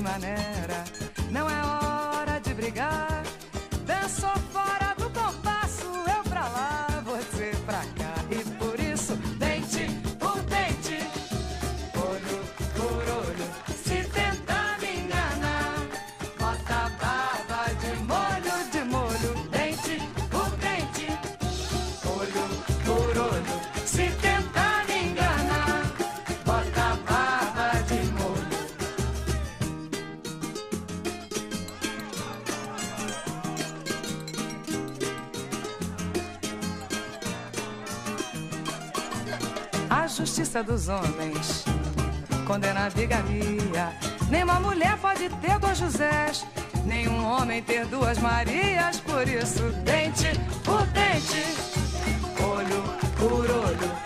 maneira. 0.00 1.13
Dos 40.62 40.88
homens 40.88 41.64
condena 42.46 42.86
a 42.86 42.90
bigamia. 42.90 43.92
Nenhuma 44.30 44.60
mulher 44.60 44.96
pode 44.98 45.28
ter 45.28 45.58
dois 45.58 45.78
Josés, 45.78 46.46
nenhum 46.84 47.24
homem 47.24 47.62
ter 47.62 47.86
duas 47.86 48.18
Marias. 48.18 49.00
Por 49.00 49.26
isso, 49.26 49.62
dente 49.84 50.32
por 50.64 50.86
dente, 50.88 51.44
olho 52.40 52.82
por 53.18 53.50
olho. 53.50 54.03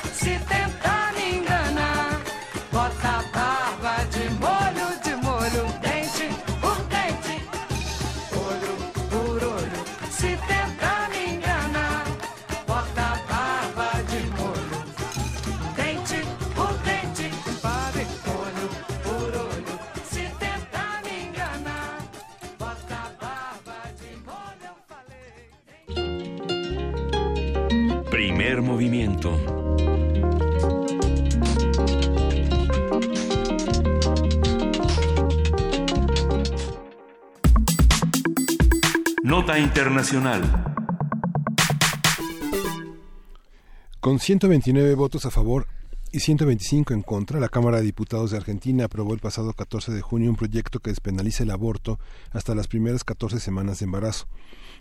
Internacional. 39.78 40.42
Con 44.00 44.18
129 44.18 44.94
votos 44.96 45.24
a 45.24 45.30
favor 45.30 45.68
y 46.10 46.18
125 46.18 46.94
en 46.94 47.02
contra, 47.02 47.38
la 47.38 47.48
Cámara 47.48 47.76
de 47.76 47.84
Diputados 47.84 48.32
de 48.32 48.38
Argentina 48.38 48.86
aprobó 48.86 49.14
el 49.14 49.20
pasado 49.20 49.52
14 49.52 49.92
de 49.92 50.00
junio 50.00 50.30
un 50.30 50.36
proyecto 50.36 50.80
que 50.80 50.90
despenaliza 50.90 51.44
el 51.44 51.52
aborto 51.52 52.00
hasta 52.32 52.56
las 52.56 52.66
primeras 52.66 53.04
14 53.04 53.38
semanas 53.38 53.78
de 53.78 53.84
embarazo. 53.84 54.26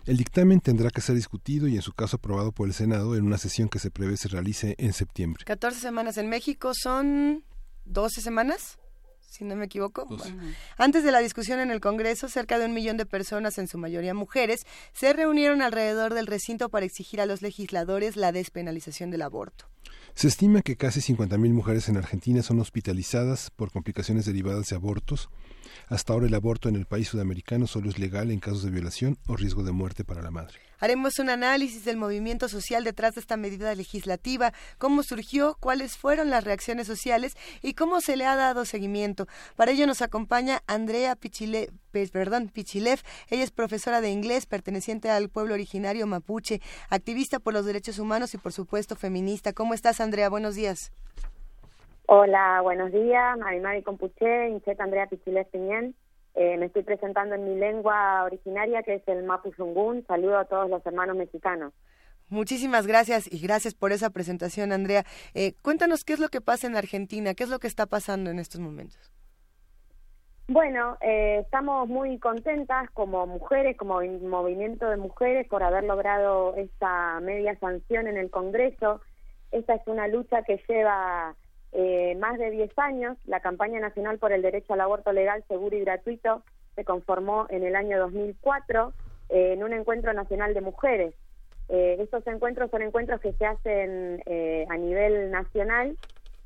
El 0.04 0.16
dictamen 0.16 0.58
tendrá 0.60 0.90
que 0.90 1.00
ser 1.00 1.14
discutido 1.14 1.68
y 1.68 1.76
en 1.76 1.82
su 1.82 1.92
caso 1.92 2.16
aprobado 2.16 2.50
por 2.50 2.66
el 2.66 2.74
Senado 2.74 3.14
en 3.14 3.24
una 3.24 3.38
sesión 3.38 3.68
que 3.68 3.78
se 3.78 3.92
prevé 3.92 4.16
se 4.16 4.26
realice 4.26 4.74
en 4.78 4.92
septiembre. 4.92 5.44
14 5.44 5.78
semanas 5.78 6.18
en 6.18 6.28
México 6.28 6.72
son 6.74 7.44
12 7.84 8.20
semanas, 8.20 8.80
si 9.28 9.44
no 9.44 9.56
me 9.56 9.66
equivoco. 9.66 10.06
Bueno, 10.06 10.42
Antes 10.76 11.04
de 11.04 11.12
la 11.12 11.20
discusión 11.20 11.60
en 11.60 11.70
el 11.70 11.80
Congreso, 11.80 12.28
cerca 12.28 12.58
de 12.58 12.66
un 12.66 12.74
millón 12.74 12.96
de 12.96 13.06
personas, 13.06 13.58
en 13.58 13.68
su 13.68 13.78
mayoría 13.78 14.14
mujeres, 14.14 14.66
se 14.92 15.12
reunieron 15.12 15.62
alrededor 15.62 16.14
del 16.14 16.26
recinto 16.26 16.68
para 16.68 16.86
exigir 16.86 17.20
a 17.20 17.26
los 17.26 17.42
legisladores 17.42 18.16
la 18.16 18.32
despenalización 18.32 19.10
del 19.10 19.22
aborto. 19.22 19.66
Se 20.14 20.26
estima 20.26 20.62
que 20.62 20.76
casi 20.76 21.00
50.000 21.00 21.52
mujeres 21.52 21.88
en 21.88 21.96
Argentina 21.96 22.42
son 22.42 22.58
hospitalizadas 22.58 23.50
por 23.50 23.70
complicaciones 23.70 24.26
derivadas 24.26 24.68
de 24.68 24.76
abortos. 24.76 25.28
Hasta 25.90 26.12
ahora 26.12 26.26
el 26.26 26.34
aborto 26.34 26.68
en 26.68 26.76
el 26.76 26.84
país 26.84 27.08
sudamericano 27.08 27.66
solo 27.66 27.88
es 27.88 27.98
legal 27.98 28.30
en 28.30 28.40
casos 28.40 28.62
de 28.62 28.70
violación 28.70 29.16
o 29.26 29.36
riesgo 29.36 29.62
de 29.62 29.72
muerte 29.72 30.04
para 30.04 30.20
la 30.20 30.30
madre. 30.30 30.58
Haremos 30.78 31.18
un 31.18 31.30
análisis 31.30 31.84
del 31.84 31.96
movimiento 31.96 32.48
social 32.48 32.84
detrás 32.84 33.14
de 33.14 33.20
esta 33.20 33.36
medida 33.38 33.74
legislativa, 33.74 34.52
cómo 34.76 35.02
surgió, 35.02 35.56
cuáles 35.58 35.96
fueron 35.96 36.28
las 36.28 36.44
reacciones 36.44 36.86
sociales 36.86 37.36
y 37.62 37.72
cómo 37.72 38.02
se 38.02 38.16
le 38.16 38.26
ha 38.26 38.36
dado 38.36 38.66
seguimiento. 38.66 39.26
Para 39.56 39.72
ello 39.72 39.86
nos 39.86 40.02
acompaña 40.02 40.62
Andrea 40.66 41.16
Pichile, 41.16 41.70
perdón, 41.90 42.48
Pichilev. 42.48 43.00
Ella 43.28 43.42
es 43.42 43.50
profesora 43.50 44.02
de 44.02 44.10
inglés 44.10 44.44
perteneciente 44.44 45.08
al 45.10 45.30
pueblo 45.30 45.54
originario 45.54 46.06
mapuche, 46.06 46.60
activista 46.90 47.38
por 47.38 47.54
los 47.54 47.64
derechos 47.64 47.98
humanos 47.98 48.34
y 48.34 48.38
por 48.38 48.52
supuesto 48.52 48.94
feminista. 48.94 49.54
¿Cómo 49.54 49.72
estás, 49.72 50.00
Andrea? 50.00 50.28
Buenos 50.28 50.54
días. 50.54 50.92
Hola, 52.18 52.60
buenos 52.62 52.90
días. 52.90 53.36
Marimari 53.38 53.82
Compuche, 53.82 54.48
Inchet 54.48 54.80
Andrea 54.80 55.06
Pichiles 55.08 55.46
Piñén. 55.48 55.94
Eh, 56.34 56.56
me 56.56 56.64
estoy 56.66 56.82
presentando 56.82 57.34
en 57.34 57.44
mi 57.44 57.54
lengua 57.60 58.24
originaria, 58.24 58.82
que 58.82 58.94
es 58.94 59.02
el 59.08 59.24
Mapuzungún. 59.24 60.06
Saludo 60.06 60.38
a 60.38 60.46
todos 60.46 60.70
los 60.70 60.84
hermanos 60.86 61.16
mexicanos. 61.16 61.74
Muchísimas 62.30 62.86
gracias 62.86 63.30
y 63.30 63.38
gracias 63.40 63.74
por 63.74 63.92
esa 63.92 64.08
presentación, 64.08 64.72
Andrea. 64.72 65.04
Eh, 65.34 65.52
cuéntanos 65.60 66.04
qué 66.04 66.14
es 66.14 66.18
lo 66.18 66.28
que 66.28 66.40
pasa 66.40 66.66
en 66.66 66.76
Argentina, 66.76 67.34
qué 67.34 67.44
es 67.44 67.50
lo 67.50 67.58
que 67.58 67.66
está 67.66 67.84
pasando 67.84 68.30
en 68.30 68.38
estos 68.38 68.60
momentos. 68.62 69.12
Bueno, 70.46 70.96
eh, 71.02 71.40
estamos 71.44 71.88
muy 71.88 72.18
contentas 72.18 72.90
como 72.92 73.26
mujeres, 73.26 73.76
como 73.76 73.98
vi- 73.98 74.08
movimiento 74.08 74.88
de 74.88 74.96
mujeres, 74.96 75.46
por 75.46 75.62
haber 75.62 75.84
logrado 75.84 76.56
esta 76.56 77.20
media 77.20 77.54
sanción 77.58 78.06
en 78.06 78.16
el 78.16 78.30
Congreso. 78.30 79.02
Esta 79.50 79.74
es 79.74 79.82
una 79.86 80.08
lucha 80.08 80.42
que 80.44 80.58
lleva 80.66 81.34
eh, 81.72 82.16
más 82.16 82.38
de 82.38 82.50
10 82.50 82.78
años. 82.78 83.16
La 83.26 83.40
campaña 83.40 83.80
nacional 83.80 84.18
por 84.18 84.32
el 84.32 84.42
derecho 84.42 84.72
al 84.72 84.80
aborto 84.80 85.12
legal, 85.12 85.44
seguro 85.48 85.76
y 85.76 85.80
gratuito 85.80 86.42
se 86.74 86.84
conformó 86.84 87.46
en 87.50 87.64
el 87.64 87.74
año 87.76 87.98
2004 87.98 88.92
eh, 89.30 89.52
en 89.54 89.64
un 89.64 89.72
encuentro 89.72 90.12
nacional 90.12 90.54
de 90.54 90.60
mujeres. 90.60 91.14
Eh, 91.68 91.96
estos 92.00 92.26
encuentros 92.26 92.70
son 92.70 92.82
encuentros 92.82 93.20
que 93.20 93.32
se 93.34 93.44
hacen 93.44 94.22
eh, 94.24 94.66
a 94.70 94.76
nivel 94.76 95.30
nacional 95.30 95.98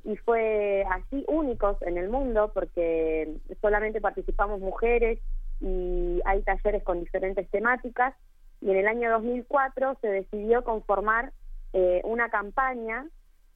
y 0.05 0.17
fue 0.17 0.85
así 0.91 1.25
únicos 1.29 1.81
en 1.83 1.97
el 1.97 2.09
mundo 2.09 2.51
porque 2.53 3.37
solamente 3.61 4.01
participamos 4.01 4.61
mujeres 4.61 5.21
y 5.61 6.21
hay 6.25 6.43
talleres 6.43 6.83
con 6.83 6.99
diferentes 6.99 7.49
temáticas 7.51 8.15
y 8.61 8.71
en 8.71 8.79
el 8.79 8.89
año 8.89 9.13
2004 9.13 9.99
se 10.01 10.09
decidió 10.09 10.65
conformar 10.65 11.33
eh, 11.73 12.01
una 12.05 12.29
campaña 12.29 13.07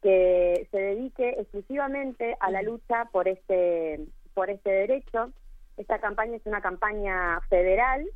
que 0.07 0.69
se 0.71 0.79
dedique 0.79 1.31
exclusivamente 1.31 2.37
a 2.39 2.53
la 2.53 2.63
lucha 2.63 3.07
por 3.11 3.27
este 3.27 4.07
por 4.35 4.51
este 4.51 4.71
derecho. 4.71 5.33
Esta 5.77 5.99
campaña 5.99 6.37
es 6.37 6.47
una 6.47 6.61
campaña 6.61 7.41
federal 7.49 8.09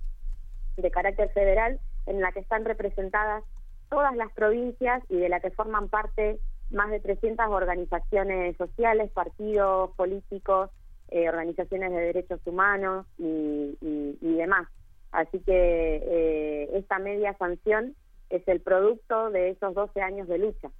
de 0.76 0.90
carácter 0.92 1.30
federal 1.30 1.80
en 2.06 2.20
la 2.20 2.30
que 2.30 2.38
están 2.38 2.64
representadas 2.64 3.42
todas 3.88 4.14
las 4.14 4.30
provincias 4.34 5.02
y 5.08 5.16
de 5.16 5.28
la 5.28 5.40
que 5.40 5.50
forman 5.50 5.88
parte 5.88 6.38
más 6.70 6.90
de 6.92 7.00
300 7.00 7.44
organizaciones 7.48 8.56
sociales, 8.56 9.10
partidos 9.10 9.90
políticos, 9.96 10.70
eh, 11.08 11.28
organizaciones 11.28 11.90
de 11.90 11.98
derechos 12.02 12.40
humanos 12.44 13.04
y, 13.18 13.76
y- 13.80 14.16
y 14.20 14.34
demás. 14.36 14.68
Así 15.10 15.40
que 15.40 15.96
eh, 16.04 16.70
esta 16.74 17.00
media 17.00 17.36
sanción 17.36 17.96
es 18.28 18.46
el 18.46 18.60
producto 18.60 19.30
de 19.30 19.50
esos 19.50 19.74
12 19.74 20.00
años 20.02 20.28
de 20.28 20.38
lucha. 20.38 20.70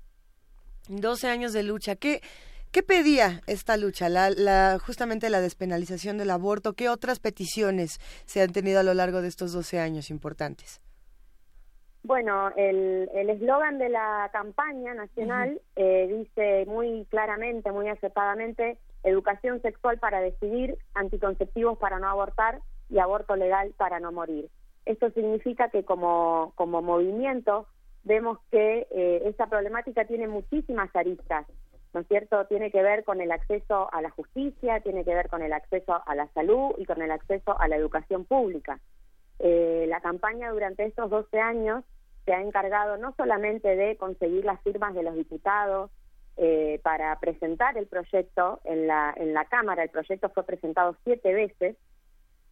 12 0.91 1.29
años 1.29 1.53
de 1.53 1.63
lucha. 1.63 1.97
¿Qué, 1.97 2.21
qué 2.73 2.83
pedía 2.83 3.41
esta 3.47 3.77
lucha? 3.77 4.09
La, 4.09 4.31
la, 4.31 4.79
justamente 4.79 5.31
la 5.31 5.41
despenalización 5.41 6.19
del 6.19 6.31
aborto. 6.31 6.75
¿Qué 6.75 6.89
otras 6.89 7.21
peticiones 7.21 8.01
se 8.27 8.43
han 8.43 8.53
tenido 8.53 8.81
a 8.81 8.83
lo 8.83 8.95
largo 8.95 9.23
de 9.23 9.29
estos 9.29 9.53
12 9.53 9.79
años 9.79 10.11
importantes? 10.11 10.81
Bueno, 12.03 12.51
el 12.57 13.11
el 13.13 13.29
eslogan 13.29 13.79
de 13.79 13.91
la 13.91 14.31
campaña 14.33 14.95
nacional 14.95 15.61
eh, 15.77 16.07
dice 16.09 16.65
muy 16.67 17.05
claramente, 17.11 17.71
muy 17.73 17.89
acertadamente, 17.89 18.79
educación 19.03 19.61
sexual 19.61 19.99
para 19.99 20.21
decidir, 20.21 20.79
anticonceptivos 20.95 21.79
para 21.79 21.99
no 21.99 22.09
abortar 22.09 22.61
y 22.89 22.99
aborto 22.99 23.37
legal 23.37 23.75
para 23.77 24.01
no 24.01 24.13
morir. 24.13 24.49
Esto 24.87 25.11
significa 25.11 25.69
que 25.69 25.85
como, 25.85 26.53
como 26.57 26.81
movimiento 26.81 27.67
vemos 28.05 28.39
que 28.51 28.87
eh, 28.91 29.23
esta 29.27 29.47
problemática 29.47 30.05
tiene 30.05 30.29
muchísimas 30.29 30.95
aristas, 30.95 31.47
¿no 31.93 32.01
es 32.01 32.09
cierto? 32.09 32.47
Tiene 32.47 32.71
que 32.71 32.83
ver 32.83 33.05
con 33.05 33.21
el 33.21 33.33
acceso 33.33 33.93
a 33.93 34.03
la 34.03 34.11
justicia, 34.11 34.81
tiene 34.81 35.05
que 35.05 35.15
ver 35.15 35.29
con 35.29 35.43
el 35.43 35.53
acceso 35.53 36.03
a 36.07 36.15
la 36.15 36.29
salud 36.29 36.73
y 36.79 36.85
con 36.85 37.03
el 37.03 37.11
acceso 37.11 37.59
a 37.61 37.69
la 37.69 37.77
educación 37.77 38.25
pública. 38.25 38.81
Eh, 39.39 39.87
la 39.89 40.01
campaña 40.01 40.51
durante 40.51 40.85
estos 40.85 41.11
12 41.11 41.41
años 41.41 41.85
se 42.25 42.35
ha 42.35 42.43
encargado 42.43 42.99
no 42.99 43.15
solamente 43.17 43.75
de 43.75 43.97
conseguir 43.97 44.45
las 44.45 44.61
firmas 44.63 44.95
de 44.95 45.03
los 45.03 45.15
diputados 45.15 45.91
eh, 46.37 46.81
para 46.83 47.19
presentar 47.19 47.77
el 47.77 47.87
proyecto 47.87 48.61
en 48.65 48.87
la, 48.87 49.13
en 49.17 49.35
la 49.35 49.45
Cámara, 49.47 49.83
el 49.83 49.91
proyecto 49.91 50.31
fue 50.31 50.45
presentado 50.45 50.97
siete 51.05 51.33
veces 51.35 51.77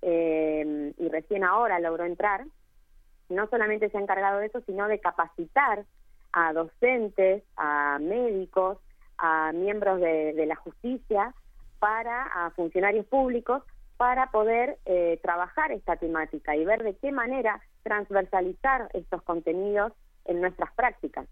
eh, 0.02 0.92
y 0.96 1.08
recién 1.08 1.44
ahora 1.44 1.78
logró 1.80 2.04
entrar, 2.04 2.44
no 3.28 3.48
solamente 3.48 3.90
se 3.90 3.98
ha 3.98 4.00
encargado 4.00 4.38
de 4.38 4.46
eso, 4.46 4.60
sino 4.62 4.88
de 4.88 5.00
capacitar 5.00 5.84
a 6.32 6.52
docentes, 6.52 7.42
a 7.56 7.98
médicos, 8.00 8.78
a 9.18 9.52
miembros 9.52 10.00
de, 10.00 10.44
la 10.46 10.56
justicia, 10.56 11.34
para 11.78 12.22
a 12.24 12.50
funcionarios 12.50 13.06
públicos, 13.06 13.62
para 13.96 14.30
poder 14.30 14.78
eh, 14.84 15.18
trabajar 15.22 15.72
esta 15.72 15.96
temática 15.96 16.54
y 16.54 16.64
ver 16.64 16.82
de 16.84 16.96
qué 16.96 17.10
manera 17.10 17.60
transversalizar 17.82 18.88
estos 18.94 19.22
contenidos 19.22 19.92
en 20.24 20.40
nuestras 20.40 20.72
prácticas. 20.74 21.26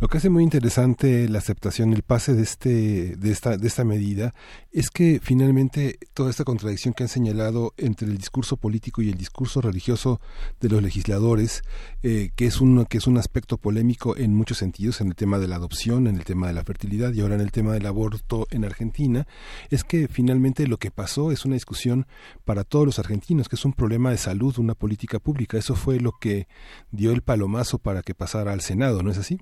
Lo 0.00 0.08
que 0.08 0.16
hace 0.16 0.30
muy 0.30 0.42
interesante 0.42 1.28
la 1.28 1.38
aceptación, 1.38 1.92
el 1.92 2.02
pase 2.02 2.34
de 2.34 2.42
este, 2.42 3.16
de 3.16 3.30
esta, 3.30 3.58
de 3.58 3.66
esta 3.66 3.84
medida, 3.84 4.34
es 4.72 4.88
que 4.88 5.20
finalmente 5.22 5.98
toda 6.14 6.30
esta 6.30 6.44
contradicción 6.44 6.94
que 6.94 7.02
han 7.02 7.08
señalado 7.10 7.74
entre 7.76 8.08
el 8.08 8.16
discurso 8.16 8.56
político 8.56 9.02
y 9.02 9.10
el 9.10 9.18
discurso 9.18 9.60
religioso 9.60 10.20
de 10.58 10.70
los 10.70 10.82
legisladores, 10.82 11.62
eh, 12.02 12.30
que 12.34 12.46
es 12.46 12.62
un, 12.62 12.86
que 12.86 12.96
es 12.96 13.06
un 13.06 13.18
aspecto 13.18 13.58
polémico 13.58 14.16
en 14.16 14.34
muchos 14.34 14.56
sentidos, 14.56 15.02
en 15.02 15.08
el 15.08 15.16
tema 15.16 15.38
de 15.38 15.48
la 15.48 15.56
adopción, 15.56 16.06
en 16.06 16.16
el 16.16 16.24
tema 16.24 16.46
de 16.46 16.54
la 16.54 16.64
fertilidad 16.64 17.12
y 17.12 17.20
ahora 17.20 17.34
en 17.34 17.42
el 17.42 17.52
tema 17.52 17.74
del 17.74 17.84
aborto 17.84 18.46
en 18.50 18.64
Argentina, 18.64 19.26
es 19.68 19.84
que 19.84 20.08
finalmente 20.08 20.66
lo 20.66 20.78
que 20.78 20.90
pasó 20.90 21.30
es 21.30 21.44
una 21.44 21.56
discusión 21.56 22.06
para 22.46 22.64
todos 22.64 22.86
los 22.86 22.98
argentinos, 22.98 23.50
que 23.50 23.56
es 23.56 23.64
un 23.66 23.74
problema 23.74 24.10
de 24.10 24.16
salud, 24.16 24.58
una 24.58 24.74
política 24.74 25.18
pública. 25.18 25.58
Eso 25.58 25.74
fue 25.74 26.00
lo 26.00 26.12
que 26.12 26.48
dio 26.90 27.12
el 27.12 27.20
palomazo 27.20 27.78
para 27.78 28.02
que 28.02 28.14
pasara 28.14 28.52
al 28.52 28.62
Senado, 28.62 29.02
¿no 29.02 29.10
es 29.10 29.18
así? 29.18 29.40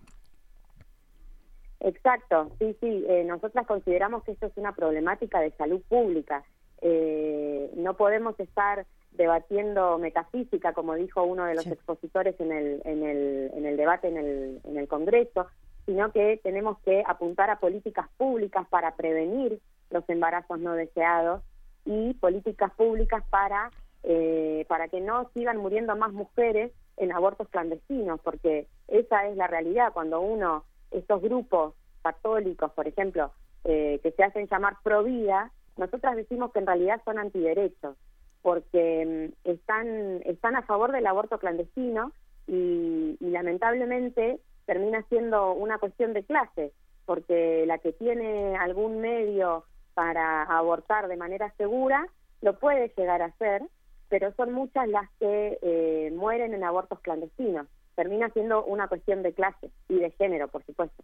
Exacto, 1.81 2.51
sí, 2.59 2.77
sí. 2.81 3.05
Eh, 3.09 3.25
nosotras 3.25 3.67
consideramos 3.67 4.25
que 4.25 4.33
esto 4.33 4.47
es 4.47 4.57
una 4.57 4.73
problemática 4.73 5.41
de 5.41 5.53
salud 5.53 5.81
pública. 5.89 6.45
Eh, 6.81 7.71
no 7.77 7.95
podemos 7.95 8.39
estar 8.41 8.87
debatiendo 9.13 9.99
metafísica, 9.99 10.73
como 10.73 10.95
dijo 10.95 11.23
uno 11.23 11.45
de 11.45 11.55
los 11.55 11.67
expositores 11.67 12.39
en 12.41 12.53
el, 12.53 12.83
en, 12.85 13.03
el, 13.03 13.51
en 13.55 13.67
el 13.67 13.77
debate 13.77 14.09
en 14.09 14.17
el, 14.17 14.61
en 14.65 14.77
el 14.77 14.87
Congreso, 14.87 15.47
sino 15.87 16.13
que 16.13 16.39
tenemos 16.43 16.79
que 16.81 17.03
apuntar 17.07 17.51
a 17.51 17.59
políticas 17.59 18.09
públicas 18.17 18.67
para 18.69 18.95
prevenir 18.95 19.61
los 19.91 20.09
embarazos 20.09 20.59
no 20.61 20.75
deseados 20.75 21.43
y 21.85 22.15
políticas 22.15 22.73
públicas 22.75 23.25
para, 23.31 23.71
eh, 24.03 24.67
para 24.69 24.89
que 24.89 25.01
no 25.01 25.31
sigan 25.33 25.57
muriendo 25.57 25.97
más 25.97 26.13
mujeres 26.13 26.73
en 26.99 27.13
abortos 27.13 27.49
clandestinos, 27.49 28.21
porque 28.21 28.67
esa 28.89 29.27
es 29.29 29.37
la 29.37 29.47
realidad. 29.47 29.93
Cuando 29.93 30.21
uno, 30.21 30.65
estos 30.91 31.23
grupos 31.23 31.75
católicos, 32.03 32.73
por 32.73 32.87
ejemplo, 32.89 33.33
eh, 33.65 34.01
que 34.03 34.13
se 34.13 34.25
hacen 34.25 34.49
llamar 34.49 34.77
pro 34.83 35.03
vida, 35.03 35.51
nosotras 35.77 36.17
decimos 36.17 36.53
que 36.53 36.61
en 36.61 36.67
realidad 36.67 37.01
son 37.05 37.19
antiderechos, 37.19 37.97
porque 38.43 39.33
mm, 39.45 39.49
están, 39.51 40.23
están 40.25 40.57
a 40.57 40.63
favor 40.63 40.93
del 40.93 41.07
aborto 41.07 41.39
clandestino 41.39 42.13
y, 42.47 43.17
y 43.21 43.31
lamentablemente 43.31 44.41
termina 44.67 45.03
siendo 45.09 45.53
una 45.53 45.79
cuestión 45.79 46.13
de 46.13 46.25
clase, 46.25 46.73
porque 47.07 47.65
la 47.67 47.79
que 47.79 47.93
tiene 47.93 48.57
algún 48.57 49.01
medio 49.01 49.65
para 49.95 50.43
abortar 50.45 51.09
de 51.09 51.17
manera 51.17 51.53
segura 51.57 52.07
lo 52.41 52.59
puede 52.59 52.93
llegar 52.97 53.23
a 53.23 53.27
hacer, 53.27 53.63
pero 54.09 54.33
son 54.35 54.53
muchas 54.53 54.87
las 54.89 55.09
que 55.19 55.59
eh, 55.61 56.13
mueren 56.15 56.55
en 56.55 56.65
abortos 56.65 57.01
clandestinos. 57.01 57.67
Termina 57.99 58.31
siendo 58.31 58.65
una 58.65 58.87
cuestión 58.87 59.25
de 59.25 59.33
clase 59.33 59.73
y 59.89 59.97
de 59.97 60.13
género, 60.13 60.47
por 60.47 60.65
supuesto. 60.65 61.03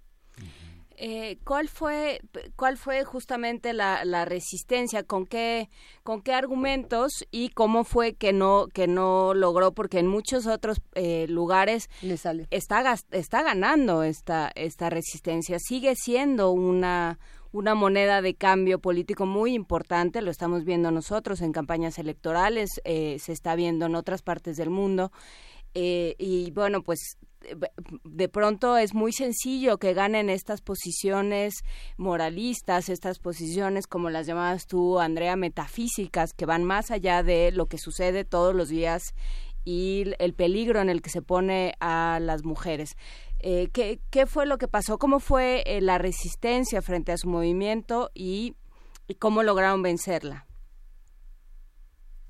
Eh, 0.97 1.39
¿Cuál 1.45 1.67
fue 1.67 2.21
cuál 2.55 2.77
fue 2.77 3.03
justamente 3.03 3.73
la, 3.73 4.05
la, 4.05 4.25
resistencia? 4.25 5.03
¿Con 5.03 5.27
qué 5.27 5.69
con 6.05 6.23
qué 6.23 6.35
argumentos 6.35 7.27
y 7.33 7.49
cómo 7.49 7.83
fue 7.83 8.15
que 8.15 8.33
no 8.33 8.69
que 8.73 8.87
no 8.87 9.35
logró? 9.35 9.73
Porque 9.73 9.99
en 9.99 10.07
muchos 10.07 10.47
otros 10.47 10.81
eh, 10.95 11.27
lugares 11.29 11.89
está 12.53 12.95
está 13.11 13.43
ganando 13.43 14.05
esta 14.05 14.53
esta 14.55 14.89
resistencia. 14.89 15.59
Sigue 15.59 15.97
siendo 15.97 16.53
una 16.53 17.19
una 17.51 17.75
moneda 17.75 18.23
de 18.23 18.35
cambio 18.35 18.79
político 18.79 19.27
muy 19.27 19.55
importante, 19.55 20.23
lo 20.23 20.31
estamos 20.31 20.65
viendo 20.65 20.91
nosotros 20.91 21.41
en 21.41 21.53
campañas 21.53 21.99
electorales, 21.99 22.81
eh, 22.85 23.19
se 23.21 23.33
está 23.33 23.55
viendo 23.55 23.87
en 23.87 23.95
otras 23.95 24.23
partes 24.23 24.57
del 24.57 24.71
mundo. 24.71 25.13
Eh, 25.75 26.15
y 26.19 26.51
bueno, 26.53 26.83
pues 26.83 27.19
de 28.05 28.29
pronto 28.29 28.77
es 28.77 28.95
muy 28.95 29.13
sencillo 29.13 29.79
que 29.79 29.93
ganen 29.93 30.31
estas 30.31 30.63
posiciones 30.63 31.63
moralistas, 31.97 32.89
estas 32.89 33.19
posiciones 33.19 33.87
como 33.87 34.11
las 34.11 34.27
llamabas 34.27 34.67
tú, 34.67 34.99
Andrea, 34.99 35.37
metafísicas, 35.37 36.33
que 36.33 36.47
van 36.47 36.65
más 36.65 36.91
allá 36.91 37.23
de 37.23 37.53
lo 37.53 37.67
que 37.67 37.79
sucede 37.79 38.25
todos 38.25 38.55
los 38.55 38.69
días 38.69 39.15
y 39.65 40.13
el 40.19 40.35
peligro 40.35 40.81
en 40.81 40.91
el 40.91 41.03
que 41.03 41.11
se 41.11 41.23
pone 41.23 41.75
a 41.81 42.19
las 42.21 42.45
mujeres. 42.45 42.97
Eh, 43.41 43.69
¿qué, 43.73 44.01
¿qué, 44.11 44.27
fue 44.27 44.47
lo 44.47 44.59
que 44.59 44.69
pasó? 44.69 44.99
¿Cómo 44.99 45.21
fue 45.21 45.63
eh, 45.67 45.81
la 45.81 45.99
resistencia 45.99 46.83
frente 46.83 47.13
a 47.13 47.17
su 47.17 47.29
movimiento 47.29 48.11
y, 48.15 48.57
cómo 49.19 49.43
lograron 49.43 49.83
vencerla? 49.83 50.47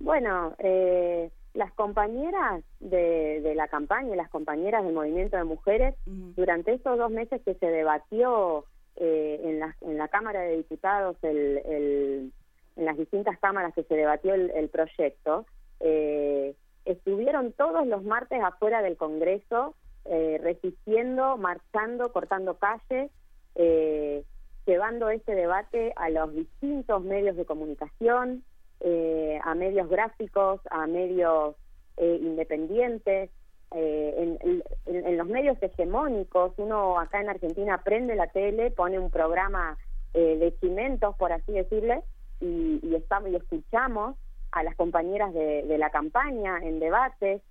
Bueno, 0.01 0.55
eh, 0.59 1.31
las 1.55 1.73
compañeras 1.73 2.63
de, 2.81 3.41
de, 3.41 3.55
la 3.55 3.69
campaña, 3.69 4.15
las 4.17 4.29
compañeras 4.29 4.85
del 4.85 4.93
movimiento 4.93 5.37
de 5.37 5.45
mujeres, 5.45 5.95
durante 6.05 6.75
estos 6.75 6.99
dos 6.99 7.11
meses 7.11 7.41
que 7.45 7.55
se 7.55 7.67
debatió 7.67 8.65
eh, 8.97 9.41
en, 9.43 9.61
la, 9.61 9.77
en 9.81 9.97
la 9.97 10.09
Cámara 10.09 10.41
de 10.41 10.57
Diputados, 10.57 11.17
el, 11.23 11.59
el, 11.65 12.33
en 12.77 12.85
las 12.85 12.97
distintas 12.99 13.39
cámaras 13.39 13.73
que 13.75 13.85
se 13.85 13.95
debatió 13.95 14.35
el, 14.35 14.51
el 14.51 14.69
proyecto, 14.69 15.47
eh, 15.81 16.55
estuvieron 16.85 17.53
todos 17.53 17.87
los 17.87 18.03
martes 18.03 18.43
afuera 18.43 18.83
del 18.83 18.97
Congreso 18.97 19.75
eh, 20.07 20.39
resistiendo, 20.43 21.37
marchando, 21.39 22.13
cortando 22.13 22.59
calles, 22.59 23.11
eh, 23.55 24.23
llevando 24.67 25.09
este 25.09 25.35
debate 25.35 25.93
a 25.97 26.11
los 26.11 26.35
distintos 26.35 27.03
medios 27.03 27.37
de 27.37 27.47
comunicación, 27.47 28.45
eh, 28.85 29.41
a 29.43 29.55
medios 29.55 29.89
gráficos, 29.89 30.61
a 30.71 30.87
medios 30.87 31.57
eh, 31.97 32.19
independientes, 32.21 33.31
en, 33.77 34.39
en, 34.87 35.17
los 35.17 35.27
medios 35.27 35.61
hegemónicos. 35.61 36.53
Uno 36.59 37.01
acá 37.01 37.21
en 37.21 37.29
Argentina 37.29 37.83
prende 37.83 38.15
la 38.15 38.29
tele, 38.29 38.71
pone 38.71 39.01
un 39.01 39.11
programa 39.11 39.77
de 40.13 40.55
cimentos, 40.61 41.17
por 41.17 41.33
así 41.33 41.51
decirle, 41.51 42.03
y, 42.41 42.79
y, 42.85 42.95
estamos, 42.95 43.31
y 43.31 43.35
escuchamos 43.35 44.15
a 44.53 44.63
las 44.63 44.77
compañeras 44.77 45.35
de, 45.35 45.65
de 45.65 45.77
la 45.77 45.91
campaña 45.91 46.59
en 46.63 46.79
debates, 46.79 47.43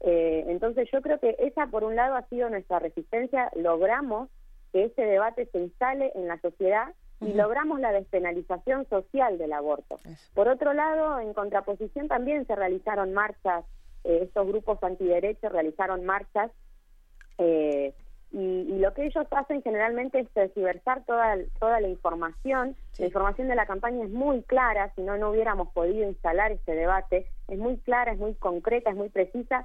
eh, 0.00 0.44
entonces 0.48 0.88
yo 0.92 1.00
creo 1.00 1.18
que 1.18 1.36
esa 1.38 1.66
por 1.66 1.84
un 1.84 1.96
lado 1.96 2.16
ha 2.16 2.28
sido 2.28 2.50
nuestra 2.50 2.78
resistencia, 2.78 3.50
logramos 3.56 4.28
que 4.72 4.84
ese 4.84 5.02
debate 5.02 5.46
se 5.46 5.58
instale 5.58 6.12
en 6.14 6.28
la 6.28 6.40
sociedad 6.40 6.94
y 7.20 7.32
logramos 7.32 7.80
la 7.80 7.92
despenalización 7.92 8.88
social 8.88 9.38
del 9.38 9.52
aborto. 9.52 9.98
Por 10.34 10.48
otro 10.48 10.72
lado, 10.72 11.18
en 11.18 11.32
contraposición 11.34 12.08
también 12.08 12.46
se 12.46 12.54
realizaron 12.54 13.12
marchas, 13.14 13.64
eh, 14.04 14.20
estos 14.22 14.46
grupos 14.46 14.82
antiderechos 14.82 15.50
realizaron 15.50 16.04
marchas 16.04 16.50
eh, 17.38 17.94
y, 18.32 18.78
lo 18.78 18.92
que 18.92 19.06
ellos 19.06 19.26
hacen 19.30 19.62
generalmente 19.62 20.20
es 20.20 20.28
tergiversar 20.30 21.04
toda, 21.06 21.36
toda 21.58 21.80
la 21.80 21.88
información. 21.88 22.76
La 22.98 23.06
información 23.06 23.48
de 23.48 23.54
la 23.54 23.66
campaña 23.66 24.04
es 24.04 24.10
muy 24.10 24.42
clara, 24.42 24.92
si 24.94 25.02
no, 25.02 25.16
no 25.16 25.30
hubiéramos 25.30 25.70
podido 25.70 26.06
instalar 26.06 26.52
este 26.52 26.74
debate. 26.74 27.26
Es 27.48 27.58
muy 27.58 27.78
clara, 27.78 28.12
es 28.12 28.18
muy 28.18 28.34
concreta, 28.34 28.90
es 28.90 28.96
muy 28.96 29.08
precisa 29.08 29.64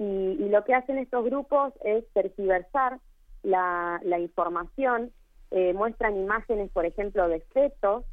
y, 0.00 0.48
lo 0.48 0.64
que 0.64 0.74
hacen 0.74 0.98
estos 0.98 1.24
grupos 1.24 1.74
es 1.84 2.04
tergiversar 2.14 2.98
la, 3.42 4.00
la 4.02 4.18
información, 4.18 5.12
eh, 5.50 5.72
muestran 5.74 6.16
imágenes, 6.16 6.70
por 6.70 6.86
ejemplo, 6.86 7.28
de 7.28 7.40
fetos, 7.52 8.04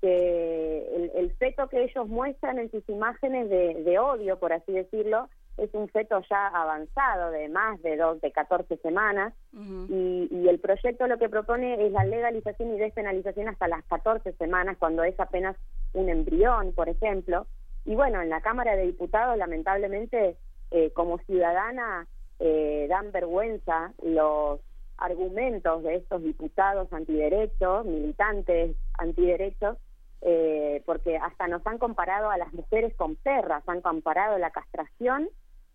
que 0.00 1.10
el, 1.14 1.30
feto 1.32 1.68
que 1.68 1.84
ellos 1.84 2.08
muestran 2.08 2.58
en 2.58 2.70
sus 2.70 2.88
imágenes 2.88 3.50
de, 3.50 3.98
odio, 3.98 4.38
por 4.38 4.52
así 4.52 4.72
decirlo, 4.72 5.28
es 5.58 5.68
un 5.74 5.88
feto 5.88 6.22
ya 6.30 6.46
avanzado 6.46 7.30
de 7.30 7.50
más 7.50 7.82
de 7.82 7.98
dos, 7.98 8.18
de 8.22 8.32
14 8.32 8.78
semanas 8.78 9.34
y, 9.52 10.26
y, 10.30 10.48
el 10.48 10.58
proyecto 10.58 11.06
lo 11.06 11.18
que 11.18 11.28
propone 11.28 11.86
es 11.86 11.92
la 11.92 12.04
legalización 12.04 12.74
y 12.74 12.78
despenalización 12.78 13.48
hasta 13.48 13.68
las 13.68 13.84
14 13.84 14.32
semanas 14.32 14.78
cuando 14.78 15.04
es 15.04 15.20
apenas 15.20 15.54
un 15.92 16.08
embrión, 16.08 16.72
por 16.72 16.88
ejemplo. 16.88 17.46
Y 17.84 17.94
bueno, 17.94 18.22
en 18.22 18.30
la 18.30 18.40
Cámara 18.40 18.76
de 18.76 18.86
Diputados 18.86 19.36
lamentablemente 19.36 20.36
eh, 20.70 20.90
como 20.92 21.18
ciudadana 21.18 22.06
eh, 22.38 22.86
dan 22.88 23.12
vergüenza 23.12 23.92
los 24.02 24.60
argumentos 25.00 25.82
de 25.82 25.96
estos 25.96 26.22
diputados 26.22 26.92
antiderechos, 26.92 27.86
militantes 27.86 28.76
antiderechos, 28.98 29.76
eh, 30.22 30.82
porque 30.84 31.16
hasta 31.16 31.48
nos 31.48 31.66
han 31.66 31.78
comparado 31.78 32.30
a 32.30 32.36
las 32.36 32.52
mujeres 32.52 32.94
con 32.94 33.16
perras, 33.16 33.64
han 33.66 33.80
comparado 33.80 34.38
la 34.38 34.50
castración 34.50 35.28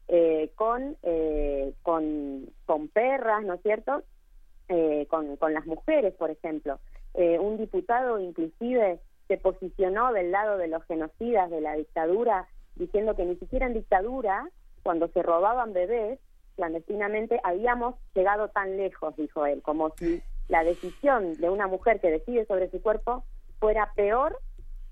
eh, 0.08 0.52
con, 0.56 0.96
eh, 1.02 1.74
con, 1.82 2.46
con 2.66 2.88
perras, 2.88 3.44
¿no 3.44 3.56
es 3.56 3.62
cierto? 3.64 4.04
Eh, 4.70 5.08
con, 5.10 5.36
con 5.38 5.54
las 5.54 5.66
mujeres, 5.66 6.14
por 6.14 6.30
ejemplo. 6.30 6.80
Eh, 7.16 7.40
un 7.40 7.58
diputado 7.58 8.20
inclusive 8.20 9.00
se 9.28 9.38
posicionó 9.38 10.14
del 10.14 10.32
lado 10.32 10.58
de 10.58 10.68
los 10.68 10.84
genocidas 10.86 11.50
de 11.50 11.62
la 11.62 11.76
dictadura, 11.76 12.48
diciendo 12.76 13.16
que 13.16 13.26
ni 13.26 13.36
siquiera 13.38 13.66
en 13.66 13.74
dictadura 13.74 14.50
cuando 14.84 15.08
se 15.08 15.24
robaban 15.24 15.74
bebés 15.74 16.20
clandestinamente 16.56 17.40
habíamos 17.44 17.96
llegado 18.14 18.50
tan 18.50 18.78
lejos, 18.78 19.16
dijo 19.16 19.46
él, 19.46 19.62
como 19.62 19.92
si 19.98 20.22
la 20.48 20.64
decisión 20.64 21.34
de 21.36 21.50
una 21.50 21.68
mujer 21.68 22.00
que 22.00 22.12
decide 22.12 22.46
sobre 22.46 22.70
su 22.70 22.82
cuerpo 22.82 23.24
fuera 23.60 23.92
peor 23.96 24.40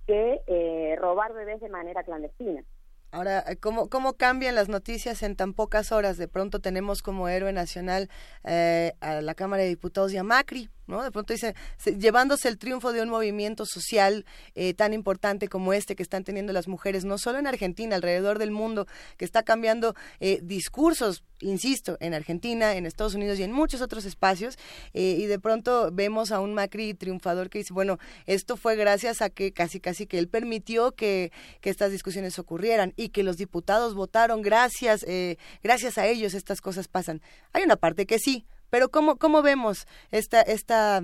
que 0.07 0.41
eh, 0.47 0.95
robar 0.99 1.33
bebés 1.33 1.61
de 1.61 1.69
manera 1.69 2.03
clandestina. 2.03 2.63
Ahora, 3.11 3.43
eh, 3.47 3.57
¿cómo, 3.57 3.89
¿cómo 3.89 4.13
cambian 4.13 4.55
las 4.55 4.69
noticias 4.69 5.21
en 5.21 5.35
tan 5.35 5.53
pocas 5.53 5.91
horas? 5.91 6.17
De 6.17 6.27
pronto 6.27 6.59
tenemos 6.59 7.03
como 7.03 7.27
héroe 7.27 7.53
nacional 7.53 8.09
eh, 8.43 8.93
a 9.01 9.21
la 9.21 9.35
Cámara 9.35 9.61
de 9.61 9.69
Diputados 9.69 10.11
y 10.13 10.17
a 10.17 10.23
Macri, 10.23 10.69
¿no? 10.87 11.03
De 11.03 11.11
pronto 11.11 11.33
dice, 11.33 11.55
llevándose 11.97 12.47
el 12.47 12.57
triunfo 12.57 12.91
de 12.91 13.01
un 13.01 13.09
movimiento 13.09 13.65
social 13.65 14.25
eh, 14.55 14.73
tan 14.73 14.93
importante 14.93 15.47
como 15.47 15.73
este 15.73 15.95
que 15.95 16.03
están 16.03 16.23
teniendo 16.23 16.53
las 16.53 16.67
mujeres, 16.67 17.05
no 17.05 17.17
solo 17.17 17.39
en 17.39 17.47
Argentina, 17.47 17.95
alrededor 17.95 18.39
del 18.39 18.51
mundo, 18.51 18.87
que 19.17 19.25
está 19.25 19.43
cambiando 19.43 19.95
discursos, 20.41 21.23
insisto, 21.39 21.97
en 21.99 22.13
Argentina, 22.13 22.75
en 22.75 22.85
Estados 22.85 23.15
Unidos 23.15 23.39
y 23.39 23.43
en 23.43 23.51
muchos 23.51 23.81
otros 23.81 24.05
espacios, 24.05 24.57
y 24.93 25.25
de 25.25 25.39
pronto 25.39 25.89
vemos 25.91 26.31
a 26.31 26.39
un 26.39 26.53
Macri 26.53 26.93
triunfador 26.93 27.49
que 27.49 27.59
dice, 27.59 27.73
bueno, 27.73 27.99
esto 28.25 28.57
fue 28.57 28.75
gracias 28.75 29.21
a 29.21 29.29
que 29.29 29.51
casi, 29.51 29.79
casi 29.79 30.07
que 30.07 30.19
él 30.19 30.27
permitió 30.27 30.93
que, 30.93 31.31
que 31.61 31.69
estas 31.69 31.91
discusiones 31.91 32.39
ocurrieran 32.39 32.93
y 32.95 33.09
que 33.09 33.23
los 33.23 33.37
diputados 33.37 33.95
votaron, 33.95 34.41
gracias, 34.41 35.03
eh, 35.07 35.37
gracias 35.63 35.97
a 35.97 36.07
ellos 36.07 36.33
estas 36.33 36.61
cosas 36.61 36.87
pasan. 36.87 37.21
Hay 37.51 37.63
una 37.63 37.75
parte 37.75 38.05
que 38.05 38.19
sí, 38.19 38.45
pero 38.73 38.89
¿cómo, 38.89 39.17
cómo 39.17 39.43
vemos 39.43 39.85
esta, 40.09 40.41
esta, 40.41 41.03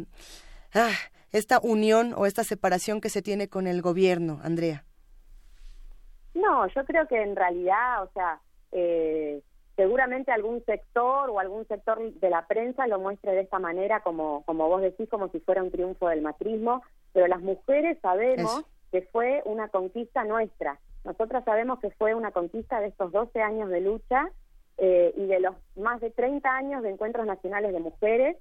ah, 0.73 0.95
esta 1.31 1.59
unión 1.61 2.15
o 2.17 2.25
esta 2.25 2.43
separación 2.43 2.99
que 2.99 3.09
se 3.09 3.21
tiene 3.21 3.47
con 3.47 3.67
el 3.67 3.83
gobierno, 3.83 4.39
Andrea? 4.41 4.85
No, 6.33 6.65
yo 6.65 6.83
creo 6.85 7.07
que 7.07 7.21
en 7.21 7.35
realidad, 7.35 8.01
o 8.01 8.09
sea, 8.11 8.41
eh, 8.71 9.43
seguramente 9.75 10.31
algún 10.31 10.65
sector 10.65 11.29
o 11.29 11.39
algún 11.39 11.67
sector 11.67 12.11
de 12.11 12.29
la 12.31 12.47
prensa 12.47 12.87
lo 12.87 12.97
muestre 12.97 13.33
de 13.33 13.41
esta 13.41 13.59
manera, 13.59 13.99
como, 13.99 14.43
como 14.45 14.67
vos 14.67 14.81
decís, 14.81 15.07
como 15.07 15.29
si 15.29 15.39
fuera 15.39 15.61
un 15.61 15.69
triunfo 15.69 16.09
del 16.09 16.23
macrismo, 16.23 16.81
pero 17.13 17.27
las 17.27 17.41
mujeres 17.41 17.99
sabemos 18.01 18.63
que 18.91 19.03
fue 19.11 19.43
una 19.45 19.67
conquista 19.67 20.23
nuestra. 20.23 20.79
Nosotras 21.03 21.45
sabemos 21.45 21.79
que 21.81 21.91
fue 21.91 22.15
una 22.15 22.31
conquista 22.31 22.79
de 22.79 22.87
estos 22.87 23.11
12 23.11 23.39
años 23.43 23.69
de 23.69 23.81
lucha 23.81 24.31
eh, 24.80 25.14
y 25.18 25.26
de 25.26 25.39
los 25.39 25.56
más 25.76 25.99
de 26.01 26.10
30 26.10 26.49
años 26.49 26.84
de 26.84 26.89
encuentros 26.89 27.26
nacionales 27.26 27.73
de 27.73 27.80
mujeres 27.80 28.38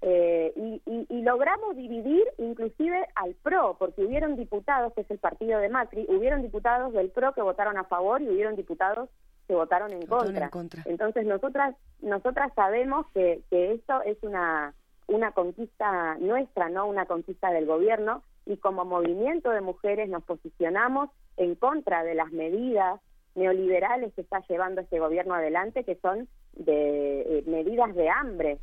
eh, 0.00 0.52
y, 0.56 1.06
y, 1.08 1.22
logramos 1.22 1.76
dividir 1.76 2.24
inclusive 2.38 3.06
al 3.14 3.34
PRO, 3.34 3.76
porque 3.78 4.04
hubieron 4.04 4.34
diputados, 4.34 4.92
que 4.94 5.02
es 5.02 5.10
el 5.12 5.18
partido 5.18 5.60
de 5.60 5.68
Macri, 5.68 6.06
hubieron 6.08 6.42
diputados 6.42 6.92
del 6.92 7.10
PRO 7.10 7.32
que 7.34 7.42
votaron 7.42 7.76
a 7.76 7.84
favor 7.84 8.20
y 8.20 8.28
hubieron 8.28 8.56
diputados 8.56 9.10
que 9.46 9.54
votaron 9.54 9.92
en, 9.92 10.04
contra. 10.06 10.50
Entonces 10.86 11.24
nosotras 11.24 11.76
nosotras 12.00 12.52
sabemos 12.56 13.06
que, 13.14 13.42
que 13.48 13.72
esto 13.74 14.02
es 14.02 14.20
una 14.22 14.74
una 15.06 15.32
conquista 15.32 16.16
nuestra, 16.18 16.68
no 16.68 16.86
una 16.86 17.06
conquista 17.06 17.50
del 17.52 17.66
gobierno, 17.66 18.22
y 18.46 18.56
como 18.56 18.84
movimiento 18.84 19.50
de 19.50 19.60
mujeres 19.60 20.08
nos 20.08 20.24
posicionamos 20.24 21.10
en 21.36 21.54
contra 21.54 22.02
de 22.02 22.14
las 22.14 22.32
medidas 22.32 23.00
neoliberales 23.34 24.12
que 24.14 24.20
está 24.20 24.42
llevando 24.48 24.80
este 24.80 24.98
gobierno 24.98 25.34
adelante, 25.34 25.84
que 25.84 25.96
son 25.96 26.28
de 26.52 27.20
eh, 27.20 27.44
medidas 27.46 27.94
de 27.94 28.08
hambre, 28.08 28.58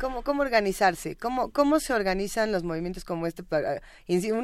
¿Cómo, 0.00 0.22
cómo 0.22 0.42
organizarse? 0.42 1.14
¿Cómo, 1.16 1.52
¿Cómo 1.52 1.78
se 1.78 1.92
organizan 1.92 2.50
los 2.50 2.64
movimientos 2.64 3.04
como 3.04 3.28
este? 3.28 3.44
Para, 3.44 3.80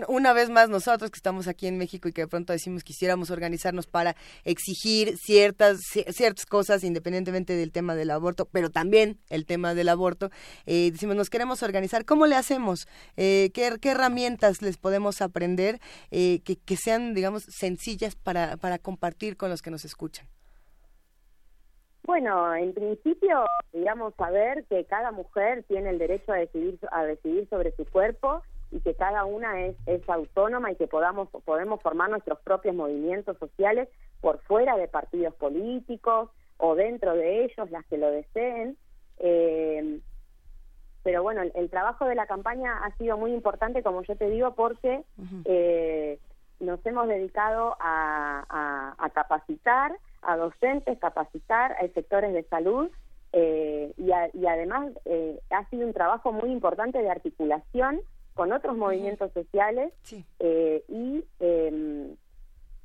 una 0.08 0.32
vez 0.32 0.48
más 0.48 0.68
nosotros 0.68 1.10
que 1.10 1.16
estamos 1.16 1.48
aquí 1.48 1.66
en 1.66 1.76
México 1.76 2.08
y 2.08 2.12
que 2.12 2.22
de 2.22 2.28
pronto 2.28 2.52
decimos 2.52 2.84
quisiéramos 2.84 3.30
organizarnos 3.30 3.88
para 3.88 4.14
exigir 4.44 5.16
ciertas, 5.18 5.80
ciertas 6.12 6.46
cosas 6.46 6.84
independientemente 6.84 7.54
del 7.54 7.72
tema 7.72 7.96
del 7.96 8.10
aborto, 8.12 8.44
pero 8.46 8.70
también 8.70 9.18
el 9.28 9.44
tema 9.44 9.74
del 9.74 9.88
aborto. 9.88 10.30
Eh, 10.66 10.90
decimos, 10.92 11.16
nos 11.16 11.30
queremos 11.30 11.64
organizar. 11.64 12.04
¿Cómo 12.04 12.26
le 12.26 12.36
hacemos? 12.36 12.86
Eh, 13.16 13.50
¿qué, 13.52 13.76
¿qué, 13.80 13.90
herramientas 13.90 14.62
les 14.62 14.76
podemos 14.76 15.20
aprender 15.20 15.80
eh, 16.12 16.40
que, 16.44 16.56
que 16.56 16.76
sean, 16.76 17.12
digamos, 17.12 17.42
sencillas 17.48 18.14
para, 18.14 18.56
para 18.56 18.78
compartir 18.78 19.36
con 19.36 19.50
los 19.50 19.62
que 19.62 19.72
nos 19.72 19.84
escuchan? 19.84 20.28
Bueno, 22.04 22.54
en 22.54 22.72
principio, 22.72 23.44
digamos, 23.72 24.14
saber 24.14 24.64
que 24.64 24.84
cada 24.84 25.12
mujer 25.12 25.64
tiene 25.64 25.90
el 25.90 25.98
derecho 25.98 26.32
a 26.32 26.36
decidir, 26.36 26.78
a 26.90 27.04
decidir 27.04 27.48
sobre 27.48 27.72
su 27.72 27.84
cuerpo 27.84 28.42
y 28.70 28.80
que 28.80 28.94
cada 28.94 29.24
una 29.24 29.66
es, 29.66 29.76
es 29.86 30.08
autónoma 30.08 30.72
y 30.72 30.76
que 30.76 30.86
podamos, 30.86 31.28
podemos 31.44 31.80
formar 31.82 32.10
nuestros 32.10 32.40
propios 32.40 32.74
movimientos 32.74 33.36
sociales 33.38 33.88
por 34.20 34.40
fuera 34.42 34.76
de 34.76 34.88
partidos 34.88 35.34
políticos 35.34 36.30
o 36.56 36.74
dentro 36.74 37.14
de 37.14 37.44
ellos, 37.44 37.70
las 37.70 37.84
que 37.86 37.98
lo 37.98 38.10
deseen. 38.10 38.76
Eh, 39.18 40.00
pero 41.02 41.22
bueno, 41.22 41.42
el, 41.42 41.70
trabajo 41.70 42.04
de 42.06 42.14
la 42.14 42.26
campaña 42.26 42.84
ha 42.84 42.94
sido 42.96 43.16
muy 43.16 43.32
importante, 43.32 43.82
como 43.82 44.02
yo 44.02 44.16
te 44.16 44.28
digo, 44.28 44.54
porque 44.54 45.02
eh, 45.46 46.18
nos 46.60 46.84
hemos 46.84 47.08
dedicado 47.08 47.76
a, 47.80 48.94
a 48.98 49.10
capacitar 49.10 49.92
a 50.22 50.36
docentes, 50.36 50.98
capacitar 50.98 51.72
a 51.72 51.88
sectores 51.88 52.32
de 52.32 52.42
salud 52.44 52.90
eh, 53.32 53.92
y, 53.96 54.46
además 54.46 54.92
eh, 55.04 55.40
ha 55.50 55.68
sido 55.70 55.86
un 55.86 55.92
trabajo 55.92 56.32
muy 56.32 56.50
importante 56.50 57.00
de 57.00 57.10
articulación 57.10 58.00
con 58.34 58.52
otros 58.52 58.76
movimientos 58.76 59.32
sociales 59.32 59.92
eh, 60.40 60.82
y 60.88 61.24
em, 61.38 62.16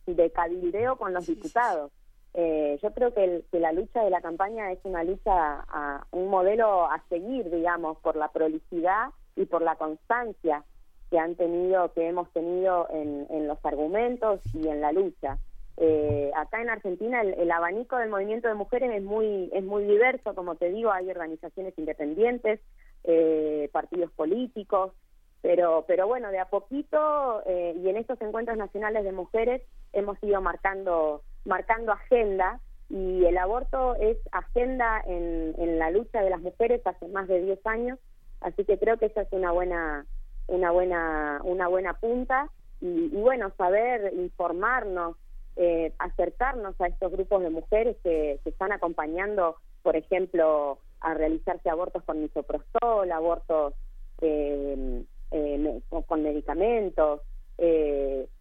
de 0.06 0.32
cabildeo 0.32 0.98
con 0.98 1.14
los 1.14 1.26
diputados. 1.26 1.92
yo 2.36 2.92
creo 2.94 3.14
que, 3.14 3.44
la 3.54 3.72
lucha 3.72 4.04
de 4.04 4.10
la 4.10 4.22
campaña 4.22 4.72
es 4.72 4.80
una 4.84 5.04
lucha, 5.04 5.66
a, 5.68 6.06
un 6.12 6.30
modelo 6.30 6.86
a 6.86 7.02
seguir, 7.10 7.50
digamos, 7.50 7.98
por 8.00 8.16
la 8.16 8.28
prolicidad 8.28 9.10
y 9.36 9.46
por 9.46 9.62
la 9.62 9.76
constancia 9.76 10.64
que 11.10 11.18
han 11.18 11.36
tenido, 11.36 11.92
que 11.94 12.08
hemos 12.08 12.30
tenido 12.34 12.88
en 12.92 13.48
los 13.48 13.64
argumentos 13.64 14.42
y 14.54 14.68
en 14.68 14.82
la 14.82 14.92
lucha. 14.92 15.40
Eh, 15.78 16.32
acá 16.36 16.62
en 16.62 16.70
Argentina 16.70 17.22
el, 17.22 17.52
abanico 17.52 17.98
del 17.98 18.10
movimiento 18.10 18.48
de 18.48 18.54
mujeres 18.54 18.92
es 18.94 19.04
muy 19.04 19.50
es 19.54 19.64
muy 19.64 19.84
diverso, 19.84 20.34
como 20.34 20.56
te 20.56 20.70
digo, 20.70 20.92
hay 20.92 21.10
organizaciones 21.10 21.74
independientes, 21.78 22.62
eh, 23.04 23.70
partidos 23.74 24.10
políticos, 24.12 24.94
pero 25.42 25.84
pero 25.86 26.08
bueno, 26.08 26.32
de 26.32 26.40
a 26.40 26.46
poquito 26.46 27.42
eh, 27.46 27.76
y 27.76 27.90
en 27.90 27.98
estos 27.98 28.22
encuentros 28.22 28.58
nacionales 28.58 29.04
de 29.04 29.12
mujeres 29.12 29.64
hemos 29.92 30.22
ido 30.24 30.40
marcando 30.40 31.24
marcando 31.44 31.92
agenda 31.92 32.62
y 32.90 33.26
el 33.26 33.38
aborto 33.38 33.96
es 33.96 34.18
agenda 34.32 35.02
en, 35.06 35.56
en 35.58 35.78
la 35.78 35.92
lucha 35.92 36.22
de 36.22 36.30
las 36.30 36.40
mujeres 36.40 36.82
hace 36.86 37.08
más 37.10 37.28
de 37.28 37.42
10 37.42 37.66
años, 37.66 38.00
así 38.40 38.64
que 38.64 38.80
creo 38.80 38.98
que 38.98 39.08
esa 39.08 39.24
es 39.24 39.28
una 39.34 39.52
buena 39.52 40.06
una 40.48 40.72
buena 40.72 41.42
una 41.44 41.68
buena 41.68 41.96
punta 41.96 42.50
y, 42.80 43.10
y 43.12 43.22
bueno 43.22 43.52
saber 43.58 44.14
informarnos 44.14 45.18
eh, 45.58 45.94
acercarnos 46.00 46.80
a 46.82 46.88
estos 46.88 47.12
grupos 47.12 47.42
de 47.42 47.50
mujeres 47.50 47.96
que, 48.04 48.40
están 48.44 48.74
acompañando, 48.74 49.56
por 49.84 49.96
ejemplo, 49.96 50.80
a 51.00 51.14
realizarse 51.14 51.70
abortos 51.70 52.04
con 52.04 52.22
misoprostol, 52.22 53.10
abortos 53.12 53.74
eh, 54.22 55.04
eh, 55.32 55.82
con 56.08 56.24
medicamentos, 56.24 57.22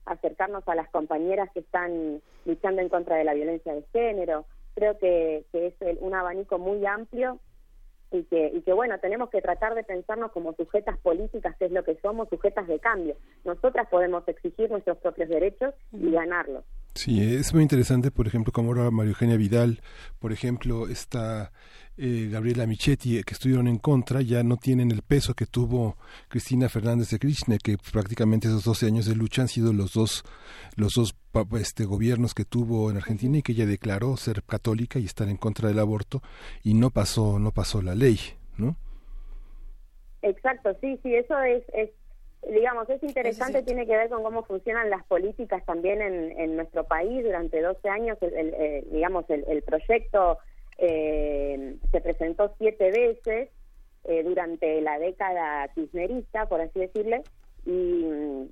acercarnos 0.06 0.66
a 0.66 0.74
las 0.74 0.88
compañeras 0.90 1.48
que 1.52 1.60
están 1.60 2.20
luchando 2.44 2.82
en 2.82 2.88
contra 2.88 3.16
de 3.16 3.24
la 3.24 3.34
violencia 3.34 3.72
de 3.72 3.84
género. 3.92 4.44
Creo 4.74 4.98
que, 4.98 5.44
que 5.52 5.68
es 5.68 5.74
un 6.00 6.14
abanico 6.14 6.58
muy 6.58 6.84
amplio 6.84 7.38
y 8.10 8.24
que, 8.24 8.50
y 8.52 8.62
que 8.62 8.72
bueno, 8.72 8.98
tenemos 8.98 9.30
que 9.30 9.40
tratar 9.40 9.74
de 9.74 9.84
pensarnos 9.84 10.32
como 10.32 10.52
sujetas 10.54 10.98
políticas, 10.98 11.56
que 11.58 11.66
es 11.66 11.72
lo 11.72 11.84
que 11.84 11.96
somos, 12.02 12.28
sujetas 12.28 12.66
de 12.66 12.80
cambio. 12.80 13.16
Nosotras 13.44 13.88
podemos 13.88 14.26
exigir 14.26 14.68
nuestros 14.70 14.98
propios 14.98 15.28
derechos 15.28 15.74
y 15.92 16.10
ganarlos. 16.10 16.64
Sí, 16.94 17.20
es 17.20 17.52
muy 17.52 17.62
interesante, 17.62 18.12
por 18.12 18.28
ejemplo, 18.28 18.52
como 18.52 18.68
ahora 18.68 18.90
María 18.92 19.10
Eugenia 19.10 19.36
Vidal, 19.36 19.80
por 20.20 20.32
ejemplo, 20.32 20.86
está 20.86 21.50
eh, 21.96 22.28
Gabriela 22.30 22.66
Michetti, 22.66 23.18
eh, 23.18 23.24
que 23.24 23.34
estuvieron 23.34 23.66
en 23.66 23.78
contra, 23.78 24.22
ya 24.22 24.44
no 24.44 24.56
tienen 24.56 24.92
el 24.92 25.02
peso 25.02 25.34
que 25.34 25.46
tuvo 25.46 25.96
Cristina 26.28 26.68
Fernández 26.68 27.10
de 27.10 27.18
Kirchner, 27.18 27.58
que 27.58 27.78
prácticamente 27.92 28.46
esos 28.46 28.64
12 28.64 28.86
años 28.86 29.06
de 29.06 29.16
lucha 29.16 29.42
han 29.42 29.48
sido 29.48 29.72
los 29.72 29.92
dos, 29.92 30.22
los 30.76 30.92
dos 30.94 31.16
este, 31.58 31.84
gobiernos 31.84 32.32
que 32.32 32.44
tuvo 32.44 32.90
en 32.90 32.96
Argentina 32.96 33.38
y 33.38 33.42
que 33.42 33.52
ella 33.52 33.66
declaró 33.66 34.16
ser 34.16 34.44
católica 34.44 35.00
y 35.00 35.04
estar 35.04 35.28
en 35.28 35.36
contra 35.36 35.68
del 35.68 35.80
aborto 35.80 36.22
y 36.62 36.74
no 36.74 36.90
pasó, 36.90 37.40
no 37.40 37.50
pasó 37.50 37.82
la 37.82 37.96
ley, 37.96 38.18
¿no? 38.56 38.76
Exacto, 40.22 40.70
sí, 40.80 40.98
sí, 41.02 41.12
eso 41.12 41.38
es, 41.42 41.64
es 41.74 41.90
digamos, 42.50 42.88
es 42.90 43.02
interesante, 43.02 43.62
tiene 43.62 43.86
que 43.86 43.96
ver 43.96 44.08
con 44.08 44.22
cómo 44.22 44.42
funcionan 44.42 44.90
las 44.90 45.04
políticas 45.04 45.64
también 45.64 46.02
en, 46.02 46.38
en 46.38 46.56
nuestro 46.56 46.84
país. 46.84 47.24
Durante 47.24 47.60
12 47.60 47.88
años, 47.88 48.18
el, 48.20 48.86
digamos, 48.90 49.24
el, 49.28 49.62
proyecto 49.62 50.38
eh, 50.78 51.76
se 51.90 52.00
presentó 52.00 52.54
siete 52.58 52.90
veces 52.90 53.50
eh, 54.04 54.22
durante 54.22 54.80
la 54.80 54.98
década 54.98 55.68
kirchnerista, 55.68 56.46
por 56.46 56.60
así 56.60 56.80
decirle, 56.80 57.22
y, 57.64 58.50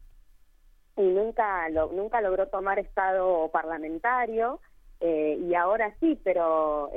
y 0.96 1.02
nunca, 1.02 1.68
lo, 1.68 1.92
nunca 1.92 2.20
logró 2.20 2.48
tomar 2.48 2.78
estado 2.78 3.48
parlamentario. 3.48 4.60
Eh, 5.00 5.36
y 5.48 5.54
ahora 5.56 5.92
sí, 5.98 6.16
pero 6.22 6.88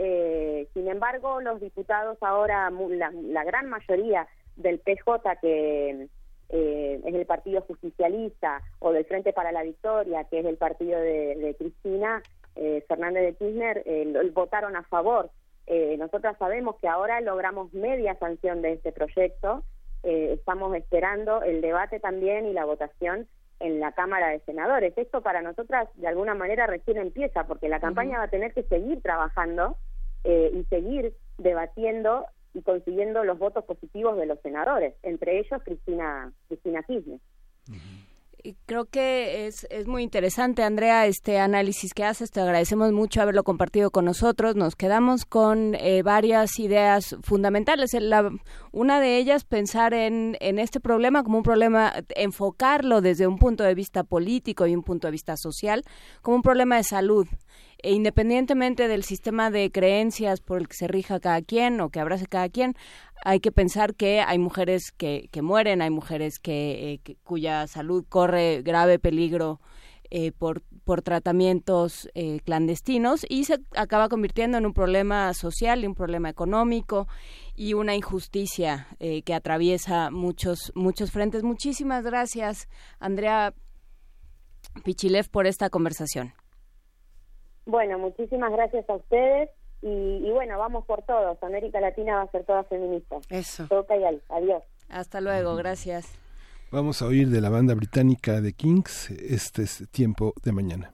sin 0.76 0.88
embargo 0.88 1.42
los 1.42 1.60
diputados 1.60 2.20
ahora, 2.22 2.70
la, 2.70 3.12
la 3.12 3.44
gran 3.44 3.68
mayoría 3.68 4.28
del 4.56 4.80
PJ 4.80 5.38
que 5.42 6.08
eh, 6.50 7.02
es 7.04 7.16
el 7.16 7.26
partido 7.26 7.62
justicialista, 7.62 8.62
o 8.80 8.92
del 8.92 9.06
Frente 9.06 9.34
para 9.34 9.52
la 9.52 9.64
Victoria, 9.64 10.26
que 10.26 10.40
es 10.40 10.46
el 10.46 10.58
partido 10.58 11.00
de, 11.00 11.36
de 11.36 11.56
Cristina 11.56 12.22
eh, 12.56 12.84
Fernández 12.88 13.24
de 13.24 13.34
Kirchner, 13.36 13.84
eh, 13.86 14.32
votaron 14.34 14.76
a 14.76 14.84
favor. 14.84 15.30
Eh, 15.68 15.96
nosotras 15.98 16.38
sabemos 16.38 16.76
que 16.78 16.88
ahora 16.88 17.22
logramos 17.22 17.74
media 17.74 18.16
sanción 18.16 18.62
de 18.62 18.74
este 18.74 18.92
proyecto. 18.92 19.64
Eh, 20.04 20.34
estamos 20.34 20.76
esperando 20.76 21.42
el 21.42 21.62
debate 21.62 22.00
también 22.00 22.46
y 22.46 22.54
la 22.54 22.66
votación 22.66 23.28
en 23.60 23.80
la 23.80 23.92
Cámara 23.94 24.30
de 24.30 24.40
Senadores. 24.42 24.94
Esto 24.98 25.22
para 25.22 25.42
nosotras 25.42 25.90
de 25.96 26.08
alguna 26.08 26.36
manera 26.36 26.68
recién 26.68 26.98
empieza, 26.98 27.48
porque 27.48 27.70
la 27.70 27.80
campaña 27.80 28.20
va 28.20 28.26
a 28.26 28.30
tener 28.30 28.54
que 28.54 28.64
seguir 28.64 29.02
trabajando 29.02 29.78
eh, 30.24 30.52
y 30.54 30.64
seguir 30.66 31.14
debatiendo 31.38 32.26
y 32.56 32.61
consiguiendo 32.64 33.23
los 33.23 33.38
votos 33.38 33.64
positivos 33.65 34.18
de 34.18 34.26
los 34.26 34.40
senadores, 34.41 34.95
entre 35.03 35.40
ellos 35.40 35.61
Cristina 35.64 36.32
Cristina 36.48 36.82
Kirchner. 36.84 37.19
Creo 38.68 38.86
que 38.86 39.48
es, 39.48 39.65
es 39.72 39.88
muy 39.88 40.03
interesante, 40.03 40.61
Andrea, 40.61 41.07
este 41.07 41.40
análisis 41.40 41.95
que 41.95 42.03
haces. 42.03 42.30
Te 42.30 42.41
agradecemos 42.41 42.91
mucho 42.91 43.19
haberlo 43.23 43.44
compartido 43.44 43.90
con 43.90 44.06
nosotros. 44.06 44.56
Nos 44.56 44.76
quedamos 44.76 45.26
con 45.26 45.73
eh, 45.73 46.03
varias 46.03 46.60
ideas 46.60 47.15
fundamentales. 47.23 47.91
La- 47.99 48.30
una 48.72 48.99
de 48.99 49.18
ellas, 49.18 49.45
pensar 49.45 49.95
en, 49.95 50.38
en 50.41 50.60
este 50.60 50.80
problema 50.80 51.23
como 51.23 51.38
un 51.40 51.44
problema, 51.44 51.91
enfocarlo 52.15 53.02
desde 53.02 53.26
un 53.26 53.40
punto 53.40 53.64
de 53.64 53.73
vista 53.73 54.03
político 54.03 54.68
y 54.68 54.76
un 54.76 54.84
punto 54.84 55.07
de 55.07 55.11
vista 55.11 55.38
social, 55.38 55.82
como 56.22 56.36
un 56.38 56.44
problema 56.44 56.77
de 56.77 56.84
salud. 56.84 57.26
E 57.86 57.94
independientemente 57.94 58.88
del 58.88 59.03
sistema 59.03 59.52
de 59.52 59.72
creencias 59.72 60.41
por 60.41 60.57
el 60.57 60.68
que 60.68 60.74
se 60.74 60.88
rija 60.88 61.20
cada 61.20 61.44
quien 61.44 61.80
o 61.82 61.91
que 61.91 61.99
abrace 61.99 62.26
cada 62.26 62.49
quien, 62.49 62.74
hay 63.24 63.40
que 63.40 63.52
pensar 63.52 63.94
que 63.94 64.22
hay 64.22 64.40
mujeres 64.40 64.91
que, 64.91 65.30
que 65.32 65.44
mueren, 65.44 65.84
hay 65.84 65.91
mujeres 65.91 66.40
que, 66.40 66.99
eh, 67.06 67.16
cuya 67.24 67.68
salud 67.68 68.03
corre 68.10 68.64
grave 68.64 68.98
peligro 68.98 69.62
eh, 70.10 70.32
por, 70.32 70.64
por 70.84 71.03
tratamientos 71.03 72.10
eh, 72.16 72.40
clandestinos 72.44 73.24
y 73.30 73.44
se 73.44 73.60
acaba 73.76 74.10
convirtiendo 74.10 74.57
en 74.57 74.66
un 74.66 74.74
problema 74.74 75.32
social 75.36 75.84
y 75.84 75.86
un 75.86 75.94
problema 75.94 76.28
económico 76.28 77.07
y 77.53 77.76
una 77.76 77.94
injusticia 77.94 78.88
que 78.99 79.34
atraviesa 79.36 80.10
muchos 80.10 80.72
muchos 80.74 81.12
frentes. 81.12 81.44
Muchísimas 81.44 82.03
gracias, 82.03 82.68
Andrea 82.99 83.53
Pichilev, 84.84 85.30
por 85.30 85.45
esta 85.45 85.70
conversación. 85.70 86.34
Bueno, 87.66 87.98
muchísimas 88.00 88.52
gracias 88.52 88.90
a 88.90 88.96
ustedes 88.96 89.50
y, 89.82 89.88
y 89.88 90.32
bueno, 90.32 90.58
vamos 90.58 90.86
por 90.86 91.02
todos. 91.04 91.42
América 91.44 91.80
Latina 91.80 92.16
va 92.18 92.22
a 92.24 92.32
ser 92.32 92.44
toda 92.46 92.64
feminista. 92.66 93.18
Eso. 93.30 93.66
Toca 93.68 93.96
y 93.98 94.04
al- 94.04 94.22
adiós. 94.30 94.64
Hasta 94.90 95.22
luego, 95.22 95.56
gracias. 95.56 96.08
Vamos 96.72 97.02
a 97.02 97.06
oír 97.08 97.30
de 97.30 97.42
la 97.42 97.50
banda 97.50 97.74
británica 97.76 98.42
de 98.42 98.54
Kings, 98.54 99.12
este 99.12 99.64
es 99.64 99.88
Tiempo 99.92 100.34
de 100.44 100.52
Mañana. 100.52 100.92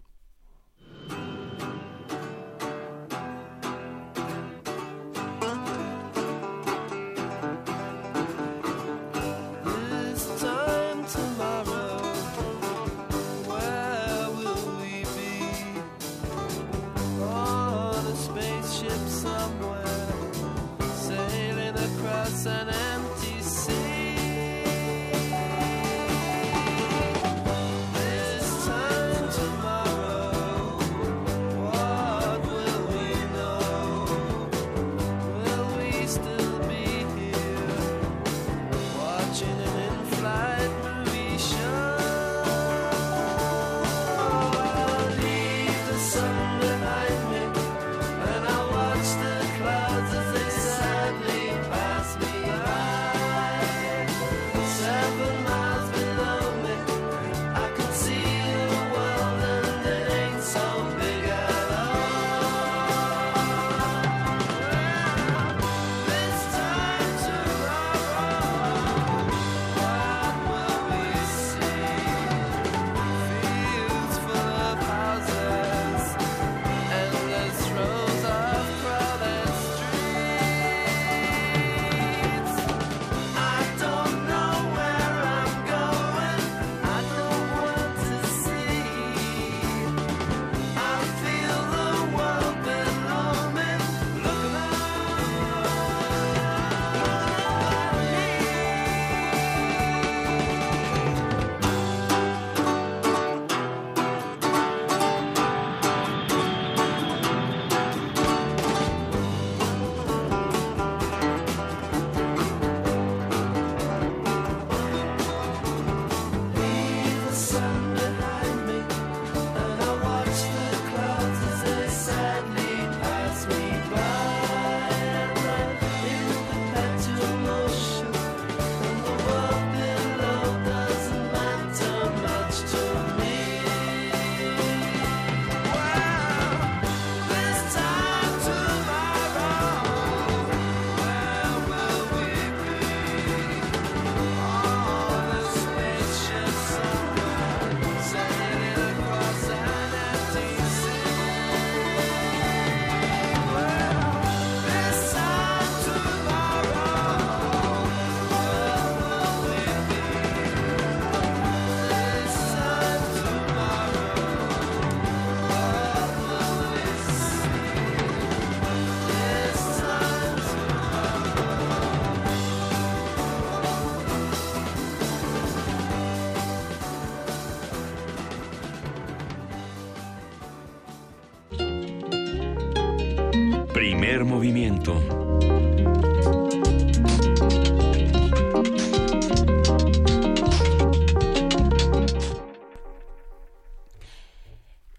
Primer 184.22 184.36
movimiento. 184.36 184.94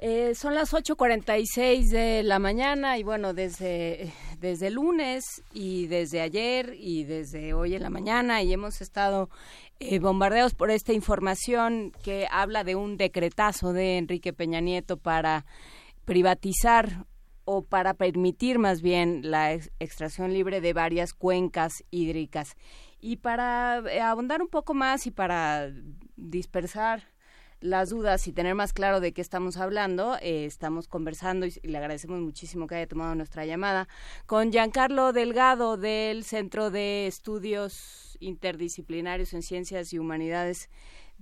Eh, 0.00 0.34
son 0.34 0.56
las 0.56 0.72
8.46 0.72 1.90
de 1.90 2.24
la 2.24 2.40
mañana 2.40 2.98
y 2.98 3.04
bueno, 3.04 3.32
desde, 3.32 4.12
desde 4.40 4.70
lunes 4.70 5.22
y 5.52 5.86
desde 5.86 6.20
ayer 6.20 6.74
y 6.76 7.04
desde 7.04 7.54
hoy 7.54 7.76
en 7.76 7.82
la 7.82 7.90
mañana 7.90 8.42
y 8.42 8.52
hemos 8.52 8.80
estado 8.80 9.30
eh, 9.78 10.00
bombardeos 10.00 10.54
por 10.54 10.72
esta 10.72 10.92
información 10.92 11.92
que 12.02 12.26
habla 12.28 12.64
de 12.64 12.74
un 12.74 12.96
decretazo 12.96 13.72
de 13.72 13.98
Enrique 13.98 14.32
Peña 14.32 14.60
Nieto 14.60 14.96
para 14.96 15.46
privatizar 16.04 17.06
o 17.44 17.62
para 17.62 17.94
permitir 17.94 18.58
más 18.58 18.82
bien 18.82 19.30
la 19.30 19.52
ex- 19.52 19.70
extracción 19.80 20.32
libre 20.32 20.60
de 20.60 20.72
varias 20.72 21.14
cuencas 21.14 21.84
hídricas. 21.90 22.56
Y 23.00 23.16
para 23.16 23.82
eh, 23.90 24.00
abundar 24.00 24.42
un 24.42 24.48
poco 24.48 24.74
más 24.74 25.06
y 25.06 25.10
para 25.10 25.72
dispersar 26.16 27.02
las 27.60 27.90
dudas 27.90 28.26
y 28.26 28.32
tener 28.32 28.56
más 28.56 28.72
claro 28.72 28.98
de 28.98 29.12
qué 29.12 29.20
estamos 29.20 29.56
hablando, 29.56 30.16
eh, 30.20 30.46
estamos 30.46 30.88
conversando 30.88 31.46
y 31.46 31.52
le 31.62 31.78
agradecemos 31.78 32.20
muchísimo 32.20 32.66
que 32.66 32.74
haya 32.74 32.88
tomado 32.88 33.14
nuestra 33.14 33.46
llamada 33.46 33.86
con 34.26 34.50
Giancarlo 34.50 35.12
Delgado 35.12 35.76
del 35.76 36.24
Centro 36.24 36.70
de 36.72 37.06
Estudios 37.06 38.16
Interdisciplinarios 38.18 39.32
en 39.32 39.42
Ciencias 39.42 39.92
y 39.92 40.00
Humanidades 40.00 40.70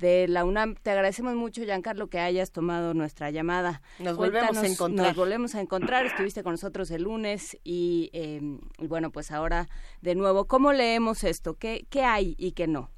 de 0.00 0.26
la 0.28 0.44
UNAM. 0.44 0.74
Te 0.82 0.90
agradecemos 0.90 1.34
mucho, 1.36 1.62
Giancarlo, 1.62 2.08
que 2.08 2.18
hayas 2.18 2.50
tomado 2.50 2.94
nuestra 2.94 3.30
llamada. 3.30 3.82
Nos 4.00 4.16
volvemos 4.16 4.56
a 4.56 4.66
encontrar. 4.66 5.08
Nos 5.08 5.16
volvemos 5.16 5.54
a 5.54 5.60
encontrar. 5.60 6.06
Estuviste 6.06 6.42
con 6.42 6.52
nosotros 6.54 6.90
el 6.90 7.02
lunes 7.04 7.56
y, 7.62 8.10
eh, 8.12 8.40
y 8.78 8.86
bueno, 8.88 9.10
pues 9.10 9.30
ahora 9.30 9.66
de 10.00 10.14
nuevo, 10.14 10.46
¿cómo 10.46 10.72
leemos 10.72 11.22
esto? 11.22 11.54
¿Qué, 11.58 11.86
qué 11.90 12.02
hay 12.02 12.34
y 12.38 12.52
qué 12.52 12.66
no? 12.66 12.90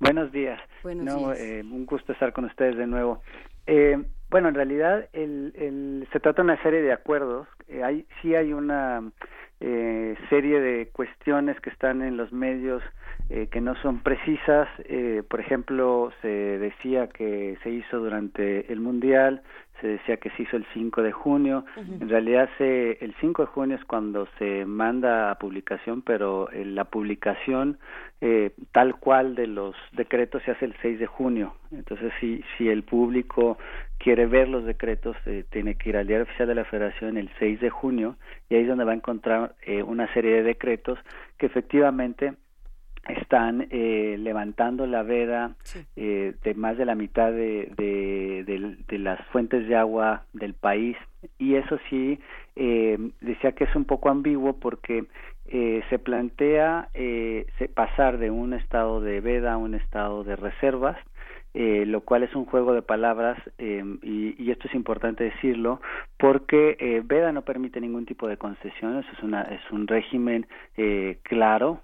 Buenos 0.00 0.32
días. 0.32 0.60
Buenos 0.82 1.04
No, 1.04 1.18
días. 1.18 1.40
eh, 1.40 1.60
un 1.62 1.84
gusto 1.86 2.12
estar 2.12 2.32
con 2.32 2.44
ustedes 2.46 2.76
de 2.76 2.86
nuevo. 2.86 3.22
Eh, 3.66 3.98
bueno, 4.30 4.48
en 4.48 4.54
realidad 4.54 5.08
el, 5.12 5.52
el- 5.56 6.08
se 6.12 6.20
trata 6.20 6.42
de 6.42 6.50
una 6.52 6.62
serie 6.62 6.80
de 6.82 6.92
acuerdos. 6.92 7.46
Eh, 7.68 7.82
hay, 7.82 8.06
sí 8.22 8.34
hay 8.34 8.52
una 8.52 9.02
eh, 9.60 10.14
serie 10.30 10.60
de 10.60 10.88
cuestiones 10.90 11.60
que 11.60 11.70
están 11.70 12.00
en 12.02 12.16
los 12.16 12.32
medios 12.32 12.82
eh, 13.30 13.48
que 13.50 13.60
no 13.60 13.74
son 13.76 14.00
precisas. 14.02 14.68
Eh, 14.84 15.22
por 15.28 15.40
ejemplo, 15.40 16.12
se 16.22 16.28
decía 16.28 17.08
que 17.08 17.56
se 17.62 17.70
hizo 17.70 17.98
durante 17.98 18.72
el 18.72 18.80
Mundial, 18.80 19.42
se 19.80 19.86
decía 19.86 20.16
que 20.16 20.30
se 20.30 20.42
hizo 20.42 20.56
el 20.56 20.66
5 20.74 21.02
de 21.02 21.12
junio. 21.12 21.64
En 21.76 22.08
realidad 22.08 22.48
se, 22.58 22.98
el 23.04 23.14
5 23.20 23.42
de 23.42 23.46
junio 23.46 23.76
es 23.76 23.84
cuando 23.84 24.26
se 24.38 24.64
manda 24.64 25.30
a 25.30 25.38
publicación, 25.38 26.02
pero 26.02 26.50
eh, 26.50 26.64
la 26.64 26.84
publicación 26.84 27.78
eh, 28.20 28.52
tal 28.72 28.96
cual 28.96 29.36
de 29.36 29.46
los 29.46 29.76
decretos 29.92 30.42
se 30.42 30.50
hace 30.50 30.64
el 30.64 30.74
6 30.82 30.98
de 30.98 31.06
junio. 31.06 31.54
Entonces, 31.70 32.12
si, 32.20 32.42
si 32.56 32.68
el 32.68 32.82
público 32.82 33.58
quiere 33.98 34.26
ver 34.26 34.48
los 34.48 34.64
decretos, 34.64 35.16
eh, 35.26 35.44
tiene 35.50 35.76
que 35.76 35.90
ir 35.90 35.96
al 35.96 36.06
Diario 36.06 36.24
Oficial 36.24 36.48
de 36.48 36.54
la 36.54 36.64
Federación 36.64 37.16
el 37.16 37.30
6 37.38 37.60
de 37.60 37.70
junio 37.70 38.16
y 38.48 38.54
ahí 38.54 38.62
es 38.62 38.68
donde 38.68 38.84
va 38.84 38.92
a 38.92 38.96
encontrar 38.96 39.54
eh, 39.62 39.82
una 39.82 40.12
serie 40.14 40.32
de 40.36 40.42
decretos 40.42 40.98
que 41.36 41.46
efectivamente 41.46 42.34
están 43.08 43.66
eh, 43.70 44.16
levantando 44.18 44.86
la 44.86 45.02
veda 45.02 45.56
eh, 45.96 46.34
de 46.44 46.54
más 46.54 46.76
de 46.76 46.84
la 46.84 46.94
mitad 46.94 47.30
de, 47.32 47.72
de, 47.76 48.44
de- 48.46 48.76
de 48.88 48.98
las 48.98 49.20
fuentes 49.28 49.66
de 49.68 49.76
agua 49.76 50.24
del 50.32 50.54
país. 50.54 50.96
Y 51.38 51.54
eso 51.56 51.78
sí 51.90 52.18
eh, 52.56 52.98
decía 53.20 53.52
que 53.52 53.64
es 53.64 53.74
un 53.74 53.84
poco 53.84 54.08
ambiguo 54.10 54.58
porque 54.60 55.04
eh, 55.46 55.82
se 55.90 55.98
plantea 55.98 56.88
eh, 56.94 57.46
pasar 57.74 58.18
de 58.18 58.30
un 58.30 58.52
estado 58.52 59.00
de 59.00 59.20
veda 59.20 59.54
a 59.54 59.56
un 59.56 59.74
estado 59.74 60.22
de 60.24 60.36
reservas 60.36 60.96
eh, 61.54 61.86
lo 61.86 62.02
cual 62.02 62.22
es 62.22 62.34
un 62.36 62.44
juego 62.44 62.74
de 62.74 62.82
palabras 62.82 63.38
eh, 63.56 63.82
y, 64.02 64.34
y 64.40 64.50
esto 64.50 64.68
es 64.68 64.74
importante 64.74 65.24
decirlo 65.24 65.80
porque 66.18 66.76
eh, 66.78 67.00
Veda 67.02 67.32
no 67.32 67.40
permite 67.42 67.80
ningún 67.80 68.04
tipo 68.04 68.28
de 68.28 68.36
concesiones 68.36 69.06
es 69.16 69.22
una 69.22 69.42
es 69.42 69.62
un 69.72 69.86
régimen 69.86 70.46
eh, 70.76 71.18
claro 71.22 71.80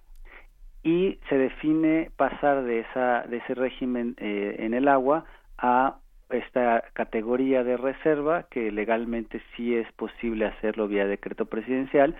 y 0.84 1.18
se 1.30 1.38
define 1.38 2.10
pasar 2.16 2.62
de 2.62 2.80
esa 2.80 3.22
de 3.22 3.38
ese 3.38 3.54
régimen 3.54 4.14
eh, 4.18 4.56
en 4.60 4.74
el 4.74 4.86
agua 4.86 5.24
a 5.58 5.96
esta 6.30 6.84
categoría 6.92 7.64
de 7.64 7.76
reserva 7.76 8.44
que 8.50 8.70
legalmente 8.70 9.42
sí 9.56 9.74
es 9.74 9.90
posible 9.92 10.46
hacerlo 10.46 10.86
vía 10.86 11.06
decreto 11.06 11.46
presidencial 11.46 12.14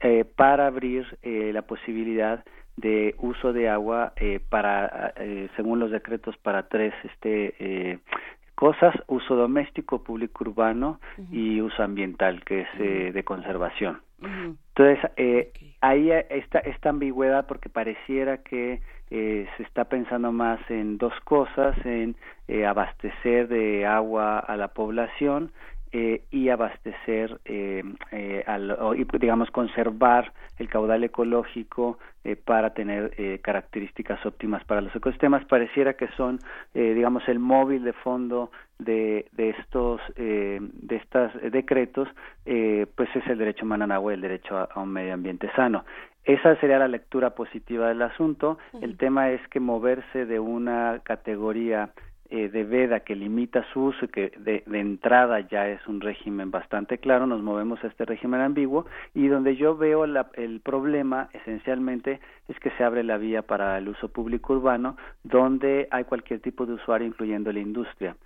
eh, 0.00 0.24
para 0.24 0.66
abrir 0.66 1.18
eh, 1.22 1.50
la 1.52 1.62
posibilidad 1.62 2.44
de 2.76 3.14
uso 3.18 3.52
de 3.52 3.68
agua 3.68 4.12
eh, 4.16 4.40
para 4.48 5.12
eh, 5.16 5.48
según 5.56 5.78
los 5.78 5.90
decretos 5.90 6.36
para 6.38 6.68
tres 6.68 6.94
este 7.02 7.54
eh, 7.58 7.98
cosas 8.54 8.94
uso 9.06 9.36
doméstico 9.36 10.02
público 10.02 10.44
urbano 10.44 11.00
y 11.30 11.60
uso 11.60 11.82
ambiental 11.82 12.44
que 12.44 12.62
es 12.62 12.68
eh, 12.78 13.12
de 13.12 13.24
conservación 13.24 14.00
entonces, 14.78 15.10
eh, 15.16 15.50
ahí 15.80 16.12
está 16.30 16.60
esta 16.60 16.90
ambigüedad 16.90 17.46
porque 17.46 17.68
pareciera 17.68 18.38
que 18.38 18.80
eh, 19.10 19.48
se 19.56 19.62
está 19.64 19.86
pensando 19.86 20.30
más 20.30 20.60
en 20.70 20.98
dos 20.98 21.12
cosas, 21.24 21.76
en 21.84 22.14
eh, 22.46 22.64
abastecer 22.64 23.48
de 23.48 23.86
agua 23.86 24.38
a 24.38 24.56
la 24.56 24.68
población 24.68 25.50
eh, 25.92 26.22
y 26.30 26.48
abastecer, 26.48 27.40
eh, 27.44 27.82
eh, 28.12 28.44
al, 28.46 28.70
o, 28.72 28.94
y, 28.94 29.06
digamos, 29.18 29.50
conservar 29.50 30.32
el 30.58 30.68
caudal 30.68 31.04
ecológico 31.04 31.98
eh, 32.24 32.36
para 32.36 32.74
tener 32.74 33.12
eh, 33.16 33.38
características 33.42 34.24
óptimas 34.26 34.64
para 34.64 34.80
los 34.80 34.94
ecosistemas. 34.94 35.44
Pareciera 35.44 35.94
que 35.94 36.08
son, 36.16 36.38
eh, 36.74 36.94
digamos, 36.94 37.28
el 37.28 37.38
móvil 37.38 37.84
de 37.84 37.92
fondo 37.92 38.50
de, 38.78 39.26
de 39.32 39.50
estos 39.50 40.00
eh, 40.16 40.58
de 40.60 40.96
estos 40.96 41.32
decretos, 41.50 42.08
eh, 42.46 42.86
pues 42.94 43.08
es 43.14 43.26
el 43.26 43.38
derecho 43.38 43.66
y 43.66 44.12
el 44.14 44.20
derecho 44.20 44.56
a, 44.56 44.64
a 44.64 44.80
un 44.80 44.90
medio 44.92 45.14
ambiente 45.14 45.50
sano. 45.56 45.84
Esa 46.24 46.56
sería 46.56 46.78
la 46.78 46.88
lectura 46.88 47.30
positiva 47.30 47.88
del 47.88 48.02
asunto. 48.02 48.58
El 48.82 48.98
tema 48.98 49.30
es 49.30 49.40
que 49.48 49.60
moverse 49.60 50.26
de 50.26 50.38
una 50.38 51.00
categoría 51.02 51.90
eh, 52.30 52.48
de 52.48 52.64
veda 52.64 53.00
que 53.00 53.14
limita 53.16 53.64
su 53.72 53.84
uso 53.84 54.04
y 54.04 54.08
que 54.08 54.32
de, 54.38 54.62
de 54.66 54.80
entrada 54.80 55.40
ya 55.40 55.68
es 55.68 55.86
un 55.86 56.00
régimen 56.00 56.50
bastante 56.50 56.98
claro, 56.98 57.26
nos 57.26 57.42
movemos 57.42 57.82
a 57.82 57.86
este 57.86 58.04
régimen 58.04 58.40
ambiguo 58.40 58.86
y 59.14 59.28
donde 59.28 59.56
yo 59.56 59.76
veo 59.76 60.06
la- 60.06 60.30
el 60.34 60.60
problema 60.60 61.28
esencialmente 61.32 62.20
es 62.48 62.58
que 62.60 62.70
se 62.72 62.84
abre 62.84 63.02
la 63.02 63.16
vía 63.18 63.42
para 63.42 63.78
el 63.78 63.88
uso 63.88 64.08
público 64.08 64.54
urbano 64.54 64.96
donde 65.24 65.88
hay 65.90 66.04
cualquier 66.04 66.40
tipo 66.40 66.66
de 66.66 66.74
usuario 66.74 67.06
incluyendo 67.06 67.52
la 67.52 67.60
industria. 67.60 68.16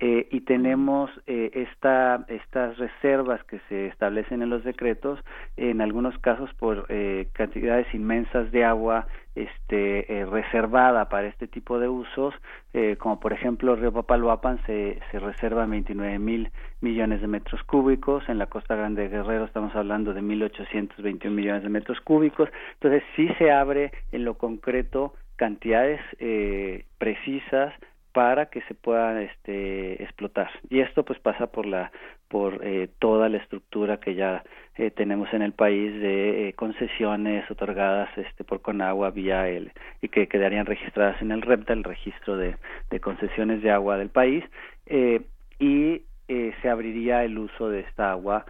Eh, 0.00 0.28
y 0.30 0.42
tenemos 0.42 1.10
eh, 1.26 1.50
esta, 1.54 2.24
estas 2.28 2.78
reservas 2.78 3.42
que 3.44 3.58
se 3.68 3.86
establecen 3.86 4.42
en 4.42 4.50
los 4.50 4.62
decretos, 4.62 5.18
en 5.56 5.80
algunos 5.80 6.16
casos 6.18 6.50
por 6.54 6.86
eh, 6.88 7.28
cantidades 7.32 7.92
inmensas 7.92 8.52
de 8.52 8.64
agua 8.64 9.08
este, 9.38 10.12
eh, 10.12 10.26
reservada 10.26 11.08
para 11.08 11.28
este 11.28 11.46
tipo 11.46 11.78
de 11.78 11.88
usos, 11.88 12.34
eh, 12.74 12.96
como 12.98 13.20
por 13.20 13.32
ejemplo 13.32 13.76
Río 13.76 13.92
Papaloapan 13.92 14.60
se, 14.66 14.98
se 15.10 15.18
reserva 15.20 15.64
29 15.66 16.18
mil 16.18 16.50
millones 16.80 17.20
de 17.20 17.28
metros 17.28 17.62
cúbicos, 17.64 18.28
en 18.28 18.38
la 18.38 18.46
Costa 18.46 18.74
Grande 18.74 19.02
de 19.02 19.08
Guerrero 19.08 19.44
estamos 19.44 19.74
hablando 19.76 20.12
de 20.12 20.22
1.821 20.22 21.30
millones 21.30 21.62
de 21.62 21.68
metros 21.68 22.00
cúbicos, 22.00 22.48
entonces 22.74 23.02
sí 23.14 23.28
se 23.38 23.50
abre 23.50 23.92
en 24.12 24.24
lo 24.24 24.34
concreto 24.34 25.14
cantidades 25.36 26.00
eh, 26.18 26.84
precisas 26.98 27.72
para 28.18 28.46
que 28.46 28.62
se 28.62 28.74
pueda 28.74 29.22
este, 29.22 30.02
explotar. 30.02 30.50
Y 30.70 30.80
esto 30.80 31.04
pues 31.04 31.20
pasa 31.20 31.46
por 31.46 31.66
la 31.66 31.92
por 32.26 32.66
eh, 32.66 32.88
toda 32.98 33.28
la 33.28 33.36
estructura 33.36 34.00
que 34.00 34.16
ya 34.16 34.42
eh, 34.76 34.90
tenemos 34.90 35.32
en 35.32 35.40
el 35.40 35.52
país 35.52 35.92
de 36.00 36.48
eh, 36.48 36.52
concesiones 36.54 37.48
otorgadas 37.48 38.08
este 38.18 38.42
por 38.42 38.60
Conagua 38.60 39.12
vía 39.12 39.48
el 39.48 39.70
y 40.02 40.08
que 40.08 40.26
quedarían 40.26 40.66
registradas 40.66 41.22
en 41.22 41.30
el 41.30 41.42
REPTA 41.42 41.74
el 41.74 41.84
registro 41.84 42.36
de, 42.36 42.56
de 42.90 42.98
concesiones 42.98 43.62
de 43.62 43.70
agua 43.70 43.96
del 43.96 44.08
país 44.08 44.44
eh, 44.86 45.22
y 45.60 46.02
eh, 46.26 46.52
se 46.60 46.68
abriría 46.68 47.22
el 47.22 47.38
uso 47.38 47.68
de 47.68 47.80
esta 47.80 48.10
agua 48.10 48.46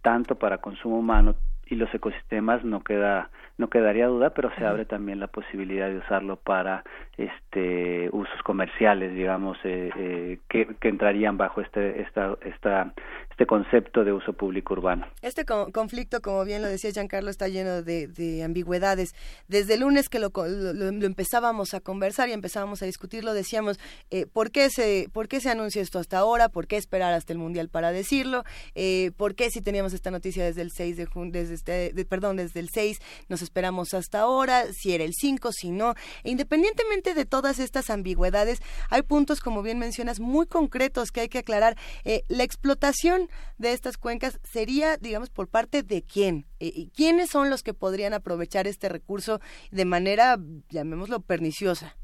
tanto 0.00 0.34
para 0.36 0.58
consumo 0.58 0.98
humano 0.98 1.34
y 1.66 1.76
los 1.76 1.92
ecosistemas. 1.94 2.62
No 2.64 2.84
queda 2.84 3.30
no 3.58 3.68
quedaría 3.70 4.06
duda 4.06 4.30
pero 4.30 4.50
se 4.56 4.64
abre 4.64 4.84
también 4.84 5.20
la 5.20 5.26
posibilidad 5.28 5.88
de 5.88 5.98
usarlo 5.98 6.36
para 6.36 6.84
este 7.16 8.08
usos 8.12 8.42
comerciales 8.44 9.14
digamos 9.14 9.56
eh, 9.64 9.90
eh, 9.96 10.38
que, 10.48 10.66
que 10.80 10.88
entrarían 10.88 11.36
bajo 11.36 11.60
este 11.60 12.02
esta, 12.02 12.36
esta 12.44 12.92
este 13.30 13.46
concepto 13.46 14.04
de 14.04 14.12
uso 14.12 14.32
público 14.34 14.74
urbano 14.74 15.06
Este 15.22 15.44
co- 15.44 15.70
conflicto, 15.72 16.20
como 16.20 16.44
bien 16.44 16.60
lo 16.62 16.68
decía 16.68 16.90
Giancarlo, 16.90 17.30
está 17.30 17.48
lleno 17.48 17.82
de, 17.82 18.06
de 18.08 18.44
ambigüedades. 18.44 19.14
Desde 19.48 19.74
el 19.74 19.80
lunes 19.80 20.08
que 20.10 20.18
lo, 20.18 20.28
lo- 20.36 20.72
lo- 20.74 21.06
empezábamos 21.06 21.72
a 21.72 21.80
conversar 21.80 22.28
y 22.28 22.32
empezábamos 22.32 22.82
a 22.82 22.86
discutirlo, 22.86 23.32
decíamos, 23.32 23.80
eh, 24.10 24.26
¿por, 24.26 24.50
qué 24.50 24.68
se, 24.68 25.08
¿por 25.14 25.28
qué 25.28 25.40
se 25.40 25.48
anuncia 25.50 25.80
esto 25.80 25.98
hasta 25.98 26.18
ahora? 26.18 26.50
¿Por 26.50 26.66
qué 26.66 26.76
esperar 26.76 27.14
hasta 27.14 27.32
el 27.32 27.38
Mundial 27.38 27.68
para 27.70 27.90
decirlo? 27.90 28.44
Eh, 28.74 29.12
¿Por 29.16 29.34
qué 29.34 29.48
si 29.50 29.62
teníamos 29.62 29.94
esta 29.94 30.10
noticia 30.10 30.44
desde 30.44 30.60
el 30.62 30.70
6 30.70 30.96
de 30.98 31.06
junio, 31.06 31.32
desde 31.32 31.54
este, 31.54 31.92
de- 31.94 32.04
perdón, 32.04 32.36
desde 32.36 32.60
el 32.60 32.68
6 32.68 32.98
nos 33.30 33.41
esperamos 33.42 33.94
hasta 33.94 34.20
ahora? 34.20 34.64
Si 34.72 34.94
era 34.94 35.04
el 35.04 35.12
5, 35.12 35.52
si 35.52 35.70
no. 35.70 35.94
E 36.24 36.30
independientemente 36.30 37.14
de 37.14 37.26
todas 37.26 37.58
estas 37.58 37.90
ambigüedades, 37.90 38.60
hay 38.90 39.02
puntos, 39.02 39.40
como 39.40 39.62
bien 39.62 39.78
mencionas, 39.78 40.20
muy 40.20 40.46
concretos 40.46 41.10
que 41.10 41.20
hay 41.20 41.28
que 41.28 41.38
aclarar. 41.38 41.74
Eh, 42.04 42.22
la 42.28 42.44
explotación 42.44 43.28
de 43.58 43.72
estas 43.72 43.98
cuencas 43.98 44.40
sería, 44.42 44.96
digamos, 44.96 45.30
por 45.30 45.48
parte 45.48 45.82
de 45.82 46.02
quién? 46.02 46.46
Eh, 46.60 46.72
¿Y 46.74 46.90
quiénes 46.90 47.30
son 47.30 47.50
los 47.50 47.62
que 47.62 47.74
podrían 47.74 48.14
aprovechar 48.14 48.66
este 48.66 48.88
recurso 48.88 49.40
de 49.70 49.84
manera, 49.84 50.38
llamémoslo, 50.70 51.20
perniciosa? 51.20 51.96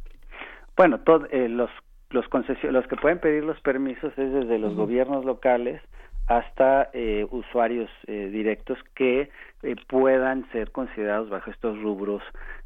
bueno, 0.78 1.00
todo, 1.00 1.26
eh, 1.30 1.48
los 1.48 1.68
los 2.10 2.24
los 2.70 2.86
que 2.86 2.96
pueden 2.96 3.18
pedir 3.18 3.44
los 3.44 3.60
permisos 3.60 4.16
es 4.16 4.32
desde 4.32 4.58
los 4.58 4.74
gobiernos 4.74 5.26
locales 5.26 5.82
hasta 6.26 6.88
eh, 6.94 7.26
usuarios 7.30 7.90
eh, 8.06 8.30
directos 8.32 8.78
que 8.94 9.28
eh, 9.62 9.76
puedan 9.88 10.50
ser 10.52 10.70
considerados 10.70 11.28
bajo 11.30 11.50
estos 11.50 11.80
rubros 11.82 12.22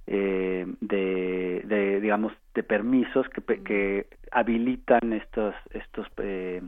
eh, 0.07 0.67
de, 0.81 2.01
digamos 2.01 2.33
de 2.55 2.63
permisos 2.63 3.29
que, 3.29 3.63
que 3.63 4.07
habilitan 4.31 5.13
estos 5.13 5.55
estos 5.71 6.07
eh, 6.19 6.63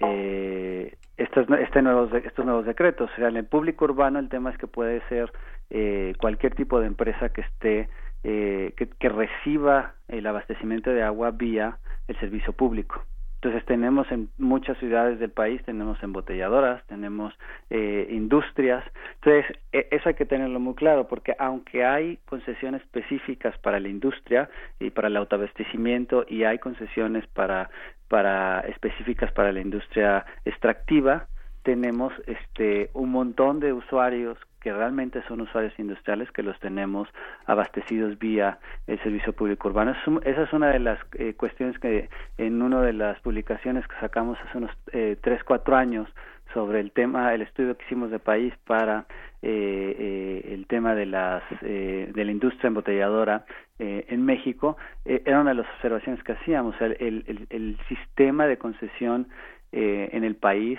eh, 0.00 0.96
estos, 1.16 1.46
este 1.60 1.82
nuevos 1.82 2.12
estos 2.24 2.44
nuevos 2.44 2.66
decretos. 2.66 3.10
O 3.12 3.16
sea, 3.16 3.28
en 3.28 3.36
el 3.36 3.46
público 3.46 3.84
urbano 3.84 4.18
el 4.18 4.28
tema 4.28 4.50
es 4.50 4.58
que 4.58 4.66
puede 4.66 5.00
ser 5.08 5.30
eh, 5.70 6.14
cualquier 6.18 6.54
tipo 6.54 6.80
de 6.80 6.86
empresa 6.86 7.28
que 7.30 7.42
esté 7.42 7.88
eh, 8.24 8.72
que, 8.76 8.88
que 8.88 9.08
reciba 9.08 9.94
el 10.08 10.26
abastecimiento 10.26 10.90
de 10.90 11.02
agua 11.02 11.30
vía 11.30 11.78
el 12.08 12.18
servicio 12.18 12.52
público. 12.52 13.04
Entonces 13.42 13.64
tenemos 13.64 14.08
en 14.12 14.28
muchas 14.38 14.78
ciudades 14.78 15.18
del 15.18 15.32
país, 15.32 15.60
tenemos 15.64 16.00
embotelladoras, 16.00 16.86
tenemos 16.86 17.34
eh, 17.70 18.06
industrias. 18.08 18.84
Entonces 19.16 19.58
e- 19.72 19.88
eso 19.90 20.08
hay 20.08 20.14
que 20.14 20.26
tenerlo 20.26 20.60
muy 20.60 20.74
claro 20.76 21.08
porque 21.08 21.34
aunque 21.40 21.84
hay 21.84 22.18
concesiones 22.26 22.82
específicas 22.82 23.58
para 23.58 23.80
la 23.80 23.88
industria 23.88 24.48
y 24.78 24.90
para 24.90 25.08
el 25.08 25.16
autoabastecimiento 25.16 26.24
y 26.28 26.44
hay 26.44 26.60
concesiones 26.60 27.26
para 27.26 27.68
para 28.06 28.60
específicas 28.60 29.32
para 29.32 29.50
la 29.50 29.60
industria 29.60 30.24
extractiva, 30.44 31.26
tenemos 31.64 32.12
este 32.26 32.90
un 32.94 33.10
montón 33.10 33.58
de 33.58 33.72
usuarios 33.72 34.38
que 34.62 34.72
realmente 34.72 35.22
son 35.26 35.40
usuarios 35.40 35.76
industriales 35.78 36.30
que 36.30 36.42
los 36.42 36.58
tenemos 36.60 37.08
abastecidos 37.46 38.18
vía 38.18 38.58
el 38.86 38.98
servicio 39.02 39.32
público 39.32 39.68
urbano. 39.68 39.94
Esa 40.24 40.42
es 40.42 40.52
una 40.52 40.70
de 40.70 40.78
las 40.78 40.98
eh, 41.18 41.34
cuestiones 41.34 41.78
que 41.78 42.08
en 42.38 42.62
una 42.62 42.80
de 42.80 42.92
las 42.92 43.18
publicaciones 43.20 43.86
que 43.88 43.96
sacamos 44.00 44.38
hace 44.40 44.58
unos 44.58 44.70
eh, 44.92 45.16
tres, 45.20 45.42
cuatro 45.44 45.74
años 45.76 46.08
sobre 46.54 46.80
el 46.80 46.92
tema, 46.92 47.34
el 47.34 47.42
estudio 47.42 47.76
que 47.76 47.84
hicimos 47.86 48.10
de 48.10 48.18
país 48.18 48.52
para 48.66 49.06
eh, 49.40 49.96
eh, 49.98 50.54
el 50.54 50.66
tema 50.66 50.94
de 50.94 51.06
las 51.06 51.42
eh, 51.62 52.10
de 52.14 52.24
la 52.24 52.30
industria 52.30 52.68
embotelladora 52.68 53.44
eh, 53.78 54.04
en 54.08 54.24
México, 54.24 54.76
era 55.04 55.40
una 55.40 55.50
de 55.50 55.62
las 55.62 55.68
observaciones 55.76 56.22
que 56.22 56.32
hacíamos. 56.32 56.80
El, 56.80 56.96
el, 57.00 57.46
el 57.50 57.78
sistema 57.88 58.46
de 58.46 58.58
concesión 58.58 59.28
en 59.72 60.22
el 60.22 60.36
país 60.36 60.78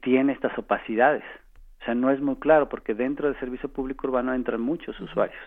tiene 0.00 0.32
estas 0.32 0.56
opacidades. 0.58 1.22
O 1.86 1.88
sea, 1.88 1.94
no 1.94 2.10
es 2.10 2.20
muy 2.20 2.34
claro 2.34 2.68
porque 2.68 2.94
dentro 2.94 3.28
del 3.28 3.38
servicio 3.38 3.68
público 3.68 4.08
urbano 4.08 4.34
entran 4.34 4.60
muchos 4.60 5.00
usuarios. 5.00 5.38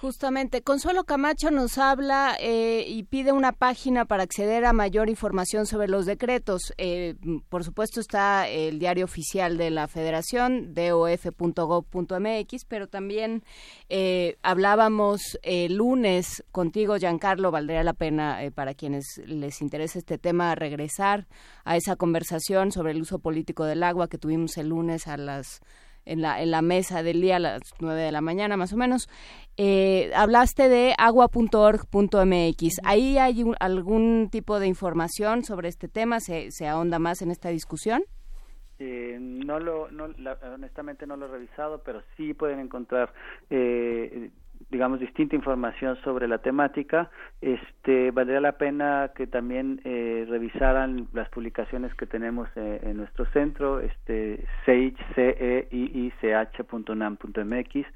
Justamente, 0.00 0.62
Consuelo 0.62 1.04
Camacho 1.04 1.50
nos 1.50 1.76
habla 1.76 2.34
eh, 2.40 2.86
y 2.88 3.02
pide 3.02 3.32
una 3.32 3.52
página 3.52 4.06
para 4.06 4.22
acceder 4.22 4.64
a 4.64 4.72
mayor 4.72 5.10
información 5.10 5.66
sobre 5.66 5.88
los 5.88 6.06
decretos. 6.06 6.72
Eh, 6.78 7.16
por 7.50 7.62
supuesto 7.62 8.00
está 8.00 8.48
el 8.48 8.78
diario 8.78 9.04
oficial 9.04 9.58
de 9.58 9.70
la 9.70 9.88
Federación, 9.88 10.72
dof.gov.mx, 10.72 12.64
pero 12.66 12.86
también 12.88 13.42
eh, 13.90 14.38
hablábamos 14.42 15.38
el 15.42 15.74
lunes 15.74 16.42
contigo, 16.50 16.96
Giancarlo, 16.96 17.50
valdría 17.50 17.82
la 17.82 17.92
pena 17.92 18.42
eh, 18.42 18.50
para 18.50 18.72
quienes 18.72 19.20
les 19.26 19.60
interesa 19.60 19.98
este 19.98 20.16
tema 20.16 20.54
regresar 20.54 21.26
a 21.64 21.76
esa 21.76 21.96
conversación 21.96 22.72
sobre 22.72 22.92
el 22.92 23.02
uso 23.02 23.18
político 23.18 23.66
del 23.66 23.82
agua 23.82 24.08
que 24.08 24.16
tuvimos 24.16 24.56
el 24.56 24.68
lunes 24.68 25.06
a 25.08 25.18
las 25.18 25.60
en 26.04 26.22
la, 26.22 26.42
en 26.42 26.50
la 26.50 26.62
mesa 26.62 27.02
del 27.02 27.20
día 27.20 27.36
a 27.36 27.40
las 27.40 27.60
9 27.80 28.00
de 28.00 28.12
la 28.12 28.20
mañana 28.20 28.56
más 28.56 28.72
o 28.72 28.76
menos. 28.76 29.08
Eh, 29.56 30.10
hablaste 30.14 30.68
de 30.68 30.94
agua.org.mx. 30.98 32.80
¿Ahí 32.84 33.18
hay 33.18 33.42
un- 33.42 33.56
algún 33.60 34.28
tipo 34.30 34.58
de 34.60 34.66
información 34.66 35.44
sobre 35.44 35.68
este 35.68 35.88
tema? 35.88 36.20
¿Se, 36.20 36.50
se 36.50 36.66
ahonda 36.68 36.98
más 36.98 37.22
en 37.22 37.30
esta 37.30 37.48
discusión? 37.50 38.02
Eh, 38.78 39.16
no 39.20 39.60
lo, 39.60 39.90
no, 39.90 40.08
la- 40.08 40.38
honestamente 40.54 41.06
no 41.06 41.16
lo 41.16 41.26
he 41.26 41.28
revisado, 41.28 41.82
pero 41.84 42.02
sí 42.16 42.34
pueden 42.34 42.58
encontrar, 42.58 43.12
eh, 43.50 44.30
digamos, 44.72 44.98
distinta 45.00 45.36
información 45.36 45.96
sobre 46.02 46.26
la 46.26 46.38
temática. 46.38 47.10
Este, 47.40 48.10
valdría 48.10 48.40
la 48.40 48.52
pena 48.58 49.10
que 49.14 49.26
también 49.26 49.80
eh, 49.84 50.24
revisaran 50.28 51.08
las 51.12 51.28
publicaciones 51.28 51.94
que 51.94 52.06
tenemos 52.06 52.48
eh, 52.56 52.80
en 52.82 52.96
nuestro 52.96 53.26
centro, 53.26 53.80
este, 53.80 54.44
sage, 54.64 54.94
c 55.14 55.36
e 55.38 55.68
i 55.70 56.06
i 56.06 56.12
c 56.20 56.34
h 56.34 56.64
punto 56.64 56.92
unam 56.94 57.16
punto 57.16 57.44
mx, 57.44 57.86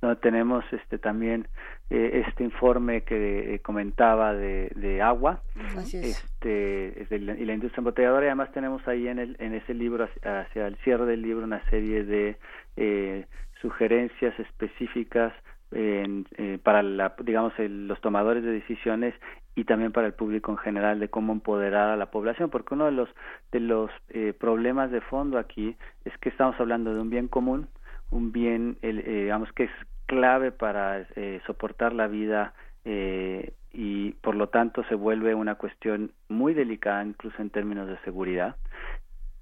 donde 0.00 0.16
tenemos 0.20 0.62
este 0.72 0.98
también 0.98 1.48
eh, 1.88 2.22
este 2.28 2.44
informe 2.44 3.00
que 3.02 3.54
eh, 3.54 3.58
comentaba 3.60 4.34
de, 4.34 4.70
de 4.76 5.00
agua 5.00 5.40
Así 5.76 5.96
es. 5.98 6.22
este 6.24 7.02
es 7.02 7.08
de 7.08 7.18
la- 7.20 7.34
y 7.36 7.44
la 7.46 7.54
industria 7.54 7.80
embotelladora 7.80 8.26
y 8.26 8.28
además 8.28 8.52
tenemos 8.52 8.86
ahí 8.86 9.08
en 9.08 9.18
el 9.18 9.36
en 9.38 9.54
ese 9.54 9.72
libro 9.72 10.04
hacia, 10.04 10.40
hacia 10.42 10.66
el 10.66 10.76
cierre 10.84 11.06
del 11.06 11.22
libro 11.22 11.44
una 11.44 11.62
serie 11.70 12.04
de 12.04 12.36
eh, 12.76 13.24
sugerencias 13.62 14.38
específicas 14.38 15.32
en, 15.72 16.26
eh, 16.36 16.58
para 16.62 16.82
la, 16.82 17.14
digamos 17.22 17.52
el- 17.58 17.88
los 17.88 18.00
tomadores 18.00 18.42
de 18.44 18.52
decisiones 18.52 19.14
y 19.54 19.64
también 19.64 19.92
para 19.92 20.06
el 20.06 20.14
público 20.14 20.52
en 20.52 20.58
general 20.58 21.00
de 21.00 21.08
cómo 21.08 21.32
empoderar 21.32 21.88
a 21.90 21.96
la 21.96 22.10
población 22.10 22.50
porque 22.50 22.74
uno 22.74 22.84
de 22.86 22.92
los 22.92 23.08
de 23.52 23.60
los 23.60 23.90
eh, 24.10 24.32
problemas 24.38 24.90
de 24.90 25.00
fondo 25.00 25.38
aquí 25.38 25.76
es 26.04 26.16
que 26.18 26.28
estamos 26.28 26.58
hablando 26.60 26.94
de 26.94 27.00
un 27.00 27.10
bien 27.10 27.28
común 27.28 27.68
un 28.10 28.32
bien 28.32 28.78
el, 28.82 29.00
eh, 29.00 29.22
digamos 29.24 29.52
que 29.52 29.64
es 29.64 29.70
clave 30.06 30.52
para 30.52 31.00
eh, 31.16 31.40
soportar 31.46 31.92
la 31.92 32.06
vida 32.06 32.54
eh, 32.84 33.52
y 33.72 34.12
por 34.22 34.36
lo 34.36 34.48
tanto 34.48 34.84
se 34.84 34.94
vuelve 34.94 35.34
una 35.34 35.56
cuestión 35.56 36.12
muy 36.28 36.54
delicada 36.54 37.04
incluso 37.04 37.42
en 37.42 37.50
términos 37.50 37.88
de 37.88 37.98
seguridad 38.04 38.56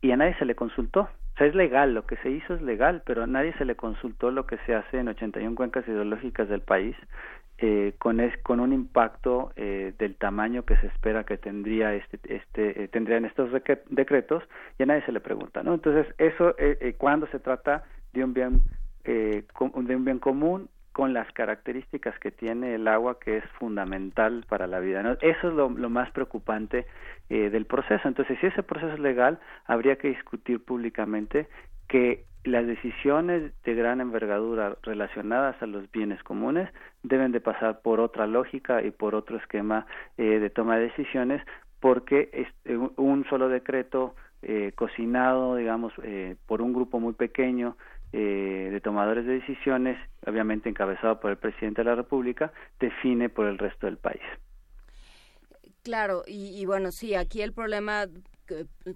y 0.01 0.10
a 0.12 0.16
nadie 0.16 0.34
se 0.38 0.44
le 0.44 0.55
consultó. 0.55 1.09
O 1.35 1.39
sea, 1.39 1.47
es 1.48 1.55
legal, 1.55 1.94
lo 1.94 2.06
que 2.06 2.16
se 2.19 2.31
hizo 2.31 2.55
es 2.55 2.62
legal, 2.62 3.02
pero 3.05 3.24
a 3.24 3.27
nadie 3.27 3.52
se 3.55 3.65
le 3.65 3.74
consultó 3.74 4.31
lo 4.31 4.47
que 4.47 4.56
se 4.66 4.74
hace 4.74 4.98
en 4.98 5.09
81 5.09 5.56
cuencas 5.56 5.86
hidrológicas 5.89 6.48
del 6.48 6.61
país 6.61 6.97
eh, 7.59 7.94
con, 7.98 8.20
es, 8.20 8.36
con 8.43 8.61
un 8.61 8.73
impacto 8.73 9.52
eh, 9.56 9.94
del 9.98 10.16
tamaño 10.16 10.65
que 10.65 10.77
se 10.77 10.86
espera 10.89 11.24
que 11.24 11.36
tendría 11.39 11.94
este, 11.94 12.19
este, 12.35 12.85
eh, 12.85 12.89
tendrían 12.89 13.24
estos 13.24 13.51
decre- 13.51 13.82
decretos 13.89 14.43
y 14.78 14.85
a 14.85 14.86
nadie 14.86 15.02
se 15.06 15.12
le 15.12 15.20
pregunta, 15.20 15.62
¿no? 15.62 15.74
Entonces, 15.74 16.06
eso 16.19 16.55
eh, 16.59 16.78
eh, 16.81 16.94
cuando 16.98 17.27
se 17.28 17.39
trata 17.40 17.85
de 18.12 18.24
un 18.24 18.35
bien 18.35 18.62
de 19.05 19.44
un 19.97 20.05
bien 20.05 20.19
común 20.19 20.69
con 20.95 21.12
las 21.12 21.31
características 21.33 22.16
que 22.21 22.31
tiene 22.31 22.77
el 22.77 22.87
agua 22.87 23.19
que 23.19 23.39
es 23.39 23.45
fundamental 23.59 24.45
para 24.49 24.69
la 24.69 24.79
vida. 24.79 25.03
¿no? 25.03 25.19
Eso 25.21 25.49
es 25.49 25.55
lo, 25.55 25.69
más 25.69 26.09
preocupante 26.12 26.87
eh, 27.29 27.51
del 27.51 27.66
proceso. 27.66 28.07
Entonces, 28.07 28.39
si 28.41 28.47
ese 28.47 28.62
proceso 28.62 28.93
es 28.95 29.01
legal, 29.01 29.41
habría 29.66 29.97
que 29.97 30.09
discutir 30.09 30.65
públicamente 30.65 31.49
que 31.89 32.25
las 32.45 32.65
decisiones 32.65 33.53
de 33.65 33.75
gran 33.75 34.01
envergadura 34.01 34.77
relacionadas 34.85 35.61
a 35.61 35.66
los 35.66 35.91
bienes 35.91 36.23
comunes 36.23 36.71
deben 37.03 37.33
de 37.33 37.41
pasar 37.41 37.81
por 37.81 37.99
otra 37.99 38.29
lógica 38.29 38.81
y 38.83 38.93
por 38.93 39.16
otro 39.16 39.37
esquema 39.39 39.87
eh, 40.16 40.39
de 40.39 40.49
toma 40.51 40.77
de 40.77 40.85
decisiones 40.85 41.43
porque 41.81 42.31
este, 42.33 42.77
un- 42.77 42.93
un 42.97 43.25
solo 43.29 43.49
decreto 43.49 44.15
eh, 44.43 44.73
cocinado, 44.77 45.57
digamos, 45.57 45.93
eh, 46.03 46.37
por 46.47 46.61
un 46.62 46.73
grupo 46.73 47.01
muy 47.01 47.15
pequeño 47.15 47.77
eh, 48.16 48.70
de 48.70 48.81
tomadores 48.81 49.27
de 49.27 49.41
decisiones, 49.41 49.99
obviamente 50.24 50.69
encabezado 50.69 51.19
por 51.19 51.32
el 51.32 51.36
presidente 51.36 51.82
de 51.82 51.91
la 51.91 51.97
República, 51.97 52.53
define 52.78 53.28
por 53.28 53.47
el 53.47 53.59
resto 53.59 53.86
del 53.86 53.99
país. 53.99 54.23
Claro, 55.82 56.23
y, 56.27 56.59
y 56.59 56.65
bueno, 56.65 56.93
sí, 56.93 57.15
aquí 57.15 57.43
el 57.43 57.53
problema, 57.53 58.07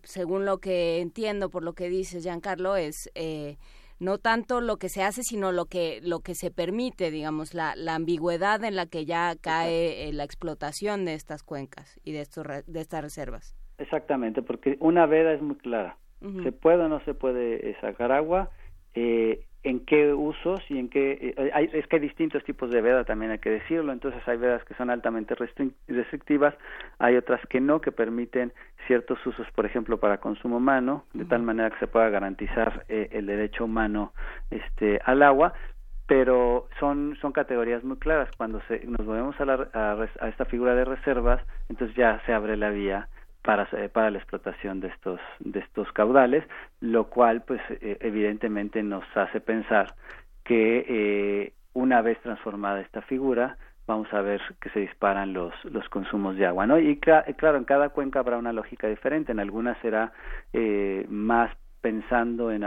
según 0.05 0.45
lo 0.45 0.59
que 0.59 1.01
entiendo 1.01 1.51
por 1.51 1.65
lo 1.65 1.73
que 1.73 1.89
dices, 1.89 2.23
Giancarlo, 2.23 2.77
es 2.77 3.11
eh, 3.15 3.57
no 3.99 4.19
tanto 4.19 4.61
lo 4.61 4.77
que 4.77 4.89
se 4.89 5.03
hace, 5.03 5.23
sino 5.23 5.51
lo 5.51 5.67
que 5.67 6.01
lo 6.03 6.21
que 6.21 6.35
se 6.35 6.51
permite, 6.51 7.11
digamos, 7.11 7.55
la, 7.55 7.75
la 7.75 7.97
ambigüedad 7.97 8.63
en 8.63 8.77
la 8.77 8.87
que 8.87 9.05
ya 9.05 9.35
cae 9.41 10.09
eh, 10.09 10.13
la 10.13 10.25
explotación 10.25 11.05
de 11.05 11.15
estas 11.15 11.43
cuencas 11.43 11.99
y 12.05 12.13
de 12.13 12.21
estos 12.21 12.47
de 12.47 12.81
estas 12.81 13.03
reservas. 13.03 13.57
Exactamente, 13.79 14.43
porque 14.43 14.77
una 14.81 15.07
veda 15.07 15.33
es 15.33 15.43
muy 15.43 15.57
clara. 15.57 15.97
Se 16.43 16.51
puede 16.51 16.83
o 16.83 16.89
no 16.89 16.99
se 17.05 17.15
puede 17.15 17.77
sacar 17.81 18.11
agua, 18.11 18.51
eh, 19.01 19.41
en 19.65 19.81
qué 19.85 20.13
usos 20.15 20.61
y 20.71 20.79
en 20.79 20.89
qué... 20.89 21.35
eh, 21.37 21.51
hay- 21.53 21.71
es 21.73 21.87
que 21.87 21.97
hay 21.97 22.03
distintos 22.03 22.43
tipos 22.45 22.71
de 22.71 22.81
veda, 22.81 23.05
también 23.05 23.31
hay 23.33 23.39
que 23.39 23.51
decirlo. 23.51 23.93
Entonces 23.93 24.23
hay 24.27 24.37
vedas 24.39 24.65
que 24.65 24.75
son 24.75 24.89
altamente 24.91 25.35
restrictivas, 25.89 26.55
hay 26.99 27.17
otras 27.17 27.41
que 27.49 27.61
no, 27.61 27.81
que 27.81 27.93
permiten 27.93 28.53
ciertos 28.87 29.19
usos, 29.27 29.47
por 29.55 29.67
ejemplo, 29.67 29.99
para 29.99 30.19
consumo 30.19 30.57
humano, 30.59 31.05
de 31.13 31.25
tal 31.25 31.43
manera 31.43 31.71
que 31.71 31.79
se 31.81 31.87
pueda 31.87 32.09
garantizar 32.09 32.85
eh, 32.89 33.09
el 33.13 33.27
derecho 33.27 33.65
humano 33.65 34.13
este, 34.51 35.01
al 35.05 35.23
agua. 35.23 35.53
Pero 36.07 36.69
son 36.81 37.17
son 37.21 37.33
categorías 37.33 37.85
muy 37.85 37.99
claras. 37.99 38.31
Cuando 38.39 38.63
se, 38.69 38.81
nos 38.87 39.05
movemos 39.07 39.39
a, 39.41 39.45
la, 39.45 39.69
a, 39.75 40.07
a 40.25 40.29
esta 40.29 40.47
figura 40.47 40.75
de 40.75 40.85
reservas 40.87 41.43
entonces 41.69 41.95
ya 41.97 42.23
se 42.25 42.33
abre 42.33 42.57
la 42.57 42.71
vía 42.71 43.09
para 43.43 43.69
eh, 43.73 43.89
para 43.89 44.11
la 44.11 44.19
explotación 44.19 44.81
de 44.81 44.89
estos 44.89 45.21
de 45.41 45.61
estos 45.61 45.91
caudales 45.93 46.45
lo 46.81 47.05
cual 47.09 47.43
pues 47.43 47.61
eh, 47.71 47.97
evidentemente 48.01 48.83
nos 48.83 49.05
hace 49.17 49.41
pensar 49.41 49.95
que 50.45 50.85
eh, 50.89 51.53
una 51.75 52.03
vez 52.03 52.19
transformada 52.23 52.81
esta 52.81 53.03
figura 53.03 53.57
vamos 53.87 54.13
a 54.13 54.21
ver 54.21 54.41
que 54.61 54.69
se 54.71 54.81
disparan 54.81 55.33
los, 55.33 55.53
los 55.65 55.89
consumos 55.89 56.37
de 56.37 56.45
agua, 56.45 56.67
¿no? 56.67 56.79
Y 56.79 56.97
cla- 57.01 57.25
claro, 57.37 57.57
en 57.57 57.65
cada 57.65 57.89
cuenca 57.89 58.19
habrá 58.19 58.37
una 58.37 58.53
lógica 58.53 58.87
diferente, 58.87 59.33
en 59.33 59.41
algunas 59.41 59.79
será 59.79 60.13
eh, 60.53 61.07
más 61.09 61.51
pensando 61.81 62.51
en, 62.53 62.63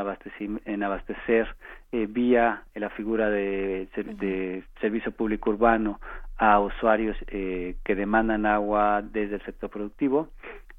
en 0.65 0.83
abastecer 0.83 1.55
eh, 1.91 2.07
vía 2.09 2.63
la 2.75 2.89
figura 2.89 3.29
de, 3.29 3.87
ser- 3.95 4.15
de 4.17 4.63
servicio 4.79 5.11
público 5.11 5.49
urbano 5.49 5.99
a 6.37 6.59
usuarios 6.59 7.15
eh, 7.27 7.75
que 7.83 7.95
demandan 7.95 8.45
agua 8.45 9.01
desde 9.03 9.35
el 9.35 9.41
sector 9.43 9.69
productivo 9.69 10.29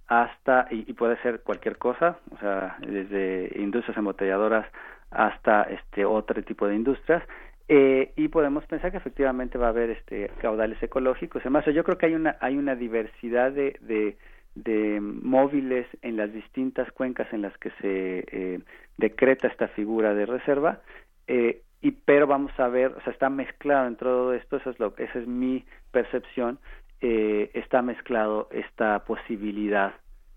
hasta 0.09 0.67
y, 0.71 0.91
y 0.91 0.93
puede 0.95 1.17
ser 1.23 1.41
cualquier 1.41 1.79
cosa, 1.79 2.19
o 2.35 2.39
sea, 2.39 2.77
desde 2.81 3.53
industrias 3.57 3.97
embotelladoras 3.97 4.67
hasta 5.11 5.63
este 5.65 6.05
otro 6.05 6.43
tipo 6.43 6.67
de 6.67 6.75
industrias 6.75 7.23
eh, 7.69 8.13
y 8.17 8.29
podemos 8.29 8.67
pensar 8.67 8.91
que 8.91 8.97
efectivamente 8.97 9.57
va 9.57 9.67
a 9.67 9.71
haber 9.71 9.91
este 9.91 10.31
caudales 10.41 10.83
ecológicos. 10.83 11.43
Además, 11.43 11.65
yo 11.67 11.85
creo 11.85 11.97
que 11.97 12.07
hay 12.07 12.15
una 12.15 12.37
hay 12.41 12.57
una 12.59 12.75
diversidad 12.75 13.53
de, 13.53 13.79
de, 13.81 14.17
de 14.57 15.01
móviles 15.01 15.87
en 16.03 16.17
las 16.17 16.33
distintas 16.33 16.91
cuencas 16.93 17.33
en 17.33 17.43
las 17.43 17.57
que 17.59 17.71
se 17.81 18.25
eh, 18.33 18.61
decreta 18.99 19.47
esta 19.49 19.69
figura 19.69 20.13
de 20.13 20.27
reserva. 20.27 20.81
Eh, 21.27 21.63
y 21.81 21.91
pero 21.93 22.27
vamos 22.27 22.53
a 22.59 22.69
ver, 22.69 22.93
o 22.93 23.01
sea, 23.03 23.13
está 23.13 23.29
mezclado 23.29 23.87
en 23.89 23.97
todo 23.97 24.35
esto, 24.35 24.57
eso 24.57 24.71
es 24.71 24.79
lo, 24.79 24.95
esa 24.99 25.19
es 25.19 25.27
mi 25.27 25.65
percepción, 25.91 26.59
eh, 27.01 27.51
está 27.55 27.83
mezclado 27.83 28.49
esta 28.53 29.05
posibilidad 29.05 29.95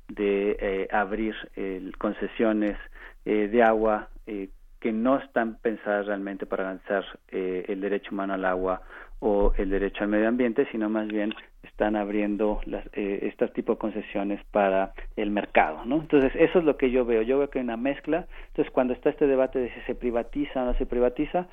de 0.08 0.58
eh, 0.60 0.88
abrir 0.92 1.36
eh, 1.56 1.92
concesiones 1.98 2.78
de 3.26 3.64
agua 3.64 4.10
eh, 4.28 4.50
que 4.86 4.92
no 4.92 5.18
están 5.18 5.56
pensadas 5.56 6.06
realmente 6.06 6.46
para 6.46 6.64
garantizar 6.64 7.04
eh, 7.30 7.66
el 7.70 7.82
derecho 7.82 8.12
humano 8.12 8.36
al 8.36 8.46
agua 8.46 8.84
o 9.20 9.54
el 9.58 9.70
derecho 9.70 10.04
al 10.04 10.10
medio 10.10 10.28
ambiente, 10.28 10.68
sino 10.72 10.90
más 10.90 11.08
bien 11.08 11.34
están 11.64 11.96
abriendo 11.96 12.62
las, 12.66 12.86
eh, 12.94 13.20
este 13.24 13.48
tipo 13.50 13.74
de 13.74 13.80
concesiones 13.80 14.42
para 14.52 14.94
el 15.16 15.32
mercado, 15.32 15.84
¿no? 15.86 15.98
Entonces, 15.98 16.32
eso 16.36 16.60
es 16.60 16.66
lo 16.66 16.78
que 16.78 16.92
yo 16.92 17.06
veo. 17.06 17.22
Yo 17.22 17.38
veo 17.40 17.50
que 17.50 17.60
hay 17.60 17.66
una 17.66 17.78
mezcla. 17.78 18.28
Entonces, 18.48 18.72
cuando 18.72 18.94
está 18.94 19.10
este 19.10 19.28
debate 19.28 19.60
de 19.60 19.74
si 19.74 19.82
se 19.82 19.96
privatiza 19.96 20.64
o 20.64 20.66
no 20.66 20.74
se 20.76 20.86
privatiza, 20.86 21.48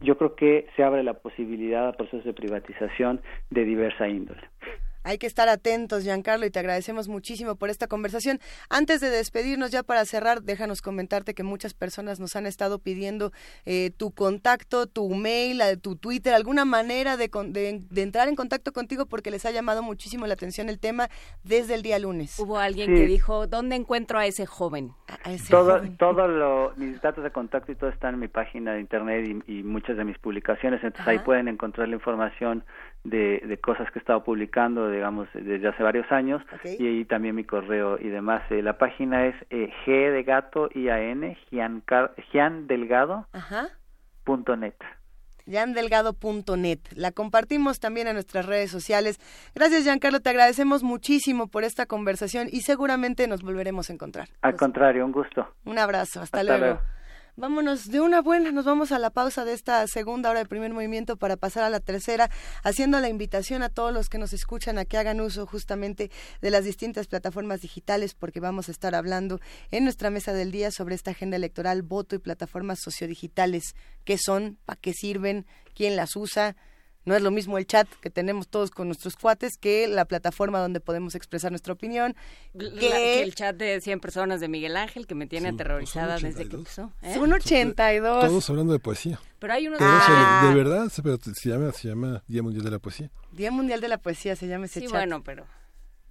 yo 0.00 0.16
creo 0.16 0.34
que 0.34 0.66
se 0.76 0.84
abre 0.84 1.02
la 1.02 1.14
posibilidad 1.14 1.88
a 1.88 1.92
procesos 1.92 2.24
de 2.24 2.32
privatización 2.32 3.20
de 3.50 3.64
diversa 3.64 4.08
índole. 4.08 4.42
Hay 5.04 5.18
que 5.18 5.26
estar 5.26 5.48
atentos, 5.48 6.02
Giancarlo, 6.02 6.44
y 6.46 6.50
te 6.50 6.58
agradecemos 6.58 7.08
muchísimo 7.08 7.56
por 7.56 7.70
esta 7.70 7.86
conversación. 7.86 8.40
Antes 8.68 9.00
de 9.00 9.10
despedirnos, 9.10 9.70
ya 9.70 9.82
para 9.82 10.04
cerrar, 10.04 10.42
déjanos 10.42 10.82
comentarte 10.82 11.34
que 11.34 11.42
muchas 11.42 11.72
personas 11.74 12.20
nos 12.20 12.36
han 12.36 12.46
estado 12.46 12.78
pidiendo 12.78 13.32
eh, 13.64 13.90
tu 13.96 14.10
contacto, 14.10 14.86
tu 14.86 15.08
mail, 15.14 15.60
eh, 15.60 15.76
tu 15.76 15.96
Twitter, 15.96 16.34
alguna 16.34 16.64
manera 16.64 17.16
de, 17.16 17.30
con- 17.30 17.52
de- 17.52 17.80
de 17.88 18.02
entrar 18.02 18.28
en 18.28 18.36
contacto 18.36 18.72
contigo 18.72 19.06
porque 19.06 19.30
les 19.30 19.46
ha 19.46 19.50
llamado 19.50 19.82
muchísimo 19.82 20.26
la 20.26 20.34
atención 20.34 20.68
el 20.68 20.78
tema 20.78 21.08
desde 21.44 21.74
el 21.74 21.82
día 21.82 21.98
lunes. 21.98 22.38
Hubo 22.38 22.58
alguien 22.58 22.88
Sí. 22.88 22.94
que 22.94 23.06
dijo, 23.06 23.46
¿dónde 23.46 23.76
encuentro 23.76 24.18
a 24.18 24.26
ese 24.26 24.46
joven? 24.46 24.92
todo, 25.50 25.80
todo 25.98 26.28
lo, 26.28 26.72
mis 26.76 27.00
datos 27.00 27.24
de 27.24 27.30
contacto 27.30 27.72
y 27.72 27.74
todo 27.76 27.90
están 27.90 28.14
en 28.14 28.20
mi 28.20 28.28
página 28.28 28.72
de 28.74 28.80
internet 28.80 29.42
y, 29.46 29.58
y 29.58 29.62
muchas 29.62 29.96
de 29.96 30.04
mis 30.04 30.18
publicaciones, 30.18 30.82
entonces 30.82 31.06
ahí 31.08 31.18
pueden 31.20 31.48
encontrar 31.48 31.88
la 31.88 31.94
información 31.94 32.64
de, 33.04 33.40
de 33.46 33.58
cosas 33.58 33.90
que 33.90 33.98
he 33.98 34.02
estado 34.02 34.22
publicando, 34.24 34.90
digamos, 34.90 35.28
desde 35.32 35.66
hace 35.68 35.82
varios 35.82 36.10
años 36.12 36.42
y 36.78 36.86
ahí 36.86 37.04
también 37.04 37.34
mi 37.34 37.44
correo 37.44 37.98
y 37.98 38.08
demás. 38.08 38.42
Eh, 38.50 38.62
la 38.62 38.76
página 38.78 39.26
es 39.26 39.34
eh, 39.50 39.70
G 39.86 40.12
de 40.12 40.22
gato 40.24 40.68
I 40.74 40.88
A 40.88 41.00
N 41.00 41.36
Giancar- 41.50 42.12
giandelgado.net. 42.32 43.24
Ajá. 43.32 43.68
yandelgado.net. 45.46 46.80
La 46.94 47.12
compartimos 47.12 47.80
también 47.80 48.06
en 48.08 48.14
nuestras 48.14 48.44
redes 48.46 48.70
sociales. 48.70 49.18
Gracias, 49.54 49.84
Giancarlo. 49.84 50.20
Te 50.20 50.28
agradecemos 50.30 50.82
muchísimo 50.82 51.46
por 51.46 51.64
esta 51.64 51.86
conversación 51.86 52.48
y 52.50 52.60
seguramente 52.60 53.26
nos 53.26 53.42
volveremos 53.42 53.88
a 53.88 53.94
encontrar. 53.94 54.28
Al 54.42 54.56
contrario, 54.56 55.06
un 55.06 55.12
gusto. 55.12 55.48
Un 55.64 55.78
abrazo. 55.78 56.20
Hasta, 56.20 56.40
Hasta 56.40 56.42
luego. 56.58 56.64
luego. 56.74 56.97
Vámonos 57.38 57.88
de 57.88 58.00
una 58.00 58.20
buena, 58.20 58.50
nos 58.50 58.64
vamos 58.64 58.90
a 58.90 58.98
la 58.98 59.10
pausa 59.10 59.44
de 59.44 59.52
esta 59.52 59.86
segunda 59.86 60.28
hora 60.28 60.40
de 60.40 60.46
primer 60.46 60.72
movimiento 60.72 61.16
para 61.16 61.36
pasar 61.36 61.62
a 61.62 61.70
la 61.70 61.78
tercera, 61.78 62.32
haciendo 62.64 62.98
la 62.98 63.08
invitación 63.08 63.62
a 63.62 63.68
todos 63.68 63.94
los 63.94 64.08
que 64.08 64.18
nos 64.18 64.32
escuchan 64.32 64.76
a 64.76 64.84
que 64.84 64.98
hagan 64.98 65.20
uso 65.20 65.46
justamente 65.46 66.10
de 66.40 66.50
las 66.50 66.64
distintas 66.64 67.06
plataformas 67.06 67.60
digitales, 67.60 68.14
porque 68.14 68.40
vamos 68.40 68.68
a 68.68 68.72
estar 68.72 68.96
hablando 68.96 69.38
en 69.70 69.84
nuestra 69.84 70.10
mesa 70.10 70.32
del 70.32 70.50
día 70.50 70.72
sobre 70.72 70.96
esta 70.96 71.12
agenda 71.12 71.36
electoral, 71.36 71.82
voto 71.82 72.16
y 72.16 72.18
plataformas 72.18 72.80
sociodigitales. 72.82 73.76
¿Qué 74.02 74.18
son? 74.18 74.58
¿Para 74.64 74.80
qué 74.80 74.92
sirven? 74.92 75.46
¿Quién 75.76 75.94
las 75.94 76.16
usa? 76.16 76.56
No 77.08 77.16
es 77.16 77.22
lo 77.22 77.30
mismo 77.30 77.56
el 77.56 77.66
chat 77.66 77.88
que 78.02 78.10
tenemos 78.10 78.48
todos 78.48 78.70
con 78.70 78.86
nuestros 78.86 79.16
cuates 79.16 79.56
que 79.56 79.88
la 79.88 80.04
plataforma 80.04 80.58
donde 80.60 80.78
podemos 80.80 81.14
expresar 81.14 81.50
nuestra 81.50 81.72
opinión. 81.72 82.14
La- 82.52 82.70
que- 82.78 83.22
el 83.22 83.34
chat 83.34 83.56
de 83.56 83.80
100 83.80 83.98
personas 84.00 84.40
de 84.40 84.48
Miguel 84.48 84.76
Ángel 84.76 85.06
que 85.06 85.14
me 85.14 85.26
tiene 85.26 85.48
aterrorizada 85.48 86.18
son 86.18 86.28
desde 86.28 86.48
que 86.48 86.56
82. 86.56 86.60
empezó. 86.78 86.92
¿eh? 87.02 87.14
Son 87.14 87.32
82. 87.32 88.26
Todos 88.26 88.50
hablando 88.50 88.74
de 88.74 88.78
poesía. 88.78 89.18
Pero 89.38 89.52
hay 89.54 89.66
eso, 89.66 89.76
Ah. 89.80 90.44
de 90.48 90.54
verdad, 90.54 90.88
se, 90.90 91.02
pero 91.02 91.18
se 91.18 91.48
llama, 91.48 91.72
se 91.72 91.88
llama 91.88 92.22
Día 92.28 92.42
Mundial 92.42 92.62
de 92.64 92.70
la 92.72 92.78
Poesía. 92.78 93.10
Día 93.32 93.50
Mundial 93.50 93.80
de 93.80 93.88
la 93.88 93.96
Poesía 93.98 94.36
se 94.36 94.46
llama 94.46 94.66
ese 94.66 94.80
Sí, 94.80 94.86
chat. 94.86 94.94
bueno, 94.94 95.22
pero... 95.24 95.46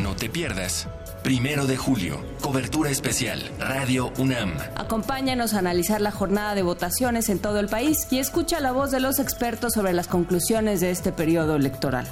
No 0.00 0.16
te 0.16 0.30
pierdas. 0.30 0.88
Primero 1.22 1.66
de 1.66 1.76
julio, 1.76 2.18
cobertura 2.40 2.88
especial, 2.88 3.38
Radio 3.58 4.10
UNAM. 4.16 4.54
Acompáñanos 4.76 5.52
a 5.52 5.58
analizar 5.58 6.00
la 6.00 6.10
jornada 6.10 6.54
de 6.54 6.62
votaciones 6.62 7.28
en 7.28 7.38
todo 7.38 7.60
el 7.60 7.68
país 7.68 8.06
y 8.10 8.18
escucha 8.18 8.60
la 8.60 8.72
voz 8.72 8.90
de 8.92 9.00
los 9.00 9.18
expertos 9.18 9.74
sobre 9.74 9.92
las 9.92 10.08
conclusiones 10.08 10.80
de 10.80 10.90
este 10.90 11.12
periodo 11.12 11.56
electoral. 11.56 12.06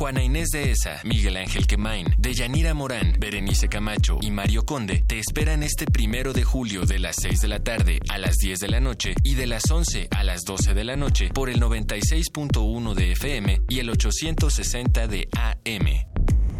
Juana 0.00 0.22
Inés 0.22 0.48
de 0.48 0.70
Esa, 0.70 0.98
Miguel 1.04 1.36
Ángel 1.36 1.66
Quemain, 1.66 2.06
Deyanira 2.16 2.72
Morán, 2.72 3.16
Berenice 3.18 3.68
Camacho 3.68 4.16
y 4.22 4.30
Mario 4.30 4.64
Conde 4.64 5.04
te 5.06 5.18
esperan 5.18 5.62
este 5.62 5.84
primero 5.84 6.32
de 6.32 6.42
julio 6.42 6.86
de 6.86 6.98
las 6.98 7.16
6 7.20 7.42
de 7.42 7.48
la 7.48 7.62
tarde 7.62 8.00
a 8.08 8.16
las 8.16 8.36
10 8.36 8.60
de 8.60 8.68
la 8.68 8.80
noche 8.80 9.12
y 9.22 9.34
de 9.34 9.46
las 9.46 9.70
11 9.70 10.08
a 10.10 10.24
las 10.24 10.44
12 10.44 10.72
de 10.72 10.84
la 10.84 10.96
noche 10.96 11.28
por 11.34 11.50
el 11.50 11.60
96.1 11.60 12.94
de 12.94 13.12
FM 13.12 13.60
y 13.68 13.80
el 13.80 13.90
860 13.90 15.06
de 15.06 15.28
AM. 15.36 15.86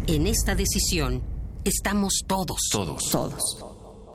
En 0.05 0.27
esta 0.27 0.53
decisión 0.53 1.23
estamos 1.65 2.21
todos. 2.27 2.69
Todos. 2.71 3.09
Todos. 3.09 3.65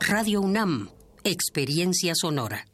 Radio 0.07 0.39
UNAM, 0.39 0.89
experiencia 1.25 2.13
sonora. 2.15 2.65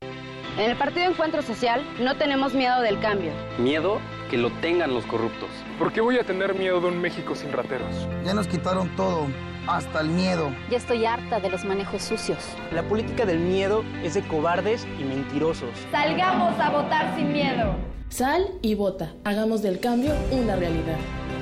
En 0.56 0.70
el 0.70 0.78
Partido 0.78 1.10
Encuentro 1.10 1.42
Social 1.42 1.84
no 2.00 2.16
tenemos 2.16 2.54
miedo 2.54 2.80
del 2.82 3.00
cambio. 3.00 3.32
Miedo 3.58 4.00
que 4.34 4.40
lo 4.40 4.50
tengan 4.50 4.96
los 4.96 5.06
corruptos. 5.06 5.48
¿Por 5.78 5.94
qué 5.94 6.02
voy 6.02 6.18
a 6.18 6.24
tener 6.24 6.56
miedo 6.56 6.82
de 6.82 6.88
un 6.88 7.00
México 7.00 7.36
sin 7.36 7.52
rateros? 7.52 8.08
Ya 8.26 8.34
nos 8.34 8.48
quitaron 8.48 8.90
todo, 8.96 9.28
hasta 9.68 10.02
el 10.02 10.08
miedo. 10.10 10.50
Ya 10.72 10.78
estoy 10.78 11.06
harta 11.06 11.40
de 11.40 11.52
los 11.52 11.64
manejos 11.66 12.02
sucios. 12.02 12.40
La 12.72 12.82
política 12.82 13.28
del 13.28 13.38
miedo 13.38 13.84
es 14.04 14.16
de 14.16 14.24
cobardes 14.24 14.88
y 15.00 15.04
mentirosos. 15.04 15.70
Salgamos 15.92 16.60
a 16.60 16.72
votar 16.72 17.16
sin 17.16 17.32
miedo. 17.32 17.76
Sal 18.10 18.48
y 18.64 18.74
vota. 18.74 19.14
Hagamos 19.24 19.62
del 19.62 19.80
cambio 19.80 20.16
una 20.32 20.56
realidad. 20.56 20.98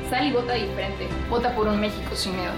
Sal 0.10 0.28
y 0.28 0.34
vota 0.34 0.56
diferente. 0.56 1.08
Vota 1.30 1.56
por 1.56 1.70
un 1.70 1.80
México 1.80 2.14
sin 2.14 2.36
miedo. 2.36 2.52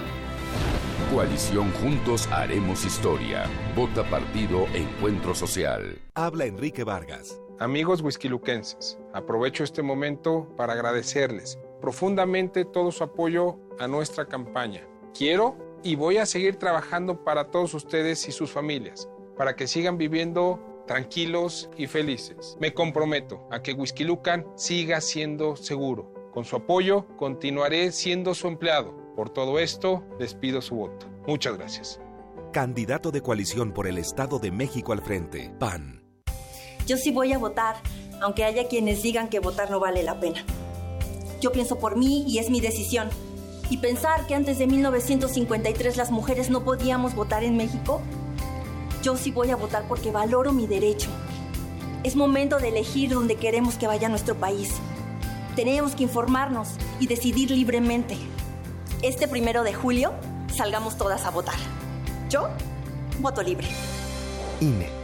Coalición 1.14 1.70
Juntos 1.74 2.26
Haremos 2.32 2.84
Historia. 2.84 3.44
Vota 3.76 4.02
Partido 4.02 4.66
Encuentro 4.74 5.32
Social. 5.32 5.96
Habla 6.16 6.46
Enrique 6.46 6.82
Vargas. 6.82 7.38
Amigos 7.60 8.00
huizquiluquenses, 8.00 8.98
aprovecho 9.12 9.62
este 9.62 9.82
momento 9.82 10.48
para 10.56 10.72
agradecerles 10.72 11.58
profundamente 11.80 12.64
todo 12.64 12.90
su 12.90 13.04
apoyo 13.04 13.58
a 13.78 13.86
nuestra 13.86 14.26
campaña. 14.26 14.88
Quiero 15.16 15.56
y 15.84 15.94
voy 15.94 16.16
a 16.16 16.26
seguir 16.26 16.56
trabajando 16.56 17.22
para 17.22 17.50
todos 17.50 17.74
ustedes 17.74 18.26
y 18.26 18.32
sus 18.32 18.50
familias, 18.50 19.08
para 19.36 19.54
que 19.54 19.68
sigan 19.68 19.98
viviendo 19.98 20.58
tranquilos 20.86 21.70
y 21.76 21.86
felices. 21.86 22.56
Me 22.58 22.74
comprometo 22.74 23.46
a 23.50 23.62
que 23.62 23.74
Huizquilucan 23.74 24.46
siga 24.56 25.00
siendo 25.00 25.54
seguro. 25.54 26.12
Con 26.32 26.44
su 26.44 26.56
apoyo 26.56 27.06
continuaré 27.16 27.92
siendo 27.92 28.34
su 28.34 28.48
empleado 28.48 28.92
Por 29.14 29.30
todo 29.30 29.60
esto, 29.60 30.02
les 30.18 30.34
pido 30.34 30.60
su 30.60 30.74
voto. 30.74 31.06
Muchas 31.28 31.56
gracias. 31.56 32.00
Candidato 32.52 33.12
de 33.12 33.20
coalición 33.20 33.72
por 33.72 33.86
el 33.86 33.98
Estado 33.98 34.40
de 34.40 34.50
México 34.50 34.92
al 34.92 35.02
frente, 35.02 35.54
PAN. 35.60 36.03
Yo 36.86 36.96
sí 36.96 37.10
voy 37.10 37.32
a 37.32 37.38
votar, 37.38 37.76
aunque 38.20 38.44
haya 38.44 38.68
quienes 38.68 39.02
digan 39.02 39.28
que 39.28 39.40
votar 39.40 39.70
no 39.70 39.80
vale 39.80 40.02
la 40.02 40.20
pena. 40.20 40.44
Yo 41.40 41.52
pienso 41.52 41.78
por 41.78 41.96
mí 41.96 42.24
y 42.26 42.38
es 42.38 42.50
mi 42.50 42.60
decisión. 42.60 43.08
Y 43.70 43.78
pensar 43.78 44.26
que 44.26 44.34
antes 44.34 44.58
de 44.58 44.66
1953 44.66 45.96
las 45.96 46.10
mujeres 46.10 46.50
no 46.50 46.64
podíamos 46.64 47.14
votar 47.14 47.44
en 47.44 47.56
México, 47.56 48.02
yo 49.02 49.16
sí 49.16 49.30
voy 49.30 49.50
a 49.50 49.56
votar 49.56 49.86
porque 49.88 50.10
valoro 50.10 50.52
mi 50.52 50.66
derecho. 50.66 51.10
Es 52.02 52.16
momento 52.16 52.58
de 52.58 52.68
elegir 52.68 53.10
dónde 53.10 53.36
queremos 53.36 53.76
que 53.76 53.86
vaya 53.86 54.08
nuestro 54.10 54.34
país. 54.34 54.70
Tenemos 55.56 55.94
que 55.94 56.02
informarnos 56.02 56.70
y 57.00 57.06
decidir 57.06 57.50
libremente. 57.50 58.16
Este 59.02 59.28
primero 59.28 59.64
de 59.64 59.72
julio, 59.72 60.12
salgamos 60.54 60.98
todas 60.98 61.24
a 61.24 61.30
votar. 61.30 61.56
Yo 62.28 62.48
voto 63.20 63.42
libre. 63.42 63.68
INE. 64.60 65.03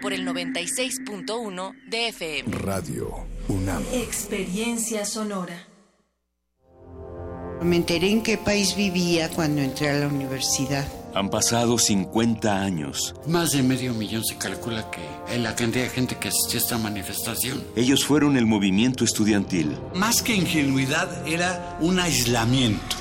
Por 0.00 0.12
el 0.12 0.26
96.1 0.26 1.72
de 1.88 2.08
FM. 2.08 2.56
Radio 2.56 3.26
UNAM. 3.48 3.82
Experiencia 3.92 5.04
sonora. 5.04 5.66
Me 7.62 7.74
enteré 7.76 8.10
en 8.10 8.22
qué 8.22 8.38
país 8.38 8.76
vivía 8.76 9.28
cuando 9.30 9.60
entré 9.60 9.90
a 9.90 9.94
la 9.94 10.06
universidad. 10.06 10.86
Han 11.14 11.30
pasado 11.30 11.78
50 11.78 12.62
años. 12.62 13.14
Más 13.26 13.50
de 13.50 13.64
medio 13.64 13.94
millón 13.94 14.24
se 14.24 14.36
calcula 14.36 14.88
que 14.92 15.00
es 15.34 15.40
la 15.40 15.56
cantidad 15.56 15.84
de 15.84 15.90
gente 15.90 16.16
que 16.16 16.28
asistió 16.28 16.60
a 16.60 16.62
esta 16.62 16.78
manifestación. 16.78 17.64
Ellos 17.74 18.04
fueron 18.04 18.36
el 18.36 18.46
movimiento 18.46 19.02
estudiantil. 19.02 19.76
Más 19.94 20.22
que 20.22 20.36
ingenuidad 20.36 21.26
era 21.26 21.76
un 21.80 21.98
aislamiento. 21.98 22.96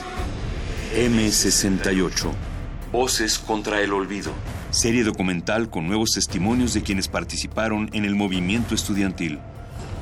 M68. 0.96 2.32
Voces 2.92 3.38
contra 3.38 3.82
el 3.82 3.94
olvido. 3.94 4.32
Serie 4.72 5.04
documental 5.04 5.70
con 5.70 5.88
nuevos 5.88 6.12
testimonios 6.12 6.74
de 6.74 6.82
quienes 6.82 7.08
participaron 7.08 7.90
en 7.94 8.06
el 8.06 8.16
movimiento 8.16 8.76
estudiantil. 8.76 9.40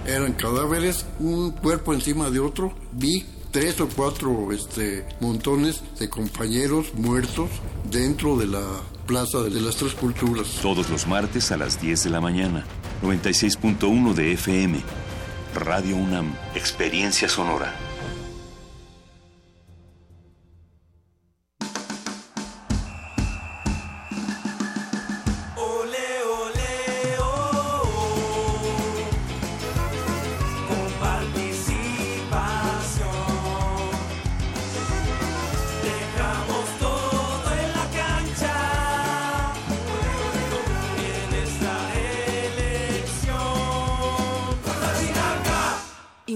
Eran 0.05 0.33
cadáveres, 0.33 1.05
un 1.19 1.51
cuerpo 1.51 1.93
encima 1.93 2.29
de 2.29 2.39
otro. 2.39 2.73
Vi 2.91 3.25
tres 3.51 3.79
o 3.79 3.87
cuatro 3.87 4.51
este, 4.51 5.05
montones 5.19 5.81
de 5.99 6.09
compañeros 6.09 6.93
muertos 6.93 7.49
dentro 7.89 8.37
de 8.37 8.47
la 8.47 8.63
Plaza 9.05 9.43
de 9.43 9.61
las 9.61 9.75
Tres 9.75 9.93
Culturas. 9.93 10.59
Todos 10.61 10.89
los 10.89 11.07
martes 11.07 11.51
a 11.51 11.57
las 11.57 11.79
10 11.79 12.05
de 12.05 12.09
la 12.09 12.21
mañana. 12.21 12.65
96.1 13.03 14.13
de 14.13 14.33
FM. 14.33 14.79
Radio 15.53 15.95
UNAM. 15.95 16.33
Experiencia 16.55 17.29
sonora. 17.29 17.84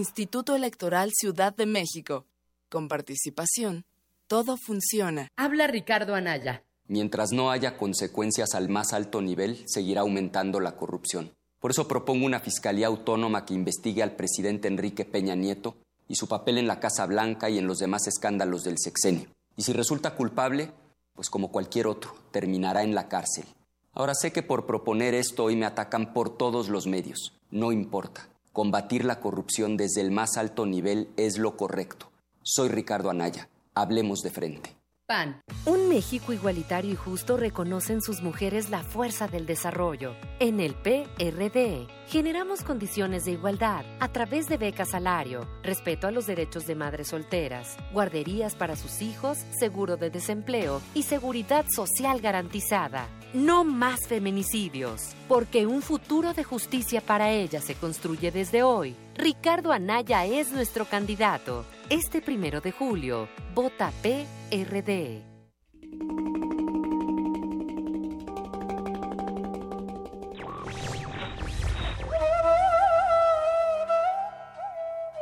Instituto 0.10 0.56
Electoral 0.56 1.12
Ciudad 1.14 1.56
de 1.56 1.68
México. 1.68 2.26
Con 2.68 2.88
participación, 2.88 3.86
todo 4.26 4.58
funciona. 4.58 5.28
Habla 5.36 5.68
Ricardo 5.68 6.16
Anaya. 6.16 6.64
Mientras 6.88 7.32
no 7.32 7.52
haya 7.52 7.78
consecuencias 7.78 8.56
al 8.56 8.70
más 8.70 8.94
alto 8.94 9.22
nivel, 9.22 9.64
seguirá 9.68 10.02
aumentando 10.02 10.60
la 10.60 10.76
corrupción. 10.76 11.32
Por 11.60 11.70
eso 11.70 11.88
propongo 11.88 12.26
una 12.26 12.40
fiscalía 12.40 12.88
autónoma 12.88 13.46
que 13.46 13.54
investigue 13.54 14.02
al 14.02 14.16
presidente 14.16 14.68
Enrique 14.68 15.06
Peña 15.06 15.36
Nieto 15.36 15.78
y 16.08 16.16
su 16.16 16.28
papel 16.28 16.58
en 16.58 16.66
la 16.66 16.80
Casa 16.80 17.06
Blanca 17.06 17.52
y 17.52 17.60
en 17.60 17.68
los 17.68 17.78
demás 17.78 18.08
escándalos 18.08 18.64
del 18.64 18.80
sexenio. 18.80 19.28
Y 19.58 19.62
si 19.62 19.74
resulta 19.74 20.16
culpable, 20.16 20.72
pues 21.14 21.30
como 21.30 21.52
cualquier 21.52 21.86
otro, 21.86 22.16
terminará 22.32 22.82
en 22.82 22.96
la 22.96 23.10
cárcel. 23.10 23.46
Ahora 23.94 24.16
sé 24.16 24.34
que 24.34 24.42
por 24.42 24.66
proponer 24.66 25.14
esto 25.14 25.44
hoy 25.44 25.56
me 25.56 25.68
atacan 25.68 26.14
por 26.14 26.36
todos 26.36 26.68
los 26.68 26.88
medios. 26.88 27.34
No 27.52 27.72
importa. 27.72 28.28
Combatir 28.60 29.06
la 29.06 29.22
corrupción 29.22 29.78
desde 29.78 30.02
el 30.02 30.12
más 30.12 30.36
alto 30.36 30.66
nivel 30.66 31.08
es 31.16 31.38
lo 31.38 31.56
correcto. 31.56 32.12
Soy 32.44 32.68
Ricardo 32.68 33.10
Anaya. 33.10 33.48
Hablemos 33.74 34.22
de 34.22 34.32
frente. 34.32 34.76
PAN. 35.08 35.42
Un 35.66 35.88
México 35.88 36.34
igualitario 36.34 36.92
y 36.92 36.96
justo 36.98 37.38
reconoce 37.38 37.94
en 37.94 38.02
sus 38.02 38.22
mujeres 38.22 38.70
la 38.70 38.84
fuerza 38.84 39.30
del 39.30 39.46
desarrollo. 39.46 40.14
En 40.42 40.60
el 40.60 40.76
PRD 40.76 41.88
generamos 42.08 42.64
condiciones 42.64 43.24
de 43.24 43.32
igualdad 43.32 43.86
a 44.02 44.12
través 44.12 44.48
de 44.50 44.58
becas 44.58 44.90
salario, 44.90 45.48
respeto 45.64 46.08
a 46.08 46.12
los 46.12 46.28
derechos 46.28 46.68
de 46.68 46.76
madres 46.76 47.08
solteras, 47.08 47.78
guarderías 47.94 48.56
para 48.56 48.76
sus 48.76 49.02
hijos, 49.02 49.38
seguro 49.58 49.96
de 49.96 50.10
desempleo 50.10 50.82
y 50.94 51.04
seguridad 51.04 51.66
social 51.74 52.20
garantizada. 52.20 53.08
No 53.34 53.64
más 53.64 54.08
feminicidios, 54.08 55.14
porque 55.28 55.68
un 55.68 55.84
futuro 55.84 56.34
de 56.34 56.44
justicia 56.44 57.00
para 57.00 57.30
ellas 57.32 57.64
se 57.64 57.76
construye 57.76 58.32
desde 58.32 58.64
hoy. 58.64 58.96
Ricardo 59.16 59.72
Anaya 59.72 60.26
es 60.26 60.52
nuestro 60.52 60.86
candidato. 60.86 61.64
Este 61.92 62.24
primero 62.24 62.60
de 62.60 62.72
julio, 62.72 63.30
vota 63.54 63.92
PRD. 64.02 65.22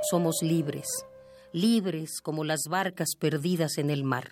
Somos 0.10 0.38
libres, 0.42 0.88
libres 1.52 2.22
como 2.22 2.46
las 2.46 2.62
barcas 2.70 3.10
perdidas 3.20 3.78
en 3.78 3.90
el 3.90 4.06
mar. 4.06 4.32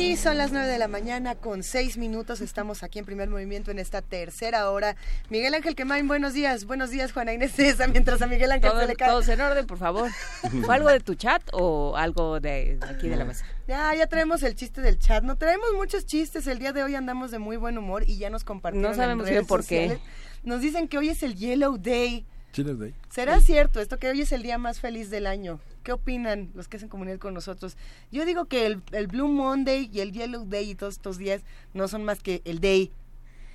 Y 0.00 0.16
son 0.16 0.38
las 0.38 0.50
9 0.50 0.66
de 0.66 0.78
la 0.78 0.88
mañana 0.88 1.34
con 1.34 1.62
6 1.62 1.98
minutos. 1.98 2.40
Estamos 2.40 2.82
aquí 2.82 2.98
en 2.98 3.04
primer 3.04 3.28
movimiento 3.28 3.70
en 3.70 3.78
esta 3.78 4.00
tercera 4.00 4.70
hora. 4.70 4.96
Miguel 5.28 5.52
Ángel 5.52 5.74
Quemain, 5.76 6.08
buenos 6.08 6.32
días. 6.32 6.64
Buenos 6.64 6.88
días, 6.88 7.12
Juana 7.12 7.34
Inés 7.34 7.52
César, 7.52 7.90
mientras 7.90 8.22
a 8.22 8.26
Miguel 8.26 8.50
Ángel 8.50 8.70
Todo- 8.70 8.80
se 8.80 8.86
le 8.86 8.96
cae. 8.96 9.08
todos 9.10 9.28
en 9.28 9.40
orden, 9.42 9.66
por 9.66 9.76
favor. 9.76 10.10
¿Fue 10.64 10.74
algo 10.74 10.88
de 10.88 11.00
tu 11.00 11.16
chat 11.16 11.42
o 11.52 11.94
algo 11.98 12.40
de 12.40 12.78
aquí 12.88 13.08
de 13.08 13.16
la 13.16 13.26
mesa? 13.26 13.44
Ya, 13.68 13.94
ya 13.94 14.06
traemos 14.06 14.42
el 14.42 14.54
chiste 14.54 14.80
del 14.80 14.98
chat. 14.98 15.22
No 15.22 15.36
traemos 15.36 15.68
muchos 15.76 16.06
chistes. 16.06 16.46
El 16.46 16.58
día 16.60 16.72
de 16.72 16.82
hoy 16.82 16.94
andamos 16.94 17.30
de 17.30 17.38
muy 17.38 17.58
buen 17.58 17.76
humor 17.76 18.04
y 18.06 18.16
ya 18.16 18.30
nos 18.30 18.42
compartieron. 18.42 18.90
No 18.90 18.96
sabemos 18.96 19.24
en 19.28 19.34
redes 19.34 19.40
bien 19.40 19.46
por 19.46 19.60
qué. 19.66 19.82
sociales. 19.82 20.00
Nos 20.44 20.62
dicen 20.62 20.88
que 20.88 20.96
hoy 20.96 21.10
es 21.10 21.22
el 21.22 21.34
Yellow 21.36 21.76
Day. 21.76 22.24
Chile 22.52 22.74
Day. 22.74 22.94
¿Será 23.10 23.38
cierto 23.40 23.80
esto 23.80 23.98
que 23.98 24.08
hoy 24.08 24.22
es 24.22 24.32
el 24.32 24.42
día 24.42 24.56
más 24.56 24.80
feliz 24.80 25.10
del 25.10 25.26
año? 25.26 25.60
¿Qué 25.82 25.92
opinan 25.92 26.50
los 26.54 26.68
que 26.68 26.76
hacen 26.76 26.88
comunidad 26.88 27.18
con 27.18 27.34
nosotros? 27.34 27.76
Yo 28.12 28.24
digo 28.24 28.46
que 28.46 28.66
el, 28.66 28.82
el 28.92 29.06
Blue 29.06 29.28
Monday 29.28 29.90
y 29.92 30.00
el 30.00 30.12
Yellow 30.12 30.44
Day 30.46 30.70
y 30.70 30.74
todos 30.74 30.94
estos 30.94 31.18
días 31.18 31.42
no 31.74 31.88
son 31.88 32.04
más 32.04 32.20
que 32.20 32.42
el 32.44 32.60
Day. 32.60 32.92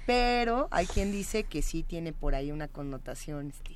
Pero 0.05 0.67
hay 0.71 0.85
quien 0.85 1.11
dice 1.11 1.43
que 1.43 1.61
sí 1.61 1.83
tiene 1.83 2.13
por 2.13 2.35
ahí 2.35 2.51
una 2.51 2.67
connotación, 2.67 3.49
este, 3.49 3.75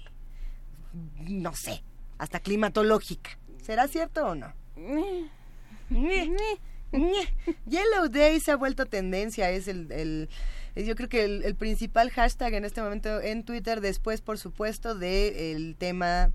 no 1.28 1.54
sé, 1.56 1.84
hasta 2.18 2.40
climatológica. 2.40 3.32
¿Será 3.62 3.88
cierto 3.88 4.26
o 4.26 4.36
no? 4.36 4.54
Yellow 6.92 8.10
Day 8.10 8.40
se 8.40 8.52
ha 8.52 8.56
vuelto 8.56 8.86
tendencia, 8.86 9.50
es 9.52 9.68
el, 9.68 10.30
yo 10.76 10.96
creo 10.96 11.10
que 11.10 11.24
el, 11.24 11.44
el 11.44 11.56
principal 11.56 12.10
hashtag 12.10 12.54
en 12.54 12.66
este 12.66 12.82
momento 12.82 13.22
en 13.22 13.44
Twitter, 13.44 13.82
después 13.82 14.22
por 14.22 14.38
supuesto 14.38 14.96
del 14.96 15.76
tema 15.78 16.32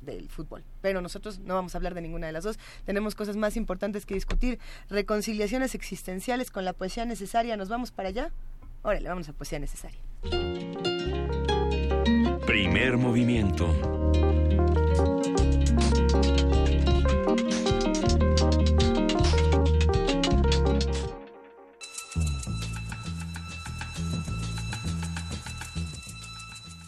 del 0.00 0.28
fútbol. 0.28 0.64
Pero 0.80 1.00
nosotros 1.00 1.38
no 1.40 1.54
vamos 1.54 1.74
a 1.74 1.78
hablar 1.78 1.94
de 1.94 2.00
ninguna 2.00 2.26
de 2.26 2.32
las 2.32 2.44
dos. 2.44 2.58
Tenemos 2.84 3.14
cosas 3.14 3.36
más 3.36 3.56
importantes 3.56 4.06
que 4.06 4.14
discutir. 4.14 4.58
Reconciliaciones 4.88 5.74
existenciales 5.74 6.50
con 6.50 6.64
la 6.64 6.72
poesía 6.72 7.04
necesaria. 7.04 7.56
¿Nos 7.56 7.68
vamos 7.68 7.90
para 7.90 8.08
allá? 8.08 8.30
Órale, 8.82 9.08
vamos 9.08 9.28
a 9.28 9.32
poesía 9.32 9.58
necesaria. 9.58 10.00
Primer 12.46 12.96
movimiento. 12.96 13.74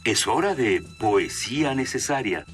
Es 0.05 0.27
hora 0.27 0.57
de 0.57 0.83
poesía 0.99 1.75
necesaria. 1.77 2.45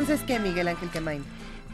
Entonces, 0.00 0.26
¿qué, 0.26 0.40
Miguel 0.40 0.66
Ángel 0.66 0.88
Quemain? 0.88 1.22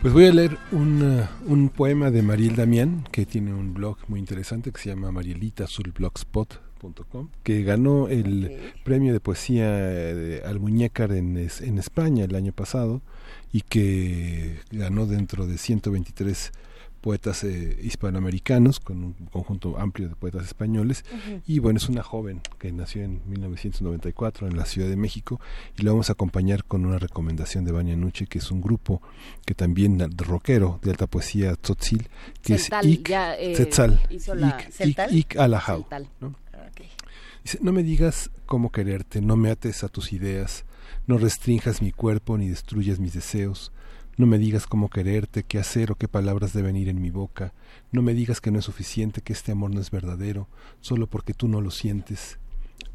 Pues 0.02 0.12
voy 0.12 0.26
a 0.26 0.32
leer 0.32 0.58
un, 0.72 1.00
uh, 1.00 1.28
un 1.46 1.68
poema 1.68 2.10
de 2.10 2.22
Mariel 2.22 2.56
Damián, 2.56 3.04
que 3.12 3.24
tiene 3.24 3.54
un 3.54 3.72
blog 3.72 3.98
muy 4.08 4.18
interesante 4.18 4.72
que 4.72 4.80
se 4.80 4.88
llama 4.88 5.12
marielitasulblogspot.com, 5.12 7.28
que 7.44 7.62
ganó 7.62 8.08
el 8.08 8.72
premio 8.82 9.12
de 9.12 9.20
poesía 9.20 9.70
de 9.70 10.42
Almuñécar 10.44 11.12
en, 11.12 11.36
en 11.36 11.78
España 11.78 12.24
el 12.24 12.34
año 12.34 12.50
pasado 12.50 13.00
y 13.52 13.60
que 13.60 14.58
ganó 14.72 15.06
dentro 15.06 15.46
de 15.46 15.56
123 15.56 16.50
poetas 17.00 17.44
eh, 17.44 17.78
hispanoamericanos 17.82 18.80
con 18.80 19.04
un 19.04 19.12
conjunto 19.30 19.78
amplio 19.78 20.08
de 20.08 20.14
poetas 20.16 20.44
españoles 20.46 21.04
y 21.46 21.58
bueno 21.60 21.76
es 21.78 21.88
una 21.88 22.02
joven 22.02 22.40
que 22.58 22.72
nació 22.72 23.02
en 23.04 23.20
1994 23.28 24.48
en 24.48 24.56
la 24.56 24.64
Ciudad 24.66 24.88
de 24.88 24.96
México 24.96 25.40
y 25.78 25.82
la 25.82 25.92
vamos 25.92 26.08
a 26.10 26.14
acompañar 26.14 26.64
con 26.64 26.84
una 26.84 26.98
recomendación 26.98 27.64
de 27.64 27.72
Vania 27.72 27.96
Nuche 27.96 28.26
que 28.26 28.38
es 28.38 28.50
un 28.50 28.60
grupo 28.60 29.02
que 29.44 29.54
también 29.54 29.98
rockero 30.16 30.80
de 30.82 30.90
alta 30.90 31.06
poesía 31.06 31.54
tzotzil 31.56 32.08
que 32.42 32.58
Celtal, 32.58 32.86
es 32.86 32.92
Ik 32.92 33.08
ya, 33.08 33.36
eh, 33.38 33.52
Tzetzal, 33.54 34.00
hizo 34.10 34.34
la- 34.34 34.58
Ik-. 34.58 34.70
¿no? 36.20 36.34
Dice, 37.44 37.58
no 37.62 37.72
me 37.72 37.82
digas 37.84 38.30
cómo 38.46 38.72
quererte, 38.72 39.20
no 39.20 39.36
me 39.36 39.50
ates 39.50 39.84
a 39.84 39.88
tus 39.88 40.12
ideas, 40.12 40.64
no 41.06 41.16
restrinjas 41.18 41.80
mi 41.80 41.92
cuerpo 41.92 42.36
ni 42.36 42.48
destruyas 42.48 42.98
mis 42.98 43.12
deseos, 43.14 43.70
no 44.16 44.26
me 44.26 44.38
digas 44.38 44.66
cómo 44.66 44.88
quererte, 44.88 45.42
qué 45.42 45.58
hacer 45.58 45.92
o 45.92 45.94
qué 45.96 46.08
palabras 46.08 46.52
deben 46.52 46.76
ir 46.76 46.88
en 46.88 47.02
mi 47.02 47.10
boca, 47.10 47.52
no 47.92 48.00
me 48.00 48.14
digas 48.14 48.40
que 48.40 48.50
no 48.50 48.58
es 48.58 48.64
suficiente, 48.64 49.20
que 49.20 49.34
este 49.34 49.52
amor 49.52 49.74
no 49.74 49.80
es 49.80 49.90
verdadero, 49.90 50.48
solo 50.80 51.06
porque 51.06 51.34
tú 51.34 51.48
no 51.48 51.60
lo 51.60 51.70
sientes. 51.70 52.38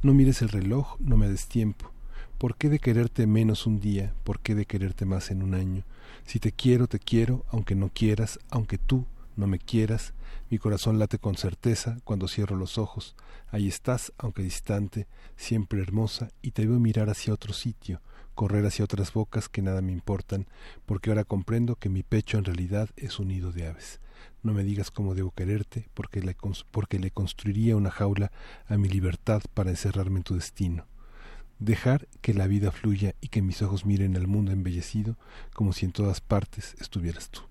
No 0.01 0.13
mires 0.13 0.41
el 0.41 0.49
reloj, 0.49 0.99
no 0.99 1.17
me 1.17 1.29
des 1.29 1.47
tiempo. 1.47 1.91
¿Por 2.39 2.55
qué 2.55 2.69
de 2.69 2.79
quererte 2.79 3.27
menos 3.27 3.67
un 3.67 3.79
día? 3.79 4.15
¿Por 4.23 4.39
qué 4.39 4.55
de 4.55 4.65
quererte 4.65 5.05
más 5.05 5.29
en 5.29 5.43
un 5.43 5.53
año? 5.53 5.83
Si 6.25 6.39
te 6.39 6.51
quiero, 6.51 6.87
te 6.87 6.97
quiero, 6.97 7.45
aunque 7.49 7.75
no 7.75 7.91
quieras, 7.93 8.39
aunque 8.49 8.79
tú 8.79 9.05
no 9.35 9.45
me 9.45 9.59
quieras, 9.59 10.13
mi 10.49 10.57
corazón 10.57 10.97
late 10.97 11.19
con 11.19 11.37
certeza 11.37 11.97
cuando 12.03 12.27
cierro 12.27 12.55
los 12.55 12.79
ojos. 12.79 13.15
Ahí 13.51 13.67
estás, 13.67 14.11
aunque 14.17 14.41
distante, 14.41 15.07
siempre 15.35 15.81
hermosa, 15.81 16.29
y 16.41 16.51
te 16.51 16.65
veo 16.65 16.79
mirar 16.79 17.09
hacia 17.09 17.33
otro 17.33 17.53
sitio, 17.53 18.01
correr 18.41 18.65
hacia 18.65 18.85
otras 18.85 19.13
bocas 19.13 19.49
que 19.49 19.61
nada 19.61 19.83
me 19.83 19.91
importan, 19.91 20.47
porque 20.87 21.11
ahora 21.11 21.25
comprendo 21.25 21.75
que 21.75 21.89
mi 21.89 22.01
pecho 22.01 22.39
en 22.39 22.43
realidad 22.43 22.89
es 22.97 23.19
un 23.19 23.27
nido 23.27 23.51
de 23.51 23.67
aves. 23.67 23.99
No 24.41 24.51
me 24.51 24.63
digas 24.63 24.89
cómo 24.89 25.13
debo 25.13 25.29
quererte, 25.29 25.89
porque 25.93 26.21
le, 26.21 26.35
porque 26.71 26.97
le 26.97 27.11
construiría 27.11 27.75
una 27.75 27.91
jaula 27.91 28.31
a 28.65 28.77
mi 28.77 28.89
libertad 28.89 29.43
para 29.53 29.69
encerrarme 29.69 30.17
en 30.17 30.23
tu 30.23 30.33
destino. 30.33 30.87
Dejar 31.59 32.07
que 32.21 32.33
la 32.33 32.47
vida 32.47 32.71
fluya 32.71 33.13
y 33.21 33.27
que 33.27 33.43
mis 33.43 33.61
ojos 33.61 33.85
miren 33.85 34.17
al 34.17 34.25
mundo 34.25 34.51
embellecido 34.51 35.19
como 35.53 35.71
si 35.71 35.85
en 35.85 35.91
todas 35.91 36.19
partes 36.19 36.75
estuvieras 36.79 37.29
tú. 37.29 37.50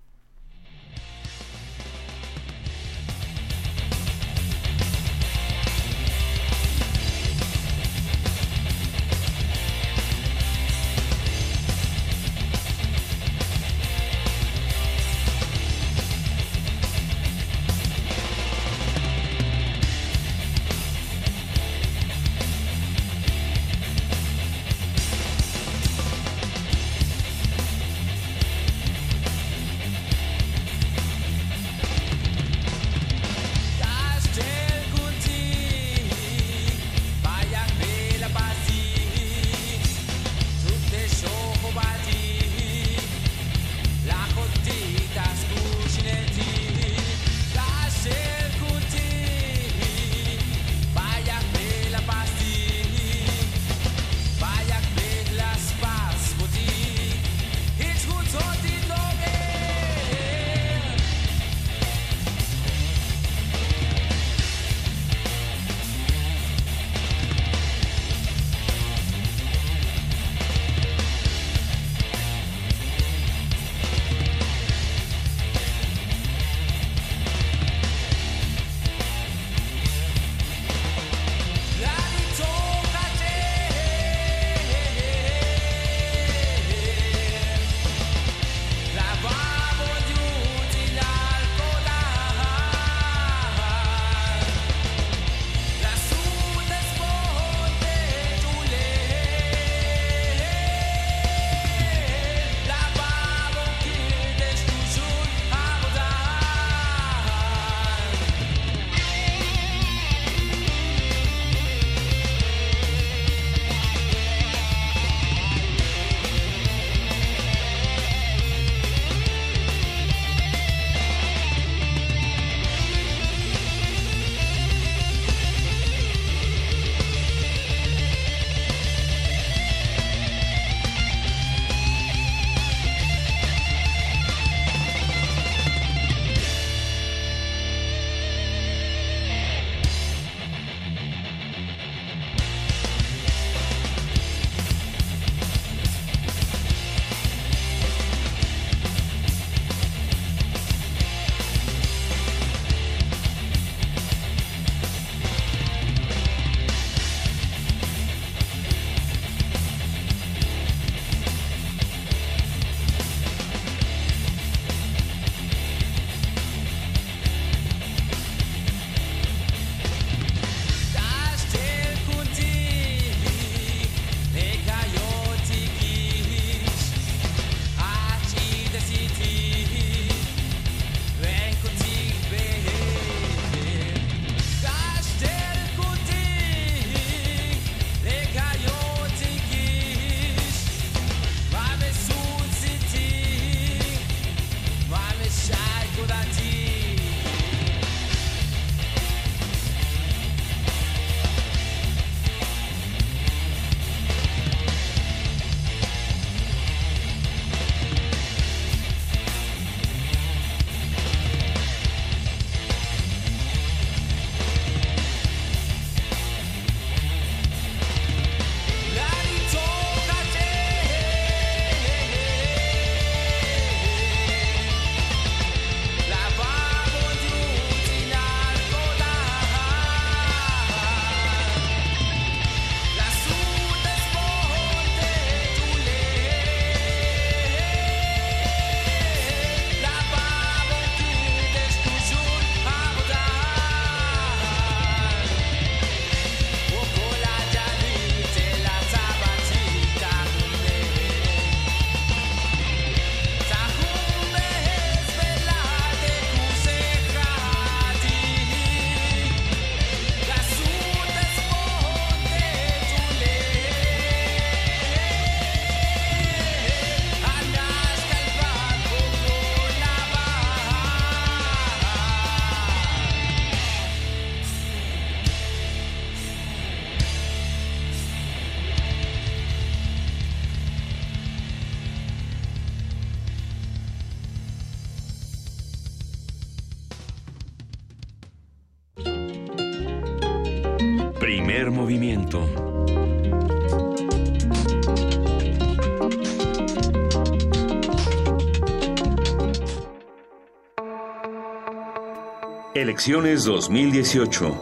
Elecciones 303.01 303.45
2018. 303.45 304.61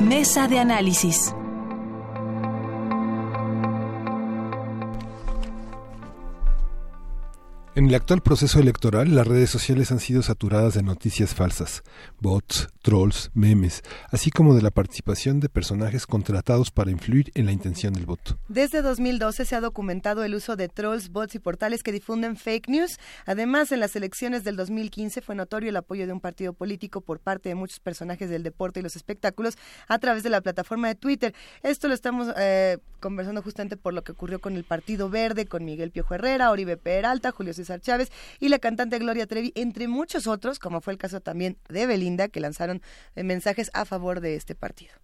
Mesa 0.00 0.48
de 0.48 0.58
análisis. 0.60 1.34
En 7.74 7.86
el 7.86 7.94
actual 7.94 8.22
proceso 8.22 8.60
electoral, 8.60 9.14
las 9.14 9.26
redes 9.26 9.50
sociales 9.50 9.92
han 9.92 10.00
sido 10.00 10.22
saturadas 10.22 10.72
de 10.72 10.82
noticias 10.82 11.34
falsas, 11.34 11.82
bots, 12.18 12.68
trolls, 12.82 13.30
memes, 13.34 13.82
así 14.10 14.30
como 14.30 14.54
de 14.54 14.62
la 14.62 14.70
participación 14.70 15.40
de 15.40 15.48
personajes 15.48 16.06
contratados 16.06 16.70
para 16.70 16.90
influir 16.90 17.30
en 17.34 17.46
la 17.46 17.52
intención 17.52 17.94
del 17.94 18.06
voto. 18.06 18.38
Desde 18.48 18.82
2012 18.82 19.44
se 19.44 19.56
ha 19.56 19.60
documentado 19.60 20.24
el 20.24 20.34
uso 20.34 20.56
de 20.56 20.68
trolls, 20.68 21.10
bots 21.10 21.34
y 21.34 21.38
portales 21.38 21.82
que 21.82 21.92
difunden 21.92 22.36
fake 22.36 22.68
news. 22.68 22.98
Además, 23.24 23.72
en 23.72 23.80
las 23.80 23.96
elecciones 23.96 24.44
del 24.44 24.56
2015 24.56 25.22
fue 25.22 25.34
notorio 25.34 25.70
el 25.70 25.76
apoyo 25.76 26.06
de 26.06 26.12
un 26.12 26.20
partido 26.20 26.52
político 26.52 27.00
por 27.00 27.20
parte 27.20 27.48
de 27.48 27.54
muchos 27.54 27.80
personajes 27.80 28.28
del 28.28 28.42
deporte 28.42 28.80
y 28.80 28.82
los 28.82 28.96
espectáculos 28.96 29.56
a 29.88 29.98
través 29.98 30.22
de 30.22 30.30
la 30.30 30.40
plataforma 30.40 30.88
de 30.88 30.94
Twitter. 30.94 31.34
Esto 31.62 31.88
lo 31.88 31.94
estamos 31.94 32.28
eh, 32.36 32.78
conversando 33.00 33.42
justamente 33.42 33.76
por 33.76 33.94
lo 33.94 34.02
que 34.02 34.12
ocurrió 34.12 34.40
con 34.40 34.56
el 34.56 34.64
Partido 34.64 35.08
Verde, 35.08 35.46
con 35.46 35.64
Miguel 35.64 35.90
Piojo 35.90 36.14
Herrera, 36.14 36.50
Oribe 36.50 36.76
Peralta, 36.76 37.30
Julio 37.30 37.54
César 37.54 37.80
Chávez 37.80 38.10
y 38.40 38.48
la 38.48 38.58
cantante 38.58 38.98
Gloria 38.98 39.26
Trevi, 39.26 39.52
entre 39.54 39.88
muchos 39.88 40.26
otros, 40.26 40.58
como 40.58 40.80
fue 40.80 40.92
el 40.92 40.98
caso 40.98 41.20
también 41.20 41.56
de 41.68 41.86
Belinda, 41.86 42.28
que 42.28 42.40
lanzaron 42.40 42.71
eh, 43.16 43.22
mensajes 43.24 43.70
a 43.74 43.84
favor 43.84 44.20
de 44.20 44.36
este 44.36 44.54
partido. 44.54 44.94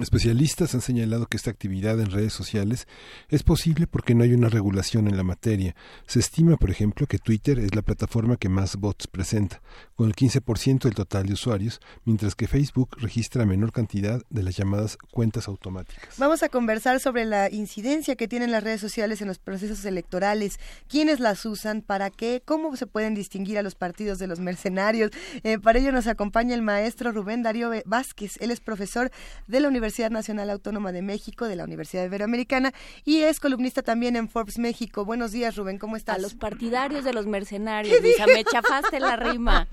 Especialistas 0.00 0.74
han 0.74 0.80
señalado 0.80 1.26
que 1.26 1.36
esta 1.36 1.50
actividad 1.50 1.98
en 1.98 2.12
redes 2.12 2.32
sociales 2.32 2.86
es 3.28 3.42
posible 3.42 3.88
porque 3.88 4.14
no 4.14 4.22
hay 4.22 4.32
una 4.32 4.48
regulación 4.48 5.08
en 5.08 5.16
la 5.16 5.24
materia. 5.24 5.74
Se 6.06 6.20
estima, 6.20 6.56
por 6.56 6.70
ejemplo, 6.70 7.08
que 7.08 7.18
Twitter 7.18 7.58
es 7.58 7.74
la 7.74 7.82
plataforma 7.82 8.36
que 8.36 8.48
más 8.48 8.76
bots 8.76 9.08
presenta, 9.08 9.60
con 9.96 10.06
el 10.06 10.14
15% 10.14 10.82
del 10.84 10.94
total 10.94 11.26
de 11.26 11.32
usuarios, 11.32 11.80
mientras 12.04 12.36
que 12.36 12.46
Facebook 12.46 12.96
registra 12.98 13.46
menor 13.46 13.72
cantidad 13.72 14.22
de 14.30 14.42
las 14.44 14.56
llamadas 14.56 14.96
cuentas 15.10 15.48
automáticas. 15.48 16.14
Vamos 16.18 16.44
a 16.44 16.48
conversar 16.48 17.00
sobre 17.00 17.24
la 17.24 17.50
incidencia 17.50 18.14
que 18.14 18.28
tienen 18.28 18.52
las 18.52 18.62
redes 18.62 18.80
sociales 18.80 19.20
en 19.22 19.28
los 19.28 19.40
procesos 19.40 19.84
electorales, 19.84 20.60
quiénes 20.88 21.18
las 21.18 21.44
usan, 21.44 21.82
para 21.82 22.10
qué, 22.10 22.42
cómo 22.44 22.76
se 22.76 22.86
pueden 22.86 23.14
distinguir 23.14 23.58
a 23.58 23.62
los 23.62 23.74
partidos 23.74 24.20
de 24.20 24.28
los 24.28 24.38
mercenarios. 24.38 25.10
Eh, 25.42 25.58
para 25.58 25.80
ello 25.80 25.90
nos 25.90 26.06
acompaña 26.06 26.54
el 26.54 26.62
maestro 26.62 27.10
Rubén 27.10 27.42
Darío 27.42 27.72
Vázquez. 27.86 28.36
Él 28.40 28.52
es 28.52 28.60
profesor 28.60 29.10
de 29.48 29.60
la 29.60 29.68
Universidad 29.68 30.10
Nacional 30.10 30.50
Autónoma 30.50 30.92
de 30.92 31.02
México, 31.02 31.46
de 31.46 31.56
la 31.56 31.64
Universidad 31.64 32.04
Iberoamericana 32.04 32.72
y 33.04 33.22
es 33.22 33.40
columnista 33.40 33.82
también 33.82 34.14
en 34.14 34.28
Forbes 34.28 34.58
México. 34.58 35.04
Buenos 35.04 35.32
días, 35.32 35.56
Rubén, 35.56 35.78
¿cómo 35.78 35.96
estás? 35.96 36.16
A 36.16 36.20
los 36.20 36.34
partidarios 36.34 37.04
de 37.04 37.12
los 37.12 37.26
mercenarios, 37.26 38.00
Luisa, 38.00 38.26
me 38.26 38.44
chafaste 38.44 39.00
la 39.00 39.16
rima. 39.16 39.66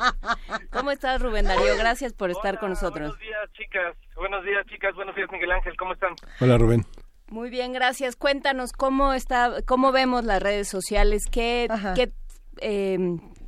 ¿Cómo 0.71 0.91
estás, 0.91 1.21
Rubén 1.21 1.45
Darío? 1.45 1.77
Gracias 1.77 2.13
por 2.13 2.31
estar 2.31 2.59
con 2.59 2.69
nosotros. 2.69 3.09
Buenos 3.09 3.19
días, 3.19 3.51
chicas. 3.53 3.95
Buenos 4.15 4.43
días, 4.45 4.65
chicas. 4.67 4.95
Buenos 4.95 5.15
días, 5.15 5.29
Miguel 5.31 5.51
Ángel. 5.51 5.75
¿Cómo 5.77 5.93
están? 5.93 6.15
Hola, 6.39 6.57
Rubén. 6.57 6.85
Muy 7.27 7.49
bien, 7.49 7.73
gracias. 7.73 8.15
Cuéntanos 8.15 8.71
cómo 8.71 9.13
está, 9.13 9.61
cómo 9.65 9.91
vemos 9.91 10.23
las 10.23 10.41
redes 10.41 10.67
sociales, 10.69 11.25
qué, 11.29 11.67
qué, 11.95 12.13
eh, 12.61 12.97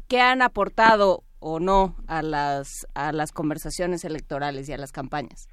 qué 0.08 0.20
han 0.20 0.42
aportado 0.42 1.24
o 1.40 1.60
no 1.60 1.96
a 2.08 2.22
las 2.24 2.88
a 2.96 3.12
las 3.12 3.32
conversaciones 3.32 4.04
electorales 4.04 4.68
y 4.68 4.74
a 4.74 4.78
las 4.78 4.92
campañas. 4.92 5.48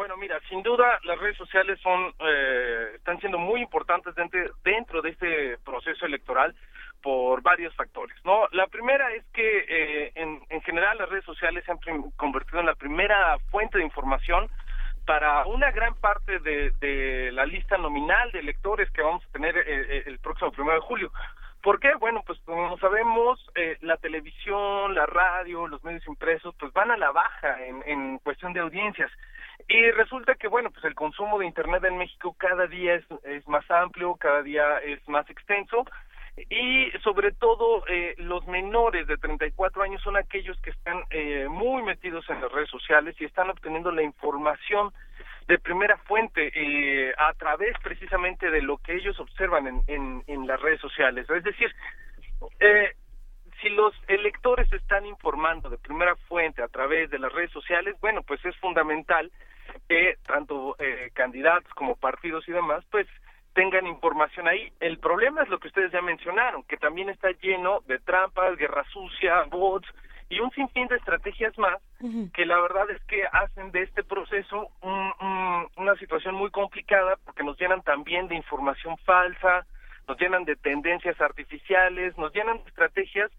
Bueno, 0.00 0.16
mira, 0.16 0.40
sin 0.48 0.62
duda 0.62 0.98
las 1.04 1.18
redes 1.18 1.36
sociales 1.36 1.78
son 1.82 2.14
eh, 2.20 2.92
están 2.94 3.20
siendo 3.20 3.36
muy 3.36 3.60
importantes 3.60 4.14
dentro, 4.64 5.02
de 5.02 5.10
este 5.10 5.58
proceso 5.58 6.06
electoral 6.06 6.54
por 7.02 7.42
varios 7.42 7.76
factores, 7.76 8.16
¿no? 8.24 8.48
La 8.52 8.66
primera 8.68 9.12
es 9.12 9.22
que 9.34 9.58
eh, 9.68 10.12
en, 10.14 10.40
en 10.48 10.62
general 10.62 10.96
las 10.96 11.10
redes 11.10 11.26
sociales 11.26 11.66
se 11.66 11.72
han 11.72 11.78
convertido 12.16 12.60
en 12.60 12.66
la 12.66 12.76
primera 12.76 13.38
fuente 13.50 13.76
de 13.76 13.84
información 13.84 14.48
para 15.04 15.44
una 15.44 15.70
gran 15.70 15.94
parte 15.96 16.38
de, 16.38 17.30
la 17.32 17.44
lista 17.44 17.76
nominal 17.76 18.32
de 18.32 18.38
electores 18.38 18.90
que 18.92 19.02
vamos 19.02 19.22
a 19.22 19.32
tener 19.32 19.54
eh, 19.54 19.64
eh, 19.66 20.02
el 20.06 20.18
próximo 20.18 20.50
primero 20.50 20.76
de 20.76 20.86
julio. 20.86 21.12
¿Por 21.62 21.78
qué? 21.78 21.94
Bueno, 21.96 22.22
pues 22.26 22.38
como 22.46 22.78
sabemos, 22.78 23.38
eh, 23.54 23.76
la 23.82 23.98
televisión, 23.98 24.94
la 24.94 25.04
radio, 25.04 25.66
los 25.66 25.84
medios 25.84 26.06
impresos, 26.06 26.54
pues 26.58 26.72
van 26.72 26.90
a 26.90 26.96
la 26.96 27.10
baja 27.10 27.58
en 27.66 28.18
cuestión 28.20 28.54
de 28.54 28.60
audiencias. 28.60 29.10
Y 29.70 29.88
resulta 29.92 30.34
que, 30.34 30.48
bueno, 30.48 30.72
pues 30.72 30.84
el 30.84 30.96
consumo 30.96 31.38
de 31.38 31.46
Internet 31.46 31.84
en 31.84 31.96
México 31.96 32.34
cada 32.36 32.66
día 32.66 32.96
es, 32.96 33.04
es 33.22 33.46
más 33.46 33.70
amplio, 33.70 34.16
cada 34.16 34.42
día 34.42 34.78
es 34.78 35.08
más 35.08 35.30
extenso. 35.30 35.86
Y 36.48 36.90
sobre 37.04 37.30
todo, 37.30 37.84
eh, 37.86 38.16
los 38.18 38.44
menores 38.48 39.06
de 39.06 39.16
34 39.16 39.84
años 39.84 40.02
son 40.02 40.16
aquellos 40.16 40.60
que 40.60 40.70
están 40.70 41.04
eh, 41.10 41.46
muy 41.48 41.84
metidos 41.84 42.28
en 42.30 42.40
las 42.40 42.50
redes 42.50 42.68
sociales 42.68 43.14
y 43.20 43.26
están 43.26 43.48
obteniendo 43.48 43.92
la 43.92 44.02
información 44.02 44.92
de 45.46 45.56
primera 45.60 45.98
fuente 45.98 46.50
eh, 46.52 47.14
a 47.16 47.32
través 47.34 47.76
precisamente 47.80 48.50
de 48.50 48.62
lo 48.62 48.78
que 48.78 48.96
ellos 48.96 49.20
observan 49.20 49.68
en, 49.68 49.82
en, 49.86 50.24
en 50.26 50.48
las 50.48 50.60
redes 50.60 50.80
sociales. 50.80 51.30
Es 51.30 51.44
decir, 51.44 51.72
eh, 52.58 52.90
si 53.62 53.68
los 53.68 53.94
electores 54.08 54.72
están 54.72 55.06
informando 55.06 55.70
de 55.70 55.78
primera 55.78 56.16
fuente 56.28 56.60
a 56.60 56.68
través 56.68 57.08
de 57.10 57.20
las 57.20 57.32
redes 57.32 57.52
sociales, 57.52 57.94
bueno, 58.00 58.22
pues 58.22 58.44
es 58.44 58.56
fundamental 58.56 59.30
que 59.88 60.16
tanto 60.26 60.76
eh, 60.78 61.10
candidatos 61.14 61.72
como 61.74 61.96
partidos 61.96 62.48
y 62.48 62.52
demás, 62.52 62.84
pues 62.90 63.06
tengan 63.54 63.86
información 63.86 64.46
ahí. 64.46 64.72
El 64.80 64.98
problema 64.98 65.42
es 65.42 65.48
lo 65.48 65.58
que 65.58 65.68
ustedes 65.68 65.90
ya 65.92 66.00
mencionaron, 66.02 66.62
que 66.64 66.76
también 66.76 67.08
está 67.08 67.30
lleno 67.42 67.80
de 67.86 67.98
trampas, 67.98 68.56
guerra 68.56 68.84
sucia, 68.92 69.42
bots 69.50 69.88
y 70.28 70.38
un 70.38 70.50
sinfín 70.52 70.86
de 70.86 70.96
estrategias 70.96 71.56
más 71.58 71.78
que 72.30 72.46
la 72.46 72.60
verdad 72.60 72.88
es 72.90 73.02
que 73.06 73.24
hacen 73.32 73.72
de 73.72 73.82
este 73.82 74.04
proceso 74.04 74.68
un- 74.80 75.12
un- 75.20 75.68
una 75.76 75.96
situación 75.96 76.36
muy 76.36 76.50
complicada 76.50 77.16
porque 77.24 77.42
nos 77.42 77.58
llenan 77.58 77.82
también 77.82 78.28
de 78.28 78.36
información 78.36 78.96
falsa, 78.98 79.66
nos 80.06 80.18
llenan 80.20 80.44
de 80.44 80.54
tendencias 80.56 81.20
artificiales, 81.20 82.16
nos 82.16 82.32
llenan 82.32 82.58
de 82.62 82.68
estrategias 82.68 83.30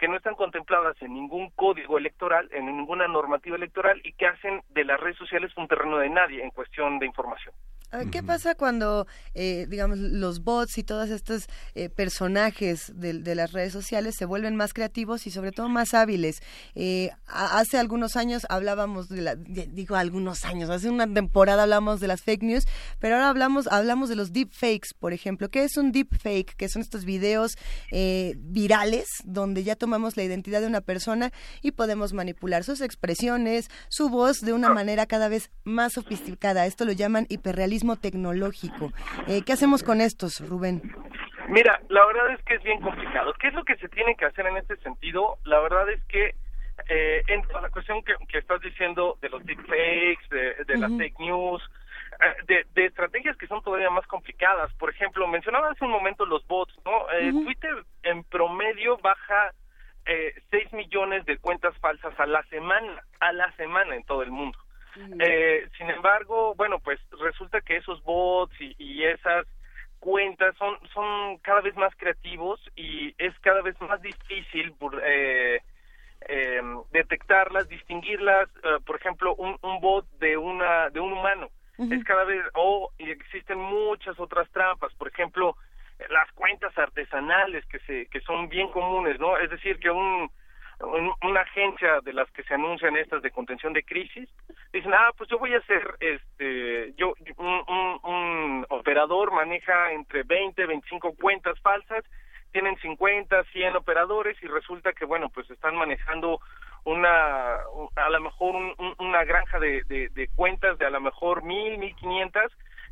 que 0.00 0.08
no 0.08 0.16
están 0.16 0.34
contempladas 0.34 0.96
en 1.02 1.12
ningún 1.12 1.50
código 1.50 1.98
electoral, 1.98 2.48
en 2.52 2.64
ninguna 2.64 3.06
normativa 3.06 3.54
electoral 3.54 4.00
y 4.02 4.14
que 4.14 4.26
hacen 4.26 4.62
de 4.70 4.84
las 4.84 4.98
redes 4.98 5.18
sociales 5.18 5.52
un 5.58 5.68
terreno 5.68 5.98
de 5.98 6.08
nadie 6.08 6.42
en 6.42 6.50
cuestión 6.52 6.98
de 6.98 7.04
información. 7.04 7.54
¿Qué 8.12 8.22
pasa 8.22 8.54
cuando, 8.54 9.06
eh, 9.34 9.66
digamos, 9.68 9.98
los 9.98 10.44
bots 10.44 10.78
y 10.78 10.84
todos 10.84 11.10
estos 11.10 11.46
eh, 11.74 11.88
personajes 11.88 12.92
de, 12.94 13.14
de 13.14 13.34
las 13.34 13.50
redes 13.50 13.72
sociales 13.72 14.14
se 14.16 14.26
vuelven 14.26 14.54
más 14.54 14.72
creativos 14.72 15.26
y 15.26 15.32
sobre 15.32 15.50
todo 15.50 15.68
más 15.68 15.92
hábiles? 15.92 16.40
Eh, 16.76 17.10
hace 17.26 17.78
algunos 17.78 18.14
años 18.14 18.46
hablábamos 18.48 19.08
de 19.08 19.22
la, 19.22 19.34
de- 19.34 19.66
digo 19.66 19.96
algunos 19.96 20.44
años, 20.44 20.70
hace 20.70 20.88
una 20.88 21.12
temporada 21.12 21.64
hablamos 21.64 21.98
de 21.98 22.06
las 22.06 22.22
fake 22.22 22.44
news, 22.44 22.64
pero 23.00 23.16
ahora 23.16 23.28
hablamos 23.28 23.66
hablamos 23.66 24.08
de 24.08 24.14
los 24.14 24.32
deep 24.32 24.50
fakes, 24.52 24.90
por 24.98 25.12
ejemplo. 25.12 25.48
¿Qué 25.50 25.64
es 25.64 25.76
un 25.76 25.90
deep 25.90 26.16
fake? 26.16 26.54
Que 26.54 26.68
son 26.68 26.82
estos 26.82 27.04
videos 27.04 27.54
eh, 27.90 28.34
virales 28.38 29.06
donde 29.24 29.64
ya 29.64 29.74
tomamos 29.74 30.16
la 30.16 30.22
identidad 30.22 30.60
de 30.60 30.68
una 30.68 30.80
persona 30.80 31.32
y 31.60 31.72
podemos 31.72 32.12
manipular 32.12 32.62
sus 32.62 32.82
expresiones, 32.82 33.66
su 33.88 34.10
voz 34.10 34.42
de 34.42 34.52
una 34.52 34.68
manera 34.68 35.06
cada 35.06 35.26
vez 35.28 35.50
más 35.64 35.94
sofisticada. 35.94 36.66
Esto 36.66 36.84
lo 36.84 36.92
llaman 36.92 37.26
hiperrealismo 37.28 37.79
tecnológico. 37.96 38.92
Eh, 39.26 39.42
¿Qué 39.44 39.52
hacemos 39.52 39.82
con 39.82 40.00
estos, 40.00 40.46
Rubén? 40.48 40.82
Mira, 41.48 41.80
la 41.88 42.06
verdad 42.06 42.30
es 42.32 42.42
que 42.44 42.54
es 42.54 42.62
bien 42.62 42.80
complicado. 42.80 43.32
¿Qué 43.40 43.48
es 43.48 43.54
lo 43.54 43.64
que 43.64 43.76
se 43.76 43.88
tiene 43.88 44.14
que 44.14 44.24
hacer 44.24 44.46
en 44.46 44.56
este 44.56 44.76
sentido? 44.78 45.38
La 45.44 45.58
verdad 45.60 45.88
es 45.90 46.02
que 46.04 46.34
eh, 46.88 47.22
en 47.26 47.42
toda 47.42 47.62
la 47.62 47.70
cuestión 47.70 48.02
que, 48.04 48.14
que 48.28 48.38
estás 48.38 48.60
diciendo 48.60 49.18
de 49.20 49.28
los 49.28 49.44
deepfakes, 49.44 50.28
de, 50.30 50.64
de 50.64 50.78
las 50.78 50.90
fake 50.96 51.18
news, 51.18 51.62
eh, 52.20 52.44
de, 52.46 52.66
de 52.74 52.86
estrategias 52.86 53.36
que 53.36 53.46
son 53.46 53.62
todavía 53.62 53.90
más 53.90 54.06
complicadas. 54.06 54.72
Por 54.74 54.90
ejemplo, 54.90 55.26
mencionaba 55.26 55.70
hace 55.70 55.84
un 55.84 55.90
momento 55.90 56.26
los 56.26 56.46
bots, 56.46 56.74
¿no? 56.84 57.10
Eh, 57.12 57.32
Twitter 57.32 57.84
en 58.02 58.24
promedio 58.24 58.98
baja 58.98 59.52
eh, 60.06 60.34
6 60.50 60.72
millones 60.72 61.24
de 61.24 61.38
cuentas 61.38 61.76
falsas 61.78 62.18
a 62.18 62.26
la 62.26 62.42
semana, 62.44 63.02
a 63.20 63.32
la 63.32 63.50
semana 63.56 63.96
en 63.96 64.04
todo 64.04 64.22
el 64.22 64.30
mundo. 64.30 64.58
Eh, 65.20 65.68
sin 65.76 65.90
embargo, 65.90 66.54
bueno, 66.54 66.78
pues 66.80 66.98
resulta 67.20 67.60
que 67.60 67.76
esos 67.76 68.02
bots 68.02 68.54
y, 68.60 68.74
y 68.78 69.04
esas 69.04 69.46
cuentas 69.98 70.56
son 70.56 70.78
son 70.94 71.38
cada 71.38 71.60
vez 71.60 71.76
más 71.76 71.94
creativos 71.96 72.60
y 72.74 73.14
es 73.18 73.38
cada 73.40 73.60
vez 73.62 73.78
más 73.80 74.00
difícil 74.00 74.74
eh, 75.02 75.60
eh, 76.28 76.62
detectarlas, 76.90 77.68
distinguirlas. 77.68 78.48
eh, 78.64 78.78
por 78.86 78.96
ejemplo, 78.96 79.34
un, 79.36 79.56
un 79.62 79.80
bot 79.80 80.06
de 80.18 80.36
una 80.36 80.90
de 80.90 81.00
un 81.00 81.12
humano 81.12 81.50
es 81.92 82.04
cada 82.04 82.24
vez 82.24 82.44
o 82.54 82.90
y 82.98 83.10
existen 83.10 83.58
muchas 83.58 84.18
otras 84.20 84.50
trampas. 84.50 84.92
Por 84.94 85.08
ejemplo, 85.08 85.56
las 86.10 86.30
cuentas 86.32 86.76
artesanales 86.76 87.64
que 87.66 87.78
se 87.80 88.06
que 88.06 88.20
son 88.22 88.48
bien 88.48 88.68
comunes, 88.70 89.18
¿no? 89.18 89.38
Es 89.38 89.48
decir, 89.50 89.78
que 89.78 89.90
un- 89.90 90.30
una 90.80 91.40
agencia 91.42 92.00
de 92.02 92.12
las 92.12 92.30
que 92.32 92.42
se 92.44 92.54
anuncian 92.54 92.96
estas 92.96 93.22
de 93.22 93.30
contención 93.30 93.72
de 93.72 93.82
crisis, 93.82 94.28
dicen, 94.72 94.92
ah, 94.94 95.10
pues 95.16 95.28
yo 95.28 95.38
voy 95.38 95.52
a 95.54 95.58
hacer, 95.58 95.82
este, 96.00 96.92
yo, 96.96 97.14
un, 97.36 97.62
un- 97.68 98.00
un 98.02 98.66
operador 98.70 99.32
maneja 99.32 99.92
entre 99.92 100.22
20, 100.22 100.64
25 100.66 101.14
cuentas 101.20 101.58
falsas, 101.60 102.04
tienen 102.52 102.76
50, 102.78 103.44
100 103.52 103.76
operadores 103.76 104.36
y 104.42 104.46
resulta 104.48 104.92
que, 104.92 105.04
bueno, 105.04 105.28
pues 105.28 105.48
están 105.50 105.76
manejando 105.76 106.40
una, 106.84 107.54
a 107.96 108.10
lo 108.10 108.20
mejor 108.20 108.56
un- 108.56 108.74
un- 108.78 108.94
una 108.98 109.24
granja 109.24 109.58
de, 109.60 109.82
de 109.86 110.28
cuentas 110.34 110.78
de 110.78 110.86
a 110.86 110.90
lo 110.90 111.00
mejor 111.00 111.42
mil, 111.42 111.78
mil 111.78 111.94
quinientas 111.96 112.50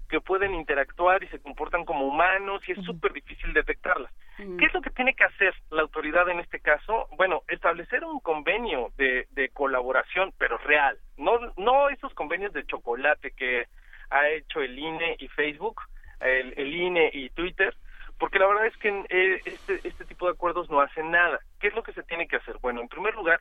que 0.09 0.21
pueden 0.21 0.55
interactuar 0.55 1.23
y 1.23 1.29
se 1.29 1.41
comportan 1.41 1.85
como 1.85 2.07
humanos 2.07 2.63
y 2.67 2.73
es 2.73 2.85
súper 2.85 3.13
difícil 3.13 3.53
detectarlas. 3.53 4.13
¿Qué 4.37 4.67
es 4.67 4.73
lo 4.73 4.81
que 4.81 4.91
tiene 4.91 5.15
que 5.15 5.25
hacer 5.25 5.55
la 5.71 5.83
autoridad 5.83 6.29
en 6.29 6.39
este 6.41 6.61
caso? 6.61 7.09
Bueno, 7.17 7.43
establecer 7.49 8.05
un 8.05 8.21
convenio 8.21 8.93
de, 8.97 9.27
de 9.33 9.49
colaboración, 9.51 10.33
pero 10.39 10.59
real, 10.59 10.97
no, 11.17 11.39
no 11.57 11.89
esos 11.89 12.15
convenios 12.15 12.53
de 12.53 12.65
chocolate 12.65 13.33
que 13.33 13.67
ha 14.11 14.29
hecho 14.29 14.61
el 14.61 14.79
INE 14.79 15.17
y 15.19 15.29
Facebook, 15.29 15.83
el, 16.21 16.55
el 16.57 16.75
INE 16.75 17.11
y 17.13 17.31
Twitter, 17.31 17.75
porque 18.19 18.39
la 18.39 18.47
verdad 18.47 18.67
es 18.67 18.77
que 18.79 18.89
eh, 19.09 19.41
este, 19.45 19.81
este 19.87 20.05
tipo 20.05 20.27
de 20.27 20.33
acuerdos 20.33 20.71
no 20.71 20.81
hacen 20.81 21.11
nada. 21.11 21.41
¿Qué 21.61 21.69
es 21.69 21.75
lo 21.75 21.83
que 21.83 21.93
se 21.93 22.03
tiene 22.03 22.27
que 22.27 22.37
hacer? 22.37 22.57
Bueno, 22.61 22.81
en 22.81 22.89
primer 22.89 23.15
lugar, 23.15 23.41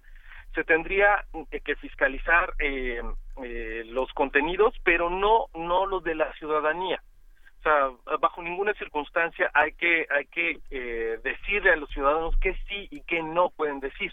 se 0.57 0.63
tendría 0.63 1.23
que 1.63 1.75
fiscalizar 1.75 2.51
eh, 2.57 2.99
eh, 3.43 3.83
los 3.85 4.11
contenidos, 4.13 4.73
pero 4.83 5.07
no 5.07 5.45
no 5.53 5.85
los 5.85 6.03
de 6.03 6.15
la 6.15 6.33
ciudadanía. 6.33 6.99
O 7.59 7.61
sea, 7.61 8.17
bajo 8.19 8.41
ninguna 8.41 8.73
circunstancia 8.73 9.51
hay 9.53 9.73
que 9.73 10.07
hay 10.09 10.25
que 10.25 10.59
eh, 10.71 11.19
decirle 11.23 11.73
a 11.73 11.75
los 11.75 11.91
ciudadanos 11.91 12.35
qué 12.41 12.55
sí 12.67 12.87
y 12.89 13.01
qué 13.01 13.21
no 13.21 13.51
pueden 13.51 13.79
decir. 13.79 14.11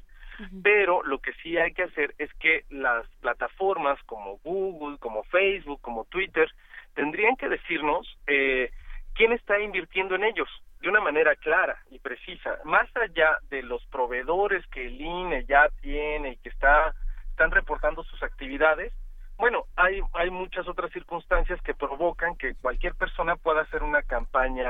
Pero 0.62 1.02
lo 1.02 1.18
que 1.18 1.32
sí 1.42 1.56
hay 1.56 1.72
que 1.72 1.84
hacer 1.84 2.14
es 2.18 2.30
que 2.34 2.64
las 2.68 3.06
plataformas 3.22 3.98
como 4.04 4.36
Google, 4.44 4.98
como 4.98 5.22
Facebook, 5.24 5.80
como 5.80 6.04
Twitter, 6.04 6.50
tendrían 6.92 7.36
que 7.36 7.48
decirnos 7.48 8.18
eh, 8.26 8.70
quién 9.14 9.32
está 9.32 9.58
invirtiendo 9.60 10.14
en 10.16 10.24
ellos 10.24 10.50
de 10.84 10.90
una 10.90 11.00
manera 11.00 11.34
clara 11.36 11.78
y 11.90 11.98
precisa, 11.98 12.58
más 12.64 12.88
allá 12.96 13.38
de 13.48 13.62
los 13.62 13.84
proveedores 13.86 14.64
que 14.66 14.86
el 14.86 15.00
INE 15.00 15.46
ya 15.46 15.68
tiene 15.80 16.32
y 16.32 16.36
que 16.36 16.50
está 16.50 16.94
están 17.30 17.50
reportando 17.50 18.04
sus 18.04 18.22
actividades. 18.22 18.92
Bueno, 19.38 19.64
hay 19.76 20.00
hay 20.12 20.30
muchas 20.30 20.68
otras 20.68 20.92
circunstancias 20.92 21.58
que 21.62 21.74
provocan 21.74 22.36
que 22.36 22.54
cualquier 22.54 22.94
persona 22.94 23.36
pueda 23.36 23.62
hacer 23.62 23.82
una 23.82 24.02
campaña 24.02 24.68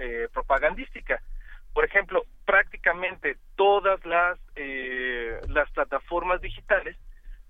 eh, 0.00 0.28
propagandística. 0.32 1.22
Por 1.72 1.84
ejemplo, 1.84 2.24
prácticamente 2.44 3.36
todas 3.54 4.04
las 4.04 4.38
eh, 4.56 5.40
las 5.48 5.70
plataformas 5.70 6.40
digitales 6.40 6.96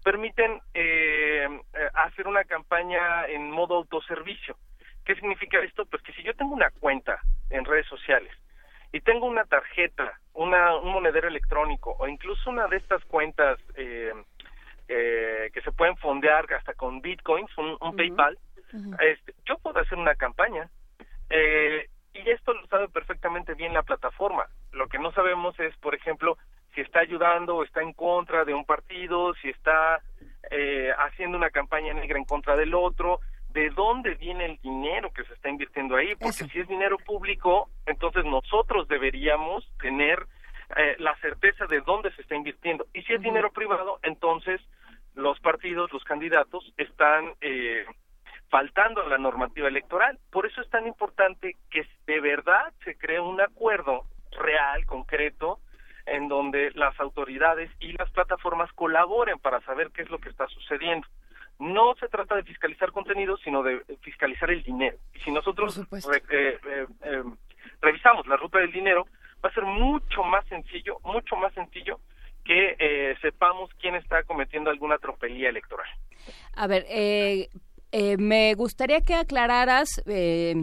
permiten 0.05 0.61
eh, 0.75 1.49
eh, 1.49 1.89
hacer 1.95 2.27
una 2.27 2.45
campaña 2.45 3.25
en 3.27 3.51
modo 3.51 3.77
autoservicio. 3.77 4.57
¿Qué 5.05 5.15
significa 5.17 5.59
esto? 5.61 5.85
Pues 5.87 6.03
que 6.03 6.13
si 6.13 6.23
yo 6.23 6.35
tengo 6.35 6.55
una 6.55 6.71
cuenta 6.71 7.21
en 7.51 7.65
redes 7.65 7.87
sociales 7.87 8.33
y 8.93 9.01
tengo 9.01 9.27
una 9.27 9.45
tarjeta, 9.45 10.19
una, 10.35 10.77
un 10.77 10.93
monedero 10.93 11.29
electrónico 11.29 11.97
o 11.99 12.07
incluso 12.07 12.51
una 12.51 12.69
de 12.69 12.77
estas 12.77 13.05
cuentas 13.05 13.59
eh, 13.77 14.13
eh, 14.89 15.51
que 15.53 15.61
se 15.63 15.73
pueden 15.73 15.97
fondear 15.97 16.53
hasta 16.55 16.75
con 16.75 17.01
bitcoins, 17.01 17.51
un, 17.59 17.77
un 17.81 17.97
PayPal, 17.97 18.39
este, 19.01 19.35
yo 19.45 19.59
puedo 19.59 19.79
hacer 19.79 19.99
una 19.99 20.15
campaña. 20.15 20.69
Eh, 21.31 21.89
y 22.15 22.29
esto 22.31 22.53
lo 22.53 22.67
sabe 22.67 22.89
perfectamente 22.89 23.55
bien 23.55 23.73
la 23.73 23.83
plataforma. 23.83 24.47
Lo 24.73 24.89
que 24.89 24.99
no 24.99 25.13
sabemos 25.13 25.59
es, 25.61 25.75
por 25.79 25.95
ejemplo, 25.95 26.37
si 26.75 26.83
está 26.83 27.01
ayudando 27.01 27.57
o 27.57 27.65
está 27.65 27.83
en 27.83 27.93
contra 27.93 28.45
de 28.45 28.55
un 28.55 28.65
partido, 28.65 29.35
si 29.35 29.49
está 29.49 30.01
eh, 30.51 30.93
haciendo 30.99 31.37
una 31.37 31.51
campaña 31.51 31.95
negra 31.95 32.19
en 32.19 32.25
contra 32.25 32.57
del 32.57 32.75
otro, 32.75 33.21
de 33.53 33.71
dónde 33.71 34.15
viene 34.15 34.47
el 34.47 34.59
dinero 34.59 35.13
que 35.13 35.25
se 35.25 35.35
está 35.35 35.49
invirtiendo 35.49 35.97
ahí, 35.97 36.15
porque 36.17 36.33
si 36.33 36.59
es 36.59 36.69
dinero 36.69 36.97
público, 36.99 37.69
entonces 37.87 38.25
nosotros 38.25 38.89
deberíamos 38.89 39.69
tener 39.81 40.27
eh, 40.77 40.97
la 40.99 41.15
certeza 41.17 41.67
de 41.67 41.81
dónde 41.81 42.13
se 42.13 42.23
está 42.23 42.35
invirtiendo. 42.35 42.87
Y 42.95 43.03
si 43.03 43.13
es 43.13 43.21
dinero 43.21 43.53
privado, 43.53 43.99
entonces 44.03 44.61
los 45.15 45.39
partidos, 45.41 45.93
los 45.93 46.03
candidatos 46.05 46.73
están 46.79 47.35
eh, 47.41 47.85
faltando 48.49 49.03
a 49.03 49.09
la 49.09 49.19
normativa 49.19 49.69
electoral. 49.69 50.19
Por 50.31 50.47
eso 50.47 50.61
es 50.61 50.71
tan 50.71 50.87
importante 50.87 51.57
que 51.71 51.87
de 52.07 52.21
verdad 52.21 52.73
se 52.85 52.97
cree 52.97 53.21
un 53.21 53.41
acuerdo 53.41 54.05
real, 54.31 54.87
concreto, 54.87 55.59
en 56.07 56.29
donde 56.29 56.71
las 56.75 56.99
autoridades 57.01 57.71
y 57.81 57.93
las 57.93 58.11
plataformas 58.11 58.73
colaboren 58.73 59.39
para 59.39 59.61
saber 59.61 59.91
qué 59.93 60.03
es 60.03 60.11
lo 60.11 60.19
que 60.19 60.31
está 60.31 60.47
sucediendo. 60.49 61.07
No 61.59 61.95
se 62.01 62.09
trata 62.09 62.35
de 62.37 62.43
fiscalizar 62.43 62.91
contenidos, 62.93 63.41
sino 63.45 63.63
de 63.63 63.81
fiscalizar 64.01 64.51
el 64.51 64.63
dinero. 64.63 64.97
Y 65.15 65.21
si 65.21 65.31
nosotros 65.31 65.79
re- 65.91 66.23
eh, 66.31 66.59
eh, 66.67 66.87
eh, 67.05 67.23
revisamos 67.81 68.27
la 68.27 68.37
ruta 68.37 68.59
del 68.59 68.73
dinero, 68.73 69.07
va 69.45 69.49
a 69.49 69.53
ser 69.55 69.65
mucho 69.65 70.23
más 70.25 70.45
sencillo, 70.49 70.99
mucho 71.05 71.37
más 71.37 71.53
sencillo 71.55 72.01
que 72.45 72.75
eh, 72.79 73.17
sepamos 73.23 73.71
quién 73.81 73.95
está 73.95 74.25
cometiendo 74.25 74.71
alguna 74.71 74.99
tropelía 74.99 75.49
electoral. 75.49 75.87
A 76.55 76.67
ver, 76.67 76.85
eh, 76.89 77.49
eh, 77.93 78.17
me 78.17 78.55
gustaría 78.55 79.01
que 79.01 79.15
aclararas 79.15 80.03
eh, 80.07 80.55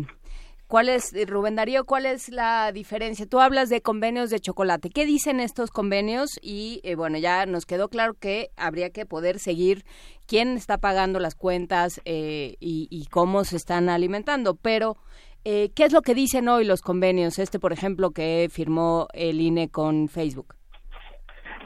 cuál 0.69 0.87
es, 0.87 1.13
eh, 1.13 1.25
Rubén 1.27 1.55
Darío, 1.55 1.83
cuál 1.83 2.05
es 2.05 2.29
la 2.29 2.71
diferencia. 2.71 3.25
Tú 3.25 3.41
hablas 3.41 3.67
de 3.69 3.81
convenios 3.81 4.29
de 4.29 4.39
chocolate. 4.39 4.89
¿Qué 4.89 5.05
dicen 5.05 5.39
estos 5.41 5.71
convenios? 5.71 6.29
Y 6.41 6.79
eh, 6.83 6.95
bueno, 6.95 7.17
ya 7.17 7.45
nos 7.47 7.65
quedó 7.65 7.89
claro 7.89 8.13
que 8.13 8.51
habría 8.55 8.91
que 8.91 9.05
poder 9.05 9.39
seguir 9.39 9.83
quién 10.27 10.55
está 10.55 10.77
pagando 10.77 11.19
las 11.19 11.35
cuentas 11.35 11.99
eh, 12.05 12.55
y, 12.59 12.87
y 12.91 13.07
cómo 13.07 13.43
se 13.43 13.57
están 13.57 13.89
alimentando. 13.89 14.55
Pero, 14.55 14.95
eh, 15.43 15.71
¿qué 15.75 15.85
es 15.85 15.91
lo 15.91 16.01
que 16.03 16.13
dicen 16.13 16.47
hoy 16.47 16.65
los 16.65 16.81
convenios? 16.81 17.39
Este, 17.39 17.59
por 17.59 17.73
ejemplo, 17.73 18.11
que 18.11 18.47
firmó 18.51 19.07
el 19.13 19.41
INE 19.41 19.69
con 19.69 20.07
Facebook. 20.07 20.53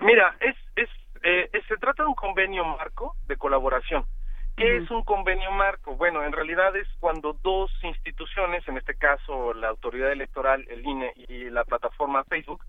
Mira, 0.01 0.35
es, 0.39 0.55
es, 0.75 0.89
eh, 1.23 1.49
es- 1.53 1.65
se 1.67 1.75
trata 1.77 2.03
de 2.03 2.09
un 2.09 2.15
convenio 2.15 2.63
marco 2.65 3.15
de 3.27 3.35
colaboración. 3.37 4.05
¿Qué 4.55 4.77
es 4.77 4.91
un 4.91 5.03
convenio 5.03 5.49
marco? 5.49 5.95
Bueno, 5.95 6.23
en 6.23 6.31
realidad 6.31 6.75
es 6.75 6.87
cuando 6.99 7.33
dos 7.41 7.71
instituciones, 7.81 8.61
en 8.67 8.77
este 8.77 8.93
caso 8.93 9.51
la 9.55 9.62
autoridad 9.73 10.11
electoral, 10.11 10.65
el 10.69 10.85
INE 10.85 11.13
y 11.27 11.49
la 11.49 11.63
plataforma 11.63 12.23
Facebook, 12.23 12.63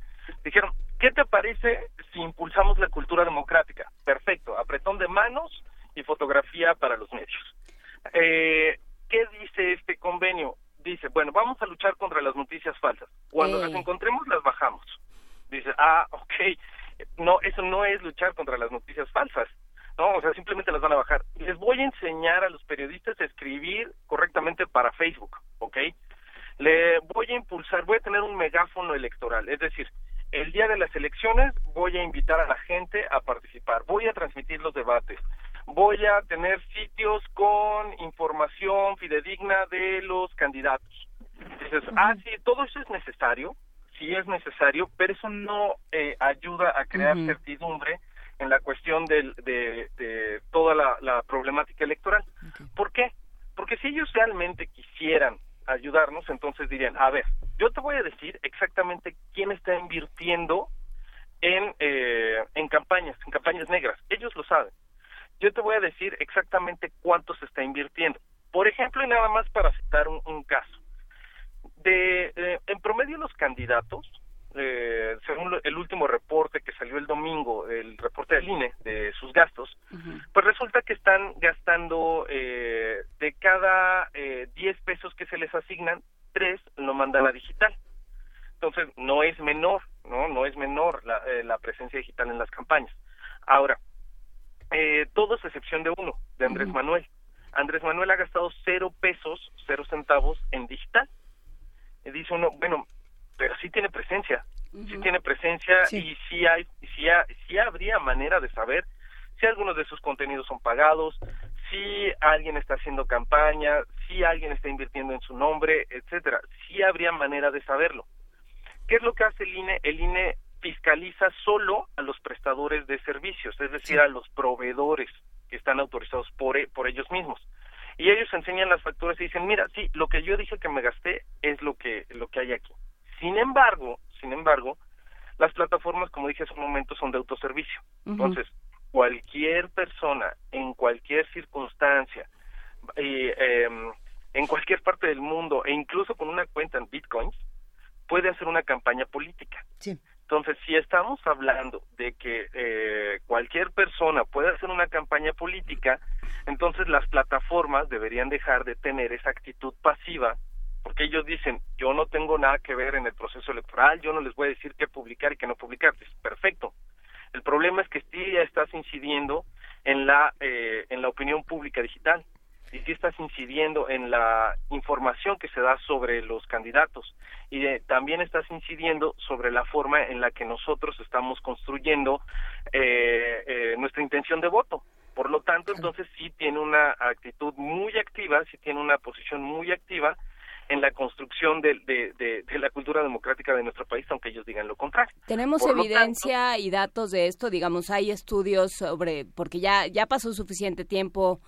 Tenemos 195.58 195.76
Por 195.76 195.78
evidencia 195.86 196.58
y 196.58 196.70
datos 196.70 197.10
de 197.10 197.26
esto, 197.26 197.50
digamos, 197.50 197.90
hay 197.90 198.10
estudios 198.10 198.72
sobre, 198.72 199.24
porque 199.24 199.60
ya, 199.60 199.86
ya 199.86 200.06
pasó 200.06 200.32
suficiente 200.32 200.84
tiempo 200.84 201.40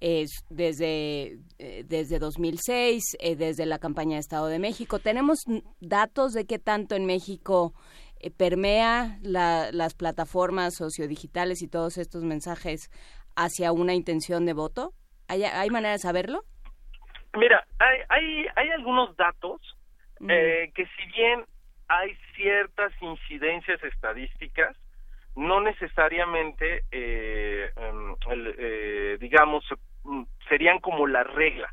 eh, 0.00 0.26
desde, 0.50 1.38
eh, 1.58 1.84
desde 1.86 2.18
2006, 2.18 3.16
eh, 3.20 3.36
desde 3.36 3.66
la 3.66 3.78
campaña 3.78 4.14
de 4.14 4.20
Estado 4.20 4.46
de 4.48 4.58
México. 4.58 4.98
¿Tenemos 4.98 5.44
datos 5.80 6.32
de 6.32 6.44
qué 6.44 6.58
tanto 6.58 6.96
en 6.96 7.06
México 7.06 7.72
eh, 8.18 8.30
permea 8.30 9.18
la- 9.22 9.70
las 9.72 9.94
plataformas 9.94 10.74
sociodigitales 10.74 11.62
y 11.62 11.68
todos 11.68 11.98
estos 11.98 12.24
mensajes 12.24 12.90
hacia 13.36 13.70
una 13.72 13.94
intención 13.94 14.44
de 14.44 14.54
voto? 14.54 14.92
¿Hay, 15.28 15.44
hay 15.44 15.70
manera 15.70 15.92
de 15.92 15.98
saberlo? 16.00 16.42
Mira, 17.34 17.64
hay, 17.78 17.98
hay, 18.08 18.46
hay 18.56 18.68
algunos 18.70 19.16
datos 19.16 19.60
eh, 20.28 20.70
que 20.74 20.84
si 20.84 21.06
bien 21.16 21.44
hay 21.92 22.16
ciertas 22.34 22.90
incidencias 23.02 23.82
estadísticas, 23.84 24.74
no 25.36 25.60
necesariamente, 25.60 26.84
eh, 26.90 27.70
em, 27.76 28.16
el, 28.30 28.54
eh, 28.58 29.16
digamos, 29.20 29.64
mm, 30.04 30.22
serían 30.48 30.78
como 30.80 31.06
la 31.06 31.22
regla. 31.22 31.72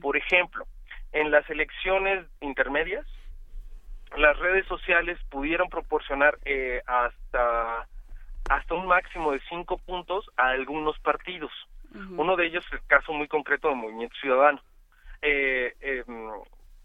Por 0.00 0.16
ejemplo, 0.16 0.64
en 1.10 1.32
las 1.32 1.48
elecciones 1.50 2.24
intermedias, 2.40 3.04
las 4.16 4.38
redes 4.38 4.64
sociales 4.66 5.18
pudieron 5.28 5.68
proporcionar 5.68 6.38
eh, 6.44 6.80
hasta 6.86 7.88
hasta 8.48 8.74
un 8.74 8.86
máximo 8.86 9.32
de 9.32 9.40
cinco 9.48 9.76
puntos 9.78 10.24
a 10.36 10.50
algunos 10.50 10.96
partidos. 11.00 11.50
Uno 12.16 12.36
de 12.36 12.46
ellos 12.46 12.64
el 12.70 12.80
caso 12.86 13.12
muy 13.12 13.26
concreto 13.26 13.68
del 13.68 13.78
Movimiento 13.78 14.14
Ciudadano. 14.20 14.60
Eh, 15.20 15.74
em, 15.80 16.30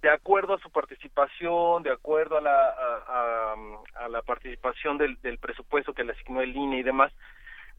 de 0.01 0.09
acuerdo 0.09 0.55
a 0.55 0.59
su 0.59 0.71
participación, 0.71 1.83
de 1.83 1.91
acuerdo 1.91 2.37
a 2.37 2.41
la, 2.41 3.55
a, 3.95 4.09
la 4.09 4.21
participación 4.23 4.97
del, 4.97 5.21
del 5.21 5.37
presupuesto 5.37 5.93
que 5.93 6.03
le 6.03 6.13
asignó 6.13 6.41
el 6.41 6.55
INE 6.55 6.79
y 6.79 6.83
demás, 6.83 7.13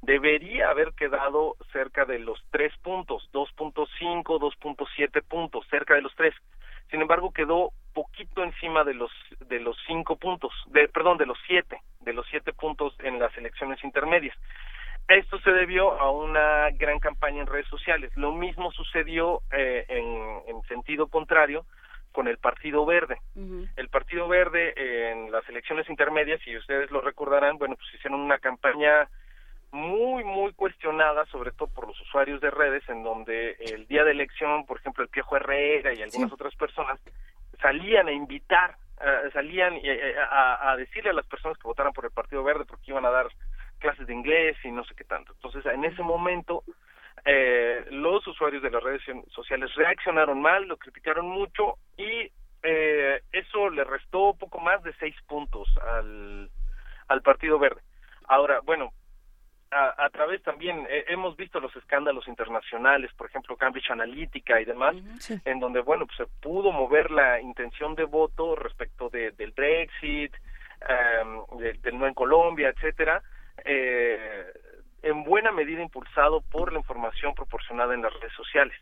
debería 0.02 0.70
haber 0.70 0.92
quedado 0.94 1.56
cerca 1.72 2.04
de 2.04 2.20
los 2.20 2.40
tres 2.50 2.72
puntos, 2.82 3.28
2.5, 3.32 4.22
2.7 4.24 5.22
puntos, 5.22 5.66
cerca 5.68 5.94
de 5.94 6.02
los 6.02 6.14
tres. 6.14 6.34
Sin 6.90 7.00
embargo, 7.00 7.32
quedó 7.32 7.70
poquito 7.92 8.42
encima 8.42 8.84
de 8.84 8.94
los 8.94 9.10
de 9.48 9.60
los 9.60 9.76
cinco 9.86 10.16
puntos, 10.16 10.52
de 10.66 10.88
perdón, 10.88 11.18
de 11.18 11.26
los 11.26 11.38
siete, 11.46 11.80
de 12.00 12.12
los 12.12 12.26
siete 12.28 12.52
puntos 12.52 12.94
en 13.00 13.18
las 13.18 13.36
elecciones 13.36 13.82
intermedias. 13.82 14.36
Esto 15.08 15.40
se 15.40 15.50
debió 15.50 16.00
a 16.00 16.10
una 16.10 16.70
gran 16.70 16.98
campaña 17.00 17.40
en 17.40 17.46
redes 17.46 17.66
sociales. 17.66 18.12
Lo 18.16 18.32
mismo 18.32 18.70
sucedió 18.72 19.40
eh, 19.52 19.84
en 19.88 20.62
sentido 20.68 21.08
contrario 21.08 21.64
con 22.12 22.28
el 22.28 22.38
Partido 22.38 22.84
Verde. 22.86 23.18
El 23.76 23.88
Partido 23.88 24.28
Verde 24.28 24.72
eh, 24.76 25.12
en 25.12 25.32
las 25.32 25.48
elecciones 25.48 25.88
intermedias, 25.88 26.40
si 26.42 26.56
ustedes 26.56 26.90
lo 26.90 27.00
recordarán, 27.00 27.58
bueno, 27.58 27.74
pues 27.76 27.88
hicieron 27.94 28.20
una 28.20 28.38
campaña 28.38 29.08
muy, 29.72 30.22
muy 30.22 30.52
cuestionada, 30.52 31.24
sobre 31.26 31.50
todo 31.52 31.68
por 31.68 31.88
los 31.88 32.00
usuarios 32.02 32.40
de 32.40 32.50
redes, 32.50 32.86
en 32.88 33.02
donde 33.02 33.56
el 33.58 33.86
día 33.86 34.04
de 34.04 34.12
elección, 34.12 34.66
por 34.66 34.78
ejemplo, 34.78 35.02
el 35.02 35.08
Piojo 35.08 35.36
Herrera 35.36 35.94
y 35.94 36.02
algunas 36.02 36.30
otras 36.30 36.54
personas 36.54 37.00
salían 37.60 38.06
a 38.08 38.12
invitar, 38.12 38.76
eh, 39.00 39.30
salían 39.32 39.74
eh, 39.82 40.14
a, 40.30 40.72
a 40.72 40.76
decirle 40.76 41.10
a 41.10 41.14
las 41.14 41.26
personas 41.26 41.56
que 41.56 41.66
votaran 41.66 41.92
por 41.92 42.04
el 42.04 42.10
Partido 42.10 42.44
Verde 42.44 42.66
porque 42.66 42.90
iban 42.90 43.06
a 43.06 43.10
dar 43.10 43.28
clases 43.78 44.06
de 44.06 44.14
inglés 44.14 44.56
y 44.62 44.70
no 44.70 44.84
sé 44.84 44.94
qué 44.94 45.04
tanto. 45.04 45.32
Entonces, 45.32 45.64
en 45.66 45.84
ese 45.84 46.02
momento, 46.02 46.62
eh, 47.24 47.84
los 47.90 48.26
usuarios 48.26 48.62
de 48.62 48.70
las 48.70 48.82
redes 48.82 49.02
sociales 49.30 49.74
reaccionaron 49.74 50.40
mal, 50.40 50.64
lo 50.66 50.76
criticaron 50.76 51.26
mucho 51.28 51.76
y 51.96 52.30
eh, 52.62 53.20
eso 53.32 53.70
le 53.70 53.84
restó 53.84 54.34
poco 54.34 54.58
más 54.60 54.82
de 54.82 54.92
seis 54.94 55.14
puntos 55.26 55.68
al, 55.78 56.48
al 57.08 57.22
Partido 57.22 57.58
Verde. 57.58 57.80
Ahora, 58.28 58.60
bueno, 58.64 58.92
a, 59.70 60.04
a 60.04 60.10
través 60.10 60.42
también 60.42 60.86
eh, 60.90 61.04
hemos 61.08 61.36
visto 61.36 61.58
los 61.58 61.74
escándalos 61.76 62.28
internacionales, 62.28 63.10
por 63.16 63.28
ejemplo 63.28 63.56
Cambridge 63.56 63.90
Analytica 63.90 64.60
y 64.60 64.64
demás, 64.66 64.94
en 65.44 65.60
donde 65.60 65.80
bueno 65.80 66.06
pues 66.06 66.18
se 66.18 66.26
pudo 66.40 66.72
mover 66.72 67.10
la 67.10 67.40
intención 67.40 67.94
de 67.94 68.04
voto 68.04 68.54
respecto 68.54 69.08
de, 69.08 69.30
del 69.32 69.52
Brexit, 69.52 70.34
de- 71.58 71.72
del 71.74 71.98
no 71.98 72.06
en 72.06 72.14
Colombia, 72.14 72.68
etcétera, 72.68 73.22
eh, 73.64 74.44
en 75.02 75.24
buena 75.24 75.52
medida 75.52 75.82
impulsado 75.82 76.40
por 76.50 76.72
la 76.72 76.78
información 76.78 77.34
proporcionada 77.34 77.94
en 77.94 78.02
las 78.02 78.12
redes 78.14 78.32
sociales. 78.34 78.76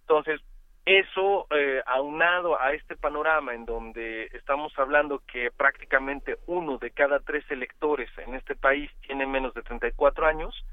Entonces, 0.00 0.40
eso 0.88 1.46
eh, 1.50 1.82
aunado 1.84 2.58
a 2.58 2.72
este 2.72 2.96
panorama 2.96 3.54
en 3.54 3.66
donde 3.66 4.24
estamos 4.32 4.72
hablando 4.78 5.22
que 5.30 5.50
prácticamente 5.50 6.38
uno 6.46 6.78
de 6.78 6.92
cada 6.92 7.20
tres 7.20 7.44
electores 7.50 8.08
en 8.18 8.34
este 8.34 8.56
país 8.56 8.90
tiene 9.06 9.26
menos 9.26 9.52
de 9.52 9.62
34 9.62 10.26
años, 10.26 10.64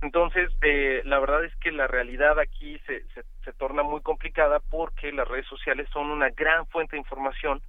entonces 0.00 0.52
eh, 0.62 1.02
la 1.04 1.18
verdad 1.18 1.44
es 1.44 1.56
que 1.56 1.72
la 1.72 1.88
realidad 1.88 2.38
aquí 2.38 2.78
se, 2.86 3.04
se, 3.14 3.24
se 3.44 3.52
torna 3.54 3.82
muy 3.82 4.00
complicada 4.00 4.60
porque 4.60 5.10
las 5.10 5.26
redes 5.26 5.46
sociales 5.46 5.88
son 5.92 6.08
una 6.10 6.30
gran 6.30 6.66
fuente 6.66 6.94
de 6.94 7.00
información 7.00 7.60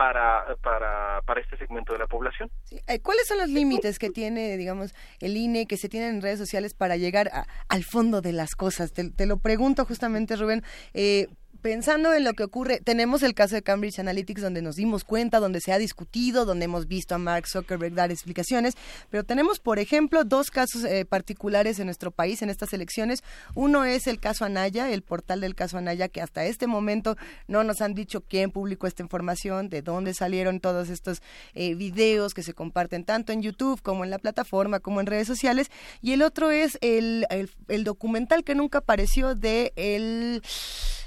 para, 0.00 0.56
para, 0.62 1.20
para 1.26 1.42
este 1.42 1.58
segmento 1.58 1.92
de 1.92 1.98
la 1.98 2.06
población. 2.06 2.50
Eh, 2.86 3.00
¿Cuáles 3.02 3.26
son 3.28 3.36
los 3.36 3.50
límites 3.50 3.98
que 3.98 4.08
tiene, 4.08 4.56
digamos, 4.56 4.94
el 5.20 5.36
INE, 5.36 5.66
que 5.66 5.76
se 5.76 5.90
tienen 5.90 6.14
en 6.14 6.22
redes 6.22 6.38
sociales 6.38 6.72
para 6.72 6.96
llegar 6.96 7.28
a- 7.34 7.46
al 7.68 7.84
fondo 7.84 8.22
de 8.22 8.32
las 8.32 8.56
cosas? 8.56 8.94
Te, 8.94 9.10
te 9.10 9.26
lo 9.26 9.36
pregunto 9.40 9.84
justamente, 9.84 10.36
Rubén, 10.36 10.62
eh, 10.94 11.26
pensando 11.60 12.12
en 12.14 12.24
lo 12.24 12.32
que 12.32 12.44
ocurre, 12.44 12.80
tenemos 12.80 13.22
el 13.22 13.34
caso 13.34 13.54
de 13.54 13.62
Cambridge 13.62 13.98
Analytics 13.98 14.42
donde 14.42 14.62
nos 14.62 14.76
dimos 14.76 15.04
cuenta, 15.04 15.40
donde 15.40 15.60
se 15.60 15.72
ha 15.72 15.78
discutido, 15.78 16.44
donde 16.44 16.64
hemos 16.64 16.86
visto 16.86 17.14
a 17.14 17.18
Mark 17.18 17.46
Zuckerberg 17.46 17.94
dar 17.94 18.10
explicaciones, 18.10 18.74
pero 19.10 19.24
tenemos, 19.24 19.60
por 19.60 19.78
ejemplo, 19.78 20.24
dos 20.24 20.50
casos 20.50 20.84
eh, 20.84 21.04
particulares 21.04 21.78
en 21.78 21.86
nuestro 21.86 22.10
país 22.10 22.42
en 22.42 22.50
estas 22.50 22.72
elecciones. 22.72 23.22
Uno 23.54 23.84
es 23.84 24.06
el 24.06 24.20
caso 24.20 24.44
Anaya, 24.44 24.90
el 24.90 25.02
portal 25.02 25.40
del 25.40 25.54
caso 25.54 25.78
Anaya, 25.78 26.08
que 26.08 26.20
hasta 26.20 26.44
este 26.44 26.66
momento 26.66 27.16
no 27.48 27.64
nos 27.64 27.80
han 27.80 27.94
dicho 27.94 28.22
quién 28.22 28.50
publicó 28.50 28.86
esta 28.86 29.02
información, 29.02 29.68
de 29.68 29.82
dónde 29.82 30.14
salieron 30.14 30.60
todos 30.60 30.88
estos 30.88 31.22
eh, 31.54 31.74
videos 31.74 32.34
que 32.34 32.42
se 32.42 32.54
comparten 32.54 33.04
tanto 33.04 33.32
en 33.32 33.42
YouTube 33.42 33.82
como 33.82 34.04
en 34.04 34.10
la 34.10 34.18
plataforma, 34.18 34.80
como 34.80 35.00
en 35.00 35.06
redes 35.06 35.26
sociales. 35.26 35.70
Y 36.00 36.12
el 36.12 36.22
otro 36.22 36.50
es 36.50 36.78
el, 36.80 37.26
el, 37.30 37.50
el 37.68 37.84
documental 37.84 38.44
que 38.44 38.54
nunca 38.54 38.78
apareció 38.78 39.34
de 39.34 39.72
el 39.76 40.42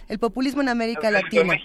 el 0.08 0.20
populismo 0.20 0.62
en 0.62 0.70
América 0.70 1.12
Latina. 1.12 1.56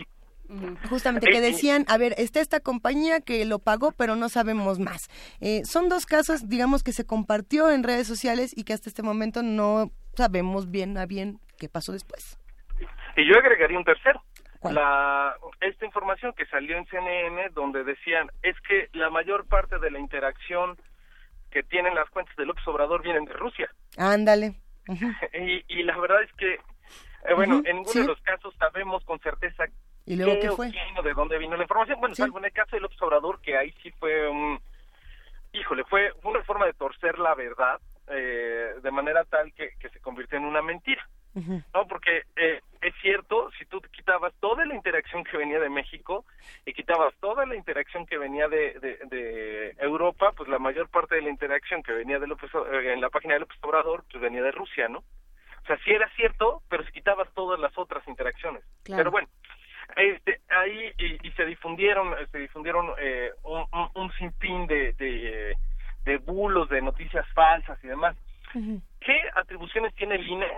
Justamente 0.89 1.29
que 1.31 1.43
decían, 1.43 1.85
a 1.89 1.99
ver, 1.99 2.15
está 2.17 2.41
esta 2.41 2.61
compañía 2.61 3.21
que 3.21 3.45
lo 3.45 3.59
pagó, 3.59 3.93
pero 3.93 4.17
no 4.17 4.31
sabemos 4.31 4.79
más. 4.79 5.09
Eh, 5.41 5.63
son 5.65 5.91
dos 5.91 6.07
casos, 6.07 6.49
digamos, 6.49 6.83
que 6.83 6.93
se 6.93 7.05
compartió 7.05 7.71
en 7.71 7.83
redes 7.83 8.07
sociales 8.07 8.57
y 8.57 8.65
que 8.65 8.73
hasta 8.73 8.89
este 8.89 9.03
momento 9.03 9.43
no 9.43 9.91
sabemos 10.17 10.71
bien 10.71 10.97
a 10.97 11.05
bien 11.05 11.39
qué 11.59 11.69
pasó 11.69 11.93
después. 11.93 12.39
Y 13.17 13.29
yo 13.29 13.39
agregaría 13.39 13.77
un 13.77 13.85
tercero. 13.85 14.23
La, 14.63 15.37
esta 15.61 15.85
información 15.85 16.33
que 16.33 16.47
salió 16.47 16.77
en 16.79 16.87
CNN 16.87 17.51
donde 17.51 17.85
decían 17.85 18.29
es 18.43 18.57
que 18.67 18.89
la 18.93 19.11
mayor 19.11 19.47
parte 19.47 19.79
de 19.79 19.91
la 19.91 20.01
interacción 20.01 20.77
que 21.51 21.63
tienen 21.63 21.95
las 21.95 22.09
cuentas 22.11 22.35
de 22.37 22.47
López 22.47 22.67
Obrador 22.67 23.03
vienen 23.03 23.25
de 23.25 23.35
Rusia. 23.35 23.71
Ándale. 23.97 24.55
y, 24.89 25.63
y 25.69 25.83
la 25.83 25.97
verdad 25.99 26.23
es 26.23 26.33
que 26.33 26.59
eh, 27.27 27.35
bueno, 27.35 27.63
en 27.65 27.77
ninguno 27.77 27.93
sí. 27.93 28.01
de 28.01 28.07
los 28.07 28.21
casos 28.23 28.55
sabemos 28.59 29.05
con 29.05 29.19
certeza 29.21 29.65
¿Y 30.07 30.17
luego 30.17 30.41
qué 30.41 30.49
o 30.49 30.57
fue? 30.57 30.71
quién 30.71 30.95
de 31.03 31.15
dónde 31.15 31.39
vino 31.39 31.57
la 31.57 31.63
información. 31.65 32.01
Bueno, 32.01 32.15
salvo 32.15 32.39
en 32.39 32.47
el 32.47 32.53
caso 32.53 32.77
del 32.77 32.83
López 32.83 33.01
Obrador, 33.03 33.41
que 33.41 33.57
ahí 33.57 33.73
sí 33.83 33.91
fue 33.93 34.29
un... 34.29 34.61
Híjole, 35.53 35.85
fue 35.85 36.13
una 36.23 36.43
forma 36.45 36.67
de 36.67 36.75
torcer 36.75 37.19
la 37.19 37.35
verdad 37.35 37.81
eh, 38.09 38.75
de 38.83 38.91
manera 38.91 39.25
tal 39.25 39.53
que, 39.53 39.71
que 39.79 39.89
se 39.91 40.01
convirtió 40.01 40.39
en 40.39 40.45
una 40.45 40.63
mentira. 40.63 41.07
No, 41.73 41.87
porque 41.87 42.23
eh, 42.35 42.61
es 42.81 42.95
cierto, 43.01 43.49
si 43.59 43.65
tú 43.67 43.81
quitabas 43.93 44.33
toda 44.41 44.65
la 44.67 44.75
interacción 44.75 45.23
que 45.23 45.37
venía 45.37 45.61
de 45.61 45.69
México 45.69 46.25
y 46.65 46.73
quitabas 46.73 47.15
toda 47.21 47.47
la 47.47 47.55
interacción 47.55 48.07
que 48.07 48.19
venía 48.19 48.49
de, 48.49 48.73
de, 48.81 48.99
de 49.09 49.77
Europa, 49.79 50.33
pues 50.37 50.49
la 50.49 50.59
mayor 50.59 50.89
parte 50.89 51.15
de 51.15 51.23
la 51.23 51.31
interacción 51.31 51.85
que 51.85 51.93
venía 51.93 52.19
de 52.19 52.27
López, 52.27 52.51
eh, 52.73 52.93
en 52.93 53.01
la 53.01 53.11
página 53.11 53.35
de 53.35 53.41
López 53.41 53.59
Obrador, 53.61 54.05
pues 54.11 54.21
venía 54.21 54.43
de 54.43 54.51
Rusia, 54.51 54.89
¿no? 54.89 55.05
O 55.69 55.71
sea, 55.71 55.85
sí 55.85 55.91
era 55.91 56.09
cierto, 56.17 56.63
pero 56.71 56.83
si 56.85 56.93
quitabas 56.93 57.29
todas 57.35 57.61
las 57.61 57.77
otras 57.77 58.07
interacciones. 58.09 58.65
Claro. 58.85 59.01
Pero 59.01 59.11
bueno, 59.11 59.29
este, 59.97 60.41
ahí 60.49 60.93
y, 60.97 61.29
y 61.29 61.33
se 61.33 61.45
difundieron, 61.45 62.15
se 62.33 62.39
difundieron 62.39 62.91
eh, 62.99 63.33
un, 63.43 63.67
un, 63.73 63.91
un 63.95 64.13
sinfín 64.15 64.67
de, 64.67 64.95
de, 64.95 65.55
de 66.07 66.17
bulos, 66.17 66.71
de 66.71 66.81
noticias 66.81 67.27
falsas 67.35 67.79
y 67.85 67.89
demás. 67.89 68.17
¿Qué 69.01 69.21
atribuciones 69.37 69.95
tiene 69.95 70.15
el 70.15 70.27
INE? 70.27 70.49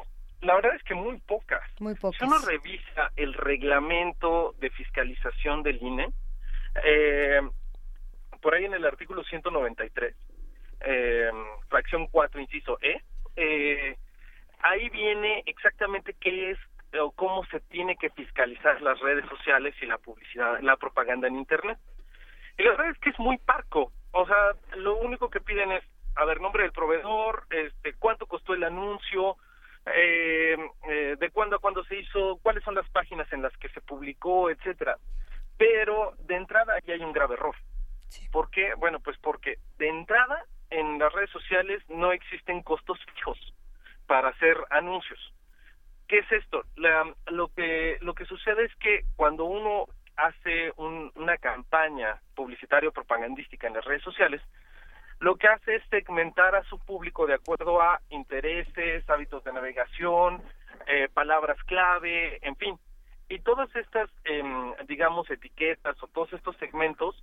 La 0.43 0.55
verdad 0.55 0.77
es 0.77 0.83
que 0.85 0.95
muy 0.95 1.19
pocas. 1.19 1.63
Muy 1.81 1.97
pocas. 1.97 2.21
Si 2.21 2.25
uno 2.25 2.39
revisa 2.47 3.11
el 3.17 3.35
reglamento 3.35 4.55
de 4.61 4.71
fiscalización 4.71 5.65
del 5.65 5.83
INE, 5.83 6.09
eh, 6.85 7.41
por 8.41 8.55
ahí 8.55 8.65
en 8.65 8.75
el 8.75 8.87
artículo 8.87 9.25
193, 9.25 10.15
eh, 10.83 11.31
fracción 11.69 12.07
4, 12.07 12.41
inciso 12.41 12.79
E, 12.81 13.03
eh, 13.35 13.97
ahí 14.63 14.89
viene 14.91 15.43
exactamente 15.47 16.15
qué 16.21 16.53
es 16.53 16.59
o 17.01 17.13
cómo 17.13 17.45
se 17.47 17.61
tiene 17.61 17.97
que 17.97 18.11
fiscalizar 18.11 18.81
las 18.83 18.99
redes 19.01 19.25
sociales 19.29 19.75
y 19.81 19.87
la 19.87 19.99
publicidad, 19.99 20.61
la 20.61 20.77
propaganda 20.77 21.29
en 21.29 21.37
Internet. 21.37 21.79
Y 22.59 22.65
la 22.65 22.71
verdad 22.71 22.91
es 22.91 22.99
que 22.99 23.11
es 23.11 23.19
muy 23.19 23.39
parco. 23.39 23.93
O 24.13 24.27
sea, 24.27 24.53
lo 24.77 24.97
único 24.97 25.31
que 25.31 25.41
piden 25.41 25.71
es, 25.73 25.85
a 26.17 26.25
ver, 26.25 26.41
nombre 26.41 26.65
del 26.65 26.73
proveedor, 26.73 27.45
este, 27.51 27.95
cuánto 27.95 28.27
costó 28.27 28.55
el 28.55 28.65
anuncio, 28.65 29.37
eh, 29.87 30.57
eh, 30.89 31.17
de 31.19 31.31
cuándo 31.31 31.57
a 31.57 31.59
cuándo 31.61 31.85
se 31.85 31.97
hizo, 31.97 32.39
cuáles 32.43 32.65
son 32.65 32.75
las 32.75 32.89
páginas 32.91 33.33
en 33.33 33.43
las 33.43 33.57
que 33.57 33.69
se 33.69 33.81
publicó, 33.81 34.51
etcétera. 34.51 34.97
Pero 35.57 36.15
de 36.27 36.37
entrada 36.37 36.75
ahí 36.75 36.93
hay 36.93 37.05
un 37.05 37.13
grave 37.13 37.35
error. 37.35 37.55
¿Por 38.33 38.51
qué? 38.51 38.75
Bueno, 38.75 38.99
pues 38.99 39.17
porque 39.19 39.59
de 39.79 39.89
entrada 39.89 40.45
en 40.71 40.99
las 40.99 41.13
redes 41.13 41.31
sociales 41.31 41.83
no 41.89 42.11
existen 42.13 42.63
costos 42.63 42.99
fijos 43.15 43.39
para 44.11 44.31
hacer 44.31 44.57
anuncios. 44.71 45.21
¿Qué 46.09 46.19
es 46.19 46.33
esto? 46.33 46.65
La- 46.75 47.15
lo 47.29 47.47
que 47.55 47.97
lo 48.01 48.13
que 48.13 48.25
sucede 48.25 48.65
es 48.65 48.75
que 48.81 49.05
cuando 49.15 49.45
uno 49.45 49.87
hace 50.17 50.73
un- 50.79 51.13
una 51.15 51.37
campaña 51.39 52.21
publicitaria 52.35 52.89
o 52.89 52.93
propagandística 52.93 53.69
en 53.69 53.75
las 53.75 53.85
redes 53.85 54.03
sociales, 54.03 54.43
lo 55.21 55.37
que 55.37 55.47
hace 55.47 55.77
es 55.77 55.85
segmentar 55.91 56.57
a 56.57 56.65
su 56.65 56.81
público 56.81 57.25
de 57.29 57.35
acuerdo 57.35 57.81
a 57.81 58.01
intereses, 58.09 59.09
hábitos 59.09 59.45
de 59.45 59.53
navegación, 59.53 60.43
eh, 60.89 61.09
palabras 61.15 61.63
clave, 61.63 62.45
en 62.45 62.57
fin. 62.57 62.77
Y 63.29 63.39
todas 63.39 63.71
estas, 63.77 64.11
em, 64.25 64.75
digamos, 64.89 65.31
etiquetas 65.31 66.03
o 66.03 66.09
todos 66.09 66.33
estos 66.33 66.57
segmentos, 66.57 67.15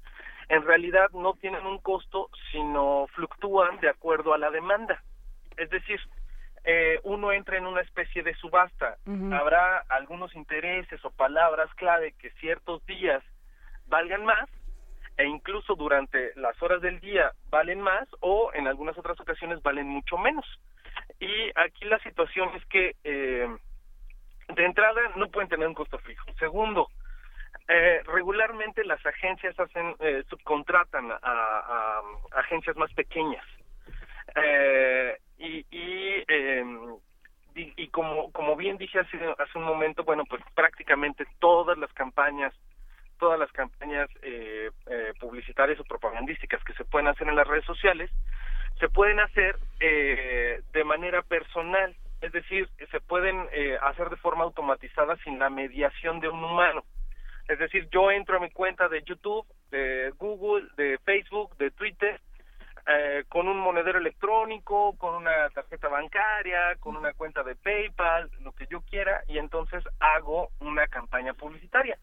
en 0.47 0.63
realidad 0.63 1.09
no 1.11 1.33
tienen 1.33 1.65
un 1.65 1.79
costo, 1.79 2.29
sino 2.53 3.07
fluctúan 3.07 3.77
de 3.81 3.89
acuerdo 3.89 4.33
a 4.33 4.37
la 4.37 4.51
demanda. 4.51 5.03
Es 5.57 5.69
decir, 5.69 5.99
eh, 6.69 6.99
uno 7.03 7.31
entra 7.31 7.57
en 7.57 7.65
una 7.65 7.79
especie 7.81 8.23
de 8.23 8.35
subasta. 8.35 8.97
Habrá 9.33 9.85
algunos 9.87 10.35
intereses 10.35 10.99
o 11.05 11.11
palabras 11.11 11.73
clave 11.75 12.11
que 12.19 12.29
ciertos 12.41 12.85
días 12.85 13.23
valgan 13.87 14.25
más 14.25 14.49
e 15.15 15.23
incluso 15.25 15.75
durante 15.75 16.33
las 16.35 16.61
horas 16.61 16.81
del 16.81 16.99
día 16.99 17.31
valen 17.49 17.79
más 17.81 18.05
o 18.19 18.51
en 18.53 18.67
algunas 18.67 18.97
otras 18.97 19.17
ocasiones 19.19 19.61
valen 19.63 19.87
mucho 19.87 20.17
menos. 20.17 20.45
Y 21.21 21.51
aquí 21.55 21.85
la 21.85 21.99
situación 21.99 22.49
es 22.55 22.65
que 22.65 22.95
eh, 23.05 23.47
de 24.49 24.65
entrada 24.65 25.01
no 25.15 25.29
pueden 25.29 25.47
tener 25.49 25.67
un 25.69 25.73
costo 25.73 25.97
fijo. 25.99 26.25
Segundo, 26.37 26.89
eh, 27.69 28.01
regularmente 28.07 28.83
las 28.83 29.03
agencias 29.05 29.57
hacen 29.57 29.95
eh, 29.99 30.23
subcontratan 30.29 31.11
a, 31.11 31.15
a- 31.21 32.01
a 32.35 32.39
agencias 32.41 32.75
más 32.75 32.91
pequeñas 32.93 33.45
eh, 34.43 35.17
y 35.37 35.65
y, 35.71 36.23
eh, 36.27 36.63
y, 37.55 37.87
como 37.89 38.31
como 38.31 38.55
bien 38.55 38.77
dije 38.77 38.99
hace 38.99 39.17
hace 39.37 39.57
un 39.57 39.65
momento 39.65 40.03
bueno 40.03 40.23
pues 40.25 40.41
prácticamente 40.55 41.25
todas 41.39 41.77
las 41.77 41.91
campañas 41.93 42.53
todas 43.19 43.39
las 43.39 43.51
campañas 43.51 44.09
eh, 44.21 44.69
eh, 44.87 45.13
publicitarias 45.19 45.79
o 45.79 45.83
propagandísticas 45.83 46.63
que 46.63 46.73
se 46.73 46.85
pueden 46.85 47.07
hacer 47.07 47.27
en 47.27 47.35
las 47.35 47.47
redes 47.47 47.65
sociales 47.65 48.11
se 48.79 48.89
pueden 48.89 49.19
hacer 49.19 49.57
eh, 49.79 50.61
de 50.71 50.83
manera 50.83 51.21
personal, 51.23 51.95
es 52.21 52.31
decir, 52.31 52.69
se 52.91 52.99
pueden 52.99 53.47
eh, 53.51 53.77
hacer 53.81 54.09
de 54.09 54.17
forma 54.17 54.43
automatizada 54.43 55.17
sin 55.23 55.39
la 55.39 55.49
mediación 55.49 56.19
de 56.19 56.29
un 56.29 56.43
humano. 56.43 56.83
Es 57.47 57.59
decir, 57.59 57.87
yo 57.91 58.11
entro 58.11 58.37
a 58.37 58.41
mi 58.41 58.51
cuenta 58.51 58.87
de 58.89 59.03
YouTube, 59.03 59.45
de 59.71 60.11
Google, 60.17 60.67
de 60.75 60.97
Facebook, 61.05 61.57
de 61.57 61.71
Twitter, 61.71 62.19
eh, 62.87 63.25
con 63.27 63.47
un 63.47 63.59
monedero 63.59 63.99
electrónico, 63.99 64.95
con 64.97 65.15
una 65.15 65.49
tarjeta 65.49 65.89
bancaria, 65.89 66.75
con 66.79 66.95
una 66.95 67.13
cuenta 67.13 67.43
de 67.43 67.55
PayPal, 67.55 68.31
lo 68.41 68.53
que 68.53 68.67
yo 68.67 68.81
quiera, 68.81 69.23
y 69.27 69.37
entonces 69.37 69.83
hago 69.99 70.49
una 70.59 70.87
campaña 70.87 71.33
publicitaria. 71.33 71.97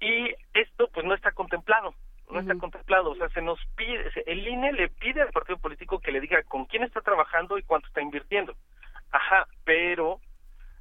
Y 0.00 0.34
esto 0.52 0.88
pues 0.92 1.06
no 1.06 1.14
está 1.14 1.32
contemplado, 1.32 1.94
no 2.30 2.40
está 2.40 2.54
contemplado, 2.56 3.12
o 3.12 3.14
sea, 3.16 3.28
se 3.30 3.40
nos 3.40 3.58
pide, 3.76 4.10
el 4.26 4.46
INE 4.46 4.72
le 4.72 4.88
pide 4.88 5.22
al 5.22 5.32
partido 5.32 5.58
político 5.58 6.00
que 6.00 6.12
le 6.12 6.20
diga 6.20 6.42
con 6.42 6.66
quién 6.66 6.82
está 6.82 7.00
trabajando 7.00 7.56
y 7.56 7.62
cuánto 7.62 7.88
está 7.88 8.02
invirtiendo. 8.02 8.54
Ajá, 9.10 9.46
pero 9.64 10.20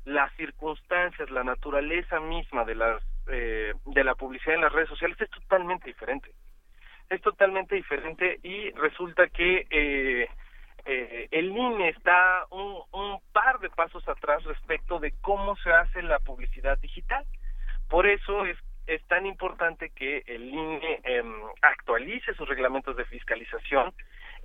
las 0.05 0.33
circunstancias, 0.35 1.29
la 1.29 1.43
naturaleza 1.43 2.19
misma 2.19 2.65
de 2.65 2.75
las 2.75 3.01
eh, 3.27 3.73
de 3.85 4.03
la 4.03 4.15
publicidad 4.15 4.55
en 4.55 4.61
las 4.61 4.73
redes 4.73 4.89
sociales 4.89 5.19
es 5.21 5.29
totalmente 5.29 5.87
diferente. 5.87 6.29
Es 7.13 7.21
totalmente 7.21 7.75
diferente 7.75 8.39
y 8.41 8.71
resulta 8.71 9.27
que 9.27 9.67
eh, 9.69 10.27
eh, 10.83 11.27
el 11.29 11.55
INE 11.55 11.89
está 11.89 12.47
un, 12.49 13.19
par 13.31 13.59
de 13.59 13.69
pasos 13.69 14.07
atrás 14.09 14.43
respecto 14.45 14.97
de 14.97 15.13
cómo 15.21 15.55
se 15.57 15.71
hace 15.71 16.01
la 16.01 16.17
publicidad 16.17 16.79
digital. 16.79 17.23
Por 17.87 18.07
eso 18.07 18.47
es, 18.47 18.57
es 18.87 19.05
tan 19.07 19.27
importante 19.27 19.91
que 19.91 20.23
el 20.25 20.45
INE 20.45 21.01
em, 21.03 21.33
actualice 21.61 22.33
sus 22.33 22.49
reglamentos 22.49 22.97
de 22.97 23.05
fiscalización 23.05 23.93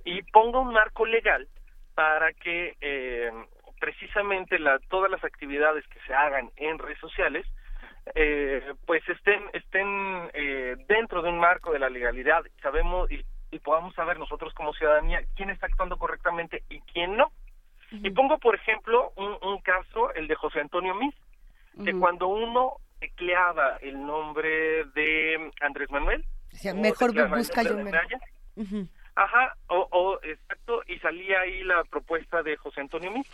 y 0.05 0.21
ponga 0.31 0.59
un 0.59 0.71
marco 0.71 1.07
legal 1.07 1.47
para 1.95 2.33
que 2.33 2.77
em, 2.81 3.47
precisamente 3.79 4.59
la, 4.59 4.77
todas 4.89 5.09
las 5.09 5.23
actividades 5.23 5.87
que 5.87 5.99
se 6.05 6.13
hagan 6.13 6.51
en 6.57 6.77
redes 6.77 6.99
sociales 6.99 7.47
eh, 8.15 8.73
pues 8.85 9.01
estén 9.09 9.41
estén 9.53 10.29
eh, 10.33 10.75
dentro 10.87 11.21
de 11.21 11.29
un 11.29 11.39
marco 11.39 11.71
de 11.71 11.79
la 11.79 11.89
legalidad 11.89 12.43
sabemos 12.61 13.09
y, 13.11 13.23
y 13.51 13.59
podamos 13.59 13.93
saber 13.95 14.17
nosotros 14.19 14.53
como 14.53 14.73
ciudadanía 14.73 15.21
quién 15.35 15.49
está 15.49 15.67
actuando 15.67 15.97
correctamente 15.97 16.63
y 16.69 16.79
quién 16.81 17.15
no 17.17 17.31
y 17.91 18.09
pongo 18.11 18.37
por 18.37 18.55
ejemplo 18.55 19.11
un, 19.15 19.37
un 19.41 19.59
caso 19.61 20.13
el 20.13 20.27
de 20.27 20.35
José 20.35 20.59
Antonio 20.61 20.93
Mis 20.95 21.15
que 21.83 21.93
cuando 21.99 22.27
uno 22.27 22.73
tecleaba 22.99 23.77
el 23.81 24.05
nombre 24.05 24.83
de 24.93 25.51
Andrés 25.61 25.89
Manuel. 25.89 26.25
O 26.71 26.75
mejor 26.75 27.09
tecleaba 27.11 27.37
el 27.37 27.39
busca 27.39 27.63
yo 27.63 27.75
me- 27.77 27.89
Anaya. 27.89 28.19
Ujú. 28.57 28.87
Ajá, 29.15 29.55
o, 29.67 29.87
o 29.91 30.19
exacto, 30.23 30.81
y 30.87 30.99
salía 30.99 31.39
ahí 31.41 31.63
la 31.63 31.83
propuesta 31.85 32.43
de 32.43 32.57
José 32.57 32.81
Antonio 32.81 33.11
Meade. 33.11 33.29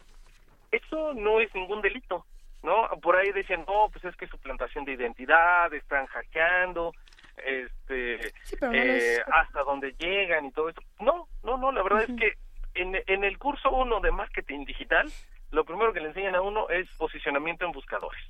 Eso 0.72 1.14
no 1.16 1.40
es 1.40 1.54
ningún 1.56 1.82
delito, 1.82 2.26
¿no? 2.66 2.90
Por 3.02 3.16
ahí 3.16 3.32
decían, 3.32 3.64
no, 3.68 3.90
pues 3.92 4.04
es 4.04 4.16
que 4.18 4.28
suplantación 4.28 4.84
de 4.86 4.94
identidad, 4.94 5.74
están 5.74 6.08
hackeando, 6.08 6.92
este, 7.46 8.34
pero 8.60 8.72
no 8.72 8.78
eh, 8.78 9.22
hasta 9.32 9.64
dónde 9.64 9.94
llegan 9.98 10.46
y 10.46 10.52
todo 10.52 10.70
eso. 10.70 10.82
No, 11.00 11.28
no, 11.44 11.58
no, 11.58 11.72
la 11.72 11.84
verdad 11.84 12.04
es 12.08 12.16
que 12.18 12.34
en, 12.74 12.96
en 13.08 13.24
el 13.24 13.38
curso 13.38 13.72
uno 13.72 14.00
de 14.02 14.12
marketing 14.12 14.66
digital, 14.66 15.10
lo 15.52 15.64
primero 15.64 15.94
que 15.94 16.02
le 16.02 16.08
enseñan 16.10 16.36
a 16.36 16.42
uno 16.42 16.68
es 16.70 16.90
posicionamiento 16.98 17.66
en 17.66 17.72
buscadores. 17.72 18.22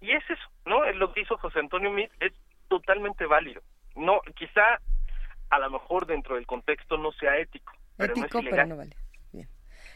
Y 0.00 0.12
es 0.12 0.24
eso, 0.30 0.48
¿no? 0.64 0.84
Es 0.84 0.96
lo 0.96 1.12
que 1.12 1.20
hizo 1.22 1.36
José 1.38 1.58
Antonio 1.58 1.90
Meade 1.90 2.12
es 2.20 2.32
totalmente 2.68 3.26
válido. 3.26 3.62
No, 3.96 4.20
quizá 4.36 4.80
a 5.50 5.58
lo 5.58 5.70
mejor 5.70 6.06
dentro 6.06 6.36
del 6.36 6.46
contexto 6.46 6.96
no 6.96 7.12
sea 7.12 7.36
ético, 7.38 7.72
pero 7.96 8.14
no 8.14 8.22
Ético, 8.24 8.38
es 8.38 8.44
pero 8.44 8.48
ilegal. 8.48 8.68
no 8.68 8.76
vale. 8.76 8.96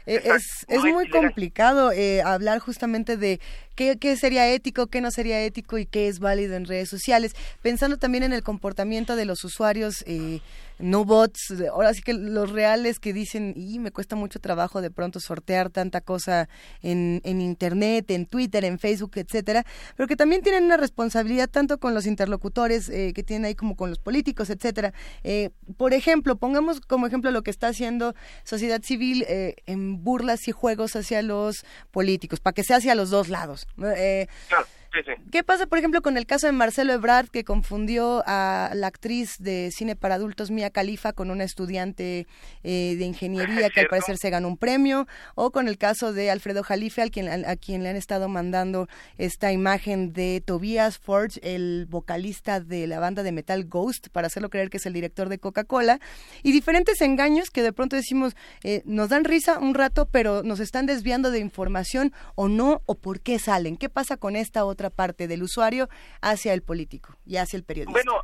Eh, 0.07 0.20
es 0.24 0.66
es 0.68 0.83
muy 0.83 1.08
complicado 1.08 1.91
eh, 1.92 2.23
hablar 2.23 2.58
justamente 2.58 3.16
de 3.16 3.41
qué, 3.74 3.97
qué 3.99 4.16
sería 4.16 4.49
ético, 4.52 4.86
qué 4.86 5.00
no 5.00 5.10
sería 5.10 5.41
ético 5.42 5.78
y 5.78 5.86
qué 5.86 6.08
es 6.08 6.18
válido 6.18 6.57
en 6.57 6.66
redes 6.66 6.89
sociales, 6.89 7.33
pensando 7.62 7.97
también 7.97 8.24
en 8.24 8.33
el 8.33 8.42
comportamiento 8.42 9.16
de 9.16 9.24
los 9.24 9.44
usuarios, 9.44 10.05
eh, 10.07 10.41
no 10.84 11.06
bots, 11.06 11.54
ahora 11.72 11.94
sí 11.94 12.02
que 12.02 12.12
los 12.12 12.50
reales 12.50 13.00
que 13.00 13.14
dicen, 13.14 13.54
y 13.56 13.78
me 13.78 13.90
cuesta 13.90 14.16
mucho 14.16 14.38
trabajo 14.38 14.82
de 14.82 14.90
pronto 14.90 15.18
sortear 15.18 15.70
tanta 15.70 16.02
cosa 16.02 16.48
en, 16.82 17.22
en 17.24 17.40
Internet, 17.40 18.10
en 18.10 18.26
Twitter, 18.26 18.64
en 18.66 18.78
Facebook, 18.78 19.12
etcétera, 19.14 19.64
pero 19.96 20.06
que 20.06 20.14
también 20.14 20.42
tienen 20.42 20.64
una 20.64 20.76
responsabilidad 20.76 21.48
tanto 21.48 21.78
con 21.78 21.94
los 21.94 22.06
interlocutores 22.06 22.90
eh, 22.90 23.12
que 23.14 23.22
tienen 23.22 23.46
ahí 23.46 23.54
como 23.54 23.76
con 23.76 23.88
los 23.88 23.98
políticos, 23.98 24.50
etcétera. 24.50 24.92
Eh, 25.22 25.50
por 25.78 25.94
ejemplo, 25.94 26.36
pongamos 26.36 26.80
como 26.80 27.06
ejemplo 27.06 27.30
lo 27.30 27.42
que 27.42 27.50
está 27.50 27.68
haciendo 27.68 28.14
sociedad 28.44 28.82
civil 28.82 29.24
eh, 29.26 29.56
en 29.64 30.04
burlas 30.04 30.48
y 30.48 30.52
juegos 30.52 30.96
hacia 30.96 31.22
los 31.22 31.64
políticos, 31.92 32.40
para 32.40 32.52
que 32.52 32.62
sea 32.62 32.76
hacia 32.76 32.94
los 32.94 33.08
dos 33.08 33.30
lados. 33.30 33.66
Eh, 33.96 34.26
Claro, 34.48 34.66
sí, 34.94 35.00
sí. 35.05 35.12
¿Qué 35.31 35.42
pasa, 35.42 35.66
por 35.66 35.78
ejemplo, 35.78 36.00
con 36.02 36.16
el 36.16 36.26
caso 36.26 36.47
de 36.47 36.52
Marcelo 36.52 36.92
Ebrard, 36.92 37.28
que 37.28 37.44
confundió 37.44 38.23
a 38.26 38.70
la 38.74 38.86
actriz 38.86 39.36
de 39.39 39.70
cine 39.73 39.97
para 39.97 40.14
adultos 40.14 40.50
Mia 40.50 40.70
Khalifa 40.70 41.12
con 41.12 41.31
una 41.31 41.44
estudiante 41.44 42.26
eh, 42.62 42.97
de 42.97 43.05
ingeniería 43.05 43.70
que 43.70 43.81
al 43.81 43.89
parecer 43.89 44.16
se 44.18 44.31
ganó 44.31 44.48
un 44.48 44.56
premio? 44.56 45.06
O 45.34 45.50
con 45.50 45.68
el 45.68 45.78
caso 45.78 46.12
de 46.12 46.31
Alfredo 46.31 46.62
Jalife, 46.62 47.02
al 47.02 47.10
quien, 47.10 47.28
a, 47.28 47.50
a 47.50 47.56
quien 47.56 47.82
le 47.82 47.90
han 47.90 47.97
estado 47.97 48.28
mandando 48.28 48.89
esta 49.18 49.52
imagen 49.52 50.12
de 50.12 50.42
Tobias 50.44 50.98
Forge, 50.98 51.40
el 51.42 51.86
vocalista 51.89 52.60
de 52.60 52.86
la 52.86 53.00
banda 53.00 53.23
de 53.23 53.32
metal 53.32 53.64
Ghost, 53.64 54.08
para 54.08 54.28
hacerlo 54.28 54.50
creer 54.50 54.70
que 54.70 54.76
es 54.76 54.86
el 54.86 54.92
director 54.92 55.28
de 55.28 55.39
Coca-Cola. 55.39 56.00
Y 56.42 56.52
diferentes 56.52 57.00
engaños 57.00 57.50
que 57.50 57.62
de 57.62 57.73
pronto 57.73 57.97
decimos, 57.97 58.36
eh, 58.62 58.82
nos 58.84 59.08
dan 59.08 59.24
risa 59.24 59.58
un 59.58 59.74
rato, 59.74 60.06
pero 60.10 60.42
nos 60.42 60.60
están 60.60 60.86
desviando 60.86 61.31
de 61.31 61.39
información 61.39 62.12
o 62.34 62.48
no, 62.48 62.82
o 62.86 62.94
por 62.94 63.20
qué 63.20 63.39
salen. 63.39 63.76
¿Qué 63.76 63.89
pasa 63.89 64.16
con 64.16 64.36
esta 64.36 64.64
otra 64.64 64.83
parte 64.90 65.28
del 65.28 65.42
usuario 65.42 65.88
hacia 66.20 66.52
el 66.52 66.62
político 66.62 67.16
y 67.26 67.36
hacia 67.36 67.56
el 67.56 67.64
periodista? 67.64 67.92
Bueno, 67.92 68.22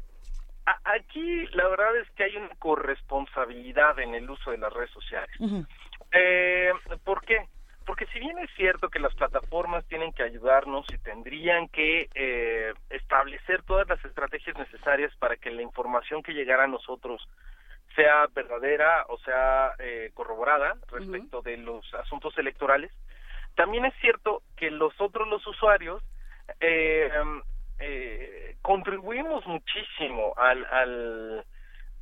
aquí 0.85 1.47
la 1.53 1.69
verdad 1.69 1.97
es 1.97 2.11
que 2.13 2.25
hay 2.25 2.37
una 2.37 2.55
corresponsabilidad 2.59 3.99
en 3.99 4.15
el 4.15 4.29
uso 4.29 4.51
de 4.51 4.59
las 4.59 4.73
redes 4.73 4.91
sociales. 4.91 5.31
Eh, 6.13 6.73
¿Por 7.05 7.25
qué? 7.25 7.47
Porque 7.87 8.07
si 8.13 8.21
bien 8.21 8.39
es 8.39 8.51
cierto 8.57 8.89
que 8.89 9.01
las 9.01 9.15
plataformas 9.15 9.85
tienen 9.87 10.13
que 10.13 10.23
ayudarnos 10.23 10.87
y 10.93 10.99
tendrían 10.99 11.69
que 11.69 12.09
eh, 12.15 12.73
establecer 12.91 13.63
todas 13.63 13.89
las 13.89 14.05
estrategias 14.05 14.57
necesarias 14.57 15.13
para 15.19 15.37
que 15.37 15.51
la 15.51 15.63
información 15.63 16.23
que 16.23 16.33
llegara 16.33 16.65
a 16.65 16.69
nosotros 16.69 17.27
sea 17.97 18.27
verdadera 18.33 19.07
o 19.09 19.19
sea 19.19 19.73
eh, 19.79 20.11
corroborada 20.15 20.77
respecto 20.89 21.43
de 21.43 21.57
los 21.57 21.93
asuntos 21.95 22.37
electorales, 22.39 22.93
también 23.57 23.85
es 23.85 23.95
cierto 24.01 24.43
que 24.57 24.71
nosotros 24.71 25.27
los 25.29 25.45
usuarios 25.47 26.03
eh, 26.61 27.11
eh, 27.79 28.57
contribuimos 28.63 29.47
muchísimo 29.47 30.35
al, 30.37 30.65
al 30.67 31.45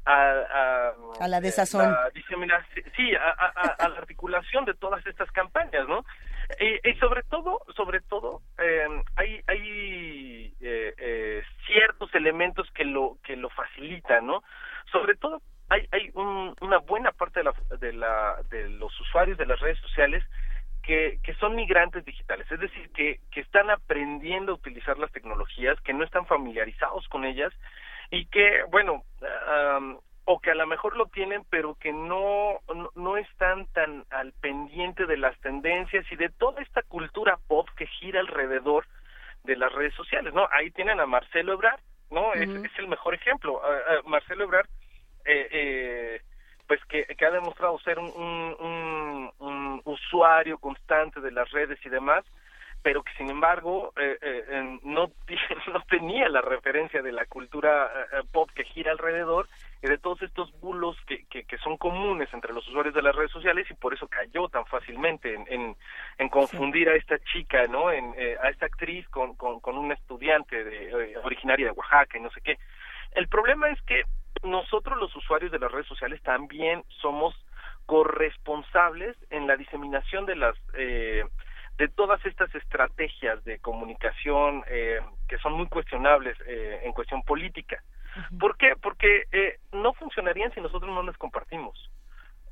a, 0.05 0.31
a- 0.51 0.93
A 1.21 1.29
la 1.29 1.41
desazón. 1.41 1.83
la 1.93 2.09
diseminación, 2.15 2.85
sí, 2.97 3.13
a, 3.15 3.89
la 3.89 3.99
articulación 3.99 4.65
de 4.65 4.73
todas 4.75 5.07
estas 5.07 5.31
campañas, 5.33 5.87
¿no? 5.87 6.05
Y, 6.59 6.89
y 6.89 6.95
sobre 6.95 7.23
todo, 7.25 7.61
sobre 7.77 8.01
todo, 8.01 8.41
eh, 8.59 8.87
hay, 9.17 9.43
hay 9.47 10.55
eh, 10.63 10.95
eh, 10.97 11.43
ciertos 11.67 12.15
elementos 12.15 12.67
que 12.73 12.85
lo 12.87 13.19
que 13.23 13.37
lo 13.37 13.51
facilitan, 13.51 14.27
¿no? 14.27 14.43
Sobre 14.91 15.15
todo, 15.17 15.43
hay, 15.69 15.87
hay 15.93 16.11
un- 16.15 16.57
una 16.63 16.79
buena 16.79 17.13
parte 17.13 17.41
de, 17.41 17.45
la, 17.45 17.53
de, 17.79 17.93
la, 17.93 18.37
de 18.49 18.69
los 18.71 18.99
usuarios 19.01 19.37
de 19.37 19.45
las 19.45 19.61
redes 19.61 19.79
sociales 19.81 20.25
que, 20.89 21.19
que 21.23 21.35
son 21.35 21.55
migrantes 21.55 22.03
digitales, 22.03 22.51
es 22.51 22.59
decir, 22.61 22.91
que, 22.93 23.21
que 23.31 23.41
están 23.41 23.69
aprendiendo 23.69 24.53
a 24.53 24.55
utilizar 24.55 24.99
las 24.99 25.13
tecnologías, 25.13 25.79
que 25.83 25.93
no 25.93 26.03
están 26.03 26.25
familiarizados 26.25 27.07
con 27.09 27.27
ellas 27.27 27.53
y 28.11 28.25
que, 28.29 28.63
bueno, 28.71 29.03
am, 29.49 29.99
o 30.25 30.41
que 30.41 30.51
a 30.51 30.55
lo 30.55 30.67
mejor 30.67 30.97
lo 30.97 31.05
tienen, 31.09 31.45
pero 31.51 31.75
que 31.75 31.93
no, 31.93 32.61
no, 32.75 32.91
no 32.95 33.17
están 33.19 33.67
tan 33.75 34.07
al 34.09 34.33
pendiente 34.41 35.05
de 35.05 35.19
las 35.19 35.39
tendencias 35.41 36.11
y 36.11 36.17
de 36.17 36.31
toda 36.31 36.63
esta 36.63 36.81
cultura 36.85 37.39
pop 37.49 37.69
que 37.77 37.87
gira 37.87 38.21
alrededor 38.21 38.87
de 39.45 39.57
las 39.57 39.71
redes 39.71 39.93
sociales, 39.93 40.33
¿no? 40.33 40.49
Ahí 40.53 40.71
tienen 40.71 41.01
a 41.01 41.07
Marcelo 41.07 41.53
Ebrard, 41.53 41.81
¿no? 42.11 42.33
Es- 42.33 42.65
es, 42.65 42.79
el 42.79 42.89
mejor 42.89 43.13
ejemplo. 43.13 43.61
Marcelo 44.07 44.45
Ebrard, 44.45 44.69
eh, 45.27 45.49
eh, 45.51 46.21
pues 46.69 46.85
que, 46.85 47.05
que 47.07 47.27
ha 47.27 47.31
demostrado 47.31 47.79
ser 47.81 47.99
un, 47.99 49.33
usuario 49.85 50.59
constante 50.59 51.21
de 51.21 51.31
las 51.31 51.51
redes 51.51 51.79
y 51.85 51.89
demás, 51.89 52.25
pero 52.83 53.03
que 53.03 53.13
sin 53.15 53.31
embargo 53.31 53.93
eh, 53.97 54.19
eh, 54.21 54.79
no, 54.83 55.11
no 55.73 55.81
tenía 55.89 56.29
la 56.29 56.43
referencia 56.43 57.03
de 57.03 57.11
la 57.11 57.25
cultura 57.25 57.87
eh, 57.87 58.19
eh, 58.19 58.23
pop 58.31 58.51
que 58.55 58.65
gira 58.65 58.93
alrededor 58.93 59.49
y 59.83 59.89
de 59.89 59.99
todos 59.99 60.23
estos 60.23 60.53
bulos 60.61 60.97
que, 61.07 61.25
que, 61.27 61.45
que 61.45 61.59
son 61.59 61.77
comunes 61.77 62.29
entre 62.33 62.53
los 62.53 62.67
usuarios 62.69 62.95
de 62.95 63.03
las 63.03 63.15
redes 63.15 63.31
sociales 63.31 63.67
y 63.71 63.75
por 63.75 63.95
eso 63.95 64.09
cayó 64.09 64.49
tan 64.49 64.67
fácilmente 64.67 65.35
en, 65.35 65.45
en, 65.49 65.77
en 66.19 66.29
confundir 66.29 66.89
a 66.89 66.97
esta 66.97 67.19
chica, 67.33 67.67
¿no? 67.67 67.91
En, 67.91 68.15
eh, 68.17 68.37
a 68.43 68.51
esta 68.51 68.67
actriz 68.67 69.09
con, 69.09 69.35
con, 69.37 69.61
con 69.61 69.91
estudiante 69.93 70.65
de, 70.65 70.91
eh, 70.91 71.19
originaria 71.23 71.67
de 71.67 71.73
Oaxaca 71.73 72.19
y 72.19 72.21
no 72.21 72.31
sé 72.31 72.41
qué. 72.43 72.59
El 73.13 73.29
problema 73.29 73.69
es 73.71 73.81
que 73.83 74.03
nosotros 74.43 74.99
los 74.99 75.15
usuarios 75.17 75.53
de 75.53 75.59
las 75.59 75.71
redes 75.71 75.87
sociales 75.87 76.23
también 76.23 76.83
somos 77.01 77.35
corresponsables 77.87 79.17
en 79.31 79.47
la 79.47 79.57
diseminación 79.57 80.27
de 80.27 80.37
las 80.37 80.55
eh, 80.75 81.25
de 81.79 81.89
todas 81.89 82.25
estas 82.27 82.53
estrategias 82.55 83.43
de 83.45 83.61
comunicación 83.61 84.65
eh, 84.69 85.01
que 85.29 85.39
son 85.39 85.53
muy 85.53 85.69
cuestionables 85.69 86.37
eh, 86.47 86.81
en 86.83 86.93
cuestión 86.93 87.23
política. 87.23 87.83
¿Por 88.39 88.57
qué? 88.57 88.75
Porque 88.81 89.25
eh, 89.31 89.59
no 89.73 89.93
funcionarían 89.93 90.53
si 90.53 90.61
nosotros 90.61 90.93
no 90.93 91.03
las 91.03 91.17
compartimos. 91.17 91.91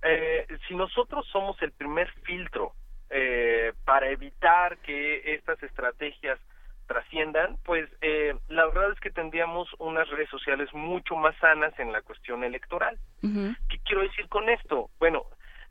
Eh, 0.03 0.47
si 0.69 0.77
nosotros 0.77 1.27
somos 1.33 1.61
el 1.61 1.73
primer 1.73 2.09
filtro 2.23 2.73
eh, 3.11 3.73
para 3.85 4.09
evitar 4.11 4.79
que 4.79 5.35
estas 5.35 5.61
estrategias 5.63 6.39
trasciendan, 6.87 7.57
pues 7.65 7.89
eh, 8.01 8.35
la 8.49 8.67
verdad 8.67 8.93
es 8.93 9.01
que 9.01 9.11
tendríamos 9.11 9.69
unas 9.79 10.09
redes 10.09 10.29
sociales 10.31 10.73
mucho 10.73 11.17
más 11.17 11.37
sanas 11.37 11.79
en 11.79 11.93
la 11.93 12.03
cuestión 12.03 12.45
electoral. 12.45 12.99
¿Qué 13.23 13.79
quiero 13.85 14.03
decir 14.03 14.29
con 14.29 14.49
esto? 14.49 14.91
Bueno, 14.99 15.25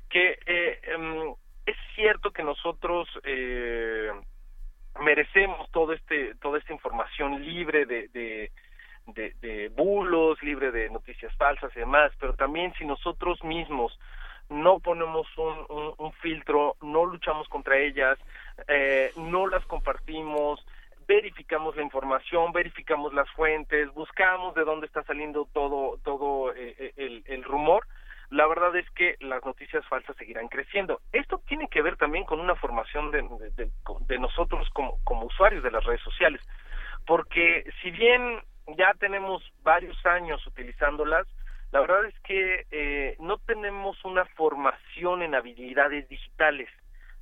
que 0.09 0.37
eh, 0.45 0.79
em, 0.83 1.33
es 1.65 1.77
cierto 1.95 2.31
que 2.31 2.43
nosotros 2.43 3.07
eh, 3.23 4.11
merecemos 4.99 5.69
todo 5.71 5.93
este 5.93 6.35
toda 6.35 6.59
esta 6.59 6.73
información 6.73 7.43
libre 7.43 7.85
de, 7.85 8.07
de, 8.09 8.51
de, 9.07 9.33
de 9.41 9.69
bulos, 9.69 10.41
libre 10.43 10.71
de 10.71 10.89
noticias 10.89 11.33
falsas 11.35 11.71
y 11.75 11.79
demás, 11.79 12.11
pero 12.19 12.33
también 12.35 12.73
si 12.77 12.85
nosotros 12.85 13.43
mismos 13.43 13.97
no 14.49 14.79
ponemos 14.79 15.27
un, 15.37 15.65
un, 15.69 15.93
un 15.97 16.13
filtro, 16.13 16.75
no 16.81 17.05
luchamos 17.05 17.47
contra 17.47 17.77
ellas, 17.77 18.17
eh, 18.67 19.11
no 19.15 19.47
las 19.47 19.65
compartimos, 19.65 20.63
verificamos 21.07 21.75
la 21.75 21.83
información, 21.83 22.51
verificamos 22.51 23.13
las 23.13 23.29
fuentes, 23.31 23.93
buscamos 23.93 24.55
de 24.55 24.63
dónde 24.63 24.87
está 24.87 25.03
saliendo 25.03 25.47
todo 25.53 25.97
todo 26.03 26.53
eh, 26.53 26.93
eh, 26.97 27.23
el, 27.25 27.43
rumor, 27.43 27.85
la 28.29 28.47
verdad 28.47 28.75
es 28.75 28.89
que 28.91 29.15
las 29.19 29.43
noticias 29.45 29.85
falsas 29.87 30.15
seguirán 30.17 30.47
creciendo. 30.47 31.01
Esto 31.11 31.41
tiene 31.47 31.67
que 31.69 31.81
ver 31.81 31.97
también 31.97 32.25
con 32.25 32.39
una 32.39 32.55
formación 32.55 33.11
de 33.11 34.19
nosotros 34.19 34.69
como, 34.71 34.97
como 35.03 35.25
usuarios 35.25 35.63
de 35.63 35.71
las 35.71 35.83
redes 35.83 36.01
sociales, 36.01 36.41
porque 37.05 37.69
si 37.81 37.91
bien 37.91 38.41
ya 38.77 38.93
tenemos 38.99 39.43
varios 39.63 40.03
años 40.05 40.45
utilizándolas, 40.47 41.27
la 41.71 41.81
verdad 41.81 42.05
es 42.05 42.19
que 42.21 42.65
eh, 42.71 43.15
no 43.19 43.37
tenemos 43.37 44.03
una 44.05 44.23
formación 44.23 45.21
en 45.21 45.35
habilidades 45.35 46.07
digitales. 46.07 46.69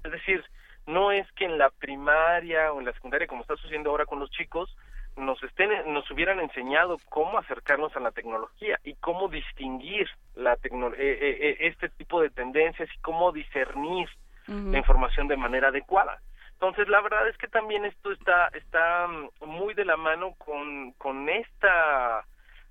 Es 0.03 0.11
decir, 0.11 0.43
no 0.85 1.11
es 1.11 1.29
que 1.33 1.45
en 1.45 1.57
la 1.57 1.69
primaria 1.69 2.71
o 2.73 2.79
en 2.79 2.85
la 2.85 2.93
secundaria, 2.93 3.27
como 3.27 3.41
está 3.41 3.55
sucediendo 3.55 3.89
ahora 3.89 4.05
con 4.05 4.19
los 4.19 4.29
chicos, 4.31 4.75
nos 5.15 5.41
estén 5.43 5.69
nos 5.93 6.09
hubieran 6.09 6.39
enseñado 6.39 6.97
cómo 7.09 7.37
acercarnos 7.37 7.95
a 7.95 7.99
la 7.99 8.11
tecnología 8.11 8.79
y 8.83 8.95
cómo 8.95 9.27
distinguir 9.27 10.09
la 10.35 10.57
tecno- 10.57 10.93
eh, 10.95 10.97
eh, 10.97 11.37
eh, 11.39 11.57
este 11.67 11.89
tipo 11.89 12.19
de 12.21 12.31
tendencias 12.31 12.89
y 12.93 12.99
cómo 12.99 13.31
discernir 13.31 14.09
la 14.71 14.77
información 14.79 15.27
de 15.27 15.37
manera 15.37 15.69
adecuada. 15.69 16.19
Entonces, 16.53 16.87
la 16.89 16.99
verdad 17.01 17.27
es 17.29 17.37
que 17.37 17.47
también 17.47 17.85
esto 17.85 18.11
está 18.11 18.47
está 18.53 19.07
muy 19.45 19.73
de 19.73 19.85
la 19.85 19.97
mano 19.97 20.33
con 20.37 20.91
con 20.93 21.29
esta 21.29 22.25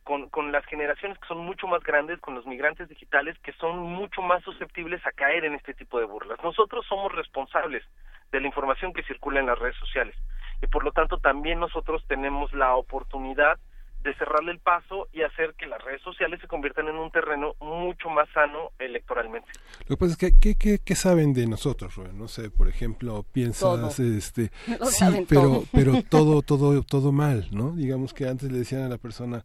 con, 0.04 0.28
con 0.30 0.52
las 0.52 0.64
generaciones 0.66 1.18
que 1.18 1.28
son 1.28 1.38
mucho 1.38 1.66
más 1.66 1.82
grandes, 1.82 2.20
con 2.20 2.34
los 2.34 2.46
migrantes 2.46 2.88
digitales 2.88 3.38
que 3.40 3.52
son 3.54 3.78
mucho 3.78 4.22
más 4.22 4.42
susceptibles 4.42 5.04
a 5.06 5.12
caer 5.12 5.44
en 5.44 5.54
este 5.54 5.74
tipo 5.74 5.98
de 5.98 6.06
burlas. 6.06 6.38
Nosotros 6.42 6.84
somos 6.88 7.12
responsables 7.12 7.84
de 8.30 8.40
la 8.40 8.46
información 8.46 8.92
que 8.92 9.02
circula 9.04 9.40
en 9.40 9.46
las 9.46 9.58
redes 9.58 9.76
sociales 9.76 10.16
y 10.62 10.66
por 10.66 10.84
lo 10.84 10.92
tanto 10.92 11.18
también 11.18 11.60
nosotros 11.60 12.04
tenemos 12.08 12.52
la 12.52 12.74
oportunidad 12.76 13.58
de 14.02 14.14
cerrarle 14.14 14.52
el 14.52 14.58
paso 14.58 15.08
y 15.12 15.22
hacer 15.22 15.54
que 15.56 15.66
las 15.66 15.82
redes 15.82 16.02
sociales 16.02 16.40
se 16.40 16.48
conviertan 16.48 16.88
en 16.88 16.96
un 16.96 17.10
terreno 17.10 17.54
mucho 17.60 18.08
más 18.08 18.28
sano 18.30 18.70
electoralmente. 18.78 19.48
Lo 19.86 19.96
que 19.96 20.00
pasa 20.00 20.12
es 20.12 20.18
que, 20.18 20.32
¿qué, 20.40 20.54
qué, 20.56 20.78
qué 20.84 20.94
saben 20.96 21.32
de 21.32 21.46
nosotros, 21.46 21.94
Rubén? 21.94 22.18
No 22.18 22.26
sé, 22.26 22.50
por 22.50 22.68
ejemplo, 22.68 23.24
piensas, 23.32 23.60
Todo. 23.60 23.88
este, 23.88 24.50
Lo 24.78 24.86
sí, 24.86 25.04
pero, 25.28 25.40
todo. 25.42 25.64
pero 25.72 25.92
todo, 26.10 26.42
todo, 26.42 26.82
todo 26.82 27.12
mal, 27.12 27.46
¿no? 27.52 27.72
Digamos 27.76 28.12
que 28.12 28.26
antes 28.26 28.50
le 28.50 28.58
decían 28.58 28.82
a 28.82 28.88
la 28.88 28.98
persona, 28.98 29.44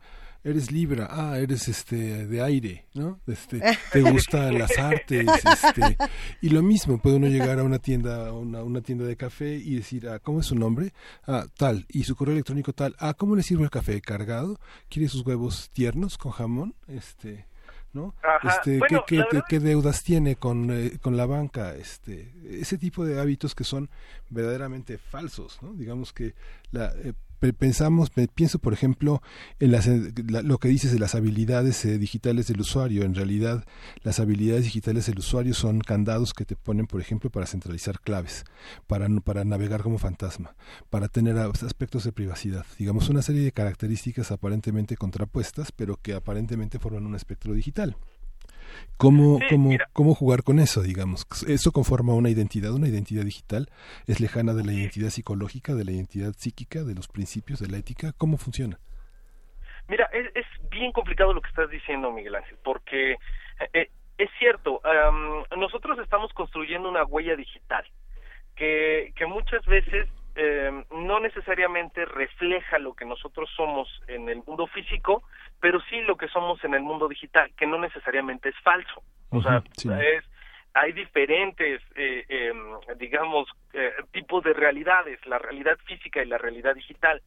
eres 0.50 0.72
Libra, 0.72 1.08
ah, 1.12 1.38
eres 1.40 1.68
este 1.68 2.26
de 2.28 2.42
aire, 2.42 2.86
¿no? 2.94 3.20
Este, 3.28 3.62
te 3.92 4.02
gustan 4.02 4.58
las 4.58 4.78
artes, 4.78 5.28
este, 5.28 5.98
y 6.42 6.50
lo 6.50 6.64
mismo, 6.64 6.98
puede 7.00 7.18
uno 7.18 7.28
llegar 7.28 7.60
a 7.60 7.64
una 7.64 7.80
tienda, 7.80 8.28
a 8.28 8.34
una, 8.34 8.64
una 8.64 8.82
tienda 8.82 9.06
de 9.06 9.16
café 9.18 9.56
y 9.56 9.76
decir, 9.76 10.08
ah, 10.08 10.20
¿cómo 10.20 10.40
es 10.40 10.46
su 10.48 10.56
nombre? 10.56 10.94
Ah, 11.26 11.46
tal, 11.58 11.86
y 11.90 12.04
su 12.04 12.16
correo 12.16 12.34
electrónico 12.34 12.74
tal, 12.74 12.96
ah, 13.00 13.14
¿cómo 13.14 13.36
le 13.36 13.44
sirve 13.44 13.64
el 13.64 13.70
café? 13.70 14.00
¿Cargado? 14.02 14.60
¿Quiere 14.90 15.10
sus 15.10 15.26
huevos 15.26 15.70
tiernos 15.74 16.18
con 16.18 16.32
jamón? 16.32 16.76
Este, 16.88 17.46
¿no? 17.94 18.14
Este, 18.44 18.78
bueno, 18.80 19.04
¿qué, 19.08 19.16
qué, 19.18 19.24
qué- 19.24 19.36
verdad- 19.38 19.46
qué 19.50 19.60
deudas 19.60 20.04
tiene 20.04 20.36
con, 20.36 20.70
eh, 20.72 20.98
con 21.02 21.18
la 21.18 21.26
banca? 21.26 21.76
Este, 21.76 22.32
ese 22.50 22.78
tipo 22.78 23.06
de 23.06 23.20
hábitos 23.20 23.56
que 23.56 23.64
son 23.64 23.90
verdaderamente 24.30 24.98
falsos, 24.98 25.60
¿no? 25.62 25.74
Digamos 25.74 26.14
que 26.14 26.36
la, 26.72 26.94
eh, 27.04 27.14
pensamos, 27.40 28.10
pe- 28.10 28.28
pienso 28.28 28.60
por 28.60 28.74
ejemplo 28.74 29.22
en 29.60 29.72
las, 29.72 29.88
eh, 29.88 30.12
lo 30.44 30.58
que 30.58 30.68
dices 30.68 30.92
de 30.92 31.00
las 31.00 31.16
habilidades 31.16 31.84
eh, 31.86 31.98
digitales 31.98 32.48
del 32.48 32.62
usuario. 32.62 33.04
En 33.04 33.16
realidad, 33.16 33.64
las 34.04 34.20
habilidades 34.20 34.64
digitales 34.66 35.06
del 35.06 35.20
usuario 35.20 35.54
son 35.54 35.80
candados 35.82 36.34
que 36.34 36.46
te 36.46 36.56
ponen, 36.56 36.88
por 36.88 37.02
ejemplo, 37.02 37.30
para 37.30 37.46
centralizar 37.46 38.00
claves, 38.00 38.44
para, 38.88 39.08
para 39.22 39.44
navegar 39.46 39.82
como 39.84 39.98
fantasma, 39.98 40.56
para 40.90 41.08
tener 41.08 41.38
a- 41.38 41.46
aspectos 41.48 42.04
de 42.04 42.12
privacidad. 42.12 42.66
Digamos, 42.80 43.10
una 43.10 43.22
serie 43.22 43.42
de 43.44 43.52
características 43.52 44.32
aparentemente 44.32 44.98
contrapuestas, 44.98 45.72
pero 45.72 45.98
que 46.02 46.14
aparentemente 46.14 46.80
forman 46.80 47.06
un 47.06 47.16
espectro 47.16 47.54
digital. 47.54 47.96
¿Cómo, 48.98 49.40
Sí, 49.40 49.46
cómo. 49.50 49.78
¿Cómo 49.94 50.16
jugar 50.16 50.44
con 50.44 50.60
eso, 50.60 50.82
digamos? 50.82 51.28
Eso 51.48 51.72
conforma 51.72 52.14
una 52.14 52.30
identidad, 52.30 52.74
una 52.74 52.88
identidad 52.88 53.24
digital, 53.24 53.70
es 54.08 54.20
lejana 54.20 54.54
de 54.54 54.64
la 54.64 54.74
identidad 54.74 55.10
psicológica, 55.10 55.76
de 55.76 55.86
la 55.86 55.92
identidad 55.92 56.34
psíquica, 56.34 56.84
de 56.84 56.96
los 56.96 57.08
principios, 57.08 57.60
de 57.60 57.68
la 57.68 57.78
ética. 57.78 58.14
¿Cómo 58.18 58.38
funciona? 58.38 58.80
Mira, 59.88 60.10
es, 60.12 60.28
es 60.36 60.46
bien 60.70 60.92
complicado 60.92 61.34
lo 61.34 61.42
que 61.42 61.50
estás 61.50 61.70
diciendo, 61.70 62.12
Miguel 62.12 62.36
Ángel, 62.36 62.58
porque 62.64 63.16
eh, 63.74 63.90
es 64.18 64.30
cierto, 64.40 64.82
nosotros 65.56 66.00
estamos 66.00 66.34
construyendo 66.34 66.90
una 66.90 67.04
huella 67.04 67.36
digital 67.36 67.86
que, 68.56 69.14
que 69.16 69.26
muchas 69.28 69.64
veces 69.66 70.10
eh, 70.38 70.72
no 70.92 71.20
necesariamente 71.20 72.06
refleja 72.06 72.78
lo 72.80 72.94
que 72.94 73.06
nosotros 73.06 73.50
somos 73.56 73.88
en 74.08 74.30
el 74.30 74.42
mundo 74.46 74.68
físico, 74.68 75.24
pero 75.60 75.82
sí 75.90 76.02
lo 76.02 76.16
que 76.16 76.28
somos 76.30 76.64
en 76.64 76.74
el 76.76 76.82
mundo 76.84 77.08
digital, 77.08 77.52
que 77.58 77.66
no 77.68 77.78
necesariamente 77.80 78.50
es 78.50 78.56
falso. 78.64 79.04
O 79.32 79.42
sea, 79.42 79.62
sí. 79.76 79.90
es 80.02 80.24
hay 80.74 80.92
diferentes, 80.94 81.82
eh, 81.96 82.24
em, 82.30 82.98
digamos, 82.98 83.48
eh, 83.74 83.92
tipos 84.12 84.44
de 84.44 84.54
realidades, 84.54 85.20
la 85.26 85.40
realidad 85.40 85.76
física 85.86 86.22
y 86.22 86.28
la 86.28 86.38
realidad 86.38 86.76
digital. 86.76 87.22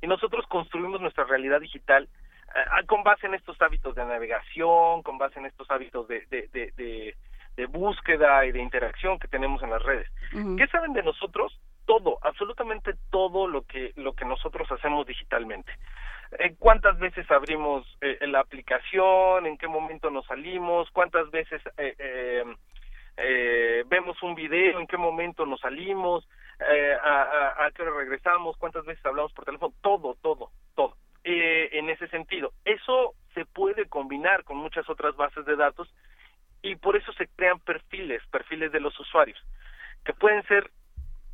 Y 0.00 0.06
nosotros 0.06 0.46
construimos 0.46 1.00
nuestra 1.02 1.24
realidad 1.24 1.60
digital 1.60 2.08
eh, 2.56 2.86
con 2.86 3.02
base 3.02 3.26
en 3.26 3.34
estos 3.34 3.60
hábitos 3.60 3.94
de 3.94 4.04
navegación, 4.06 5.02
con 5.02 5.18
base 5.18 5.38
en 5.38 5.44
estos 5.46 5.70
hábitos 5.70 6.08
de, 6.08 6.24
de, 6.30 6.48
de, 6.52 6.72
de- 6.76 7.14
de 7.56 7.66
búsqueda 7.66 8.44
y 8.46 8.50
de 8.50 8.60
interacción 8.60 9.16
que 9.20 9.28
tenemos 9.28 9.62
en 9.62 9.70
las 9.70 9.80
redes. 9.82 10.08
¿Qué 10.56 10.66
saben 10.66 10.92
de 10.92 11.04
nosotros? 11.04 11.56
Todo, 11.86 12.18
absolutamente 12.22 12.94
todo 13.10 13.46
lo 13.46 13.62
que 13.62 13.92
lo 13.96 14.14
que 14.14 14.24
nosotros 14.24 14.70
hacemos 14.72 15.06
digitalmente. 15.06 15.72
Eh, 16.38 16.54
¿Cuántas 16.58 16.98
veces 16.98 17.30
abrimos 17.30 17.86
eh, 18.00 18.18
la 18.26 18.40
aplicación? 18.40 19.46
¿En 19.46 19.58
qué 19.58 19.68
momento 19.68 20.10
nos 20.10 20.26
salimos? 20.26 20.90
¿Cuántas 20.90 21.30
veces 21.30 21.60
eh, 21.76 21.94
eh, 21.98 22.44
eh, 23.18 23.84
vemos 23.86 24.22
un 24.22 24.34
video? 24.34 24.80
¿En 24.80 24.86
qué 24.86 24.96
momento 24.96 25.44
nos 25.46 25.60
salimos? 25.60 26.26
Eh, 26.58 26.96
a, 27.02 27.22
a, 27.22 27.66
¿A 27.66 27.70
qué 27.72 27.82
hora 27.82 27.92
regresamos? 27.98 28.56
¿Cuántas 28.56 28.84
veces 28.84 29.04
hablamos 29.04 29.32
por 29.32 29.44
teléfono? 29.44 29.74
Todo, 29.82 30.16
todo, 30.22 30.50
todo. 30.74 30.96
En 31.26 31.88
ese 31.88 32.06
sentido, 32.08 32.52
eso 32.66 33.14
se 33.32 33.46
puede 33.46 33.86
combinar 33.88 34.44
con 34.44 34.58
muchas 34.58 34.88
otras 34.90 35.16
bases 35.16 35.46
de 35.46 35.56
datos 35.56 35.88
y 36.60 36.76
por 36.76 36.96
eso 36.96 37.12
se 37.14 37.28
crean 37.28 37.60
perfiles, 37.60 38.22
perfiles 38.30 38.72
de 38.72 38.80
los 38.80 38.98
usuarios, 39.00 39.38
que 40.04 40.12
pueden 40.12 40.42
ser 40.44 40.70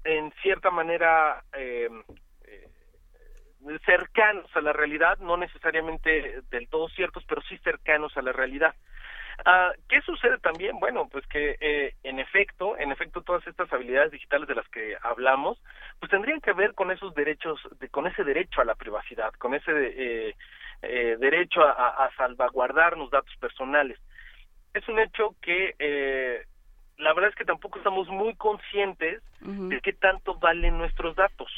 en 0.05 0.33
cierta 0.43 0.71
manera 0.71 1.43
eh, 1.53 1.89
eh, 2.45 2.69
cercanos 3.85 4.51
a 4.57 4.61
la 4.61 4.73
realidad, 4.73 5.19
no 5.19 5.37
necesariamente 5.37 6.43
del 6.51 6.69
todo 6.69 6.89
ciertos, 6.91 7.25
pero 7.29 7.43
sí 7.43 7.59
cercanos 7.59 8.17
a 8.17 8.23
la 8.23 8.33
realidad. 8.33 8.75
Ah, 9.45 9.73
¿Qué 9.89 10.03
sucede 10.03 10.39
también? 10.39 10.79
Bueno, 10.81 11.09
pues 11.09 11.27
que 11.27 11.57
eh, 11.61 11.95
en 12.03 12.19
efecto, 12.19 12.77
en 12.79 12.93
efecto, 12.93 13.23
todas 13.23 13.47
estas 13.47 13.73
habilidades 13.73 14.13
digitales 14.13 14.47
de 14.49 14.55
las 14.55 14.69
que 14.69 14.97
hablamos, 15.03 15.63
pues 15.99 16.11
tendrían 16.11 16.41
que 16.41 16.53
ver 16.53 16.75
con 16.75 16.91
esos 16.91 17.15
derechos, 17.15 17.59
de, 17.79 17.89
con 17.89 18.07
ese 18.07 18.25
derecho 18.25 18.61
a 18.61 18.65
la 18.67 18.75
privacidad, 18.75 19.33
con 19.35 19.55
ese 19.55 19.73
eh, 19.73 20.37
eh, 20.83 21.17
derecho 21.19 21.63
a, 21.63 21.73
a- 21.73 22.07
a 22.07 22.15
salvaguardarnos 22.17 23.11
datos 23.11 23.35
personales. 23.39 23.99
Es 24.75 24.87
un 24.89 24.99
hecho 24.99 25.35
que 25.41 25.75
eh, 25.79 26.45
la 27.01 27.13
verdad 27.15 27.31
es 27.31 27.37
que 27.37 27.45
tampoco 27.45 27.79
estamos 27.79 28.09
muy 28.09 28.35
conscientes 28.37 29.23
de 29.69 29.81
qué 29.81 29.93
tanto 29.93 30.35
valen 30.37 30.79
nuestros 30.79 31.17
datos. 31.17 31.51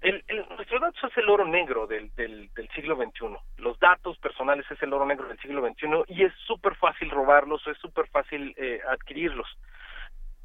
El, 0.00 0.22
el- 0.28 0.46
nuestros 0.56 0.80
datos 0.80 1.02
es 1.10 1.16
el 1.16 1.30
oro 1.30 1.46
negro 1.46 1.86
del, 1.86 2.14
del, 2.14 2.52
del 2.54 2.68
siglo 2.70 2.96
XXI. 2.96 3.36
Los 3.56 3.78
datos 3.78 4.18
personales 4.18 4.70
es 4.70 4.82
el 4.82 4.92
oro 4.92 5.06
negro 5.06 5.26
del 5.28 5.38
siglo 5.38 5.66
XXI 5.66 6.04
y 6.08 6.24
es 6.24 6.32
súper 6.46 6.74
fácil 6.76 7.08
robarlos, 7.10 7.66
es 7.66 7.78
súper 7.78 8.06
fácil 8.08 8.54
eh, 8.58 8.80
adquirirlos. 8.88 9.48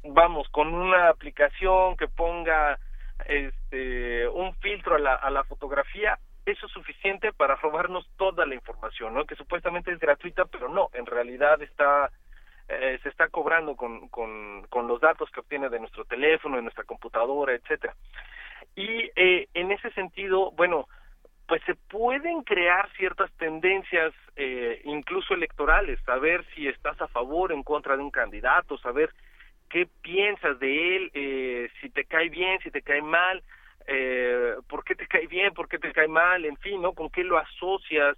Vamos, 0.02 0.48
con 0.48 0.72
una 0.72 1.08
aplicación 1.10 1.96
que 1.98 2.08
ponga 2.08 2.78
este, 3.26 4.26
un 4.28 4.54
filtro 4.56 4.94
a 4.94 4.98
la, 4.98 5.14
a 5.14 5.28
la 5.30 5.44
fotografía, 5.44 6.18
eso 6.46 6.66
es 6.66 6.72
suficiente 6.72 7.32
para 7.34 7.56
robarnos 7.56 8.08
toda 8.16 8.46
la 8.46 8.54
información, 8.54 9.12
¿no? 9.12 9.26
Que 9.26 9.36
supuestamente 9.36 9.92
es 9.92 9.98
gratuita, 9.98 10.46
pero 10.46 10.68
no, 10.70 10.88
en 10.94 11.04
realidad 11.04 11.60
está 11.60 12.10
eh, 12.70 12.98
se 13.02 13.08
está 13.08 13.28
cobrando 13.28 13.76
con, 13.76 14.08
con, 14.08 14.66
con 14.68 14.86
los 14.86 15.00
datos 15.00 15.30
que 15.30 15.40
obtiene 15.40 15.68
de 15.68 15.80
nuestro 15.80 16.04
teléfono, 16.04 16.56
de 16.56 16.62
nuestra 16.62 16.84
computadora, 16.84 17.52
etcétera. 17.52 17.94
Y 18.76 19.10
eh, 19.16 19.48
en 19.54 19.72
ese 19.72 19.90
sentido, 19.92 20.52
bueno, 20.52 20.86
pues 21.50 21.62
se 21.64 21.74
pueden 21.74 22.42
crear 22.44 22.88
ciertas 22.92 23.28
tendencias, 23.32 24.14
eh, 24.36 24.80
incluso 24.84 25.34
electorales, 25.34 25.98
saber 26.06 26.44
si 26.54 26.68
estás 26.68 27.00
a 27.00 27.08
favor 27.08 27.50
o 27.50 27.54
en 27.56 27.64
contra 27.64 27.96
de 27.96 28.02
un 28.04 28.12
candidato, 28.12 28.78
saber 28.78 29.10
qué 29.68 29.88
piensas 30.00 30.60
de 30.60 30.96
él, 30.96 31.10
eh, 31.12 31.70
si 31.80 31.90
te 31.90 32.04
cae 32.04 32.28
bien, 32.28 32.60
si 32.60 32.70
te 32.70 32.82
cae 32.82 33.02
mal, 33.02 33.42
eh, 33.88 34.54
por 34.68 34.84
qué 34.84 34.94
te 34.94 35.08
cae 35.08 35.26
bien, 35.26 35.52
por 35.52 35.68
qué 35.68 35.80
te 35.80 35.92
cae 35.92 36.06
mal, 36.06 36.44
en 36.44 36.56
fin, 36.58 36.80
¿no? 36.80 36.92
Con 36.92 37.10
qué 37.10 37.24
lo 37.24 37.36
asocias. 37.36 38.16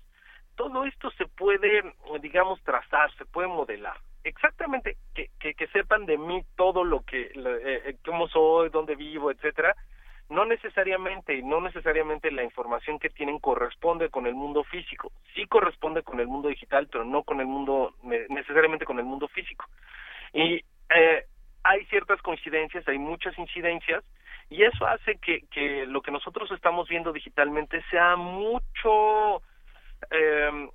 Todo 0.54 0.84
esto 0.84 1.10
se 1.12 1.26
puede, 1.26 1.82
digamos, 2.20 2.62
trazar, 2.62 3.10
se 3.16 3.24
puede 3.24 3.48
modelar. 3.48 3.96
Exactamente, 4.24 4.96
que, 5.14 5.30
que, 5.40 5.54
que 5.54 5.66
sepan 5.68 6.06
de 6.06 6.16
mí 6.16 6.44
todo 6.56 6.84
lo 6.84 7.00
que, 7.02 7.22
eh, 7.22 7.32
eh, 7.34 7.96
cómo 8.04 8.28
soy, 8.28 8.68
dónde 8.70 8.94
vivo, 8.94 9.30
etcétera, 9.32 9.74
no 10.28 10.44
necesariamente, 10.44 11.42
no 11.42 11.60
necesariamente 11.60 12.30
la 12.30 12.44
información 12.44 12.98
que 12.98 13.10
tienen 13.10 13.38
corresponde 13.40 14.08
con 14.10 14.26
el 14.26 14.34
mundo 14.34 14.62
físico. 14.64 15.10
Sí 15.34 15.46
corresponde 15.46 16.02
con 16.02 16.20
el 16.20 16.28
mundo 16.28 16.48
digital, 16.48 16.88
pero 16.90 17.04
no 17.04 17.24
con 17.24 17.40
el 17.40 17.46
mundo, 17.46 17.94
ne- 18.04 18.26
necesariamente 18.28 18.84
con 18.84 18.98
el 18.98 19.04
mundo 19.04 19.26
físico. 19.28 19.66
Y 20.32 20.64
eh, 20.94 21.26
hay 21.64 21.84
ciertas 21.86 22.22
coincidencias, 22.22 22.86
hay 22.88 22.98
muchas 22.98 23.36
incidencias, 23.38 24.04
y 24.48 24.62
eso 24.62 24.86
hace 24.86 25.16
que, 25.18 25.42
que 25.50 25.84
lo 25.86 26.00
que 26.00 26.10
nosotros 26.12 26.50
estamos 26.52 26.88
viendo 26.88 27.12
digitalmente 27.12 27.82
sea 27.90 28.16
mucho, 28.16 29.42
eh, 30.10 30.68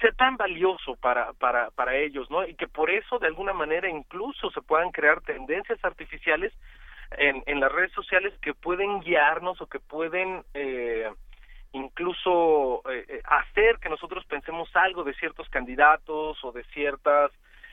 sea 0.00 0.12
tan 0.12 0.36
valioso 0.36 0.96
para, 0.96 1.32
para, 1.34 1.70
para 1.70 1.96
ellos, 1.96 2.30
¿no? 2.30 2.46
Y 2.46 2.54
que 2.54 2.68
por 2.68 2.90
eso, 2.90 3.18
de 3.18 3.26
alguna 3.26 3.52
manera, 3.52 3.88
incluso 3.88 4.50
se 4.50 4.62
puedan 4.62 4.90
crear 4.92 5.20
tendencias 5.22 5.84
artificiales 5.84 6.52
en, 7.18 7.42
en 7.46 7.60
las 7.60 7.72
redes 7.72 7.92
sociales 7.92 8.32
que 8.40 8.54
pueden 8.54 9.00
guiarnos 9.00 9.60
o 9.60 9.66
que 9.66 9.80
pueden 9.80 10.44
eh, 10.54 11.10
incluso 11.72 12.82
eh, 12.90 13.04
eh, 13.08 13.22
hacer 13.24 13.78
que 13.78 13.88
nosotros 13.88 14.24
pensemos 14.26 14.68
algo 14.74 15.04
de 15.04 15.14
ciertos 15.14 15.48
candidatos 15.48 16.42
o 16.44 16.52
de 16.52 16.64
ciertas 16.64 17.30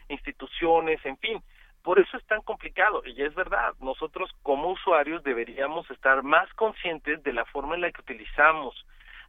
instituciones, 0.08 1.04
en 1.06 1.18
fin. 1.18 1.42
Por 1.84 2.00
eso 2.00 2.18
es 2.18 2.26
tan 2.26 2.42
complicado 2.42 3.02
y 3.06 3.22
es 3.22 3.34
verdad, 3.36 3.74
nosotros 3.80 4.30
como 4.44 4.70
usuarios 4.72 5.24
deberíamos 5.24 5.90
estar 5.92 6.24
más 6.24 6.52
conscientes 6.54 7.24
de 7.24 7.34
la 7.34 7.46
forma 7.46 7.76
en 7.76 7.82
la 7.82 7.92
que 7.92 8.02
utilizamos 8.02 8.86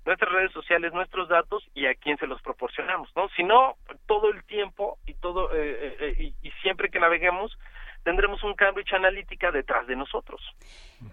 nuestras 0.07 0.33
redes 0.33 0.53
sociales, 0.53 0.93
nuestros 0.93 1.29
datos 1.29 1.63
y 1.75 1.87
a 1.87 1.95
quién 1.95 2.17
se 2.19 2.27
los 2.27 2.41
proporcionamos, 2.43 3.09
¿no? 3.15 3.29
Si 3.37 3.43
no, 3.43 3.75
todo 4.07 4.31
el 4.31 4.43
tiempo 4.45 4.99
y 5.07 5.15
todo 5.15 5.53
eh, 5.55 5.59
eh, 5.61 5.97
eh, 6.01 6.33
y, 6.43 6.49
y 6.49 6.51
siempre 6.63 6.89
que 6.89 6.99
naveguemos 7.01 7.53
tendremos 8.03 8.43
un 8.45 8.55
Cambridge 8.55 8.93
Analytica 8.95 9.51
detrás 9.51 9.87
de 9.87 9.95
nosotros. 9.95 10.41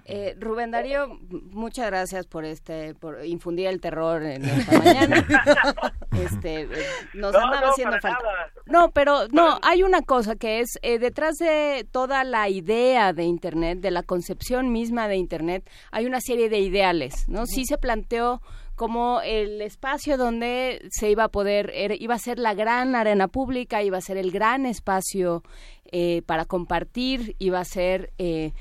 Eh, 0.06 0.36
Rubén 0.40 0.72
Darío, 0.72 1.08
muchas 1.52 1.88
gracias 1.88 2.26
por 2.28 2.46
este, 2.46 2.94
por 2.96 3.26
infundir 3.26 3.68
el 3.68 3.82
terror 3.82 4.24
en 4.24 4.46
esta 4.46 4.80
mañana. 4.80 5.26
este, 6.14 6.62
eh, 6.62 6.68
nos 7.14 7.34
No, 7.34 7.40
andaba 7.40 7.62
no, 7.62 7.72
haciendo 7.72 7.98
falta. 8.00 8.18
nada. 8.24 8.52
No, 8.68 8.92
pero 8.92 9.28
no, 9.32 9.60
hay 9.64 9.84
una 9.84 10.02
cosa 10.02 10.36
que 10.36 10.60
es 10.60 10.80
eh, 10.82 10.98
detrás 11.00 11.36
de 11.36 11.86
toda 11.92 12.24
la 12.24 12.48
idea 12.50 13.12
de 13.14 13.24
Internet, 13.24 13.80
de 13.80 13.92
la 13.92 14.04
concepción 14.04 14.72
misma 14.72 15.08
de 15.08 15.18
Internet, 15.18 15.70
hay 15.92 16.06
una 16.06 16.22
serie 16.22 16.50
de 16.50 16.60
ideales, 16.60 17.28
¿no? 17.28 17.46
Sí 17.46 17.66
se 17.66 17.78
planteó 17.78 18.42
como 18.78 19.22
el 19.22 19.62
espacio 19.62 20.18
donde 20.18 20.88
se 20.92 21.10
iba 21.10 21.26
a 21.26 21.30
poder, 21.30 21.72
era- 21.74 21.96
iba 21.98 22.14
a 22.16 22.20
ser 22.20 22.38
la 22.40 22.54
gran 22.54 22.96
arena 22.96 23.28
pública, 23.28 23.82
iba 23.84 23.98
a 23.98 24.02
ser 24.02 24.18
el 24.18 24.32
gran 24.32 24.66
espacio 24.68 25.44
eh, 25.92 26.22
para 26.26 26.46
compartir, 26.46 27.36
iba 27.40 27.60
a 27.60 27.66
ser 27.66 28.14
eh, 28.20 28.54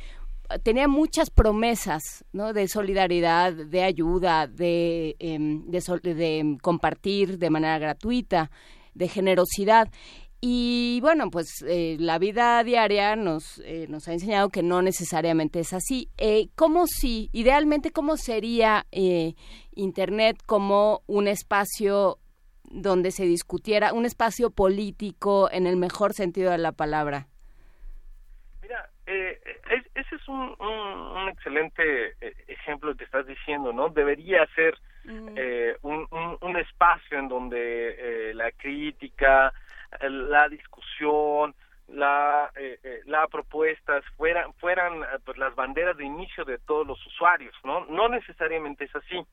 tenía 0.62 0.89
muchas 0.89 1.28
promesas 1.31 2.25
¿no? 2.33 2.53
de 2.53 2.67
solidaridad, 2.69 3.53
de 3.53 3.83
ayuda, 3.83 4.47
de, 4.47 5.17
em, 5.19 5.65
de, 5.67 5.81
de, 6.15 6.59
compartir 6.62 7.39
de 7.39 7.51
manera 7.51 7.78
gratuita, 7.78 8.51
de 8.95 9.09
generosidad. 9.09 9.89
Y 10.49 11.00
bueno, 11.00 11.28
pues 11.28 11.65
eh, 11.66 11.97
la 11.99 12.20
vida 12.20 12.62
diaria 12.62 13.16
nos, 13.16 13.58
eh, 13.65 13.86
nos 13.89 14.07
ha 14.07 14.12
enseñado 14.12 14.49
que 14.49 14.62
no 14.62 14.81
necesariamente 14.81 15.58
es 15.58 15.73
así. 15.73 16.08
Eh, 16.18 16.50
¿Cómo 16.55 16.86
sí, 16.86 17.31
idealmente, 17.33 17.91
cómo 17.91 18.16
sería 18.16 18.86
eh, 18.92 19.34
Internet 19.75 20.36
como 20.47 21.02
un 21.08 21.26
espacio 21.26 22.18
donde 22.62 23.10
se 23.10 23.25
discutiera, 23.25 23.92
un 23.92 24.07
espacio 24.07 24.50
político 24.50 25.50
en 25.50 25.66
el 25.66 25.76
mejor 25.76 26.12
sentido 26.12 26.52
de 26.52 26.58
la 26.58 26.70
palabra? 26.70 27.26
Mira, 28.62 28.89
eh, 29.08 29.41
es- 29.68 29.91
ese 29.97 30.15
es 30.15 30.28
un, 30.28 30.55
un, 30.60 30.68
un 31.23 31.28
excelente 31.28 32.15
ejemplo 32.47 32.94
que 32.94 33.02
estás 33.02 33.26
diciendo, 33.26 33.73
¿no? 33.73 33.89
Debería 33.89 34.47
ser 34.55 34.78
eh, 35.36 35.76
un, 35.83 36.07
un, 36.41 36.57
espacio 36.57 37.18
en 37.18 37.28
donde 37.28 37.58
eh, 38.31 38.34
la 38.34 38.50
crítica, 38.52 39.52
la 40.00 40.49
discusión, 40.49 41.55
la, 41.89 42.50
eh, 42.57 42.78
eh, 42.83 43.00
la 43.07 43.26
propuestas 43.28 44.05
fueran 44.16 44.52
fueran 44.55 45.02
eh, 45.02 45.18
pues 45.25 45.39
las 45.39 45.55
banderas 45.55 45.97
de 45.97 46.05
inicio 46.05 46.44
de 46.44 46.58
todos 46.58 46.86
los 46.86 47.05
usuarios, 47.07 47.55
¿no? 47.65 47.84
No 47.86 48.08
necesariamente 48.08 48.84
es 48.84 48.97
así. 48.97 49.25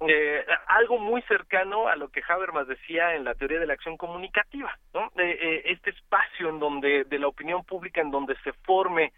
Eh, 0.00 0.44
algo 0.66 0.98
muy 0.98 1.22
cercano 1.22 1.88
a 1.88 1.96
lo 1.96 2.08
que 2.08 2.22
Habermas 2.28 2.68
decía 2.68 3.14
en 3.14 3.24
la 3.24 3.34
teoría 3.34 3.58
de 3.58 3.66
la 3.66 3.72
acción 3.74 3.96
comunicativa, 3.96 4.76
¿no? 4.92 5.10
Eh, 5.16 5.62
este 5.66 5.90
espacio 5.90 6.50
en 6.50 6.58
donde 6.58 7.04
de 7.04 7.18
la 7.18 7.28
opinión 7.28 7.64
pública 7.64 8.00
en 8.00 8.10
donde 8.10 8.36
se 8.44 8.52
forme 8.64 9.12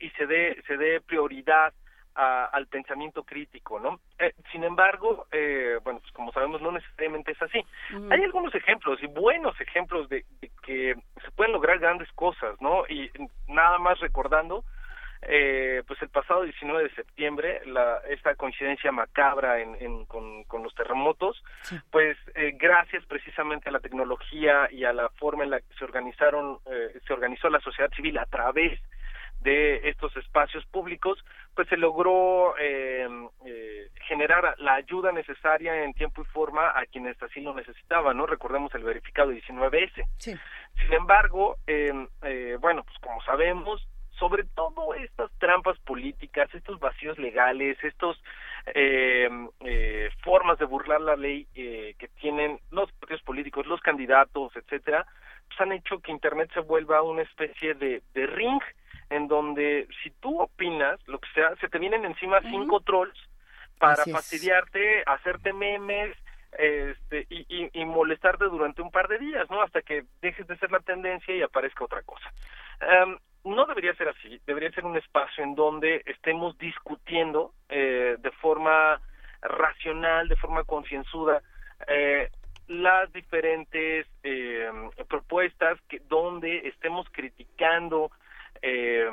y 0.00 0.10
se 0.10 0.26
dé 0.26 0.60
se 0.66 0.76
dé 0.76 1.00
prioridad 1.00 1.72
a- 2.14 2.44
al 2.46 2.66
pensamiento 2.66 3.22
crítico, 3.24 3.80
¿no? 3.80 4.00
Eh, 4.18 4.32
sin 4.50 4.64
embargo, 4.64 5.26
eh, 5.32 5.78
bueno, 5.84 6.00
pues 6.00 6.12
como 6.12 6.32
sabemos 6.32 6.60
no 6.62 6.72
necesariamente 6.72 7.32
es 7.32 7.42
así. 7.42 7.64
Hay 8.10 8.22
algunos 8.22 8.54
ejemplos 8.54 9.02
y 9.02 9.06
buenos 9.06 9.60
ejemplos 9.60 10.08
de, 10.08 10.24
de 10.40 10.50
que 10.62 10.94
se 11.24 11.30
pueden 11.32 11.52
lograr 11.52 11.78
grandes 11.78 12.10
cosas, 12.12 12.60
¿no? 12.60 12.84
Y 12.88 13.10
nada 13.48 13.78
más 13.78 13.98
recordando 14.00 14.64
eh, 15.24 15.84
pues 15.86 16.02
el 16.02 16.08
pasado 16.08 16.42
19 16.42 16.82
de 16.82 16.94
septiembre, 16.96 17.60
la, 17.66 17.98
esta 18.08 18.34
coincidencia 18.34 18.90
macabra 18.90 19.60
en, 19.60 19.76
en- 19.80 20.04
con, 20.06 20.42
con 20.44 20.64
los 20.64 20.74
terremotos, 20.74 21.42
pues 21.92 22.16
eh, 22.34 22.52
gracias 22.56 23.04
precisamente 23.06 23.68
a 23.68 23.72
la 23.72 23.78
tecnología 23.78 24.68
y 24.72 24.82
a 24.84 24.92
la 24.92 25.08
forma 25.10 25.44
en 25.44 25.50
la 25.50 25.60
que 25.60 25.72
se 25.78 25.84
organizaron, 25.84 26.58
eh, 26.66 26.98
se 27.06 27.12
organizó 27.12 27.48
la 27.50 27.60
sociedad 27.60 27.90
civil 27.92 28.18
a 28.18 28.26
través 28.26 28.72
de 28.72 28.80
estos 29.44 30.16
espacios 30.16 30.64
públicos, 30.66 31.18
pues 31.54 31.68
se 31.68 31.76
logró 31.76 32.54
eh, 32.58 33.08
eh, 33.46 33.88
generar 34.06 34.54
la 34.58 34.74
ayuda 34.74 35.12
necesaria 35.12 35.84
en 35.84 35.92
tiempo 35.94 36.22
y 36.22 36.24
forma 36.26 36.70
a 36.70 36.86
quienes 36.86 37.20
así 37.22 37.40
lo 37.40 37.54
necesitaban, 37.54 38.16
¿no? 38.16 38.26
Recordemos 38.26 38.74
el 38.74 38.84
verificado 38.84 39.32
19S. 39.32 40.04
Sin 40.18 40.92
embargo, 40.92 41.56
eh, 41.66 41.92
eh, 42.22 42.56
bueno, 42.60 42.84
pues 42.84 42.98
como 42.98 43.22
sabemos, 43.22 43.86
sobre 44.18 44.44
todo 44.44 44.94
estas 44.94 45.30
trampas 45.38 45.78
políticas, 45.80 46.48
estos 46.54 46.78
vacíos 46.78 47.18
legales, 47.18 47.76
estos 47.82 48.22
eh, 48.66 49.28
eh, 49.60 50.10
formas 50.22 50.58
de 50.58 50.64
burlar 50.64 51.00
la 51.00 51.16
ley 51.16 51.46
eh, 51.54 51.94
que 51.98 52.08
tienen 52.08 52.60
los 52.70 52.92
partidos 52.92 53.22
políticos, 53.22 53.66
los 53.66 53.80
candidatos, 53.80 54.54
etcétera, 54.54 55.06
pues 55.48 55.60
han 55.60 55.72
hecho 55.72 55.98
que 55.98 56.12
Internet 56.12 56.50
se 56.54 56.60
vuelva 56.60 57.02
una 57.02 57.22
especie 57.22 57.74
de, 57.74 58.02
de 58.14 58.26
ring 58.26 58.60
en 59.12 59.28
donde 59.28 59.86
si 60.02 60.10
tú 60.10 60.40
opinas, 60.40 60.98
lo 61.06 61.18
que 61.18 61.28
sea, 61.34 61.54
se 61.56 61.68
te 61.68 61.78
vienen 61.78 62.04
encima 62.04 62.40
cinco 62.42 62.80
trolls 62.80 63.18
para 63.78 64.02
Así 64.02 64.10
es. 64.10 64.16
fastidiarte, 64.16 65.02
hacerte 65.06 65.52
memes, 65.52 66.16
este, 66.52 67.26
y, 67.30 67.46
y, 67.48 67.70
y 67.72 67.84
molestarte 67.84 68.44
durante 68.44 68.82
un 68.82 68.90
par 68.90 69.08
de 69.08 69.18
días, 69.18 69.48
¿no? 69.50 69.62
Hasta 69.62 69.82
que 69.82 70.04
dejes 70.20 70.46
de 70.46 70.56
ser 70.58 70.70
la 70.70 70.80
tendencia 70.80 71.34
y 71.34 71.42
aparezca 71.42 71.84
otra 71.84 72.02
cosa. 72.02 72.30
Em, 72.80 73.18
no 73.44 73.66
debería 73.66 73.94
ser 73.94 74.08
así, 74.08 74.40
debería 74.46 74.70
ser 74.70 74.84
un 74.84 74.96
espacio 74.96 75.42
en 75.42 75.54
donde 75.54 76.02
estemos 76.06 76.56
discutiendo 76.58 77.52
eh, 77.68 78.16
de 78.18 78.30
forma 78.32 79.00
racional, 79.40 80.28
de 80.28 80.36
forma 80.36 80.64
concienzuda, 80.64 81.42
eh, 81.88 82.30
las 82.68 83.12
diferentes 83.12 84.06
eh, 84.22 84.70
propuestas 85.08 85.80
que 85.88 86.00
donde 86.08 86.68
estemos 86.68 87.06
criticando 87.10 88.10
eh, 88.62 89.10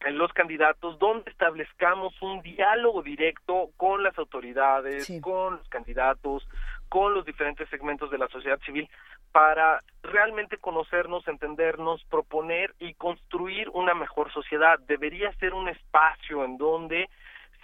en 0.00 0.18
los 0.18 0.32
candidatos, 0.32 0.98
donde 0.98 1.30
establezcamos 1.30 2.20
un 2.20 2.42
diálogo 2.42 3.02
directo 3.02 3.70
con 3.76 4.02
las 4.02 4.16
autoridades, 4.18 5.10
con 5.22 5.56
los 5.56 5.68
candidatos, 5.68 6.46
con 6.88 7.14
los 7.14 7.24
diferentes 7.24 7.68
segmentos 7.70 8.10
de 8.10 8.18
la 8.18 8.28
sociedad 8.28 8.60
civil, 8.60 8.88
para 9.32 9.82
realmente 10.02 10.58
conocernos, 10.58 11.26
entendernos, 11.28 12.04
proponer 12.04 12.74
y 12.78 12.94
construir 12.94 13.68
una 13.70 13.94
mejor 13.94 14.32
sociedad. 14.32 14.78
Debería 14.86 15.32
ser 15.34 15.54
un 15.54 15.68
espacio 15.68 16.44
en 16.44 16.56
donde 16.56 17.08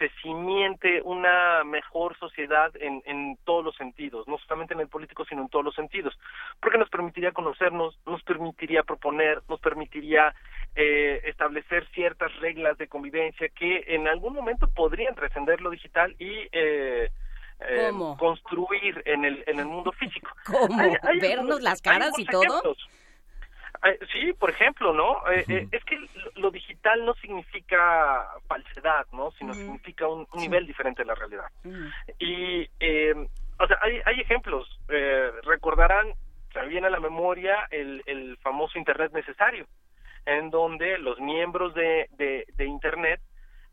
se 0.08 1.02
una 1.02 1.62
mejor 1.64 2.18
sociedad 2.18 2.72
en, 2.80 3.02
en 3.06 3.36
todos 3.44 3.64
los 3.64 3.76
sentidos, 3.76 4.26
no 4.26 4.38
solamente 4.38 4.74
en 4.74 4.80
el 4.80 4.88
político, 4.88 5.24
sino 5.24 5.42
en 5.42 5.48
todos 5.48 5.64
los 5.64 5.74
sentidos, 5.74 6.18
porque 6.60 6.78
nos 6.78 6.88
permitiría 6.90 7.32
conocernos, 7.32 7.98
nos 8.06 8.22
permitiría 8.22 8.82
proponer, 8.82 9.42
nos 9.48 9.60
permitiría 9.60 10.34
eh, 10.74 11.20
establecer 11.24 11.86
ciertas 11.94 12.34
reglas 12.40 12.78
de 12.78 12.88
convivencia 12.88 13.48
que 13.50 13.84
en 13.88 14.08
algún 14.08 14.34
momento 14.34 14.66
podrían 14.68 15.14
trascender 15.14 15.60
lo 15.60 15.70
digital 15.70 16.14
y 16.18 16.48
eh, 16.52 17.10
eh, 17.60 17.90
construir 18.18 19.02
en 19.04 19.24
el 19.24 19.44
en 19.46 19.58
el 19.60 19.66
mundo 19.66 19.92
físico. 19.92 20.30
¿Cómo? 20.46 20.80
Hay- 20.80 20.96
hay 21.02 21.20
¿Vernos 21.20 21.38
algunos- 21.38 21.62
las 21.62 21.80
caras 21.82 22.18
y 22.18 22.24
todo? 22.24 22.42
ejemplos. 22.44 22.88
Eh, 23.84 23.98
sí, 24.12 24.32
por 24.32 24.50
ejemplo, 24.50 24.92
¿no? 24.92 25.28
Eh, 25.30 25.44
eh, 25.48 25.68
es 25.72 25.84
que 25.84 25.96
lo, 25.96 26.08
lo 26.36 26.50
digital 26.52 27.04
no 27.04 27.14
significa 27.14 28.28
falsedad, 28.46 29.06
¿no? 29.12 29.32
Sino 29.32 29.54
significa 29.54 30.06
un, 30.06 30.26
un 30.32 30.40
nivel 30.40 30.66
diferente 30.66 31.02
de 31.02 31.06
la 31.06 31.14
realidad. 31.16 31.46
Y, 32.18 32.68
eh, 32.78 33.14
o 33.58 33.66
sea, 33.66 33.78
hay, 33.80 34.00
hay 34.04 34.20
ejemplos. 34.20 34.68
Eh, 34.88 35.32
recordarán, 35.42 36.12
se 36.52 36.60
viene 36.66 36.86
a 36.86 36.90
la 36.90 37.00
memoria 37.00 37.66
el, 37.70 38.02
el 38.06 38.36
famoso 38.38 38.78
Internet 38.78 39.12
necesario, 39.12 39.66
en 40.26 40.50
donde 40.50 40.98
los 40.98 41.18
miembros 41.18 41.74
de, 41.74 42.06
de, 42.12 42.46
de 42.54 42.64
Internet, 42.64 43.20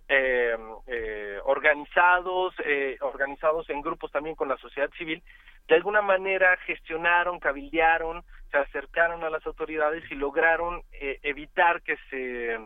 eh, 0.07 0.57
eh, 0.87 1.39
organizados, 1.43 2.55
eh, 2.65 2.97
organizados 3.01 3.69
en 3.69 3.81
grupos 3.81 4.11
también 4.11 4.35
con 4.35 4.49
la 4.49 4.57
sociedad 4.57 4.89
civil, 4.97 5.21
de 5.67 5.75
alguna 5.75 6.01
manera 6.01 6.57
gestionaron, 6.65 7.39
cabildearon, 7.39 8.23
se 8.51 8.57
acercaron 8.57 9.23
a 9.23 9.29
las 9.29 9.45
autoridades 9.45 10.03
y 10.11 10.15
lograron 10.15 10.81
eh, 10.93 11.19
evitar 11.23 11.81
que 11.81 11.97
se 12.09 12.57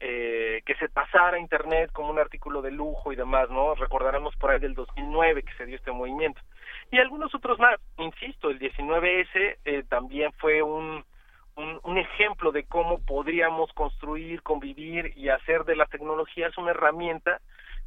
eh, 0.00 0.62
que 0.66 0.74
se 0.74 0.88
pasara 0.88 1.36
a 1.36 1.40
internet 1.40 1.90
como 1.92 2.10
un 2.10 2.18
artículo 2.18 2.62
de 2.62 2.72
lujo 2.72 3.12
y 3.12 3.16
demás, 3.16 3.48
¿no? 3.48 3.76
Recordaremos 3.76 4.34
por 4.36 4.50
ahí 4.50 4.58
del 4.58 4.74
2009 4.74 5.44
que 5.44 5.54
se 5.54 5.66
dio 5.66 5.76
este 5.76 5.92
movimiento. 5.92 6.40
Y 6.90 6.98
algunos 6.98 7.32
otros 7.32 7.60
más, 7.60 7.78
insisto, 7.98 8.50
el 8.50 8.58
19S 8.58 9.58
eh, 9.64 9.84
también 9.88 10.32
fue 10.38 10.62
un, 10.62 11.04
un, 11.54 11.80
un 11.84 11.98
ejemplo 11.98 12.50
de 12.50 12.64
cómo 12.64 12.98
podríamos 13.04 13.72
construir, 13.72 14.42
convivir 14.42 15.12
y 15.16 15.28
hacer 15.28 15.64
de 15.64 15.76
las 15.76 15.88
tecnologías 15.90 16.58
una 16.58 16.72
herramienta 16.72 17.40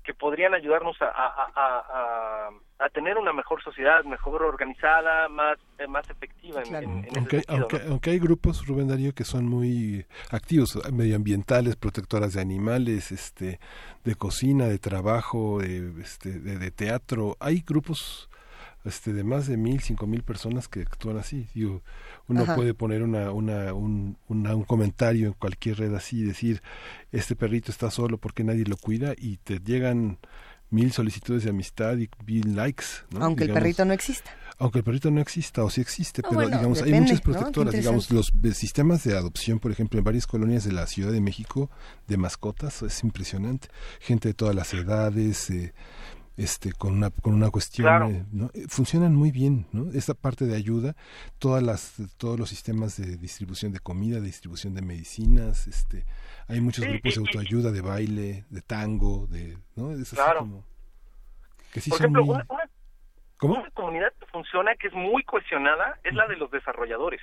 que 0.03 0.13
podrían 0.13 0.53
ayudarnos 0.53 0.95
a, 1.01 1.07
a, 1.07 1.51
a, 1.55 2.49
a 2.79 2.89
tener 2.89 3.17
una 3.17 3.33
mejor 3.33 3.61
sociedad, 3.63 4.03
mejor 4.03 4.43
organizada, 4.43 5.27
más, 5.29 5.57
eh, 5.79 5.87
más 5.87 6.07
efectiva 6.09 6.61
en, 6.61 6.75
en- 6.75 6.99
ese 7.05 7.15
Aunque, 7.17 7.37
sentido, 7.37 7.57
aunque, 7.59 7.79
¿no? 7.79 7.91
aunque 7.91 8.09
hay 8.11 8.19
grupos, 8.19 8.67
Rubén 8.67 8.87
Darío, 8.87 9.13
que 9.13 9.23
son 9.23 9.45
muy 9.45 10.05
activos, 10.29 10.77
medioambientales, 10.93 11.75
protectoras 11.75 12.33
de 12.33 12.41
animales, 12.41 13.11
este, 13.11 13.59
de 14.03 14.15
cocina, 14.15 14.65
de 14.67 14.77
trabajo, 14.77 15.59
de, 15.59 15.91
este, 16.01 16.39
de, 16.39 16.57
de 16.59 16.71
teatro, 16.71 17.35
hay 17.39 17.63
grupos 17.65 18.29
este, 18.85 19.11
de 19.11 19.23
más 19.23 19.47
de 19.47 19.57
mil, 19.57 19.81
cinco 19.81 20.05
mil 20.07 20.21
personas 20.23 20.67
que 20.67 20.81
actúan 20.81 21.17
así. 21.17 21.47
Digo, 21.55 21.81
uno 22.27 22.43
Ajá. 22.43 22.55
puede 22.55 22.73
poner 22.75 23.01
una, 23.01 23.31
una, 23.31 23.73
un, 23.73 24.17
una- 24.27 24.55
un 24.55 24.63
comentario 24.63 25.27
en 25.27 25.33
cualquier 25.33 25.79
red 25.79 25.93
así 25.95 26.19
y 26.19 26.23
decir, 26.23 26.61
este 27.11 27.35
perrito 27.35 27.71
está 27.71 27.89
solo 27.91 28.17
porque 28.17 28.43
nadie 28.43 28.65
lo 28.65 28.77
cuida 28.77 29.13
y 29.17 29.37
te 29.37 29.59
llegan 29.59 30.19
mil 30.69 30.91
solicitudes 30.91 31.43
de 31.43 31.49
amistad 31.49 31.97
y 31.97 32.09
mil 32.25 32.55
likes. 32.55 32.85
¿no? 33.11 33.23
Aunque 33.23 33.45
el 33.45 33.53
perrito 33.53 33.85
no 33.85 33.93
exista. 33.93 34.31
aunque 34.59 34.79
el 34.79 34.83
perrito 34.83 35.11
no 35.11 35.21
exista 35.21 35.63
o 35.63 35.69
sí 35.69 35.81
existe, 35.81 36.21
Ah, 36.23 36.27
pero 36.29 36.41
bueno, 36.41 36.57
digamos, 36.57 36.81
hay 36.81 36.93
muchas 36.93 37.21
protectoras, 37.21 37.73
digamos, 37.73 38.09
los 38.11 38.31
eh, 38.43 38.53
sistemas 38.53 39.03
de 39.03 39.15
adopción, 39.15 39.59
por 39.59 39.71
ejemplo, 39.71 39.99
en 39.99 40.03
varias 40.03 40.25
colonias 40.27 40.63
de 40.63 40.71
la 40.71 40.87
Ciudad 40.87 41.11
de 41.11 41.21
México 41.21 41.69
de 42.07 42.17
mascotas, 42.17 42.81
es 42.81 43.03
impresionante. 43.03 43.69
Gente 43.99 44.29
de 44.29 44.33
todas 44.33 44.55
las 44.55 44.73
edades, 44.73 45.49
eh, 45.51 45.73
este, 46.37 46.71
con 46.71 46.93
una, 46.93 47.09
con 47.09 47.33
una 47.33 47.49
cuestión, 47.49 47.87
Claro. 47.87 48.09
eh, 48.09 48.25
¿no? 48.31 48.49
Eh, 48.53 48.65
funcionan 48.69 49.15
muy 49.15 49.31
bien, 49.31 49.65
¿no? 49.73 49.91
Esta 49.91 50.13
parte 50.13 50.45
de 50.45 50.55
ayuda, 50.55 50.95
todas 51.39 51.63
las, 51.63 51.95
todos 52.17 52.39
los 52.39 52.47
sistemas 52.49 52.95
de 52.97 53.17
distribución 53.17 53.71
de 53.73 53.79
comida, 53.79 54.17
de 54.19 54.27
distribución 54.27 54.73
de 54.75 54.81
medicinas, 54.83 55.67
este, 55.67 56.05
hay 56.47 56.61
muchos 56.61 56.85
Sí, 56.85 56.91
grupos 56.91 57.15
de 57.15 57.19
autoayuda, 57.21 57.71
de 57.71 57.81
baile, 57.81 58.45
de 58.49 58.61
tango, 58.61 59.27
de, 59.27 59.57
¿no? 59.75 59.91
Es 59.91 60.01
así 60.13 60.15
Claro. 60.15 60.39
como 60.41 60.63
que 61.73 61.81
sí 61.81 61.89
Por 61.89 61.97
son 61.97 62.05
ejemplo, 62.05 62.25
muy- 62.25 62.35
una, 62.35 62.45
una- 62.49 62.69
¿Cómo? 63.39 63.53
una 63.59 63.69
comunidad 63.71 64.13
que 64.19 64.25
funciona, 64.27 64.75
que 64.75 64.87
es 64.87 64.93
muy 64.93 65.23
cuestionada, 65.23 65.99
es 66.03 66.13
la 66.13 66.27
de 66.27 66.37
los 66.37 66.49
desarrolladores. 66.51 67.21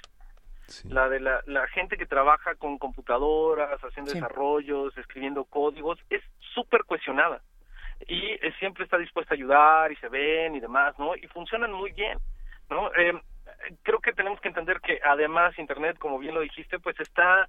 La 0.84 1.08
de 1.10 1.20
la, 1.20 1.42
la 1.46 1.66
gente 1.68 1.96
que 1.98 2.06
trabaja 2.06 2.54
con 2.54 2.78
computadoras, 2.78 3.78
haciendo 3.84 4.10
Sí. 4.12 4.16
desarrollos, 4.18 4.96
escribiendo 4.96 5.44
códigos, 5.44 5.98
es 6.08 6.22
súper 6.54 6.84
cuestionada. 6.84 7.42
Y 8.06 8.32
eh, 8.32 8.52
siempre 8.58 8.84
está 8.84 8.98
dispuesta 8.98 9.34
a 9.34 9.36
ayudar 9.36 9.92
y 9.92 9.96
se 9.96 10.08
ven 10.08 10.54
y 10.54 10.60
demás, 10.60 10.98
¿no? 10.98 11.14
Y 11.16 11.26
funcionan 11.28 11.72
muy 11.72 11.92
bien, 11.92 12.18
¿no? 12.70 12.92
Eh, 12.94 13.20
creo 13.82 14.00
que 14.00 14.12
tenemos 14.12 14.40
que 14.40 14.48
entender 14.48 14.80
que 14.80 15.00
además 15.02 15.58
Internet, 15.58 15.98
como 15.98 16.18
bien 16.18 16.34
lo 16.34 16.40
dijiste, 16.40 16.78
pues 16.78 16.98
está 17.00 17.48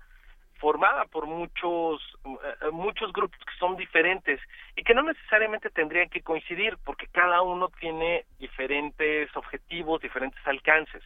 formada 0.57 1.05
por 1.05 1.25
muchos 1.25 2.01
eh, 2.25 2.71
muchos 2.71 3.11
grupos 3.11 3.39
que 3.39 3.57
son 3.59 3.75
diferentes 3.75 4.39
y 4.75 4.83
que 4.83 4.93
no 4.93 5.03
necesariamente 5.03 5.69
tendrían 5.69 6.09
que 6.09 6.21
coincidir 6.21 6.77
porque 6.83 7.07
cada 7.07 7.41
uno 7.41 7.69
tiene 7.79 8.25
diferentes 8.39 9.35
objetivos, 9.35 10.01
diferentes 10.01 10.39
alcances. 10.47 11.03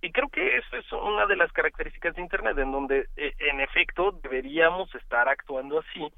Y 0.00 0.10
creo 0.10 0.28
que 0.28 0.56
eso 0.56 0.76
es 0.76 0.92
una 0.92 1.26
de 1.26 1.36
las 1.36 1.52
características 1.52 2.14
de 2.16 2.22
Internet, 2.22 2.58
en 2.58 2.72
donde 2.72 3.06
eh, 3.16 3.34
en 3.38 3.60
efecto 3.60 4.12
deberíamos 4.22 4.92
estar 4.96 5.28
actuando 5.28 5.78
así, 5.78 6.08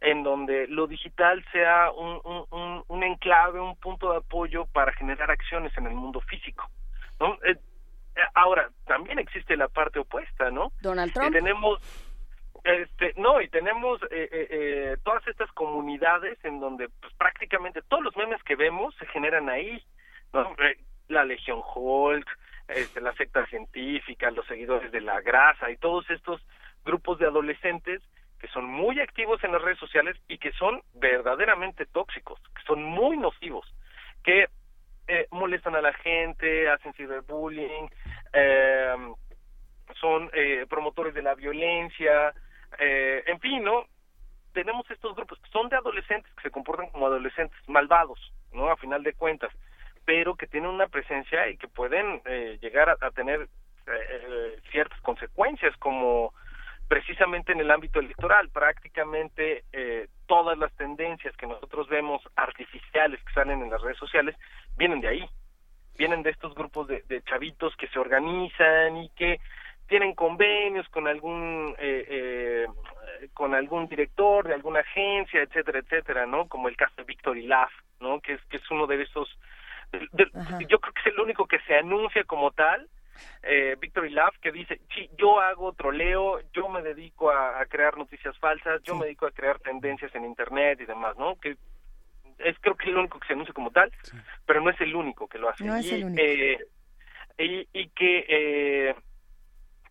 en 0.00 0.22
donde 0.22 0.66
lo 0.68 0.86
digital 0.86 1.44
sea 1.52 1.90
un, 1.90 2.20
un, 2.50 2.84
un, 2.86 3.02
enclave, 3.02 3.60
un 3.60 3.76
punto 3.76 4.10
de 4.12 4.18
apoyo 4.18 4.66
para 4.66 4.92
generar 4.92 5.30
acciones 5.30 5.76
en 5.78 5.86
el 5.86 5.94
mundo 5.94 6.20
físico. 6.20 6.68
¿no? 7.18 7.34
Eh, 7.44 7.56
eh, 8.16 8.20
ahora, 8.34 8.70
también 8.86 9.18
existe 9.18 9.56
la 9.56 9.68
parte 9.68 9.98
opuesta, 9.98 10.50
¿no? 10.50 10.72
Donald 10.82 11.10
Eh, 11.10 11.14
Trump. 11.14 11.32
tenemos 11.32 11.80
este 12.64 13.14
no 13.16 13.40
y 13.40 13.48
tenemos 13.48 14.02
eh, 14.10 14.28
eh, 14.32 14.46
eh, 14.50 14.96
todas 15.04 15.24
estas 15.28 15.50
comunidades 15.52 16.36
en 16.44 16.58
donde 16.58 16.88
pues, 17.00 17.12
prácticamente 17.14 17.80
todos 17.82 18.02
los 18.02 18.16
memes 18.16 18.42
que 18.42 18.56
vemos 18.56 18.92
se 18.96 19.06
generan 19.06 19.48
ahí 19.48 19.84
¿no? 20.32 20.50
Eh, 20.58 20.76
la 21.08 21.24
Legión 21.24 21.60
Hulk 21.74 22.26
este, 22.68 23.00
la 23.00 23.12
secta 23.14 23.46
científica 23.46 24.32
los 24.32 24.46
seguidores 24.46 24.90
de 24.90 25.00
la 25.00 25.20
grasa 25.20 25.70
y 25.70 25.76
todos 25.76 26.10
estos 26.10 26.44
grupos 26.84 27.18
de 27.20 27.26
adolescentes 27.26 28.02
que 28.40 28.48
son 28.48 28.64
muy 28.64 29.00
activos 29.00 29.42
en 29.44 29.52
las 29.52 29.62
redes 29.62 29.78
sociales 29.78 30.16
y 30.28 30.38
que 30.38 30.52
son 30.52 30.82
verdaderamente 30.94 31.86
tóxicos 31.86 32.40
que 32.54 32.62
son 32.66 32.82
muy 32.82 33.16
nocivos 33.16 33.66
que 34.22 34.48
eh, 35.08 35.26
molestan 35.30 35.76
a 35.76 35.80
la 35.80 35.92
gente 35.92 36.68
hacen 36.68 36.92
ciberbullying 36.94 37.90
eh, 38.32 39.14
son 40.00 40.30
eh, 40.32 40.66
promotores 40.68 41.14
de 41.14 41.22
la 41.22 41.34
violencia, 41.34 42.34
eh, 42.78 43.22
en 43.26 43.40
fin, 43.40 43.62
¿no? 43.62 43.84
Tenemos 44.52 44.90
estos 44.90 45.14
grupos 45.14 45.38
son 45.52 45.68
de 45.68 45.76
adolescentes, 45.76 46.32
que 46.34 46.42
se 46.42 46.50
comportan 46.50 46.90
como 46.90 47.06
adolescentes 47.06 47.58
malvados, 47.68 48.32
¿no? 48.52 48.70
A 48.70 48.76
final 48.76 49.02
de 49.02 49.12
cuentas, 49.12 49.52
pero 50.04 50.34
que 50.36 50.46
tienen 50.46 50.70
una 50.70 50.88
presencia 50.88 51.48
y 51.48 51.56
que 51.56 51.68
pueden 51.68 52.22
eh, 52.24 52.58
llegar 52.60 52.96
a, 53.00 53.10
tener 53.10 53.48
eh, 53.86 54.60
ciertas 54.70 55.00
consecuencias, 55.02 55.76
como 55.78 56.32
precisamente 56.88 57.52
en 57.52 57.60
el 57.60 57.70
ámbito 57.70 57.98
electoral, 58.00 58.48
prácticamente 58.50 59.64
eh, 59.72 60.08
todas 60.26 60.56
las 60.58 60.72
tendencias 60.76 61.36
que 61.36 61.46
nosotros 61.46 61.88
vemos 61.88 62.22
artificiales 62.36 63.22
que 63.24 63.32
salen 63.32 63.62
en 63.62 63.70
las 63.70 63.82
redes 63.82 63.98
sociales 63.98 64.36
vienen 64.76 65.00
de 65.00 65.08
ahí, 65.08 65.28
vienen 65.98 66.22
de 66.22 66.30
estos 66.30 66.54
grupos 66.54 66.86
de, 66.88 67.02
de 67.08 67.22
chavitos 67.22 67.74
que 67.76 67.88
se 67.88 67.98
organizan 67.98 68.96
y 68.98 69.08
que 69.10 69.40
tienen 69.88 70.14
convenios 70.14 70.88
con 70.90 71.06
algún 71.06 71.74
eh, 71.78 72.06
eh, 72.08 72.66
con 73.32 73.54
algún 73.54 73.86
director 73.88 74.46
de 74.46 74.54
alguna 74.54 74.80
agencia 74.80 75.40
etcétera 75.42 75.78
etcétera 75.78 76.26
no 76.26 76.48
como 76.48 76.68
el 76.68 76.76
caso 76.76 76.94
de 76.96 77.04
Victory 77.04 77.46
Laugh 77.46 77.70
no 78.00 78.20
que 78.20 78.32
es 78.34 78.42
que 78.46 78.56
es 78.56 78.70
uno 78.70 78.86
de 78.88 79.00
esos 79.02 79.38
de- 79.92 80.08
yo 80.68 80.80
creo 80.80 80.92
que 80.92 81.00
es 81.00 81.06
el 81.14 81.20
único 81.20 81.46
que 81.46 81.60
se 81.60 81.76
anuncia 81.76 82.24
como 82.24 82.50
tal 82.50 82.88
eh, 83.42 83.76
Victory 83.80 84.10
Laugh 84.10 84.34
que 84.40 84.52
dice 84.52 84.80
sí 84.94 85.08
yo 85.18 85.40
hago 85.40 85.72
troleo 85.72 86.40
yo 86.52 86.68
me 86.68 86.82
dedico 86.82 87.30
a, 87.30 87.60
a 87.60 87.66
crear 87.66 87.96
noticias 87.96 88.36
falsas 88.38 88.82
yo 88.82 88.94
me 88.96 89.06
dedico 89.06 89.26
a 89.26 89.30
crear 89.32 89.58
tendencias 89.60 90.14
en 90.14 90.24
internet 90.24 90.80
y 90.80 90.86
demás 90.86 91.16
no 91.16 91.36
que 91.36 91.56
es 92.38 92.56
creo 92.60 92.76
que 92.76 92.90
el 92.90 92.96
único 92.98 93.18
que 93.18 93.26
se 93.28 93.32
anuncia 93.32 93.54
como 93.54 93.70
tal 93.70 93.90
pero 94.44 94.60
no 94.60 94.70
es 94.70 94.80
el 94.80 94.94
único 94.94 95.26
que 95.28 95.38
lo 95.38 95.48
hace. 95.48 95.64
No 95.64 95.76
es 95.76 95.86
y, 95.86 95.94
el 95.94 96.04
único. 96.04 96.22
eh, 96.22 96.58
y, 97.38 97.68
y 97.72 97.88
que 97.90 98.24
eh, 98.28 98.94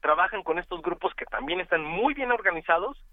trabajan 0.02 0.44
con 0.44 0.60
estos 0.60 0.82
grupos 0.82 1.14
que 1.16 1.26
también 1.26 1.60
están 1.60 1.84
muy 1.84 2.14
bien 2.14 2.32
organizados, 2.32 3.04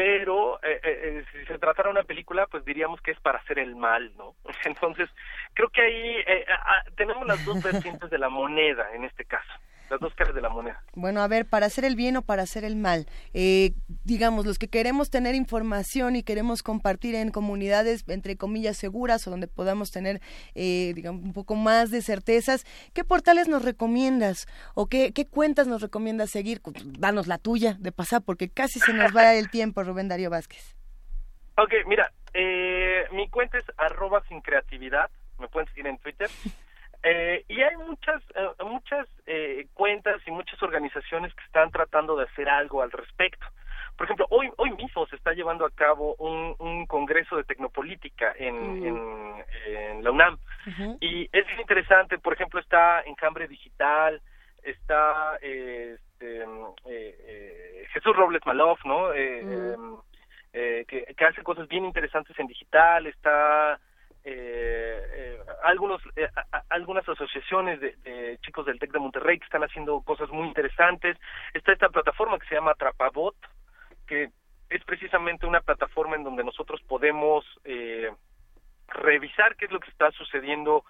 pero 0.00 0.58
eh, 0.62 0.80
eh, 0.82 1.00
eh, 1.02 1.24
si 1.30 1.44
se 1.44 1.58
tratara 1.58 1.90
una 1.90 2.04
película, 2.04 2.46
pues 2.46 2.64
diríamos 2.64 3.02
que 3.02 3.10
es 3.10 3.20
para 3.20 3.38
hacer 3.38 3.58
el 3.58 3.76
mal, 3.76 4.10
¿no? 4.16 4.34
Entonces, 4.64 5.10
creo 5.52 5.68
que 5.68 5.82
ahí 5.82 6.16
eh, 6.26 6.46
ah, 6.48 6.82
tenemos 6.96 7.26
las 7.26 7.44
dos 7.44 7.62
vertientes 7.62 8.08
de 8.08 8.16
la 8.16 8.30
moneda 8.30 8.94
en 8.94 9.04
este 9.04 9.26
caso, 9.26 9.52
las 9.90 10.00
dos 10.00 10.14
caras 10.14 10.34
de 10.34 10.40
la 10.40 10.48
moneda. 10.48 10.82
Bueno, 10.94 11.20
a 11.20 11.28
ver, 11.28 11.46
para 11.46 11.66
hacer 11.66 11.84
el 11.84 11.96
bien 11.96 12.16
o 12.16 12.22
para 12.22 12.42
hacer 12.42 12.64
el 12.64 12.76
mal. 12.76 13.06
Eh, 13.34 13.72
digamos, 14.04 14.46
los 14.46 14.58
que 14.58 14.68
queremos 14.68 15.10
tener 15.10 15.34
información 15.34 16.16
y 16.16 16.22
queremos 16.22 16.62
compartir 16.62 17.14
en 17.14 17.30
comunidades, 17.30 18.04
entre 18.08 18.36
comillas, 18.36 18.76
seguras 18.76 19.26
o 19.26 19.30
donde 19.30 19.48
podamos 19.48 19.90
tener, 19.90 20.20
eh, 20.54 20.92
digamos, 20.94 21.22
un 21.24 21.32
poco 21.32 21.56
más 21.56 21.90
de 21.90 22.02
certezas, 22.02 22.64
¿qué 22.94 23.04
portales 23.04 23.48
nos 23.48 23.64
recomiendas? 23.64 24.46
¿O 24.74 24.86
qué, 24.86 25.12
qué 25.12 25.26
cuentas 25.26 25.66
nos 25.66 25.82
recomiendas 25.82 26.30
seguir? 26.30 26.60
Danos 26.84 27.26
la 27.26 27.38
tuya 27.38 27.76
de 27.78 27.92
pasar, 27.92 28.22
porque 28.22 28.48
casi 28.48 28.78
se 28.78 28.92
nos 28.92 29.14
va 29.14 29.34
el 29.34 29.50
tiempo, 29.50 29.82
Rubén 29.82 30.08
Darío 30.08 30.30
Vázquez. 30.30 30.76
Ok, 31.56 31.72
mira, 31.86 32.12
eh, 32.32 33.04
mi 33.12 33.28
cuenta 33.28 33.58
es 33.58 33.64
arroba 33.76 34.22
sin 34.28 34.40
creatividad, 34.40 35.10
me 35.38 35.48
pueden 35.48 35.68
seguir 35.68 35.88
en 35.88 35.98
Twitter. 35.98 36.30
Eh, 37.02 37.44
y 37.48 37.62
hay 37.62 37.76
muchas 37.76 38.22
eh, 38.34 38.48
muchas 38.64 39.06
eh, 39.26 39.66
cuentas 39.74 40.20
y 40.26 40.30
muchas 40.30 40.62
organizaciones 40.62 41.34
que 41.34 41.44
están 41.44 41.70
tratando 41.70 42.16
de 42.16 42.24
hacer 42.24 42.48
algo 42.48 42.82
al 42.82 42.90
respecto. 42.90 43.46
Por 43.96 44.06
ejemplo, 44.06 44.26
hoy 44.30 44.50
hoy 44.56 44.70
mismo 44.72 45.06
se 45.06 45.16
está 45.16 45.32
llevando 45.32 45.64
a 45.64 45.70
cabo 45.70 46.14
un, 46.16 46.54
un 46.58 46.86
congreso 46.86 47.36
de 47.36 47.44
tecnopolítica 47.44 48.34
en, 48.38 48.54
en, 48.84 49.44
en 49.66 50.04
la 50.04 50.10
UNAM. 50.10 50.38
Y 51.00 51.28
es 51.32 51.44
interesante, 51.58 52.18
por 52.18 52.32
ejemplo, 52.34 52.60
está 52.60 53.02
Enjambre 53.02 53.48
Digital, 53.48 54.20
está 54.62 55.38
eh, 55.42 55.96
este, 55.98 56.42
eh, 56.42 56.46
eh, 56.86 57.86
Jesús 57.92 58.14
Robles 58.16 58.44
Maloff, 58.46 58.84
¿no? 58.84 59.12
Eh, 59.12 59.42
Mm. 59.42 59.72
em, 59.74 59.96
eh, 60.52 60.84
que, 60.88 61.14
que 61.14 61.24
hace 61.24 61.42
cosas 61.42 61.68
bien 61.68 61.84
interesantes 61.84 62.38
en 62.38 62.46
digital, 62.46 63.06
está 63.06 63.78
algunos 65.64 66.00
eh, 66.16 66.28
a- 66.52 66.62
algunas 66.70 67.08
asociaciones 67.08 67.80
de, 67.80 68.38
chicos 68.42 68.66
del 68.66 68.78
TEC 68.78 68.92
de 68.92 68.98
Monterrey 68.98 69.38
que 69.38 69.44
están 69.44 69.62
haciendo 69.64 70.00
cosas 70.02 70.28
muy 70.30 70.46
interesantes, 70.48 71.16
está 71.54 71.72
esta 71.72 71.88
plataforma 71.88 72.38
que 72.38 72.46
se 72.46 72.54
llama 72.54 72.72
Atrapabot, 72.72 73.34
que 74.06 74.30
es 74.68 74.84
precisamente 74.84 75.46
una 75.46 75.60
plataforma 75.60 76.16
en 76.16 76.24
donde 76.24 76.44
nosotros 76.44 76.80
podemos 76.82 77.44
eh, 77.64 78.10
revisar 78.88 79.56
qué 79.56 79.66
es 79.66 79.70
lo 79.72 79.80
que 79.80 79.90
está 79.90 80.10
sucediendo 80.12 80.84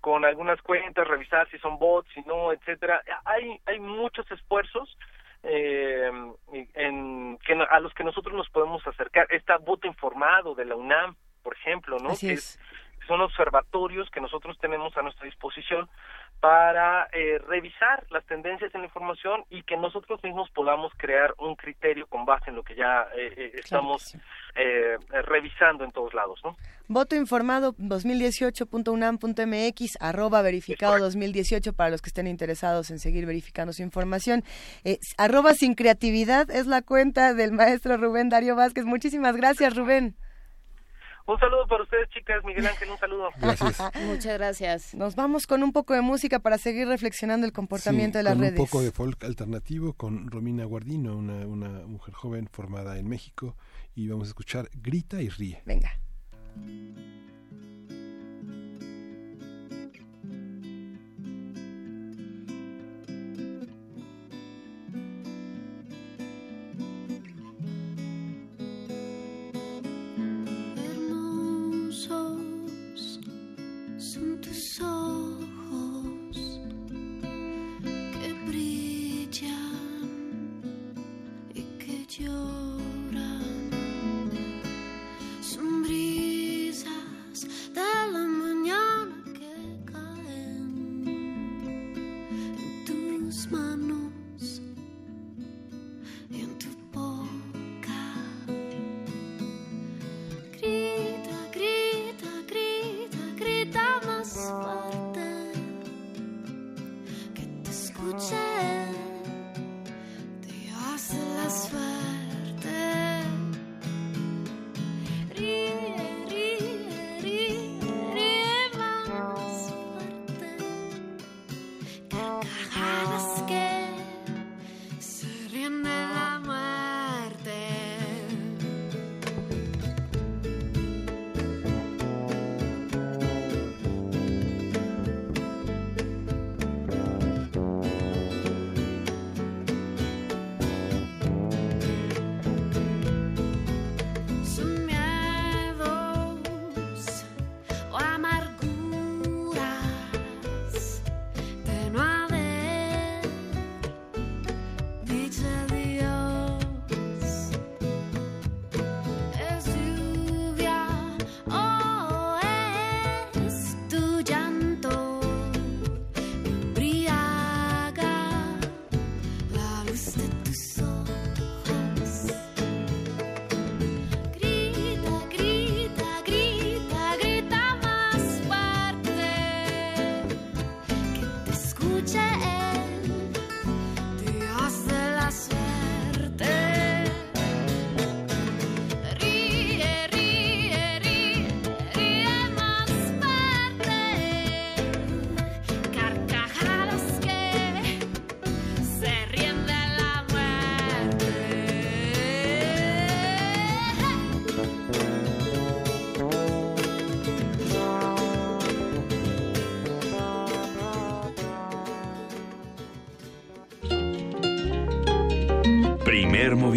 con 0.00 0.24
algunas 0.24 0.60
cuentas, 0.62 1.08
revisar 1.08 1.48
si 1.50 1.58
son 1.58 1.78
bots, 1.78 2.10
si 2.12 2.20
no, 2.22 2.52
etcétera. 2.52 3.02
Hay 3.24 3.58
hay 3.66 3.80
muchos 3.80 4.30
esfuerzos 4.30 4.96
eh, 5.42 6.10
a 7.70 7.80
los 7.80 7.94
que 7.94 8.04
nosotros 8.04 8.34
nos 8.34 8.48
podemos 8.50 8.86
acercar. 8.86 9.26
Está 9.30 9.56
voto 9.58 9.86
informado 9.86 10.54
de 10.54 10.64
la 10.66 10.76
UNAM, 10.76 11.16
por 11.44 11.54
ejemplo, 11.54 11.98
¿no? 12.00 12.10
Así 12.10 12.26
que 12.26 12.32
es. 12.32 12.58
son 13.06 13.20
observatorios 13.20 14.10
que 14.10 14.20
nosotros 14.20 14.58
tenemos 14.58 14.96
a 14.96 15.02
nuestra 15.02 15.26
disposición 15.26 15.88
para 16.40 17.06
eh, 17.12 17.38
revisar 17.46 18.04
las 18.10 18.26
tendencias 18.26 18.74
en 18.74 18.80
la 18.80 18.86
información 18.86 19.44
y 19.50 19.62
que 19.62 19.76
nosotros 19.76 20.20
mismos 20.24 20.50
podamos 20.50 20.92
crear 20.96 21.32
un 21.38 21.54
criterio 21.54 22.08
con 22.08 22.24
base 22.24 22.50
en 22.50 22.56
lo 22.56 22.64
que 22.64 22.74
ya 22.74 23.06
eh, 23.16 23.32
eh, 23.36 23.52
estamos 23.54 24.16
eh, 24.56 24.96
revisando 25.22 25.84
en 25.84 25.92
todos 25.92 26.12
lados, 26.14 26.40
¿no? 26.44 26.56
Voto 26.86 27.16
informado 27.16 27.72
2018.unam.mx, 27.76 29.96
arroba 30.00 30.42
verificado 30.42 30.98
2018 30.98 31.72
para 31.72 31.88
los 31.88 32.02
que 32.02 32.08
estén 32.08 32.26
interesados 32.26 32.90
en 32.90 32.98
seguir 32.98 33.24
verificando 33.24 33.72
su 33.72 33.80
información. 33.82 34.44
Eh, 34.84 34.98
arroba 35.16 35.54
sin 35.54 35.74
creatividad 35.74 36.50
es 36.50 36.66
la 36.66 36.82
cuenta 36.82 37.32
del 37.32 37.52
maestro 37.52 37.96
Rubén 37.96 38.28
Darío 38.28 38.54
Vázquez. 38.54 38.84
Muchísimas 38.84 39.34
gracias, 39.34 39.74
Rubén. 39.74 40.14
Un 41.26 41.38
saludo 41.38 41.66
para 41.66 41.82
ustedes, 41.82 42.08
chicas. 42.10 42.44
Miguel 42.44 42.66
Ángel, 42.66 42.90
un 42.90 42.98
saludo. 42.98 43.28
Muchas 44.06 44.38
gracias. 44.38 44.94
Nos 44.94 45.14
vamos 45.16 45.46
con 45.46 45.62
un 45.62 45.72
poco 45.72 45.94
de 45.94 46.02
música 46.02 46.38
para 46.40 46.58
seguir 46.58 46.86
reflexionando 46.86 47.46
el 47.46 47.52
comportamiento 47.52 48.18
Sí, 48.18 48.18
de 48.18 48.22
las 48.24 48.34
con 48.34 48.42
redes. 48.42 48.58
un 48.60 48.66
poco 48.66 48.82
de 48.82 48.90
folk 48.92 49.24
alternativo 49.24 49.94
con 49.94 50.30
Romina 50.30 50.64
Guardino, 50.66 51.16
una, 51.16 51.46
una 51.46 51.68
mujer 51.86 52.12
joven 52.14 52.48
formada 52.52 52.98
en 52.98 53.08
México, 53.08 53.56
y 53.94 54.08
vamos 54.08 54.28
a 54.28 54.30
escuchar 54.30 54.68
Grita 54.74 55.22
y 55.22 55.30
Ríe. 55.30 55.62
Venga. 55.64 55.92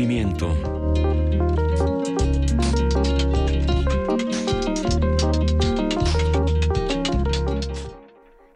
Movimiento. 0.08 0.56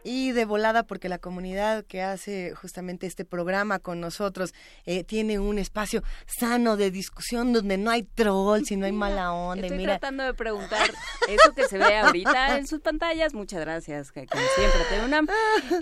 Y 0.04 0.32
de 0.32 0.44
volada, 0.46 0.84
porque 0.84 1.08
la 1.08 1.18
comunidad 1.18 1.84
que 1.84 2.02
hace 2.02 2.54
justamente 2.54 3.06
este 3.06 3.24
programa 3.24 3.78
con 3.78 4.00
nosotros 4.00 4.54
eh, 4.86 5.04
tiene 5.04 5.38
un 5.38 5.58
espacio 5.58 6.02
sano 6.26 6.76
de 6.76 6.90
discusión 6.90 7.52
donde 7.52 7.76
no 7.76 7.90
hay 7.90 8.02
trolls 8.02 8.70
y 8.70 8.76
no 8.76 8.86
hay 8.86 8.92
mala 8.92 9.32
onda. 9.32 9.62
y 9.62 9.66
Estoy 9.66 9.78
mira, 9.78 9.98
tratando 9.98 10.24
de 10.24 10.34
preguntar 10.34 10.90
eso 11.28 11.52
que 11.54 11.64
se 11.68 11.76
ve 11.76 11.98
ahorita 11.98 12.58
en 12.58 12.66
sus 12.66 12.80
pantallas. 12.80 13.34
Muchas 13.34 13.60
gracias, 13.60 14.10
que 14.10 14.26
como 14.26 14.42
siempre 14.56 14.80
te 14.88 15.04
una. 15.04 15.22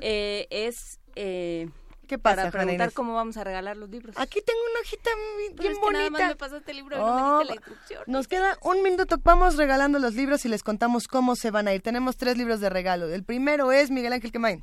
Eh, 0.03 0.47
es 0.51 0.99
eh, 1.15 1.69
¿Qué 2.11 2.19
pasa, 2.19 2.37
para 2.37 2.51
Juana 2.51 2.65
preguntar 2.65 2.87
Inés? 2.89 2.95
cómo 2.95 3.15
vamos 3.15 3.37
a 3.37 3.45
regalar 3.45 3.77
los 3.77 3.89
libros. 3.89 4.17
Aquí 4.19 4.41
tengo 4.45 4.59
una 4.71 4.81
hojita 4.81 5.11
muy- 5.37 5.55
Pero 5.57 5.63
bien 5.63 5.73
es 5.73 5.79
que 5.79 5.93
nada 5.93 6.05
bonita. 6.05 6.23
más 6.23 6.29
me 6.31 6.37
pasaste 6.37 6.71
el 6.73 6.77
libro 6.79 6.97
y 6.97 6.99
no 7.01 7.07
Oh, 7.07 7.15
me 7.15 7.39
diste 7.45 7.45
la 7.47 7.55
instrucción. 7.55 8.03
Nos 8.09 8.29
queda 8.29 8.59
un 8.63 8.83
minuto. 8.83 9.17
Vamos 9.23 9.57
regalando 9.57 9.99
los 10.01 10.15
libros 10.15 10.45
y 10.45 10.49
les 10.49 10.63
contamos 10.63 11.07
cómo 11.09 11.37
se 11.37 11.51
van 11.51 11.69
a 11.69 11.73
ir. 11.75 11.81
Tenemos 11.83 12.17
tres 12.17 12.37
libros 12.37 12.61
de 12.61 12.69
regalo. 12.69 13.07
El 13.09 13.23
primero 13.25 13.71
es 13.73 13.91
Miguel 13.91 14.13
Ángel 14.13 14.33
Quemain. 14.33 14.63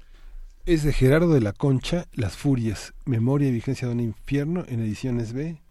Es 0.65 0.83
de 0.83 0.91
Gerardo 0.91 1.33
de 1.33 1.39
la 1.39 1.53
Concha, 1.53 2.07
Las 2.11 2.35
Furias, 2.35 2.93
Memoria 3.05 3.47
y 3.47 3.53
Vigencia 3.53 3.87
de 3.87 3.93
un 3.93 4.01
Infierno, 4.01 4.65
en 4.67 4.81
ediciones 4.81 5.31
B, 5.31 5.61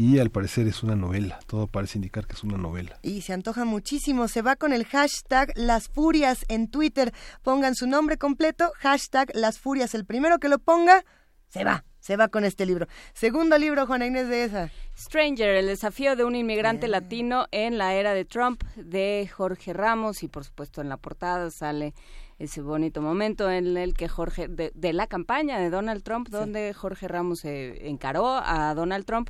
y 0.00 0.18
al 0.18 0.30
parecer 0.30 0.66
es 0.66 0.82
una 0.82 0.96
novela. 0.96 1.40
Todo 1.46 1.66
parece 1.66 1.98
indicar 1.98 2.26
que 2.26 2.32
es 2.32 2.42
una 2.42 2.56
novela. 2.56 2.98
Y 3.02 3.20
se 3.20 3.34
antoja 3.34 3.66
muchísimo. 3.66 4.28
Se 4.28 4.40
va 4.40 4.56
con 4.56 4.72
el 4.72 4.86
hashtag 4.86 5.52
Las 5.56 5.90
Furias 5.90 6.46
en 6.48 6.70
Twitter. 6.70 7.12
Pongan 7.42 7.74
su 7.74 7.86
nombre 7.86 8.16
completo, 8.16 8.72
hashtag 8.78 9.30
Las 9.34 9.58
Furias. 9.58 9.94
El 9.94 10.06
primero 10.06 10.38
que 10.38 10.48
lo 10.48 10.58
ponga, 10.58 11.04
se 11.48 11.64
va. 11.64 11.84
Se 11.98 12.16
va 12.16 12.28
con 12.28 12.46
este 12.46 12.64
libro. 12.64 12.86
Segundo 13.12 13.58
libro, 13.58 13.86
Juana 13.86 14.06
Inés 14.06 14.28
de 14.28 14.44
esa. 14.44 14.70
Stranger, 14.96 15.56
el 15.56 15.66
desafío 15.66 16.16
de 16.16 16.24
un 16.24 16.34
inmigrante 16.34 16.88
latino 16.88 17.44
en 17.50 17.76
la 17.76 17.92
era 17.92 18.14
de 18.14 18.24
Trump, 18.24 18.64
de 18.76 19.28
Jorge 19.30 19.74
Ramos, 19.74 20.22
y 20.22 20.28
por 20.28 20.44
supuesto 20.44 20.80
en 20.80 20.88
la 20.88 20.96
portada 20.96 21.50
sale 21.50 21.92
ese 22.38 22.62
bonito 22.62 23.02
momento 23.02 23.50
en 23.50 23.76
el 23.76 23.92
que 23.92 24.08
Jorge, 24.08 24.48
de, 24.48 24.72
de 24.74 24.92
la 24.94 25.06
campaña 25.06 25.58
de 25.58 25.68
Donald 25.68 26.02
Trump, 26.02 26.30
donde 26.30 26.72
Jorge 26.72 27.06
Ramos 27.06 27.40
se 27.40 27.86
encaró 27.86 28.40
a 28.42 28.74
Donald 28.74 29.04
Trump, 29.04 29.28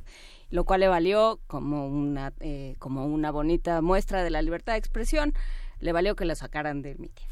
lo 0.51 0.65
cual 0.65 0.81
le 0.81 0.87
valió 0.87 1.39
como 1.47 1.87
una, 1.87 2.33
eh, 2.41 2.75
como 2.77 3.05
una 3.05 3.31
bonita 3.31 3.81
muestra 3.81 4.23
de 4.23 4.29
la 4.29 4.41
libertad 4.41 4.73
de 4.73 4.79
expresión, 4.79 5.33
le 5.79 5.93
valió 5.93 6.15
que 6.15 6.25
la 6.25 6.35
sacaran 6.35 6.81
del 6.81 6.99
mitin. 6.99 7.25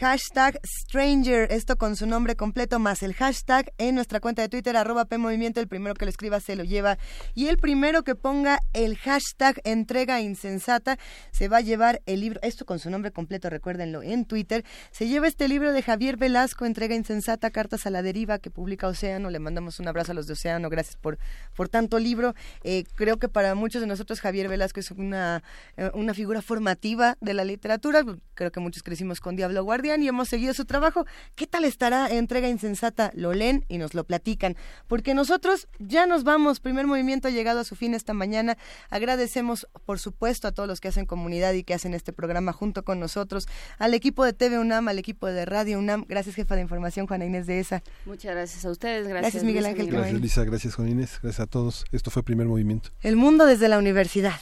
Hashtag 0.00 0.58
Stranger, 0.66 1.52
esto 1.52 1.76
con 1.76 1.94
su 1.94 2.08
nombre 2.08 2.34
completo 2.34 2.80
más 2.80 3.04
el 3.04 3.14
hashtag 3.14 3.72
en 3.78 3.94
nuestra 3.94 4.18
cuenta 4.18 4.42
de 4.42 4.48
Twitter, 4.48 4.76
arroba 4.76 5.04
PMovimiento. 5.04 5.60
El 5.60 5.68
primero 5.68 5.94
que 5.94 6.04
lo 6.04 6.08
escriba 6.08 6.40
se 6.40 6.56
lo 6.56 6.64
lleva. 6.64 6.98
Y 7.34 7.46
el 7.46 7.58
primero 7.58 8.02
que 8.02 8.16
ponga 8.16 8.58
el 8.72 8.96
hashtag 8.96 9.60
entrega 9.62 10.20
insensata 10.20 10.98
se 11.30 11.46
va 11.46 11.58
a 11.58 11.60
llevar 11.60 12.02
el 12.06 12.22
libro, 12.22 12.40
esto 12.42 12.66
con 12.66 12.80
su 12.80 12.90
nombre 12.90 13.12
completo, 13.12 13.48
recuérdenlo, 13.50 14.02
en 14.02 14.24
Twitter. 14.24 14.64
Se 14.90 15.06
lleva 15.06 15.28
este 15.28 15.46
libro 15.46 15.72
de 15.72 15.80
Javier 15.80 16.16
Velasco, 16.16 16.66
Entrega 16.66 16.96
insensata, 16.96 17.50
Cartas 17.50 17.86
a 17.86 17.90
la 17.90 18.02
deriva, 18.02 18.40
que 18.40 18.50
publica 18.50 18.88
Océano. 18.88 19.30
Le 19.30 19.38
mandamos 19.38 19.78
un 19.78 19.86
abrazo 19.86 20.10
a 20.10 20.16
los 20.16 20.26
de 20.26 20.32
Océano, 20.32 20.70
gracias 20.70 20.96
por, 20.96 21.18
por 21.54 21.68
tanto 21.68 22.00
libro. 22.00 22.34
Eh, 22.64 22.82
creo 22.96 23.18
que 23.18 23.28
para 23.28 23.54
muchos 23.54 23.80
de 23.80 23.86
nosotros 23.86 24.20
Javier 24.20 24.48
Velasco 24.48 24.80
es 24.80 24.90
una, 24.90 25.44
eh, 25.76 25.92
una 25.94 26.14
figura 26.14 26.42
formativa 26.42 27.16
de 27.20 27.32
la 27.32 27.44
literatura. 27.44 28.02
Creo 28.34 28.50
que 28.50 28.58
muchos 28.58 28.82
crecimos 28.82 29.20
con 29.20 29.36
Diablo 29.36 29.62
Guardián 29.84 30.02
y 30.02 30.08
hemos 30.08 30.30
seguido 30.30 30.54
su 30.54 30.64
trabajo. 30.64 31.04
¿Qué 31.34 31.46
tal 31.46 31.66
estará 31.66 32.08
Entrega 32.08 32.48
Insensata? 32.48 33.10
Lo 33.14 33.34
leen 33.34 33.66
y 33.68 33.76
nos 33.76 33.92
lo 33.92 34.04
platican. 34.04 34.56
Porque 34.86 35.12
nosotros 35.12 35.68
ya 35.78 36.06
nos 36.06 36.24
vamos. 36.24 36.58
Primer 36.58 36.86
movimiento 36.86 37.28
ha 37.28 37.30
llegado 37.30 37.60
a 37.60 37.64
su 37.64 37.76
fin 37.76 37.92
esta 37.92 38.14
mañana. 38.14 38.56
Agradecemos, 38.88 39.68
por 39.84 39.98
supuesto, 39.98 40.48
a 40.48 40.52
todos 40.52 40.66
los 40.66 40.80
que 40.80 40.88
hacen 40.88 41.04
comunidad 41.04 41.52
y 41.52 41.64
que 41.64 41.74
hacen 41.74 41.92
este 41.92 42.14
programa 42.14 42.54
junto 42.54 42.82
con 42.82 42.98
nosotros. 42.98 43.46
Al 43.78 43.92
equipo 43.92 44.24
de 44.24 44.32
TV 44.32 44.58
UNAM, 44.58 44.88
al 44.88 44.98
equipo 44.98 45.26
de 45.26 45.44
Radio 45.44 45.78
UNAM. 45.78 46.06
Gracias, 46.08 46.34
jefa 46.34 46.54
de 46.54 46.62
información, 46.62 47.06
Juana 47.06 47.26
Inés 47.26 47.46
de 47.46 47.60
ESA. 47.60 47.82
Muchas 48.06 48.34
gracias 48.34 48.64
a 48.64 48.70
ustedes. 48.70 49.06
Gracias, 49.06 49.20
Gracias, 49.20 49.44
Miguel 49.44 49.66
Ángel. 49.66 49.90
Gracias, 49.90 50.18
Lisa. 50.18 50.44
Gracias, 50.44 50.74
Juan 50.76 50.88
Inés. 50.88 51.18
Gracias 51.22 51.40
a 51.40 51.46
todos. 51.46 51.84
Esto 51.92 52.10
fue 52.10 52.22
Primer 52.22 52.46
Movimiento. 52.46 52.88
El 53.02 53.16
mundo 53.16 53.44
desde 53.44 53.68
la 53.68 53.76
universidad. 53.76 54.40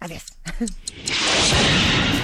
Adiós. 0.00 0.24